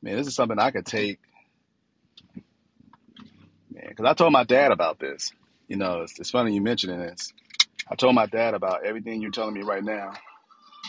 man, 0.02 0.16
this 0.16 0.26
is 0.28 0.34
something 0.36 0.58
I 0.58 0.70
could 0.70 0.86
take, 0.86 1.20
man. 3.74 3.86
Because 3.88 4.06
I 4.06 4.14
told 4.14 4.32
my 4.32 4.44
dad 4.44 4.72
about 4.72 4.98
this. 4.98 5.32
You 5.68 5.76
know, 5.76 6.02
it's, 6.02 6.18
it's 6.18 6.30
funny 6.30 6.54
you 6.54 6.60
mentioning 6.60 6.98
this. 6.98 7.32
I 7.88 7.94
told 7.94 8.14
my 8.14 8.26
dad 8.26 8.54
about 8.54 8.84
everything 8.84 9.20
you're 9.20 9.30
telling 9.30 9.54
me 9.54 9.62
right 9.62 9.82
now. 9.82 10.12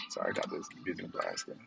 Sorry, 0.10 0.32
I 0.32 0.34
got 0.34 0.50
this 0.50 0.68
business 0.86 1.12
blast 1.12 1.46
thing. 1.46 1.60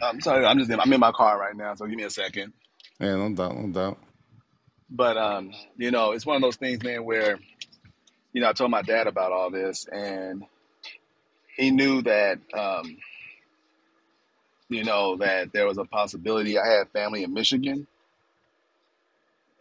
I'm 0.00 0.20
sorry, 0.20 0.44
I'm 0.44 0.58
just 0.58 0.70
in, 0.70 0.80
I'm 0.80 0.92
in 0.92 1.00
my 1.00 1.12
car 1.12 1.38
right 1.38 1.56
now, 1.56 1.74
so 1.74 1.86
give 1.86 1.96
me 1.96 2.04
a 2.04 2.10
second. 2.10 2.52
yeah, 2.98 3.14
no 3.16 3.32
doubt, 3.34 3.56
no 3.56 3.68
doubt. 3.68 3.98
But 4.90 5.16
um, 5.16 5.52
you 5.76 5.90
know, 5.90 6.12
it's 6.12 6.26
one 6.26 6.36
of 6.36 6.42
those 6.42 6.56
things, 6.56 6.82
man, 6.82 7.04
where 7.04 7.38
you 8.32 8.42
know 8.42 8.48
I 8.48 8.52
told 8.52 8.70
my 8.70 8.82
dad 8.82 9.06
about 9.06 9.32
all 9.32 9.50
this, 9.50 9.86
and 9.86 10.44
he 11.56 11.70
knew 11.70 12.02
that 12.02 12.38
um, 12.52 12.98
you 14.68 14.84
know 14.84 15.16
that 15.16 15.52
there 15.52 15.66
was 15.66 15.78
a 15.78 15.84
possibility. 15.84 16.58
I 16.58 16.66
had 16.66 16.90
family 16.90 17.22
in 17.22 17.32
Michigan, 17.32 17.86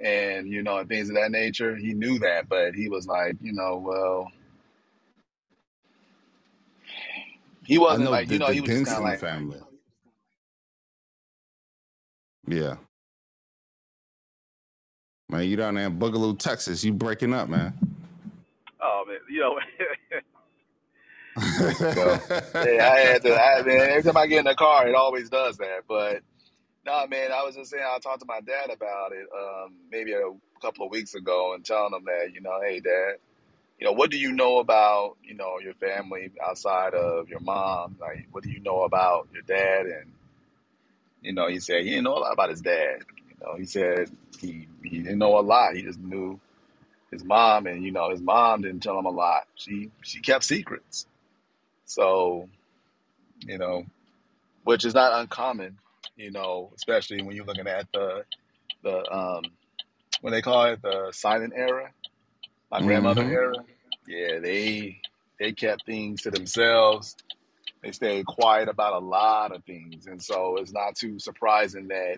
and 0.03 0.47
you 0.47 0.63
know, 0.63 0.77
and 0.77 0.89
things 0.89 1.09
of 1.09 1.15
that 1.15 1.31
nature. 1.31 1.75
He 1.75 1.93
knew 1.93 2.19
that, 2.19 2.49
but 2.49 2.73
he 2.73 2.89
was 2.89 3.07
like, 3.07 3.35
you 3.41 3.53
know, 3.53 3.77
well, 3.77 4.31
he 7.65 7.77
wasn't 7.77 8.11
like, 8.11 8.27
the 8.27 8.33
you 8.33 8.39
know, 8.39 8.47
he 8.47 8.61
was 8.61 8.69
just 8.69 8.85
kind 8.85 8.97
of 8.97 9.03
like, 9.03 9.19
family. 9.19 9.59
Yeah, 12.47 12.75
man, 15.29 15.47
you 15.47 15.55
down 15.55 15.75
there 15.75 15.87
in 15.87 15.99
Boogaloo, 15.99 16.37
Texas? 16.37 16.83
You 16.83 16.93
breaking 16.93 17.33
up, 17.33 17.49
man? 17.49 17.73
oh 18.81 19.05
man, 19.07 19.17
you 19.29 19.39
know. 19.39 19.59
so 21.39 22.19
yeah, 22.55 22.91
I 22.91 22.99
had 22.99 23.21
to. 23.21 23.33
I, 23.33 23.61
man, 23.63 23.89
every 23.89 24.03
time 24.03 24.17
I 24.17 24.27
get 24.27 24.39
in 24.39 24.45
the 24.45 24.55
car, 24.55 24.87
it 24.87 24.95
always 24.95 25.29
does 25.29 25.57
that. 25.57 25.83
But 25.87 26.23
no, 26.85 27.07
man, 27.07 27.31
I 27.31 27.43
was 27.43 27.55
just 27.55 27.71
saying 27.71 27.83
I 27.85 27.99
talked 27.99 28.21
to 28.21 28.25
my 28.25 28.41
dad 28.41 28.69
about 28.71 29.11
it 29.11 29.27
um, 29.35 29.75
maybe 29.91 30.13
a 30.13 30.31
couple 30.61 30.85
of 30.85 30.91
weeks 30.91 31.13
ago, 31.13 31.53
and 31.53 31.63
telling 31.63 31.93
him 31.93 32.05
that 32.05 32.33
you 32.33 32.41
know, 32.41 32.59
hey, 32.61 32.79
dad, 32.79 33.15
you 33.79 33.85
know, 33.85 33.93
what 33.93 34.09
do 34.11 34.17
you 34.17 34.31
know 34.31 34.59
about 34.59 35.17
you 35.23 35.35
know 35.35 35.59
your 35.59 35.75
family 35.75 36.31
outside 36.43 36.93
of 36.93 37.29
your 37.29 37.39
mom? 37.39 37.97
Like, 37.99 38.27
what 38.31 38.43
do 38.43 38.49
you 38.49 38.59
know 38.61 38.83
about 38.83 39.27
your 39.33 39.43
dad? 39.43 39.85
And 39.85 40.11
you 41.21 41.33
know, 41.33 41.47
he 41.47 41.59
said 41.59 41.83
he 41.83 41.91
didn't 41.91 42.05
know 42.05 42.17
a 42.17 42.19
lot 42.19 42.33
about 42.33 42.49
his 42.49 42.61
dad. 42.61 42.99
You 43.29 43.35
know, 43.45 43.55
he 43.57 43.65
said 43.65 44.09
he 44.39 44.67
he 44.83 44.99
didn't 44.99 45.19
know 45.19 45.39
a 45.39 45.41
lot. 45.41 45.75
He 45.75 45.83
just 45.83 45.99
knew 45.99 46.39
his 47.11 47.23
mom, 47.23 47.67
and 47.67 47.83
you 47.83 47.91
know, 47.91 48.09
his 48.09 48.21
mom 48.21 48.61
didn't 48.61 48.81
tell 48.81 48.97
him 48.97 49.05
a 49.05 49.11
lot. 49.11 49.43
She 49.55 49.91
she 50.01 50.19
kept 50.21 50.43
secrets. 50.43 51.05
So 51.85 52.49
you 53.45 53.57
know, 53.59 53.85
which 54.63 54.85
is 54.85 54.95
not 54.95 55.19
uncommon. 55.19 55.77
You 56.15 56.31
know, 56.31 56.71
especially 56.75 57.21
when 57.21 57.35
you're 57.35 57.45
looking 57.45 57.67
at 57.67 57.87
the 57.93 58.23
the 58.83 59.13
um 59.13 59.51
when 60.21 60.33
they 60.33 60.41
call 60.41 60.65
it 60.65 60.81
the 60.81 61.11
silent 61.11 61.53
era, 61.55 61.91
my 62.71 62.81
grandmother 62.81 63.23
hmm 63.23 63.29
era. 63.29 63.63
Yeah, 64.07 64.39
they 64.39 65.01
they 65.39 65.53
kept 65.53 65.85
things 65.85 66.23
to 66.23 66.31
themselves. 66.31 67.17
They 67.83 67.91
stayed 67.91 68.25
quiet 68.25 68.69
about 68.69 69.01
a 69.01 69.05
lot 69.05 69.55
of 69.55 69.63
things, 69.65 70.07
and 70.07 70.21
so 70.21 70.57
it's 70.57 70.73
not 70.73 70.95
too 70.95 71.19
surprising 71.19 71.87
that 71.89 72.17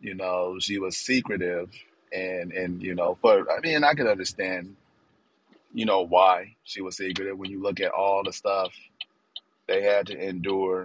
you 0.00 0.14
know 0.14 0.56
she 0.60 0.78
was 0.78 0.96
secretive. 0.96 1.70
And 2.12 2.52
and 2.52 2.82
you 2.82 2.94
know, 2.94 3.18
but 3.22 3.46
I 3.50 3.60
mean, 3.60 3.84
I 3.84 3.94
can 3.94 4.06
understand 4.08 4.76
you 5.72 5.86
know 5.86 6.02
why 6.02 6.56
she 6.64 6.80
was 6.82 6.96
secretive 6.96 7.38
when 7.38 7.50
you 7.50 7.62
look 7.62 7.80
at 7.80 7.92
all 7.92 8.22
the 8.24 8.32
stuff 8.32 8.72
they 9.68 9.82
had 9.82 10.06
to 10.08 10.18
endure 10.28 10.84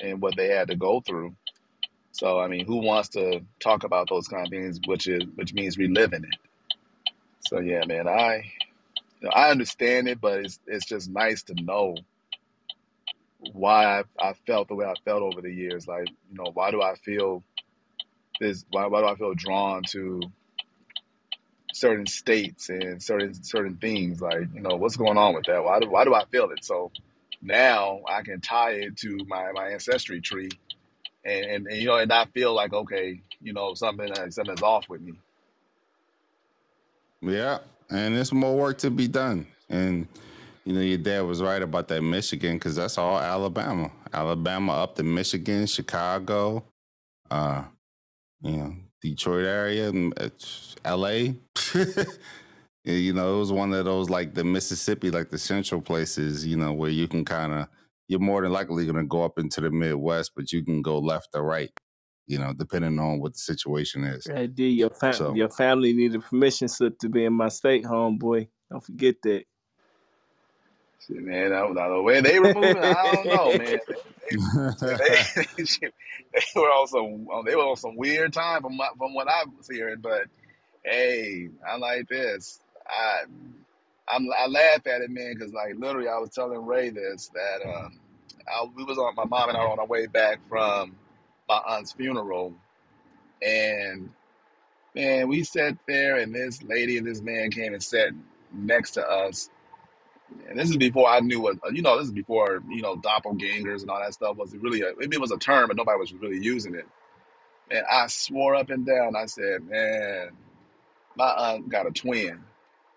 and 0.00 0.20
what 0.20 0.36
they 0.36 0.48
had 0.48 0.68
to 0.68 0.76
go 0.76 1.00
through. 1.00 1.34
So 2.12 2.38
I 2.40 2.48
mean, 2.48 2.66
who 2.66 2.76
wants 2.76 3.10
to 3.10 3.40
talk 3.60 3.84
about 3.84 4.08
those 4.08 4.28
kind 4.28 4.46
of 4.46 4.50
things, 4.50 4.80
which 4.86 5.06
is 5.06 5.24
which 5.34 5.52
means 5.54 5.78
reliving 5.78 6.24
it. 6.24 6.38
So 7.48 7.60
yeah, 7.60 7.84
man, 7.86 8.08
I 8.08 8.44
you 9.20 9.28
know, 9.28 9.30
I 9.30 9.50
understand 9.50 10.08
it, 10.08 10.20
but 10.20 10.40
it's 10.40 10.60
it's 10.66 10.86
just 10.86 11.10
nice 11.10 11.42
to 11.44 11.54
know 11.54 11.96
why 13.52 14.00
I, 14.00 14.04
I 14.18 14.32
felt 14.46 14.68
the 14.68 14.74
way 14.74 14.86
I 14.86 14.94
felt 15.04 15.22
over 15.22 15.40
the 15.40 15.52
years. 15.52 15.86
Like 15.88 16.08
you 16.08 16.36
know, 16.36 16.50
why 16.54 16.70
do 16.70 16.82
I 16.82 16.94
feel 16.96 17.42
this? 18.40 18.64
Why 18.70 18.86
why 18.86 19.00
do 19.00 19.06
I 19.06 19.16
feel 19.16 19.34
drawn 19.34 19.82
to 19.90 20.20
certain 21.72 22.06
states 22.06 22.68
and 22.68 23.02
certain 23.02 23.34
certain 23.34 23.76
things? 23.76 24.20
Like 24.22 24.48
you 24.54 24.60
know, 24.60 24.76
what's 24.76 24.96
going 24.96 25.18
on 25.18 25.34
with 25.34 25.46
that? 25.46 25.64
Why 25.64 25.80
do 25.80 25.90
why 25.90 26.04
do 26.04 26.14
I 26.14 26.24
feel 26.26 26.50
it? 26.50 26.64
So 26.64 26.92
now 27.44 28.00
I 28.08 28.22
can 28.22 28.40
tie 28.40 28.72
it 28.72 28.96
to 28.98 29.18
my 29.28 29.52
my 29.52 29.68
ancestry 29.70 30.20
tree 30.20 30.50
and, 31.24 31.44
and, 31.44 31.66
and 31.66 31.76
you 31.76 31.86
know, 31.86 31.96
and 31.96 32.12
I 32.12 32.26
feel 32.26 32.54
like 32.54 32.72
okay, 32.72 33.20
you 33.40 33.52
know, 33.52 33.74
something 33.74 34.10
uh, 34.12 34.30
something's 34.30 34.62
off 34.62 34.88
with 34.88 35.00
me. 35.00 35.14
Yeah, 37.22 37.58
and 37.90 38.14
there's 38.16 38.32
more 38.32 38.56
work 38.56 38.78
to 38.78 38.90
be 38.90 39.08
done. 39.08 39.46
And 39.68 40.06
you 40.64 40.74
know, 40.74 40.80
your 40.80 40.98
dad 40.98 41.20
was 41.22 41.42
right 41.42 41.62
about 41.62 41.88
that 41.88 42.02
Michigan 42.02 42.56
because 42.56 42.76
that's 42.76 42.98
all 42.98 43.18
Alabama. 43.18 43.90
Alabama 44.12 44.72
up 44.72 44.96
to 44.96 45.02
Michigan, 45.02 45.66
Chicago, 45.66 46.64
uh, 47.30 47.64
you 48.42 48.56
know, 48.56 48.74
Detroit 49.00 49.46
area, 49.46 49.92
L.A. 50.84 51.34
you 52.84 53.12
know, 53.12 53.34
it 53.36 53.38
was 53.38 53.52
one 53.52 53.72
of 53.72 53.84
those 53.84 54.10
like 54.10 54.34
the 54.34 54.44
Mississippi, 54.44 55.10
like 55.10 55.30
the 55.30 55.38
central 55.38 55.80
places, 55.80 56.46
you 56.46 56.56
know, 56.56 56.72
where 56.72 56.90
you 56.90 57.08
can 57.08 57.24
kind 57.24 57.52
of 57.52 57.68
you're 58.08 58.20
more 58.20 58.42
than 58.42 58.52
likely 58.52 58.84
going 58.84 58.96
to 58.96 59.04
go 59.04 59.24
up 59.24 59.38
into 59.38 59.60
the 59.62 59.70
Midwest, 59.70 60.32
but 60.36 60.52
you 60.52 60.62
can 60.62 60.82
go 60.82 60.98
left 60.98 61.28
or 61.34 61.42
right, 61.42 61.70
you 62.26 62.38
know, 62.38 62.52
depending 62.52 62.98
on 62.98 63.18
what 63.18 63.32
the 63.32 63.38
situation 63.38 64.04
is. 64.04 64.26
Hey, 64.26 64.46
D, 64.46 64.68
your, 64.68 64.90
fam- 64.90 65.14
So- 65.14 65.34
your 65.34 65.48
family 65.48 65.94
needed 65.94 66.22
permission 66.22 66.68
slip 66.68 66.98
to 66.98 67.08
be 67.08 67.24
in 67.24 67.32
my 67.32 67.48
state, 67.48 67.84
homeboy. 67.84 68.48
Don't 68.70 68.84
forget 68.84 69.16
that. 69.22 69.44
Shit, 71.06 71.22
man, 71.22 71.52
I 71.52 71.60
don't 71.60 71.74
know 71.74 71.94
the 71.96 72.02
way 72.02 72.20
they 72.20 72.38
removed 72.38 72.66
it. 72.66 72.76
I 72.78 73.12
don't 73.12 73.26
know, 73.26 73.58
man. 73.58 73.78
They, 74.30 75.56
they, 75.56 75.64
they 76.34 76.60
were 76.60 76.62
on 76.68 76.86
some 76.88 77.26
they 77.44 77.54
were 77.56 77.62
on 77.64 77.76
some 77.76 77.94
weird 77.96 78.32
time 78.32 78.62
from 78.62 78.78
from 78.98 79.14
what 79.14 79.28
I 79.28 79.44
was 79.56 79.68
hearing, 79.70 80.00
but 80.00 80.22
hey, 80.82 81.48
I 81.66 81.76
like 81.76 82.08
this. 82.08 82.60
I 82.88 83.24
I'm, 84.08 84.28
I 84.38 84.46
laugh 84.46 84.86
at 84.86 85.00
it, 85.00 85.10
man, 85.10 85.34
because 85.34 85.52
like 85.52 85.74
literally, 85.76 86.08
I 86.08 86.18
was 86.18 86.30
telling 86.30 86.64
Ray 86.66 86.90
this 86.90 87.30
that 87.34 87.66
um, 87.66 87.98
I, 88.48 88.66
we 88.76 88.84
was 88.84 88.98
on 88.98 89.14
my 89.14 89.24
mom 89.24 89.48
and 89.48 89.58
I 89.58 89.62
were 89.62 89.70
on 89.70 89.78
our 89.78 89.86
way 89.86 90.06
back 90.06 90.40
from 90.48 90.96
my 91.48 91.56
aunt's 91.66 91.92
funeral, 91.92 92.54
and 93.42 94.10
man, 94.94 95.28
we 95.28 95.44
sat 95.44 95.76
there, 95.88 96.16
and 96.18 96.34
this 96.34 96.62
lady 96.62 96.98
and 96.98 97.06
this 97.06 97.22
man 97.22 97.50
came 97.50 97.72
and 97.74 97.82
sat 97.82 98.10
next 98.52 98.92
to 98.92 99.08
us. 99.08 99.50
And 100.48 100.58
this 100.58 100.70
is 100.70 100.76
before 100.76 101.08
I 101.08 101.20
knew 101.20 101.40
what 101.40 101.56
you 101.72 101.82
know. 101.82 101.98
This 101.98 102.08
is 102.08 102.12
before 102.12 102.62
you 102.70 102.82
know 102.82 102.96
doppelgangers 102.96 103.82
and 103.82 103.90
all 103.90 104.00
that 104.00 104.14
stuff 104.14 104.36
was 104.36 104.54
really. 104.56 104.82
A, 104.82 104.90
it 105.00 105.20
was 105.20 105.32
a 105.32 105.38
term, 105.38 105.68
but 105.68 105.76
nobody 105.76 105.98
was 105.98 106.12
really 106.14 106.38
using 106.42 106.74
it. 106.74 106.86
And 107.70 107.84
I 107.90 108.08
swore 108.08 108.54
up 108.54 108.70
and 108.70 108.86
down. 108.86 109.16
I 109.16 109.26
said, 109.26 109.64
"Man, 109.68 110.30
my 111.16 111.28
aunt 111.28 111.68
got 111.68 111.86
a 111.86 111.92
twin, 111.92 112.42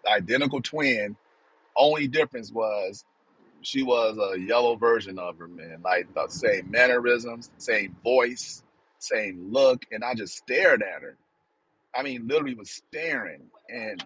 identical 0.06 0.61
twin. 0.61 1.15
Only 1.76 2.07
difference 2.07 2.52
was 2.52 3.06
she 3.61 3.84
was 3.84 4.18
a 4.18 4.40
yellow 4.40 4.76
version 4.76 5.19
of 5.19 5.38
her, 5.38 5.48
man. 5.48 5.82
Like 5.84 6.14
the 6.14 6.28
same 6.28 6.69
mannerisms, 6.72 7.49
same 7.57 7.95
voice, 8.03 8.64
same 8.99 9.52
look. 9.52 9.86
And 9.91 10.03
I 10.03 10.14
just 10.14 10.36
stared 10.36 10.82
at 10.84 11.02
her. 11.02 11.18
I 11.95 12.03
mean, 12.03 12.28
literally 12.28 12.56
was 12.56 12.72
staring. 12.72 13.44
And 13.69 14.03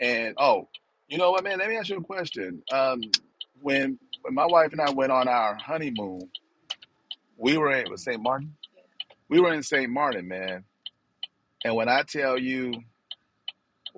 and 0.00 0.34
oh, 0.38 0.68
you 1.08 1.18
know 1.18 1.30
what, 1.30 1.44
man? 1.44 1.58
Let 1.58 1.68
me 1.68 1.76
ask 1.76 1.88
you 1.88 1.98
a 1.98 2.02
question. 2.02 2.62
Um, 2.72 3.00
when 3.60 3.98
when 4.22 4.34
my 4.34 4.46
wife 4.46 4.72
and 4.72 4.80
I 4.80 4.90
went 4.90 5.12
on 5.12 5.28
our 5.28 5.54
honeymoon, 5.54 6.28
we 7.36 7.56
were 7.56 7.72
in 7.72 7.96
St. 7.96 8.20
Martin. 8.20 8.54
We 9.28 9.40
were 9.40 9.52
in 9.52 9.62
St. 9.62 9.90
Martin, 9.90 10.28
man. 10.28 10.64
And 11.64 11.74
when 11.74 11.88
I 11.88 12.02
tell 12.02 12.38
you, 12.38 12.74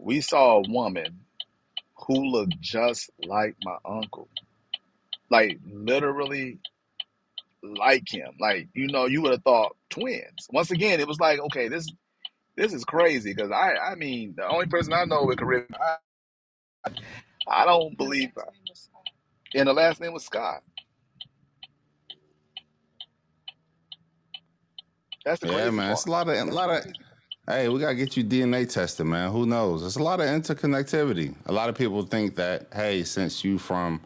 we 0.03 0.21
saw 0.23 0.59
a 0.59 0.71
woman 0.71 1.21
who 2.07 2.27
looked 2.27 2.61
just 2.61 3.11
like 3.27 3.57
my 3.65 3.77
uncle, 3.85 4.29
like 5.31 5.59
literally 5.67 6.59
like 7.63 8.05
him. 8.09 8.31
Like 8.41 8.69
you 8.75 8.89
know, 8.89 9.07
you 9.07 9.23
would 9.23 9.33
have 9.33 9.45
thought 9.45 9.77
twins. 9.91 10.49
Once 10.53 10.71
again, 10.73 11.01
it 11.01 11.09
was 11.09 11.21
like, 11.21 11.41
okay, 11.41 11.69
this 11.69 11.89
this 12.57 12.75
is 12.75 12.85
crazy 12.85 13.35
because 13.35 13.53
I 13.53 13.77
I 13.77 13.95
mean, 13.97 14.35
the 14.37 14.47
only 14.49 14.67
person 14.67 14.95
I 14.95 15.05
know 15.05 15.25
with 15.27 15.39
Caribbean, 15.39 15.69
I, 15.81 15.97
I 17.49 17.67
don't 17.67 17.97
believe, 17.99 18.31
and 19.55 19.69
the 19.69 19.75
last 19.75 20.01
name 20.01 20.15
was 20.15 20.25
Scott. 20.27 20.63
That's 25.25 25.41
the 25.41 25.47
Yeah, 25.47 25.49
crazy 25.49 25.73
man. 25.73 25.93
It's 25.93 26.07
a 26.07 26.11
lot 26.11 26.29
of 26.29 26.37
a 26.37 26.45
lot 26.53 26.71
of. 26.71 26.87
Hey, 27.51 27.71
we 27.71 27.81
gotta 27.81 27.95
get 27.95 28.15
you 28.15 28.23
DNA 28.23 28.71
tested, 28.71 29.07
man. 29.07 29.33
Who 29.33 29.47
knows? 29.47 29.81
There's 29.81 29.97
a 29.97 30.03
lot 30.03 30.21
of 30.21 30.27
interconnectivity. 30.27 31.35
A 31.47 31.53
lot 31.53 31.71
of 31.71 31.75
people 31.75 32.03
think 32.03 32.35
that, 32.35 32.67
hey, 32.75 33.05
since 33.05 33.43
you 33.43 33.57
from, 33.57 34.03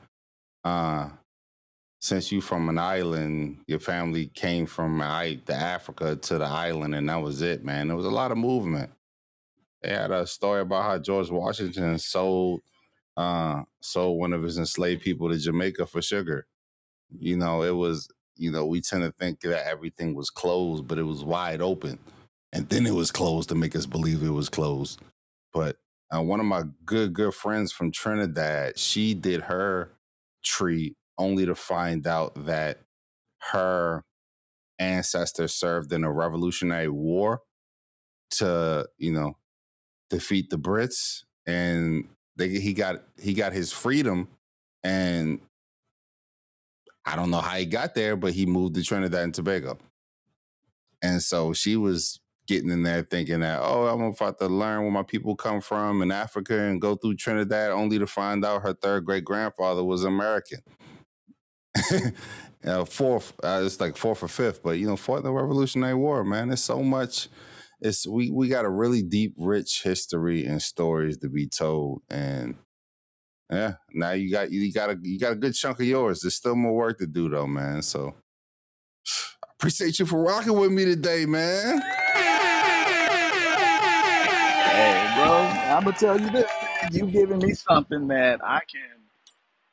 uh, 0.62 1.08
since 2.00 2.30
you 2.30 2.40
from 2.40 2.68
an 2.68 2.78
island, 2.78 3.58
your 3.66 3.80
family 3.80 4.26
came 4.26 4.64
from 4.64 5.00
I, 5.00 5.40
the 5.44 5.56
Africa 5.56 6.14
to 6.14 6.38
the 6.38 6.44
island, 6.44 6.94
and 6.94 7.08
that 7.08 7.20
was 7.20 7.42
it, 7.42 7.64
man. 7.64 7.88
There 7.88 7.96
was 7.96 8.06
a 8.06 8.12
lot 8.12 8.30
of 8.30 8.38
movement. 8.38 8.92
They 9.82 9.88
had 9.88 10.12
a 10.12 10.24
story 10.24 10.60
about 10.60 10.84
how 10.84 10.98
George 10.98 11.28
Washington 11.28 11.98
sold, 11.98 12.60
uh, 13.16 13.62
sold 13.80 14.20
one 14.20 14.34
of 14.34 14.44
his 14.44 14.56
enslaved 14.56 15.02
people 15.02 15.28
to 15.28 15.36
Jamaica 15.36 15.86
for 15.86 16.00
sugar. 16.00 16.46
You 17.10 17.38
know, 17.38 17.64
it 17.64 17.74
was, 17.74 18.08
you 18.36 18.52
know, 18.52 18.66
we 18.66 18.80
tend 18.80 19.02
to 19.02 19.10
think 19.10 19.40
that 19.40 19.66
everything 19.66 20.14
was 20.14 20.30
closed, 20.30 20.86
but 20.86 20.98
it 20.98 21.02
was 21.02 21.24
wide 21.24 21.60
open. 21.60 21.98
And 22.52 22.68
then 22.68 22.86
it 22.86 22.94
was 22.94 23.10
closed 23.10 23.48
to 23.48 23.54
make 23.54 23.74
us 23.74 23.86
believe 23.86 24.22
it 24.22 24.30
was 24.30 24.48
closed. 24.48 25.00
But 25.52 25.76
uh, 26.14 26.22
one 26.22 26.40
of 26.40 26.46
my 26.46 26.64
good, 26.84 27.14
good 27.14 27.34
friends 27.34 27.72
from 27.72 27.92
Trinidad, 27.92 28.78
she 28.78 29.14
did 29.14 29.42
her 29.42 29.92
tree 30.44 30.96
only 31.18 31.46
to 31.46 31.54
find 31.54 32.06
out 32.06 32.46
that 32.46 32.80
her 33.52 34.04
ancestors 34.78 35.54
served 35.54 35.92
in 35.92 36.04
a 36.04 36.12
revolutionary 36.12 36.88
war 36.88 37.40
to, 38.32 38.86
you 38.98 39.12
know, 39.12 39.36
defeat 40.10 40.50
the 40.50 40.58
Brits. 40.58 41.24
And 41.46 42.08
they, 42.36 42.48
he 42.48 42.72
got 42.74 43.02
he 43.20 43.34
got 43.34 43.52
his 43.52 43.72
freedom 43.72 44.28
and 44.84 45.40
I 47.04 47.16
don't 47.16 47.30
know 47.30 47.40
how 47.40 47.56
he 47.56 47.66
got 47.66 47.94
there, 47.94 48.16
but 48.16 48.32
he 48.32 48.46
moved 48.46 48.74
to 48.76 48.82
Trinidad 48.82 49.24
and 49.24 49.34
Tobago. 49.34 49.78
And 51.02 51.22
so 51.22 51.52
she 51.52 51.76
was 51.76 52.20
getting 52.46 52.70
in 52.70 52.82
there 52.82 53.02
thinking 53.02 53.40
that, 53.40 53.60
oh, 53.62 53.86
I'm 53.86 54.02
about 54.02 54.38
to 54.40 54.46
learn 54.46 54.82
where 54.82 54.90
my 54.90 55.02
people 55.02 55.36
come 55.36 55.60
from 55.60 56.02
in 56.02 56.10
Africa 56.10 56.58
and 56.58 56.80
go 56.80 56.96
through 56.96 57.16
Trinidad 57.16 57.70
only 57.70 57.98
to 57.98 58.06
find 58.06 58.44
out 58.44 58.62
her 58.62 58.74
third 58.74 59.04
great 59.04 59.24
grandfather 59.24 59.84
was 59.84 60.04
American. 60.04 60.60
know, 62.64 62.84
fourth, 62.84 63.32
uh, 63.42 63.62
it's 63.64 63.80
like 63.80 63.96
fourth 63.96 64.22
or 64.22 64.28
fifth, 64.28 64.62
but 64.62 64.78
you 64.78 64.86
know, 64.86 64.96
fought 64.96 65.18
in 65.18 65.24
the 65.24 65.32
Revolutionary 65.32 65.94
War, 65.94 66.24
man. 66.24 66.48
There's 66.48 66.62
so 66.62 66.82
much. 66.82 67.28
It's 67.80 68.06
we 68.06 68.30
we 68.30 68.48
got 68.48 68.64
a 68.64 68.70
really 68.70 69.02
deep, 69.02 69.34
rich 69.38 69.82
history 69.82 70.44
and 70.44 70.62
stories 70.62 71.18
to 71.18 71.28
be 71.28 71.48
told, 71.48 72.02
and 72.08 72.56
yeah, 73.50 73.74
now 73.92 74.12
you 74.12 74.30
got 74.30 74.52
you 74.52 74.72
got 74.72 74.90
a 74.90 74.98
you 75.02 75.18
got 75.18 75.32
a 75.32 75.36
good 75.36 75.54
chunk 75.54 75.80
of 75.80 75.86
yours. 75.86 76.20
There's 76.20 76.36
still 76.36 76.54
more 76.54 76.74
work 76.74 76.98
to 76.98 77.06
do 77.06 77.28
though, 77.28 77.46
man. 77.46 77.82
So 77.82 78.14
appreciate 79.58 79.98
you 79.98 80.06
for 80.06 80.22
rocking 80.22 80.58
with 80.58 80.70
me 80.70 80.84
today, 80.84 81.26
man. 81.26 81.82
I'm 85.76 85.84
gonna 85.84 85.96
tell 85.96 86.20
you 86.20 86.30
this: 86.30 86.50
you 86.92 87.06
giving 87.06 87.38
me 87.38 87.54
something 87.54 88.08
that 88.08 88.44
I 88.44 88.60
can, 88.60 89.00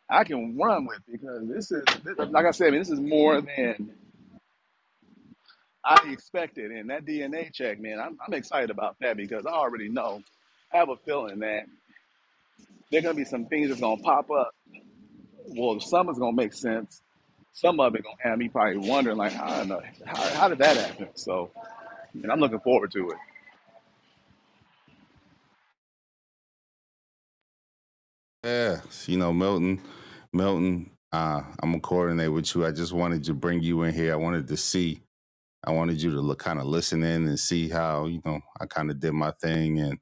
I 0.10 0.24
can 0.24 0.58
run 0.58 0.86
with 0.88 1.02
because 1.12 1.48
this 1.48 1.72
is, 1.72 1.84
this, 2.04 2.18
like 2.18 2.46
I 2.46 2.52
said, 2.52 2.72
man, 2.72 2.80
this 2.80 2.90
is 2.92 3.00
more 3.02 3.42
than 3.42 3.92
I 5.86 6.12
expected. 6.12 6.72
And 6.72 6.90
that 6.90 7.06
DNA 7.06 7.54
check, 7.54 7.80
man, 7.80 8.00
I'm, 8.00 8.18
I'm 8.26 8.34
excited 8.34 8.70
about 8.72 8.98
that 9.02 9.18
because 9.18 9.46
I 9.46 9.52
already 9.52 9.90
know, 9.90 10.24
I 10.74 10.78
have 10.78 10.90
a 10.90 10.98
feeling 10.98 11.40
that 11.40 11.66
there 12.92 13.02
gonna 13.02 13.16
be 13.16 13.26
some 13.26 13.46
things 13.46 13.70
that's 13.70 13.82
gonna 13.82 14.02
pop 14.02 14.32
up. 14.32 14.56
Well, 15.48 15.80
some 15.80 16.10
is 16.10 16.20
gonna 16.20 16.34
make 16.36 16.54
sense. 16.54 17.02
Some 17.54 17.80
of 17.80 17.96
it 17.96 18.04
gonna 18.04 18.16
have 18.22 18.38
me 18.40 18.50
probably 18.50 18.78
wondering, 18.78 19.18
like, 19.18 19.36
I 19.36 19.58
don't 19.60 19.70
know, 19.70 19.82
how, 20.06 20.22
how 20.36 20.48
did 20.50 20.60
that 20.60 20.78
happen? 20.78 21.10
So, 21.16 21.52
and 22.14 22.32
I'm 22.32 22.40
looking 22.40 22.60
forward 22.62 22.92
to 22.94 23.12
it. 23.12 23.18
Yeah, 28.44 28.82
you 29.08 29.20
know, 29.20 29.34
Milton, 29.34 29.82
Milton, 30.34 30.92
uh, 31.14 31.44
I'm 31.64 31.72
gonna 31.72 31.82
coordinate 31.82 32.34
with 32.34 32.56
you. 32.56 32.66
I 32.66 32.72
just 32.72 32.94
wanted 32.94 33.24
to 33.26 33.36
bring 33.36 33.62
you 33.64 33.84
in 33.84 33.94
here. 33.94 34.14
I 34.14 34.18
wanted 34.18 34.50
to 34.50 34.58
see, 34.58 35.04
I 35.66 35.72
wanted 35.72 36.02
you 36.02 36.12
to 36.12 36.22
look, 36.22 36.40
kind 36.40 36.60
of 36.60 36.66
listen 36.68 37.04
in 37.04 37.28
and 37.28 37.40
see 37.40 37.70
how 37.70 38.06
you 38.08 38.22
know 38.26 38.42
I 38.62 38.68
kind 38.68 38.92
of 38.92 39.00
did 39.00 39.14
my 39.14 39.32
thing, 39.42 39.80
and 39.80 40.00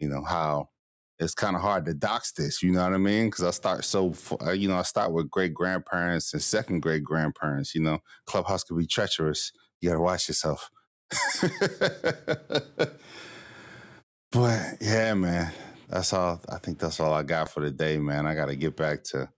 you 0.00 0.08
know 0.08 0.24
how 0.24 0.70
it's 1.18 1.34
kind 1.34 1.56
of 1.56 1.62
hard 1.62 1.86
to 1.86 1.94
dox 1.94 2.32
this. 2.32 2.62
You 2.62 2.72
know 2.72 2.84
what 2.84 2.94
I 2.94 2.98
mean? 2.98 3.26
Because 3.28 3.44
I 3.44 3.50
start 3.52 3.84
so, 3.84 4.14
uh, 4.46 4.52
you 4.52 4.68
know, 4.68 4.76
I 4.78 4.82
start 4.82 5.12
with 5.12 5.30
great 5.30 5.54
grandparents 5.54 6.32
and 6.34 6.42
second 6.42 6.80
great 6.82 7.04
grandparents. 7.04 7.74
You 7.74 7.82
know, 7.82 8.00
clubhouse 8.26 8.64
could 8.64 8.78
be 8.78 8.86
treacherous. 8.86 9.52
You 9.80 9.90
gotta 9.90 10.02
watch 10.02 10.28
yourself. 10.28 10.70
But 14.32 14.76
yeah, 14.80 15.14
man, 15.14 15.52
that's 15.90 16.14
all. 16.14 16.40
I 16.50 16.58
think 16.58 16.80
that's 16.80 17.00
all 17.00 17.14
I 17.14 17.24
got 17.24 17.50
for 17.50 17.60
the 17.60 17.72
day, 17.72 17.98
man. 17.98 18.26
I 18.26 18.34
got 18.36 18.46
to 18.46 18.56
get 18.56 18.76
back 18.76 19.04
to, 19.06 19.30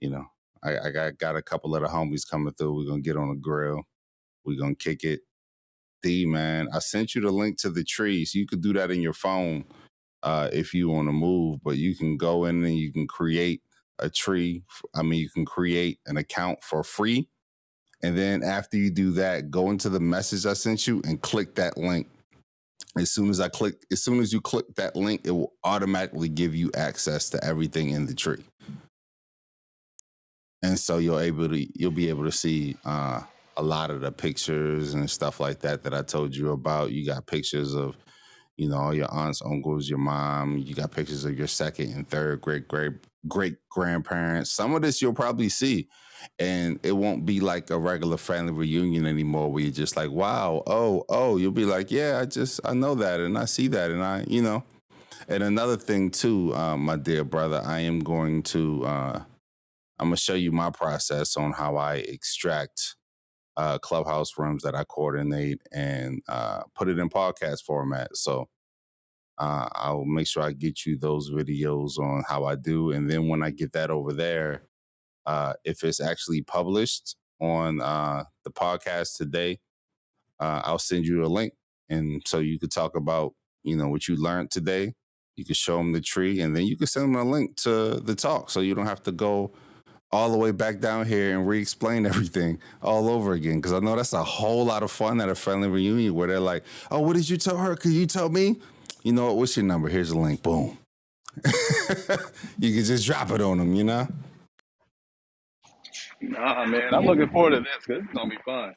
you 0.00 0.10
know, 0.10 0.26
I, 0.64 0.88
I 0.88 0.90
got 0.90 1.18
got 1.18 1.36
a 1.36 1.42
couple 1.42 1.76
of 1.76 1.82
the 1.82 1.88
homies 1.88 2.28
coming 2.30 2.54
through. 2.54 2.76
We're 2.76 2.90
gonna 2.90 3.02
get 3.02 3.16
on 3.16 3.30
the 3.30 3.36
grill. 3.36 3.82
We're 4.44 4.60
gonna 4.60 4.76
kick 4.76 5.04
it. 5.04 5.20
D 6.02 6.26
man. 6.26 6.68
I 6.74 6.80
sent 6.80 7.14
you 7.14 7.22
the 7.22 7.30
link 7.30 7.58
to 7.60 7.70
the 7.70 7.84
tree, 7.84 8.24
so 8.26 8.38
you 8.38 8.46
could 8.46 8.62
do 8.62 8.72
that 8.74 8.90
in 8.90 9.02
your 9.02 9.14
phone 9.14 9.64
uh, 10.22 10.50
if 10.52 10.74
you 10.74 10.90
want 10.90 11.08
to 11.08 11.12
move. 11.12 11.60
But 11.64 11.78
you 11.78 11.96
can 11.96 12.16
go 12.16 12.46
in 12.46 12.64
and 12.64 12.76
you 12.76 12.92
can 12.92 13.06
create 13.08 13.62
a 13.98 14.10
tree. 14.10 14.64
I 14.94 15.02
mean, 15.02 15.20
you 15.20 15.30
can 15.30 15.46
create 15.46 16.00
an 16.06 16.16
account 16.18 16.64
for 16.64 16.84
free, 16.84 17.28
and 18.02 18.18
then 18.18 18.42
after 18.42 18.76
you 18.76 18.90
do 18.90 19.12
that, 19.12 19.50
go 19.50 19.70
into 19.70 19.88
the 19.88 20.00
message 20.00 20.46
I 20.46 20.54
sent 20.54 20.86
you 20.86 21.02
and 21.04 21.20
click 21.22 21.56
that 21.56 21.76
link. 21.78 22.08
As 22.98 23.10
soon 23.12 23.30
as 23.30 23.40
I 23.40 23.48
click, 23.48 23.84
as 23.92 24.02
soon 24.02 24.20
as 24.20 24.32
you 24.32 24.40
click 24.40 24.66
that 24.76 24.96
link, 24.96 25.22
it 25.24 25.32
will 25.32 25.52
automatically 25.64 26.28
give 26.28 26.54
you 26.54 26.70
access 26.76 27.30
to 27.30 27.44
everything 27.44 27.90
in 27.90 28.06
the 28.06 28.14
tree 28.14 28.44
and 30.62 30.78
so 30.78 30.98
you'll 30.98 31.20
able 31.20 31.48
to 31.48 31.80
you'll 31.80 31.90
be 31.90 32.08
able 32.08 32.24
to 32.24 32.32
see 32.32 32.76
uh, 32.84 33.20
a 33.56 33.62
lot 33.62 33.90
of 33.90 34.00
the 34.00 34.12
pictures 34.12 34.94
and 34.94 35.08
stuff 35.10 35.40
like 35.40 35.60
that 35.60 35.82
that 35.84 35.94
I 35.94 36.02
told 36.02 36.34
you 36.34 36.52
about. 36.52 36.92
You 36.92 37.06
got 37.06 37.26
pictures 37.26 37.74
of 37.74 37.96
you 38.56 38.68
know 38.68 38.76
all 38.76 38.94
your 38.94 39.12
aunts, 39.12 39.42
uncles, 39.42 39.88
your 39.88 39.98
mom. 39.98 40.58
You 40.58 40.74
got 40.74 40.90
pictures 40.92 41.24
of 41.24 41.38
your 41.38 41.46
second 41.46 41.92
and 41.94 42.08
third 42.08 42.40
great 42.40 42.68
great 42.68 42.94
great 43.28 43.56
grandparents. 43.70 44.52
Some 44.52 44.74
of 44.74 44.82
this 44.82 45.00
you'll 45.00 45.14
probably 45.14 45.48
see, 45.48 45.88
and 46.38 46.78
it 46.82 46.92
won't 46.92 47.24
be 47.24 47.40
like 47.40 47.70
a 47.70 47.78
regular 47.78 48.16
family 48.16 48.52
reunion 48.52 49.06
anymore 49.06 49.50
where 49.50 49.62
you're 49.62 49.72
just 49.72 49.96
like, 49.96 50.10
wow, 50.10 50.62
oh, 50.66 51.04
oh. 51.08 51.36
You'll 51.36 51.52
be 51.52 51.64
like, 51.64 51.90
yeah, 51.90 52.18
I 52.20 52.26
just 52.26 52.60
I 52.64 52.74
know 52.74 52.94
that 52.96 53.20
and 53.20 53.38
I 53.38 53.44
see 53.46 53.68
that 53.68 53.90
and 53.90 54.02
I 54.02 54.24
you 54.28 54.42
know. 54.42 54.64
And 55.28 55.42
another 55.42 55.76
thing 55.76 56.10
too, 56.10 56.54
uh, 56.54 56.76
my 56.76 56.96
dear 56.96 57.24
brother, 57.24 57.62
I 57.64 57.80
am 57.80 58.00
going 58.00 58.42
to. 58.44 58.84
Uh, 58.84 59.22
I'm 59.98 60.08
gonna 60.08 60.16
show 60.16 60.34
you 60.34 60.52
my 60.52 60.70
process 60.70 61.36
on 61.36 61.52
how 61.52 61.76
I 61.76 61.96
extract 61.96 62.96
uh, 63.56 63.78
clubhouse 63.78 64.36
rooms 64.38 64.62
that 64.62 64.74
I 64.74 64.84
coordinate 64.84 65.60
and 65.72 66.20
uh, 66.28 66.62
put 66.74 66.88
it 66.88 66.98
in 66.98 67.08
podcast 67.08 67.62
format. 67.62 68.14
So 68.14 68.48
uh, 69.38 69.68
I'll 69.72 70.04
make 70.04 70.26
sure 70.26 70.42
I 70.42 70.52
get 70.52 70.84
you 70.84 70.98
those 70.98 71.30
videos 71.30 71.98
on 71.98 72.24
how 72.28 72.44
I 72.44 72.56
do, 72.56 72.90
and 72.90 73.10
then 73.10 73.28
when 73.28 73.42
I 73.42 73.50
get 73.50 73.72
that 73.72 73.90
over 73.90 74.12
there, 74.12 74.62
uh, 75.26 75.54
if 75.64 75.82
it's 75.84 76.00
actually 76.00 76.42
published 76.42 77.16
on 77.40 77.80
uh, 77.80 78.24
the 78.44 78.50
podcast 78.50 79.16
today, 79.16 79.58
uh, 80.40 80.62
I'll 80.64 80.78
send 80.78 81.04
you 81.06 81.24
a 81.24 81.26
link, 81.26 81.54
and 81.88 82.22
so 82.26 82.38
you 82.38 82.58
could 82.58 82.70
talk 82.70 82.96
about 82.96 83.34
you 83.62 83.76
know 83.76 83.88
what 83.88 84.08
you 84.08 84.16
learned 84.16 84.50
today. 84.50 84.94
You 85.36 85.44
could 85.44 85.56
show 85.56 85.76
them 85.78 85.92
the 85.92 86.00
tree, 86.00 86.40
and 86.40 86.56
then 86.56 86.66
you 86.66 86.76
could 86.76 86.88
send 86.88 87.06
them 87.06 87.16
a 87.16 87.30
link 87.30 87.56
to 87.58 88.00
the 88.00 88.14
talk, 88.14 88.50
so 88.50 88.60
you 88.60 88.74
don't 88.74 88.86
have 88.86 89.02
to 89.04 89.12
go 89.12 89.52
all 90.12 90.30
the 90.30 90.38
way 90.38 90.52
back 90.52 90.80
down 90.80 91.04
here 91.04 91.36
and 91.36 91.46
re-explain 91.46 92.06
everything 92.12 92.58
all 92.82 93.08
over 93.08 93.32
again. 93.32 93.56
Because 93.56 93.72
I 93.72 93.80
know 93.80 93.96
that's 93.96 94.12
a 94.12 94.22
whole 94.22 94.64
lot 94.64 94.82
of 94.82 94.90
fun 94.90 95.20
at 95.20 95.28
a 95.28 95.34
friendly 95.34 95.68
reunion 95.68 96.14
where 96.14 96.28
they're 96.28 96.40
like, 96.40 96.64
"Oh, 96.90 97.00
what 97.00 97.16
did 97.16 97.28
you 97.28 97.36
tell 97.36 97.58
her? 97.58 97.74
Could 97.76 97.92
you 97.92 98.06
tell 98.06 98.28
me? 98.28 98.56
You 99.02 99.12
know 99.12 99.26
what? 99.26 99.36
What's 99.36 99.56
your 99.56 99.66
number? 99.66 99.88
Here's 99.88 100.10
a 100.10 100.18
link. 100.18 100.42
Boom. 100.42 100.78
you 102.58 102.72
can 102.74 102.84
just 102.84 103.04
drop 103.06 103.30
it 103.30 103.40
on 103.40 103.58
them. 103.58 103.74
You 103.74 103.84
know." 103.84 104.08
Nah, 106.20 106.64
man, 106.66 106.94
I'm 106.94 107.04
looking 107.04 107.28
forward 107.28 107.50
to 107.50 107.60
this 107.60 107.68
because 107.86 108.04
it's 108.04 108.12
gonna 108.12 108.30
be 108.30 108.38
fun. 108.44 108.74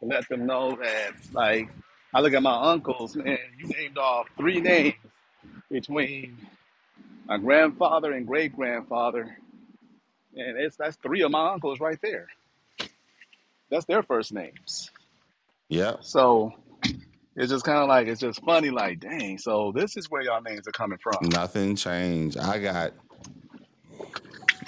To 0.00 0.06
let 0.06 0.28
them 0.28 0.46
know 0.46 0.76
that, 0.82 1.12
like, 1.32 1.68
I 2.14 2.20
look 2.20 2.32
at 2.32 2.42
my 2.42 2.72
uncles, 2.72 3.14
man. 3.14 3.38
You 3.58 3.68
named 3.68 3.98
off 3.98 4.26
three 4.36 4.60
names 4.60 4.94
between 5.70 6.36
my 7.26 7.38
grandfather 7.38 8.12
and 8.12 8.26
great 8.26 8.54
grandfather 8.54 9.36
and 10.34 10.58
it's 10.58 10.76
that's 10.76 10.96
three 10.96 11.22
of 11.22 11.30
my 11.30 11.52
uncles 11.52 11.80
right 11.80 11.98
there. 12.02 12.28
That's 13.70 13.84
their 13.86 14.02
first 14.02 14.32
names. 14.32 14.90
Yeah. 15.68 15.96
So 16.00 16.52
it's 17.36 17.50
just 17.50 17.64
kind 17.64 17.78
of 17.78 17.88
like 17.88 18.06
it's 18.06 18.20
just 18.20 18.42
funny, 18.44 18.70
like, 18.70 19.00
dang. 19.00 19.38
So 19.38 19.72
this 19.74 19.96
is 19.96 20.10
where 20.10 20.22
y'all 20.22 20.42
names 20.42 20.66
are 20.68 20.72
coming 20.72 20.98
from. 21.02 21.28
Nothing 21.28 21.76
changed. 21.76 22.38
I 22.38 22.58
got. 22.58 22.92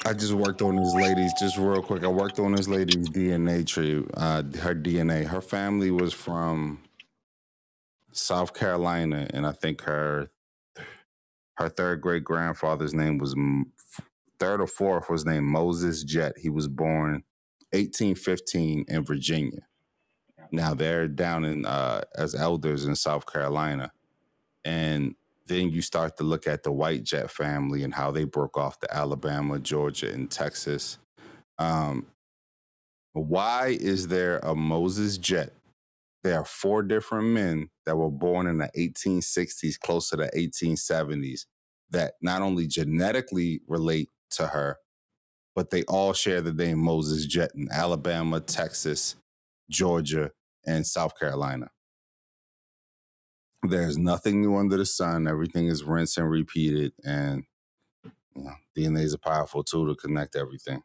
I 0.06 0.12
just 0.12 0.35
worked 0.35 0.62
on 0.62 0.76
this 0.76 0.94
lady's 0.94 1.32
just 1.35 1.56
real 1.56 1.82
quick. 1.82 2.05
I 2.05 2.09
worked 2.09 2.39
on 2.39 2.52
this 2.52 2.68
lady's 2.68 3.09
DNA 3.09 3.66
tree. 3.66 4.05
Uh, 4.14 4.43
her 4.60 4.74
DNA. 4.74 5.26
Her 5.26 5.40
family 5.40 5.90
was 5.90 6.12
from 6.12 6.82
South 8.12 8.52
Carolina, 8.55 9.28
and 9.32 9.47
I 9.47 9.52
think 9.52 9.82
her 9.82 10.31
her 11.56 11.68
third 11.70 12.02
great 12.02 12.24
grandfather's 12.24 12.94
name 12.94 13.18
was 13.18 13.35
third 14.39 14.60
or 14.60 14.66
fourth 14.66 15.09
was 15.09 15.24
named 15.24 15.47
Moses 15.47 16.05
Jett. 16.05 16.39
He 16.39 16.51
was 16.51 16.68
born 16.68 17.24
1815 17.72 18.85
in 18.89 19.05
Virginia. 19.05 19.62
Now 20.52 20.74
they're 20.74 21.09
down 21.09 21.44
in 21.44 21.64
uh, 21.64 22.02
as 22.16 22.35
elders 22.35 22.85
in 22.85 22.94
South 22.94 23.24
Carolina, 23.32 23.93
and 24.64 25.14
then 25.47 25.71
you 25.71 25.83
start 25.83 26.16
to 26.16 26.25
look 26.25 26.47
at 26.47 26.62
the 26.62 26.73
White 26.73 27.05
Jett 27.05 27.31
family 27.31 27.83
and 27.83 27.95
how 27.95 28.11
they 28.11 28.25
broke 28.25 28.57
off 28.57 28.79
to 28.81 28.95
Alabama, 28.95 29.59
Georgia, 29.59 30.11
and 30.11 30.31
Texas. 30.31 30.99
Um, 31.59 32.07
why 33.12 33.77
is 33.81 34.09
there 34.09 34.39
a 34.39 34.55
Moses 34.55 35.19
Jett? 35.19 35.53
There 36.23 36.39
are 36.39 36.45
four 36.45 36.83
different 36.83 37.29
men 37.29 37.69
that 37.85 37.97
were 37.97 38.11
born 38.11 38.47
in 38.47 38.59
the 38.59 38.71
1860s, 38.77 39.79
close 39.79 40.09
to 40.09 40.16
the 40.16 40.31
1870s, 40.35 41.43
that 41.91 42.15
not 42.23 42.41
only 42.41 42.66
genetically 42.66 43.61
relate 43.69 44.09
to 44.33 44.49
her, 44.49 44.79
but 45.55 45.71
they 45.71 45.85
all 45.85 46.12
share 46.15 46.41
the 46.41 46.53
name 46.53 46.79
Moses 46.79 47.27
Jett 47.27 47.55
in 47.55 47.69
Alabama, 47.71 48.41
Texas, 48.41 49.16
Georgia, 49.71 50.33
and 50.66 50.87
South 50.87 51.19
Carolina. 51.19 51.71
There's 53.65 53.99
nothing 53.99 54.43
new 54.43 54.57
under 54.57 54.77
the 54.77 54.86
sun. 54.86 55.28
Everything 55.28 55.66
is 55.66 55.85
rinsed 55.85 56.19
and 56.19 56.31
repeated, 56.31 56.93
and 57.05 57.45
you 58.36 58.45
know, 58.45 58.55
DNA 58.77 59.03
is 59.03 59.15
a 59.15 59.19
powerful 59.19 59.65
tool 59.65 59.89
to 59.89 59.97
connect 59.97 60.36
everything. 60.36 60.82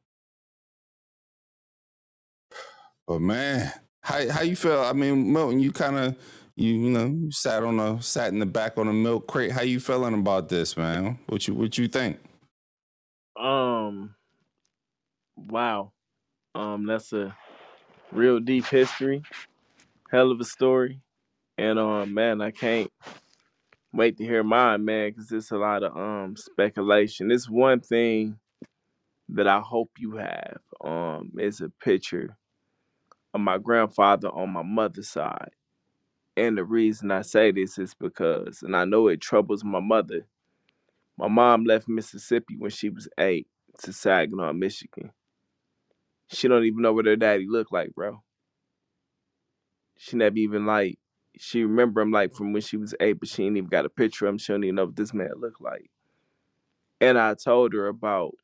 But 3.08 3.22
man, 3.22 3.72
how 4.02 4.30
how 4.30 4.42
you 4.44 4.56
feel? 4.56 4.82
I 4.82 4.94
mean, 4.94 5.34
Milton, 5.34 5.60
you 5.60 5.72
kind 5.72 5.98
of 5.98 6.18
you 6.56 6.74
you 6.74 6.90
know 6.92 7.06
you 7.08 7.32
sat 7.32 7.64
on 7.64 7.80
a 7.80 8.02
sat 8.02 8.34
in 8.34 8.40
the 8.40 8.46
back 8.46 8.78
on 8.78 8.88
a 8.88 8.94
milk 8.94 9.28
crate. 9.28 9.52
How 9.52 9.62
you 9.62 9.80
feeling 9.80 10.14
about 10.14 10.50
this, 10.50 10.78
man? 10.78 11.20
What 11.28 11.48
you 11.48 11.56
what 11.56 11.78
you 11.78 11.88
think? 11.88 12.20
Um, 13.40 14.16
wow. 15.38 15.94
Um, 16.56 16.86
that's 16.86 17.14
a 17.14 17.36
real 18.12 18.40
deep 18.40 18.66
history. 18.68 19.24
Hell 20.12 20.32
of 20.32 20.40
a 20.40 20.46
story. 20.46 21.02
And 21.60 21.80
um, 21.80 22.14
man, 22.14 22.42
I 22.42 22.52
can't 22.52 22.92
wait 23.94 24.18
to 24.18 24.24
hear 24.24 24.44
mine, 24.44 24.86
man, 24.86 25.12
because 25.12 25.32
it's 25.32 25.52
a 25.52 25.58
lot 25.58 25.84
of 25.84 25.98
um 25.98 26.36
speculation. 26.38 27.32
It's 27.32 27.50
one 27.50 27.82
thing 27.82 28.40
that 29.30 29.48
I 29.48 29.60
hope 29.60 29.92
you 29.98 30.18
have. 30.18 30.60
Um, 30.84 31.32
is 31.38 31.62
a 31.62 31.70
picture 31.84 32.38
of 33.34 33.42
my 33.42 33.58
grandfather 33.58 34.30
on 34.30 34.52
my 34.52 34.64
mother's 34.64 35.10
side. 35.10 35.52
And 36.38 36.58
the 36.58 36.64
reason 36.64 37.12
I 37.12 37.24
say 37.24 37.52
this 37.52 37.78
is 37.78 37.94
because, 38.00 38.64
and 38.64 38.76
I 38.76 38.86
know 38.86 39.10
it 39.10 39.22
troubles 39.22 39.64
my 39.64 39.82
mother 39.82 40.26
my 41.20 41.28
mom 41.28 41.66
left 41.66 41.90
Mississippi 41.90 42.56
when 42.58 42.72
she 42.72 42.90
was 42.90 43.10
eight 43.20 43.48
to 43.80 43.92
Saginaw, 43.92 44.54
Michigan. 44.54 45.12
She 46.30 46.48
don't 46.48 46.64
even 46.64 46.82
know 46.82 46.94
what 46.94 47.08
her 47.08 47.18
daddy 47.18 47.46
looked 47.46 47.74
like, 47.74 47.94
bro. 47.94 48.24
She 49.98 50.16
never 50.16 50.38
even 50.38 50.66
like 50.66 50.98
she 51.40 51.64
remember 51.64 52.02
him 52.02 52.12
like 52.12 52.34
from 52.34 52.52
when 52.52 52.62
she 52.62 52.76
was 52.76 52.94
eight, 53.00 53.20
but 53.20 53.30
she 53.30 53.46
ain't 53.46 53.56
even 53.56 53.70
got 53.70 53.86
a 53.86 53.90
picture 53.90 54.26
of 54.26 54.34
him. 54.34 54.38
She 54.38 54.52
don't 54.52 54.64
even 54.66 54.76
know 54.76 54.86
what 54.86 54.98
this 54.98 55.14
man 55.14 55.32
looked 55.38 55.62
like. 55.62 55.90
And 57.00 57.18
I 57.18 57.34
told 57.34 57.74
her 57.74 57.88
about 57.88 58.36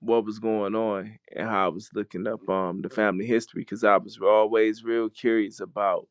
what 0.00 0.26
was 0.26 0.38
going 0.38 0.74
on 0.74 1.18
and 1.34 1.48
how 1.48 1.66
I 1.66 1.68
was 1.68 1.90
looking 1.94 2.26
up 2.26 2.46
um 2.48 2.82
the 2.82 2.90
family 2.90 3.26
history 3.26 3.62
because 3.62 3.84
I 3.84 3.96
was 3.96 4.18
always 4.22 4.84
real 4.84 5.08
curious 5.08 5.60
about 5.60 6.08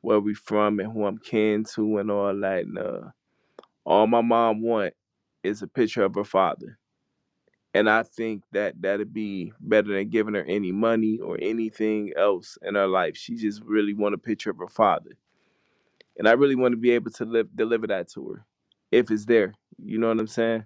where 0.00 0.20
we 0.20 0.34
from 0.34 0.80
and 0.80 0.92
who 0.92 1.06
I'm 1.06 1.18
kin 1.18 1.64
to 1.74 1.98
and 1.98 2.10
all 2.10 2.36
that. 2.40 2.64
And 2.64 2.78
uh, 2.78 3.00
all 3.84 4.06
my 4.08 4.20
mom 4.22 4.62
want 4.62 4.94
is 5.44 5.62
a 5.62 5.68
picture 5.68 6.04
of 6.04 6.16
her 6.16 6.24
father. 6.24 6.78
And 7.72 7.88
I 7.88 8.02
think 8.02 8.42
that 8.52 8.80
that'd 8.80 9.12
be 9.12 9.52
better 9.60 9.92
than 9.92 10.08
giving 10.08 10.34
her 10.34 10.44
any 10.44 10.72
money 10.72 11.20
or 11.22 11.38
anything 11.40 12.12
else 12.16 12.58
in 12.62 12.74
her 12.74 12.86
life. 12.88 13.16
She 13.16 13.36
just 13.36 13.62
really 13.62 13.94
want 13.94 14.14
a 14.14 14.18
picture 14.18 14.50
of 14.50 14.58
her 14.58 14.68
father. 14.68 15.16
And 16.18 16.28
I 16.28 16.32
really 16.32 16.56
want 16.56 16.72
to 16.72 16.78
be 16.78 16.92
able 16.92 17.10
to 17.12 17.24
live, 17.24 17.48
deliver 17.54 17.86
that 17.88 18.08
to 18.12 18.28
her 18.30 18.46
if 18.92 19.10
it's 19.10 19.26
there. 19.26 19.54
You 19.78 19.98
know 19.98 20.08
what 20.08 20.20
I'm 20.20 20.26
saying? 20.26 20.64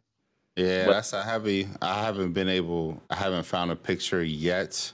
Yeah, 0.56 0.86
But 0.86 0.92
that's 0.94 1.12
a 1.14 1.22
heavy. 1.22 1.68
I 1.82 2.02
haven't 2.04 2.34
been 2.34 2.48
able. 2.48 3.02
I 3.10 3.16
haven't 3.16 3.44
found 3.44 3.70
a 3.72 3.76
picture 3.76 4.22
yet, 4.22 4.92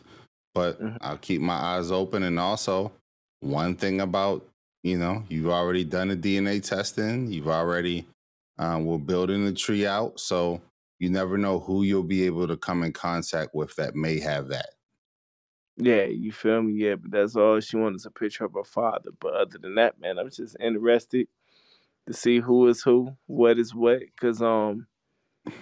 but 0.55 0.81
Mhm. 0.81 0.99
I'll 1.01 1.19
keep 1.19 1.41
my 1.43 1.55
eyes 1.55 1.91
open. 1.93 2.23
And 2.23 2.39
also, 2.41 2.93
one 3.41 3.77
thing 3.77 4.01
about 4.01 4.49
you 4.85 4.97
know, 4.99 5.25
you've 5.29 5.49
already 5.51 5.85
done 5.85 6.09
the 6.09 6.17
DNA 6.17 6.61
testing. 6.61 7.31
You've 7.33 7.49
already 7.49 8.07
um, 8.59 8.87
we're 8.87 8.99
building 8.99 9.45
the 9.45 9.53
tree 9.53 9.87
out, 9.87 10.21
so 10.21 10.63
you 11.01 11.11
never 11.11 11.39
know 11.39 11.61
who 11.61 11.83
you'll 11.83 12.05
be 12.05 12.25
able 12.25 12.49
to 12.49 12.57
come 12.57 12.83
in 12.85 12.93
contact 12.93 13.55
with 13.55 13.75
that 13.77 13.97
may 13.97 14.21
have 14.21 14.49
that. 14.49 14.71
Yeah, 15.77 16.05
you 16.05 16.33
feel 16.33 16.63
me? 16.63 16.75
Yeah, 16.75 16.95
but 16.97 17.11
that's 17.11 17.37
all 17.37 17.61
she 17.61 17.77
wanted 17.77 17.97
is 17.97 18.07
a 18.07 18.11
picture 18.11 18.45
of 18.45 18.55
her 18.55 18.65
father. 18.65 19.11
But 19.21 19.35
other 19.35 19.59
than 19.59 19.75
that, 19.75 20.01
man, 20.01 20.19
I'm 20.19 20.31
just 20.31 20.57
interested 20.61 21.29
to 22.07 22.13
see 22.15 22.41
who 22.41 22.69
is 22.69 22.83
who, 22.83 23.17
what 23.27 23.59
is 23.59 23.75
what. 23.75 24.03
Cause 24.21 24.43
um 24.43 24.87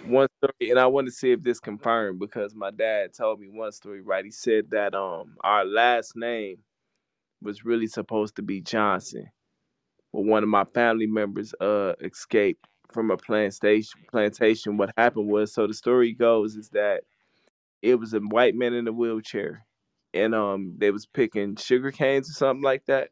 one 0.07 0.29
story 0.39 0.71
and 0.71 0.79
I 0.81 0.87
want 0.87 1.07
to 1.09 1.13
see 1.13 1.33
if 1.33 1.43
this 1.43 1.61
confirmed 1.61 2.19
because 2.21 2.55
my 2.55 2.71
dad 2.71 3.15
told 3.15 3.41
me 3.41 3.49
one 3.51 3.73
story, 3.73 4.03
right? 4.03 4.25
He 4.25 4.31
said 4.33 4.71
that 4.73 4.95
um 4.95 5.37
our 5.45 5.65
last 5.65 6.17
name 6.17 6.59
was 7.43 7.65
really 7.65 7.89
supposed 7.89 8.37
to 8.37 8.43
be 8.43 8.61
Johnson. 8.63 9.29
But 10.13 10.23
one 10.23 10.43
of 10.43 10.49
my 10.49 10.65
family 10.75 11.07
members 11.07 11.55
uh 11.61 11.95
escaped 12.03 12.67
from 12.93 13.11
a 13.11 13.17
plantation 13.19 14.01
plantation. 14.11 14.77
What 14.79 14.93
happened 14.97 15.29
was 15.29 15.55
so 15.55 15.67
the 15.67 15.75
story 15.75 16.13
goes 16.15 16.57
is 16.57 16.71
that 16.71 17.03
it 17.83 17.97
was 17.97 18.15
a 18.15 18.21
white 18.21 18.55
man 18.57 18.75
in 18.75 18.89
a 18.89 18.93
wheelchair 18.93 19.67
and 20.15 20.35
um 20.35 20.77
they 20.79 20.91
was 20.93 21.07
picking 21.07 21.57
sugar 21.57 21.93
canes 21.93 22.31
or 22.31 22.35
something 22.35 22.63
like 22.65 22.87
that. 22.87 23.11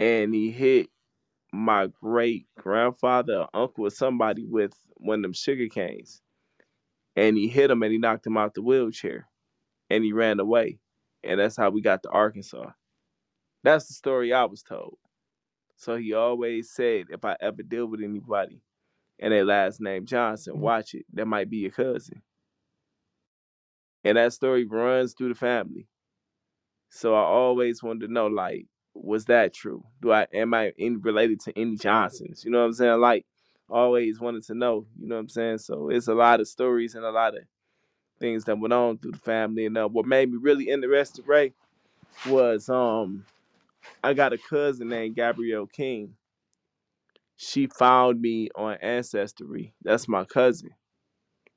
And 0.00 0.34
he 0.34 0.50
hit 0.50 0.88
my 1.52 1.88
great 2.00 2.46
grandfather, 2.58 3.46
uncle, 3.54 3.86
or 3.86 3.90
somebody 3.90 4.44
with 4.44 4.72
one 4.96 5.20
of 5.20 5.22
them 5.22 5.32
sugar 5.34 5.68
canes. 5.68 6.22
And 7.16 7.36
he 7.36 7.48
hit 7.48 7.70
him 7.70 7.82
and 7.82 7.92
he 7.92 7.98
knocked 7.98 8.26
him 8.26 8.36
out 8.38 8.54
the 8.54 8.62
wheelchair. 8.62 9.28
And 9.90 10.04
he 10.04 10.12
ran 10.12 10.40
away. 10.40 10.78
And 11.22 11.38
that's 11.38 11.56
how 11.56 11.70
we 11.70 11.82
got 11.82 12.02
to 12.04 12.10
Arkansas. 12.10 12.70
That's 13.62 13.86
the 13.86 13.94
story 13.94 14.32
I 14.32 14.44
was 14.44 14.62
told. 14.62 14.98
So 15.76 15.96
he 15.96 16.14
always 16.14 16.70
said, 16.70 17.06
if 17.10 17.24
I 17.24 17.36
ever 17.40 17.62
deal 17.62 17.86
with 17.86 18.02
anybody 18.02 18.62
and 19.18 19.32
their 19.32 19.44
last 19.44 19.80
name 19.80 20.06
Johnson, 20.06 20.60
watch 20.60 20.94
it. 20.94 21.06
That 21.12 21.26
might 21.26 21.50
be 21.50 21.58
your 21.58 21.70
cousin. 21.72 22.22
And 24.04 24.16
that 24.18 24.32
story 24.32 24.64
runs 24.64 25.14
through 25.14 25.30
the 25.30 25.34
family. 25.34 25.86
So 26.90 27.14
I 27.14 27.22
always 27.22 27.82
wanted 27.82 28.06
to 28.06 28.12
know, 28.12 28.26
like, 28.26 28.66
was 28.94 29.24
that 29.26 29.54
true? 29.54 29.84
Do 30.02 30.12
I 30.12 30.26
am 30.34 30.52
I 30.52 30.72
in 30.76 31.00
related 31.00 31.40
to 31.42 31.58
any 31.58 31.76
Johnsons? 31.76 32.44
You 32.44 32.50
know 32.50 32.58
what 32.60 32.66
I'm 32.66 32.72
saying? 32.74 33.00
Like, 33.00 33.24
always 33.70 34.20
wanted 34.20 34.44
to 34.44 34.54
know. 34.54 34.86
You 35.00 35.08
know 35.08 35.14
what 35.14 35.22
I'm 35.22 35.28
saying? 35.28 35.58
So 35.58 35.88
it's 35.88 36.08
a 36.08 36.14
lot 36.14 36.40
of 36.40 36.48
stories 36.48 36.94
and 36.94 37.04
a 37.04 37.10
lot 37.10 37.36
of 37.36 37.44
things 38.20 38.44
that 38.44 38.58
went 38.58 38.74
on 38.74 38.98
through 38.98 39.12
the 39.12 39.18
family. 39.18 39.66
And 39.66 39.78
uh, 39.78 39.88
what 39.88 40.06
made 40.06 40.30
me 40.30 40.38
really 40.40 40.68
interested, 40.68 41.26
Ray, 41.26 41.52
was 42.28 42.68
um 42.68 43.24
I 44.02 44.14
got 44.14 44.32
a 44.32 44.38
cousin 44.38 44.88
named 44.88 45.16
Gabrielle 45.16 45.66
King. 45.66 46.14
She 47.36 47.66
found 47.66 48.20
me 48.20 48.48
on 48.54 48.74
Ancestry. 48.82 49.74
That's 49.82 50.06
my 50.06 50.24
cousin. 50.24 50.70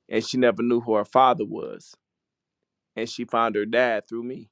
And 0.09 0.25
she 0.25 0.37
never 0.37 0.63
knew 0.63 0.81
who 0.81 0.95
her 0.95 1.05
father 1.05 1.45
was. 1.45 1.95
And 2.95 3.09
she 3.09 3.25
found 3.25 3.55
her 3.55 3.65
dad 3.65 4.07
through 4.07 4.23
me. 4.23 4.49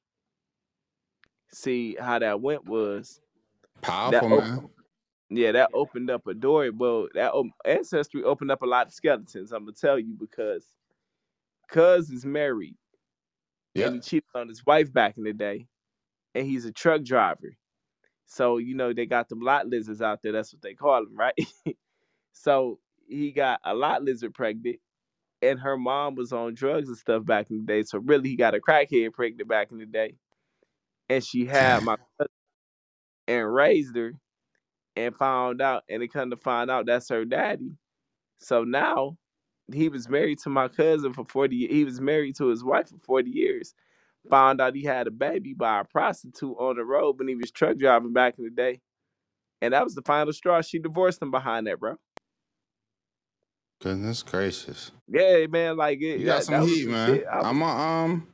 See 1.52 1.96
how 2.00 2.18
that 2.18 2.40
went 2.40 2.66
was 2.66 3.20
that 4.06 4.26
Powerful, 4.26 4.28
opened, 4.30 4.52
man. 4.52 4.70
yeah, 5.30 5.52
that 5.52 5.70
opened 5.74 6.10
up 6.10 6.26
a 6.26 6.34
door. 6.34 6.70
Well, 6.76 7.08
that 7.14 7.32
op- 7.32 7.48
ancestry 7.64 8.22
opened 8.24 8.50
up 8.50 8.62
a 8.62 8.66
lot 8.66 8.88
of 8.88 8.92
skeletons. 8.94 9.52
I'm 9.52 9.64
gonna 9.64 9.72
tell 9.72 9.98
you 9.98 10.14
because 10.18 10.66
Cuz 11.68 12.10
is 12.10 12.26
married 12.26 12.76
and 13.76 13.92
he 13.92 14.00
cheated 14.00 14.24
on 14.34 14.48
his 14.48 14.64
wife 14.66 14.92
back 14.92 15.18
in 15.18 15.24
the 15.24 15.32
day, 15.32 15.66
and 16.34 16.46
he's 16.46 16.64
a 16.66 16.72
truck 16.72 17.02
driver. 17.04 17.56
So 18.26 18.58
you 18.58 18.74
know 18.74 18.92
they 18.92 19.06
got 19.06 19.28
them 19.28 19.40
lot 19.40 19.68
lizards 19.68 20.02
out 20.02 20.22
there. 20.22 20.32
That's 20.32 20.52
what 20.52 20.62
they 20.62 20.74
call 20.74 21.04
them, 21.04 21.16
right? 21.16 21.34
so 22.32 22.80
he 23.08 23.32
got 23.32 23.60
a 23.64 23.74
lot 23.74 24.02
lizard 24.04 24.34
pregnant, 24.34 24.80
and 25.50 25.60
her 25.60 25.76
mom 25.76 26.14
was 26.14 26.32
on 26.32 26.54
drugs 26.54 26.88
and 26.88 26.96
stuff 26.96 27.24
back 27.24 27.50
in 27.50 27.58
the 27.58 27.64
day. 27.64 27.82
So 27.82 27.98
really, 27.98 28.30
he 28.30 28.36
got 28.36 28.54
a 28.54 28.60
crackhead 28.60 29.12
pregnant 29.12 29.48
back 29.48 29.70
in 29.70 29.78
the 29.78 29.86
day, 29.86 30.14
and 31.08 31.24
she 31.24 31.46
had 31.46 31.82
my 31.82 31.96
cousin 32.18 32.32
and 33.28 33.54
raised 33.54 33.96
her, 33.96 34.14
and 34.96 35.14
found 35.16 35.60
out, 35.62 35.84
and 35.88 36.02
they 36.02 36.08
come 36.08 36.30
to 36.30 36.36
find 36.36 36.70
out 36.70 36.86
that's 36.86 37.08
her 37.08 37.24
daddy. 37.24 37.72
So 38.38 38.64
now 38.64 39.16
he 39.72 39.88
was 39.88 40.08
married 40.08 40.38
to 40.40 40.50
my 40.50 40.68
cousin 40.68 41.12
for 41.14 41.24
40 41.24 41.56
years. 41.56 41.72
He 41.72 41.84
was 41.84 42.00
married 42.00 42.36
to 42.36 42.48
his 42.48 42.62
wife 42.62 42.88
for 42.88 42.98
40 42.98 43.30
years. 43.30 43.74
Found 44.30 44.60
out 44.60 44.74
he 44.74 44.84
had 44.84 45.06
a 45.06 45.10
baby 45.10 45.54
by 45.54 45.80
a 45.80 45.84
prostitute 45.84 46.56
on 46.58 46.76
the 46.76 46.84
road 46.84 47.18
when 47.18 47.28
he 47.28 47.34
was 47.34 47.50
truck 47.50 47.76
driving 47.78 48.12
back 48.12 48.38
in 48.38 48.44
the 48.44 48.50
day. 48.50 48.80
And 49.60 49.72
that 49.74 49.84
was 49.84 49.94
the 49.94 50.02
final 50.02 50.32
straw. 50.32 50.60
She 50.62 50.78
divorced 50.78 51.22
him 51.22 51.30
behind 51.30 51.66
that, 51.66 51.80
bro. 51.80 51.96
Goodness 53.84 54.22
gracious. 54.22 54.90
Yeah, 55.06 55.46
man, 55.46 55.76
like 55.76 56.00
it, 56.00 56.20
You 56.20 56.24
got 56.24 56.36
that, 56.36 56.44
some 56.44 56.60
that 56.60 56.66
heat, 56.66 56.88
man. 56.88 57.22
I 57.30 57.40
I'm 57.40 57.60
a, 57.60 57.66
um 57.66 58.28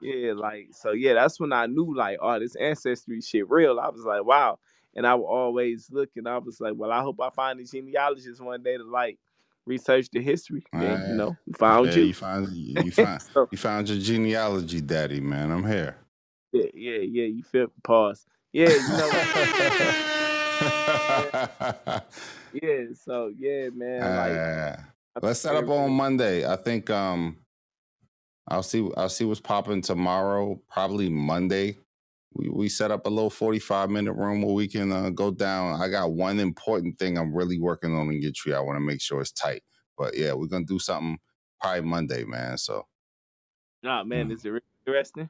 yeah, 0.00 0.34
like 0.34 0.68
so. 0.70 0.92
Yeah, 0.92 1.14
that's 1.14 1.40
when 1.40 1.52
I 1.52 1.66
knew 1.66 1.92
like, 1.96 2.18
oh, 2.22 2.38
this 2.38 2.54
ancestry 2.54 3.20
shit 3.22 3.50
real. 3.50 3.80
I 3.80 3.88
was 3.88 4.04
like, 4.04 4.24
wow. 4.24 4.60
And 4.94 5.04
I 5.04 5.16
would 5.16 5.24
always 5.24 5.88
look, 5.90 6.10
and 6.14 6.28
I 6.28 6.38
was 6.38 6.60
like, 6.60 6.74
well, 6.76 6.92
I 6.92 7.00
hope 7.00 7.20
I 7.20 7.30
find 7.30 7.58
a 7.58 7.64
genealogist 7.64 8.40
one 8.40 8.62
day 8.62 8.76
to 8.76 8.84
like 8.84 9.18
research 9.66 10.06
the 10.12 10.22
history. 10.22 10.62
And 10.72 11.08
you 11.08 11.14
know, 11.16 11.36
found 11.56 11.88
yeah, 11.88 11.94
you. 11.94 12.04
you 12.04 12.14
found 12.14 12.52
you 12.52 12.92
find 12.92 13.20
so 13.34 13.48
you 13.50 13.58
found 13.58 13.88
your 13.88 13.98
genealogy 13.98 14.80
daddy, 14.80 15.18
man. 15.18 15.50
I'm 15.50 15.66
here. 15.66 15.96
yeah, 16.52 16.66
yeah, 16.72 16.98
yeah. 16.98 17.24
You 17.24 17.42
feel 17.42 17.66
pause. 17.82 18.26
Yeah, 18.52 18.68
you 18.68 18.88
know. 21.90 22.00
yeah. 22.52 22.84
So 22.94 23.32
yeah, 23.36 23.68
man. 23.74 24.02
Uh, 24.02 24.82
I'm 25.16 25.20
let's 25.22 25.40
set 25.40 25.56
up 25.56 25.68
on 25.68 25.92
Monday. 25.92 26.46
I 26.46 26.56
think 26.56 26.90
um 26.90 27.38
I'll 28.48 28.62
see 28.62 28.88
I'll 28.96 29.08
see 29.08 29.24
what's 29.24 29.40
popping 29.40 29.82
tomorrow, 29.82 30.60
probably 30.68 31.08
Monday. 31.08 31.76
We 32.32 32.48
we 32.48 32.68
set 32.68 32.90
up 32.90 33.06
a 33.06 33.10
little 33.10 33.30
45 33.30 33.90
minute 33.90 34.12
room 34.12 34.42
where 34.42 34.54
we 34.54 34.68
can 34.68 34.92
uh, 34.92 35.10
go 35.10 35.30
down. 35.30 35.80
I 35.80 35.88
got 35.88 36.12
one 36.12 36.38
important 36.38 36.98
thing 36.98 37.18
I'm 37.18 37.34
really 37.34 37.58
working 37.58 37.94
on 37.96 38.12
in 38.12 38.32
Tree. 38.32 38.54
I 38.54 38.60
want 38.60 38.76
to 38.76 38.80
make 38.84 39.00
sure 39.00 39.20
it's 39.20 39.32
tight. 39.32 39.62
But 39.98 40.16
yeah, 40.16 40.32
we're 40.32 40.46
gonna 40.46 40.64
do 40.64 40.78
something 40.78 41.18
probably 41.60 41.82
Monday, 41.82 42.24
man. 42.24 42.56
So 42.56 42.86
nah, 43.82 44.04
man. 44.04 44.28
mm, 44.28 44.32
Is 44.32 44.44
it 44.44 44.62
interesting 44.86 45.28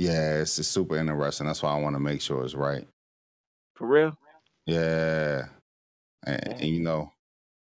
yeah, 0.00 0.36
it's, 0.40 0.58
it's 0.58 0.66
super 0.66 0.96
interesting. 0.96 1.46
That's 1.46 1.62
why 1.62 1.72
I 1.72 1.78
want 1.78 1.94
to 1.94 2.00
make 2.00 2.22
sure 2.22 2.42
it's 2.42 2.54
right. 2.54 2.88
for 3.74 3.86
real? 3.86 4.16
Yeah. 4.64 5.48
And, 6.26 6.56
and 6.60 6.68
you 6.70 6.80
know, 6.82 7.12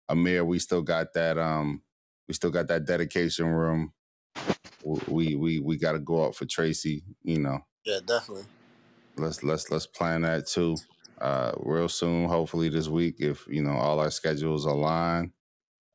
Amir, 0.09 0.45
we 0.45 0.59
still 0.59 0.81
got 0.81 1.13
that 1.13 1.37
um 1.37 1.81
we 2.27 2.33
still 2.33 2.51
got 2.51 2.67
that 2.69 2.85
dedication 2.85 3.47
room. 3.47 3.93
We 5.07 5.35
we 5.35 5.59
we 5.59 5.77
got 5.77 5.93
to 5.93 5.99
go 5.99 6.25
out 6.25 6.35
for 6.35 6.45
Tracy, 6.45 7.03
you 7.23 7.39
know. 7.39 7.59
Yeah, 7.85 7.99
definitely. 8.05 8.45
Let's 9.17 9.43
let's 9.43 9.71
let's 9.71 9.87
plan 9.87 10.21
that 10.23 10.47
too. 10.47 10.83
Uh 11.21 11.53
real 11.57 11.89
soon, 11.89 12.27
hopefully 12.29 12.69
this 12.69 12.87
week 12.89 13.17
if, 13.19 13.45
you 13.49 13.63
know, 13.63 13.73
all 13.73 13.99
our 13.99 14.11
schedules 14.11 14.65
align. 14.65 15.33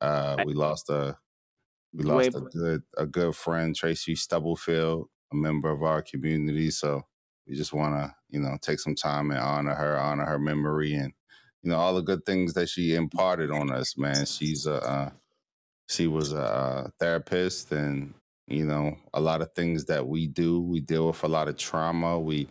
Uh 0.01 0.39
we 0.43 0.55
lost 0.55 0.91
a 0.91 1.17
we 1.95 2.05
lost 2.05 2.27
ain't 2.27 2.37
a 2.37 2.43
good 2.43 2.83
a 2.99 3.07
good 3.07 3.37
friend, 3.37 3.77
Tracy 3.77 4.15
Stubblefield, 4.17 5.09
a 5.33 5.37
member 5.37 5.71
of 5.71 5.83
our 5.83 6.03
community, 6.03 6.71
so 6.71 7.03
we 7.49 7.57
just 7.57 7.73
want 7.73 7.95
to, 7.97 8.15
you 8.31 8.41
know, 8.41 8.59
take 8.63 8.81
some 8.81 8.95
time 8.95 9.31
and 9.33 9.41
honor 9.41 9.75
her, 9.75 9.99
honor 9.99 10.27
her 10.27 10.39
memory 10.39 10.95
and 10.95 11.13
you 11.63 11.71
know 11.71 11.77
all 11.77 11.95
the 11.95 12.03
good 12.03 12.25
things 12.27 12.55
that 12.55 12.69
she 12.69 12.95
imparted 12.95 13.51
on 13.51 13.71
us, 13.73 13.97
man. 13.99 14.27
She's 14.27 14.67
a 14.67 14.77
uh, 14.83 15.11
she 15.89 16.07
was 16.07 16.33
a 16.33 16.43
uh, 16.43 16.89
therapist 16.99 17.73
and 17.73 18.15
you 18.47 18.65
know 18.67 18.97
a 19.15 19.21
lot 19.21 19.43
of 19.43 19.53
things 19.55 19.85
that 19.87 20.07
we 20.07 20.27
do. 20.27 20.61
We 20.61 20.81
deal 20.81 21.09
with 21.09 21.23
a 21.25 21.29
lot 21.29 21.49
of 21.49 21.57
trauma. 21.57 22.19
We 22.19 22.49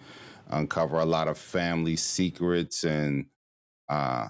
uncover 0.49 0.99
a 0.99 1.05
lot 1.05 1.27
of 1.27 1.37
family 1.37 1.95
secrets 1.95 2.83
and 2.83 3.25
uh 3.89 4.27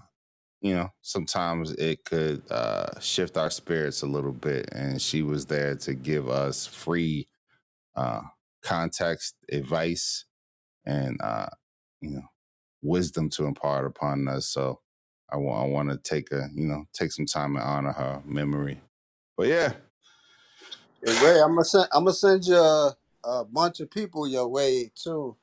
you 0.62 0.74
know 0.76 0.90
sometimes 1.02 1.72
it 1.74 2.04
could 2.06 2.42
uh 2.52 3.00
shift 3.00 3.38
our 3.38 3.50
spirits 3.52 4.02
a 4.04 4.08
little 4.08 4.32
bit. 4.34 4.70
And 4.74 5.02
she 5.02 5.24
was 5.24 5.46
there 5.48 5.76
to 5.78 5.94
give 5.94 6.30
us 6.30 6.68
free 6.68 7.28
uh 7.96 8.22
context 8.64 9.36
advice 9.52 10.26
and 10.86 11.20
uh 11.22 11.48
you 12.02 12.12
know 12.12 12.24
wisdom 12.84 13.30
to 13.30 13.46
impart 13.46 13.86
upon 13.86 14.28
us 14.28 14.48
so 14.48 14.80
i 15.32 15.38
want 15.38 15.64
i 15.66 15.68
want 15.70 15.90
to 15.90 15.98
take 15.98 16.32
a 16.32 16.50
you 16.56 16.66
know 16.68 16.86
take 16.94 17.12
some 17.12 17.26
time 17.28 17.56
and 17.56 17.66
honor 17.66 17.94
her 17.94 18.22
memory 18.26 18.82
but 19.38 19.48
yeah 19.48 19.74
And 21.04 21.22
Ray, 21.22 21.42
I'm 21.42 21.52
gonna 21.52 21.66
send 21.66 21.88
I'm 21.94 22.06
gonna 22.06 22.14
send 22.14 22.46
you 22.46 22.58
a, 22.58 22.96
a 23.24 23.46
bunch 23.46 23.80
of 23.82 23.92
people 23.92 24.28
your 24.28 24.48
way 24.48 24.92
too, 24.96 25.38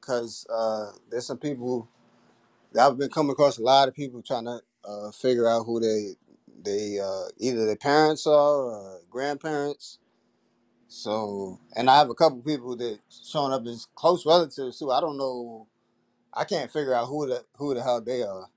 cause 0.00 0.46
uh, 0.52 0.92
there's 1.10 1.26
some 1.26 1.38
people 1.38 1.88
I've 2.78 2.98
been 2.98 3.10
coming 3.10 3.32
across 3.32 3.58
a 3.58 3.62
lot 3.62 3.88
of 3.88 3.94
people 3.94 4.22
trying 4.22 4.46
to 4.46 4.60
uh, 4.88 5.10
figure 5.12 5.48
out 5.48 5.64
who 5.64 5.80
they 5.80 6.14
they 6.62 7.00
uh, 7.00 7.26
either 7.38 7.66
their 7.66 7.76
parents 7.76 8.26
are 8.26 8.32
or 8.32 9.00
grandparents. 9.10 9.98
So, 10.88 11.60
and 11.76 11.90
I 11.90 11.98
have 11.98 12.10
a 12.10 12.14
couple 12.14 12.40
people 12.42 12.76
that 12.76 13.00
showing 13.10 13.52
up 13.52 13.66
as 13.66 13.88
close 13.96 14.26
relatives 14.26 14.78
too. 14.78 14.92
I 14.92 15.00
don't 15.00 15.18
know. 15.18 15.68
I 16.34 16.44
can't 16.44 16.70
figure 16.70 16.94
out 16.94 17.06
who 17.06 17.26
the 17.26 17.44
who 17.56 17.74
the 17.74 17.82
hell 17.82 18.00
they 18.00 18.22
are. 18.22 18.48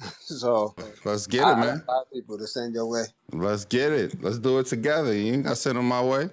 so 0.20 0.74
let's 1.04 1.26
get 1.26 1.44
I, 1.44 1.52
it 1.52 1.56
man 1.56 1.82
of 1.88 2.10
people 2.12 2.38
to 2.38 2.46
send 2.46 2.74
your 2.74 2.86
way. 2.86 3.04
Let's 3.32 3.64
get 3.64 3.92
it. 3.92 4.22
Let's 4.22 4.38
do 4.38 4.58
it 4.58 4.66
together. 4.66 5.14
You 5.14 5.32
ain't 5.32 5.44
got 5.44 5.50
to 5.50 5.56
send 5.56 5.78
them 5.78 5.88
my 5.88 6.02
way. 6.02 6.30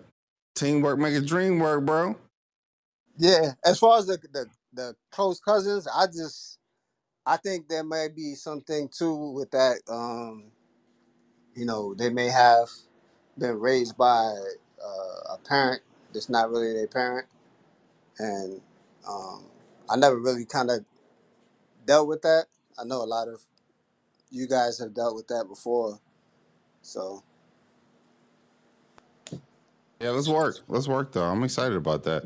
Teamwork 0.56 1.00
make 1.00 1.16
a 1.16 1.22
dream 1.22 1.60
work, 1.60 1.86
bro. 1.86 2.16
Yeah, 3.18 3.54
as 3.66 3.80
far 3.80 4.00
as 4.00 4.08
the 4.08 4.18
the, 4.34 4.46
the 4.74 4.96
close 5.12 5.40
cousins, 5.40 5.88
I 5.88 6.08
just 6.08 6.60
I 7.26 7.38
think 7.38 7.70
there 7.70 7.84
may 7.84 8.08
be 8.10 8.36
something 8.36 8.90
too 8.90 9.32
with 9.32 9.52
that. 9.52 9.78
Um, 9.90 10.52
you 11.56 11.66
know, 11.66 11.94
they 11.94 12.10
may 12.10 12.28
have 12.28 12.70
been 13.38 13.60
raised 13.60 13.98
by 13.98 14.34
uh, 14.84 15.34
a 15.34 15.38
parent 15.48 15.82
that's 16.14 16.30
not 16.30 16.50
really 16.50 16.74
their 16.74 16.88
parent, 16.88 17.28
and 18.20 18.62
um, 19.08 19.46
I 19.92 19.98
never 19.98 20.20
really 20.20 20.46
kind 20.46 20.72
of 20.72 20.86
dealt 21.86 22.08
with 22.10 22.24
that. 22.24 22.48
I 22.80 22.86
know 22.86 23.04
a 23.04 23.06
lot 23.06 23.30
of 23.30 23.42
you 24.32 24.48
guys 24.48 24.80
have 24.80 24.96
dealt 24.96 25.16
with 25.16 25.28
that 25.30 25.46
before, 25.50 26.00
so 26.82 27.24
Yeah, 30.02 30.12
let's 30.12 30.30
work. 30.30 30.58
Let's 30.68 30.88
work 30.88 31.12
though. 31.14 31.26
I'm 31.26 31.44
excited 31.44 31.78
about 31.78 32.04
that. 32.06 32.26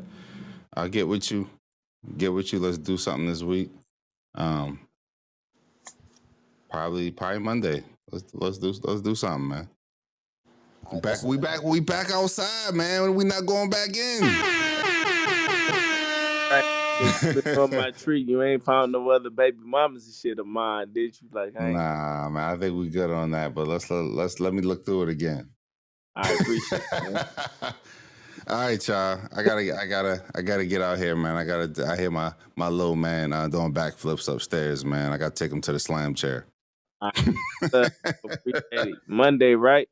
I'll 0.76 0.88
get 0.88 1.08
with 1.08 1.30
you. 1.30 1.50
Get 2.18 2.32
with 2.32 2.52
you. 2.52 2.60
Let's 2.60 2.78
do 2.78 2.96
something 2.98 3.26
this 3.26 3.42
week. 3.42 3.70
Um, 4.34 4.80
probably 6.70 7.10
probably 7.10 7.40
Monday. 7.40 7.84
Let's 8.12 8.26
let's 8.34 8.58
do 8.58 8.74
let's 8.84 9.02
do 9.02 9.14
something, 9.14 9.48
man. 9.48 9.68
We 10.92 10.98
I 10.98 11.00
back 11.00 11.22
we 11.22 11.38
back 11.38 11.62
we 11.64 11.80
back 11.80 12.10
outside, 12.12 12.74
man. 12.74 13.14
We 13.14 13.24
not 13.24 13.46
going 13.46 13.70
back 13.70 13.96
in. 13.96 14.55
Been 17.22 17.58
on 17.58 17.70
my 17.70 17.90
tree. 17.90 18.20
You 18.20 18.42
ain't 18.42 18.64
found 18.64 18.92
no 18.92 19.08
other 19.10 19.30
baby 19.30 19.58
mamas 19.62 20.06
and 20.06 20.14
shit 20.14 20.38
of 20.38 20.46
mine, 20.46 20.88
did 20.92 21.16
you? 21.20 21.28
Like, 21.32 21.54
I. 21.58 21.72
Nah, 21.72 22.28
man. 22.28 22.54
I 22.54 22.56
think 22.56 22.76
we 22.76 22.88
good 22.88 23.10
on 23.10 23.30
that, 23.32 23.54
but 23.54 23.66
let's 23.66 23.90
let, 23.90 24.04
let's 24.04 24.40
let 24.40 24.54
me 24.54 24.62
look 24.62 24.84
through 24.84 25.04
it 25.04 25.08
again. 25.10 25.50
I 26.14 26.32
appreciate 26.32 26.82
it. 26.92 27.26
All 28.48 28.60
right, 28.60 28.88
y'all. 28.88 29.20
I 29.36 29.42
gotta, 29.42 29.76
I 29.76 29.86
gotta, 29.86 30.24
I 30.34 30.42
gotta 30.42 30.64
get 30.66 30.80
out 30.80 30.98
here, 30.98 31.16
man. 31.16 31.36
I 31.36 31.44
gotta. 31.44 31.86
I 31.88 31.96
hear 31.96 32.10
my 32.12 32.32
my 32.54 32.68
little 32.68 32.94
man 32.94 33.32
uh, 33.32 33.48
doing 33.48 33.74
backflips 33.74 34.32
upstairs, 34.32 34.84
man. 34.84 35.12
I 35.12 35.18
gotta 35.18 35.34
take 35.34 35.50
him 35.50 35.60
to 35.62 35.72
the 35.72 35.80
slam 35.80 36.14
chair. 36.14 36.46
All 37.00 37.10
right. 37.16 37.36
Appreciate 38.24 38.62
it. 38.72 38.94
Monday, 39.08 39.54
right? 39.54 39.88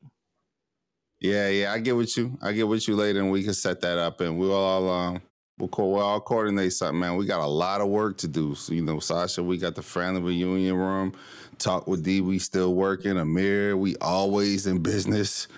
Yeah, 1.21 1.49
yeah. 1.49 1.73
I 1.73 1.79
get 1.79 1.97
with 1.97 2.17
you. 2.17 2.39
I 2.43 2.53
get 2.53 2.69
with 2.69 2.87
you 2.87 2.95
later, 2.97 3.21
and 3.21 3.33
we 3.33 3.43
can 3.43 3.55
set 3.55 3.81
that 3.81 3.99
up, 3.99 4.21
and 4.21 4.39
we'll 4.39 4.55
all 4.55 4.89
um, 4.89 5.23
we'll, 5.59 5.68
co- 5.68 5.89
we'll 5.90 6.02
all 6.02 6.20
coordinate 6.20 6.72
something, 6.72 7.01
man. 7.01 7.16
We 7.16 7.26
got 7.26 7.40
a 7.40 7.47
lot 7.47 7.81
of 7.81 7.89
work 7.89 8.18
to 8.18 8.28
do. 8.28 8.55
So, 8.55 8.74
you 8.74 8.82
know, 8.82 9.01
Sasha, 9.01 9.43
we 9.43 9.59
got 9.59 9.74
the 9.74 9.82
family 9.82 10.22
reunion 10.22 10.76
room. 10.76 11.14
Talk 11.59 11.86
with 11.86 12.05
D. 12.05 12.20
We 12.20 12.39
still 12.39 12.74
working. 12.74 13.18
Amir, 13.18 13.76
we 13.76 13.97
always 14.01 14.66
in 14.66 14.81
business. 14.81 15.48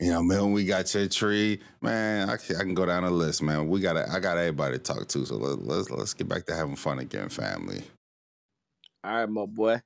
You 0.00 0.10
know, 0.10 0.22
Milton, 0.22 0.52
we 0.52 0.64
got 0.66 0.94
your 0.94 1.08
tree, 1.08 1.60
man. 1.80 2.28
I 2.30 2.36
can, 2.36 2.56
I 2.56 2.60
can 2.60 2.74
go 2.74 2.86
down 2.86 3.04
the 3.04 3.10
list, 3.10 3.42
man. 3.42 3.68
We 3.68 3.80
got, 3.80 3.96
I 3.96 4.20
got 4.20 4.38
everybody 4.38 4.78
to 4.78 4.82
talk 4.82 5.08
to. 5.08 5.26
So 5.26 5.36
let, 5.36 5.62
let's 5.64 5.90
let's 5.90 6.14
get 6.14 6.28
back 6.28 6.46
to 6.46 6.54
having 6.54 6.76
fun 6.76 6.98
again, 6.98 7.30
family. 7.30 7.82
All 9.04 9.12
right, 9.12 9.28
my 9.28 9.46
boy. 9.46 9.80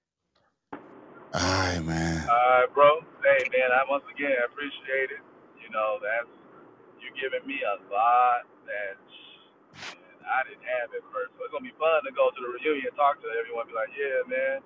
All 1.35 1.41
right, 1.41 1.81
man. 1.85 2.27
All 2.29 2.51
right, 2.59 2.67
bro. 2.75 2.91
Hey, 3.23 3.47
man, 3.55 3.71
I 3.71 3.87
once 3.89 4.05
again 4.15 4.35
appreciate 4.51 5.15
it. 5.15 5.23
You 5.63 5.71
know, 5.71 5.99
that's 6.03 6.31
you 6.99 7.11
giving 7.15 7.47
me 7.47 7.63
a 7.63 7.79
lot 7.93 8.43
that 8.67 8.99
man, 8.99 9.30
I 10.25 10.43
didn't 10.49 10.65
have 10.65 10.93
at 10.95 11.03
first. 11.13 11.33
So 11.39 11.45
it's 11.47 11.53
gonna 11.53 11.65
be 11.65 11.73
fun 11.79 12.05
to 12.05 12.13
go 12.13 12.31
to 12.31 12.41
the 12.41 12.49
reunion 12.61 12.87
and 12.93 12.97
talk 12.97 13.21
to 13.23 13.29
everyone. 13.41 13.67
Be 13.69 13.73
like, 13.75 13.91
yeah, 13.97 14.21
man. 14.29 14.61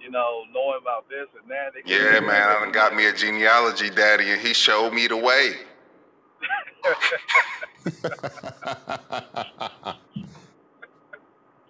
You 0.00 0.10
know, 0.10 0.42
knowing 0.52 0.78
about 0.82 1.08
this 1.08 1.26
and 1.40 1.50
that. 1.50 1.72
They 1.74 1.80
Yeah, 1.86 2.20
me 2.20 2.26
man. 2.26 2.48
I 2.48 2.52
done 2.64 2.72
got 2.72 2.94
me 2.94 3.06
a 3.06 3.12
genealogy 3.12 3.90
daddy, 3.90 4.30
and 4.30 4.40
he 4.40 4.52
showed 4.54 4.92
me 4.92 5.06
the 5.08 5.16
way. 5.16 5.54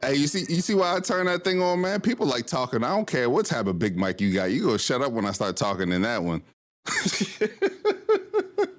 Hey, 0.02 0.14
you 0.14 0.26
see, 0.28 0.40
you 0.54 0.62
see 0.62 0.74
why 0.74 0.96
I 0.96 1.00
turn 1.00 1.26
that 1.26 1.44
thing 1.44 1.60
on, 1.60 1.80
man? 1.82 2.00
People 2.00 2.26
like 2.26 2.46
talking. 2.46 2.82
I 2.84 2.88
don't 2.90 3.06
care 3.06 3.28
what 3.28 3.44
type 3.46 3.66
of 3.66 3.78
big 3.78 3.96
mic 3.98 4.18
you 4.20 4.32
got. 4.32 4.50
You 4.50 4.62
go 4.62 4.76
shut 4.78 5.02
up 5.02 5.12
when 5.12 5.26
I 5.26 5.32
start 5.32 5.56
talking 5.56 5.92
in 5.92 6.02
that 6.02 6.22
one. 6.22 6.42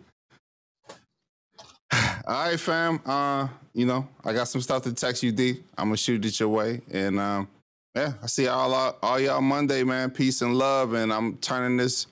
All 2.27 2.45
right, 2.45 2.59
fam. 2.59 2.99
Uh, 3.05 3.47
you 3.73 3.85
know, 3.85 4.07
I 4.25 4.33
got 4.33 4.47
some 4.47 4.61
stuff 4.61 4.83
to 4.83 4.93
text 4.93 5.23
you, 5.23 5.31
D. 5.31 5.63
I'm 5.77 5.87
gonna 5.87 5.97
shoot 5.97 6.23
it 6.25 6.39
your 6.39 6.49
way, 6.49 6.81
and 6.91 7.19
um, 7.19 7.47
yeah, 7.95 8.13
I 8.21 8.27
see 8.27 8.47
all 8.47 8.73
all 9.01 9.19
y'all 9.19 9.41
Monday, 9.41 9.83
man. 9.83 10.11
Peace 10.11 10.41
and 10.41 10.55
love, 10.55 10.93
and 10.93 11.11
I'm 11.11 11.37
turning 11.37 11.77
this. 11.77 12.07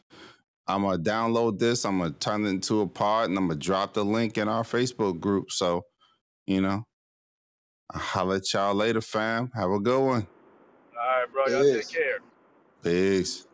I'm 0.68 0.82
gonna 0.84 0.98
download 0.98 1.60
this. 1.60 1.86
I'm 1.86 2.00
gonna 2.00 2.12
turn 2.12 2.46
it 2.46 2.50
into 2.50 2.82
a 2.82 2.88
pod, 2.88 3.30
and 3.30 3.38
I'm 3.38 3.48
gonna 3.48 3.60
drop 3.60 3.94
the 3.94 4.04
link 4.06 4.38
in 4.38 4.48
our 4.48 4.64
Facebook 4.64 5.20
group. 5.20 5.52
So, 5.52 5.84
you 6.48 6.62
know, 6.62 6.84
I'll 7.92 8.00
holler 8.02 8.36
at 8.38 8.54
y'all 8.54 8.74
later, 8.74 9.02
fam. 9.02 9.52
Have 9.54 9.72
a 9.72 9.80
good 9.80 10.04
one. 10.04 10.28
All 11.00 11.08
right, 11.08 11.32
bro. 11.32 11.46
Y'all 11.48 11.66
Yes. 11.66 11.88
take 11.88 11.96
care. 11.98 12.20
Peace. 12.84 13.46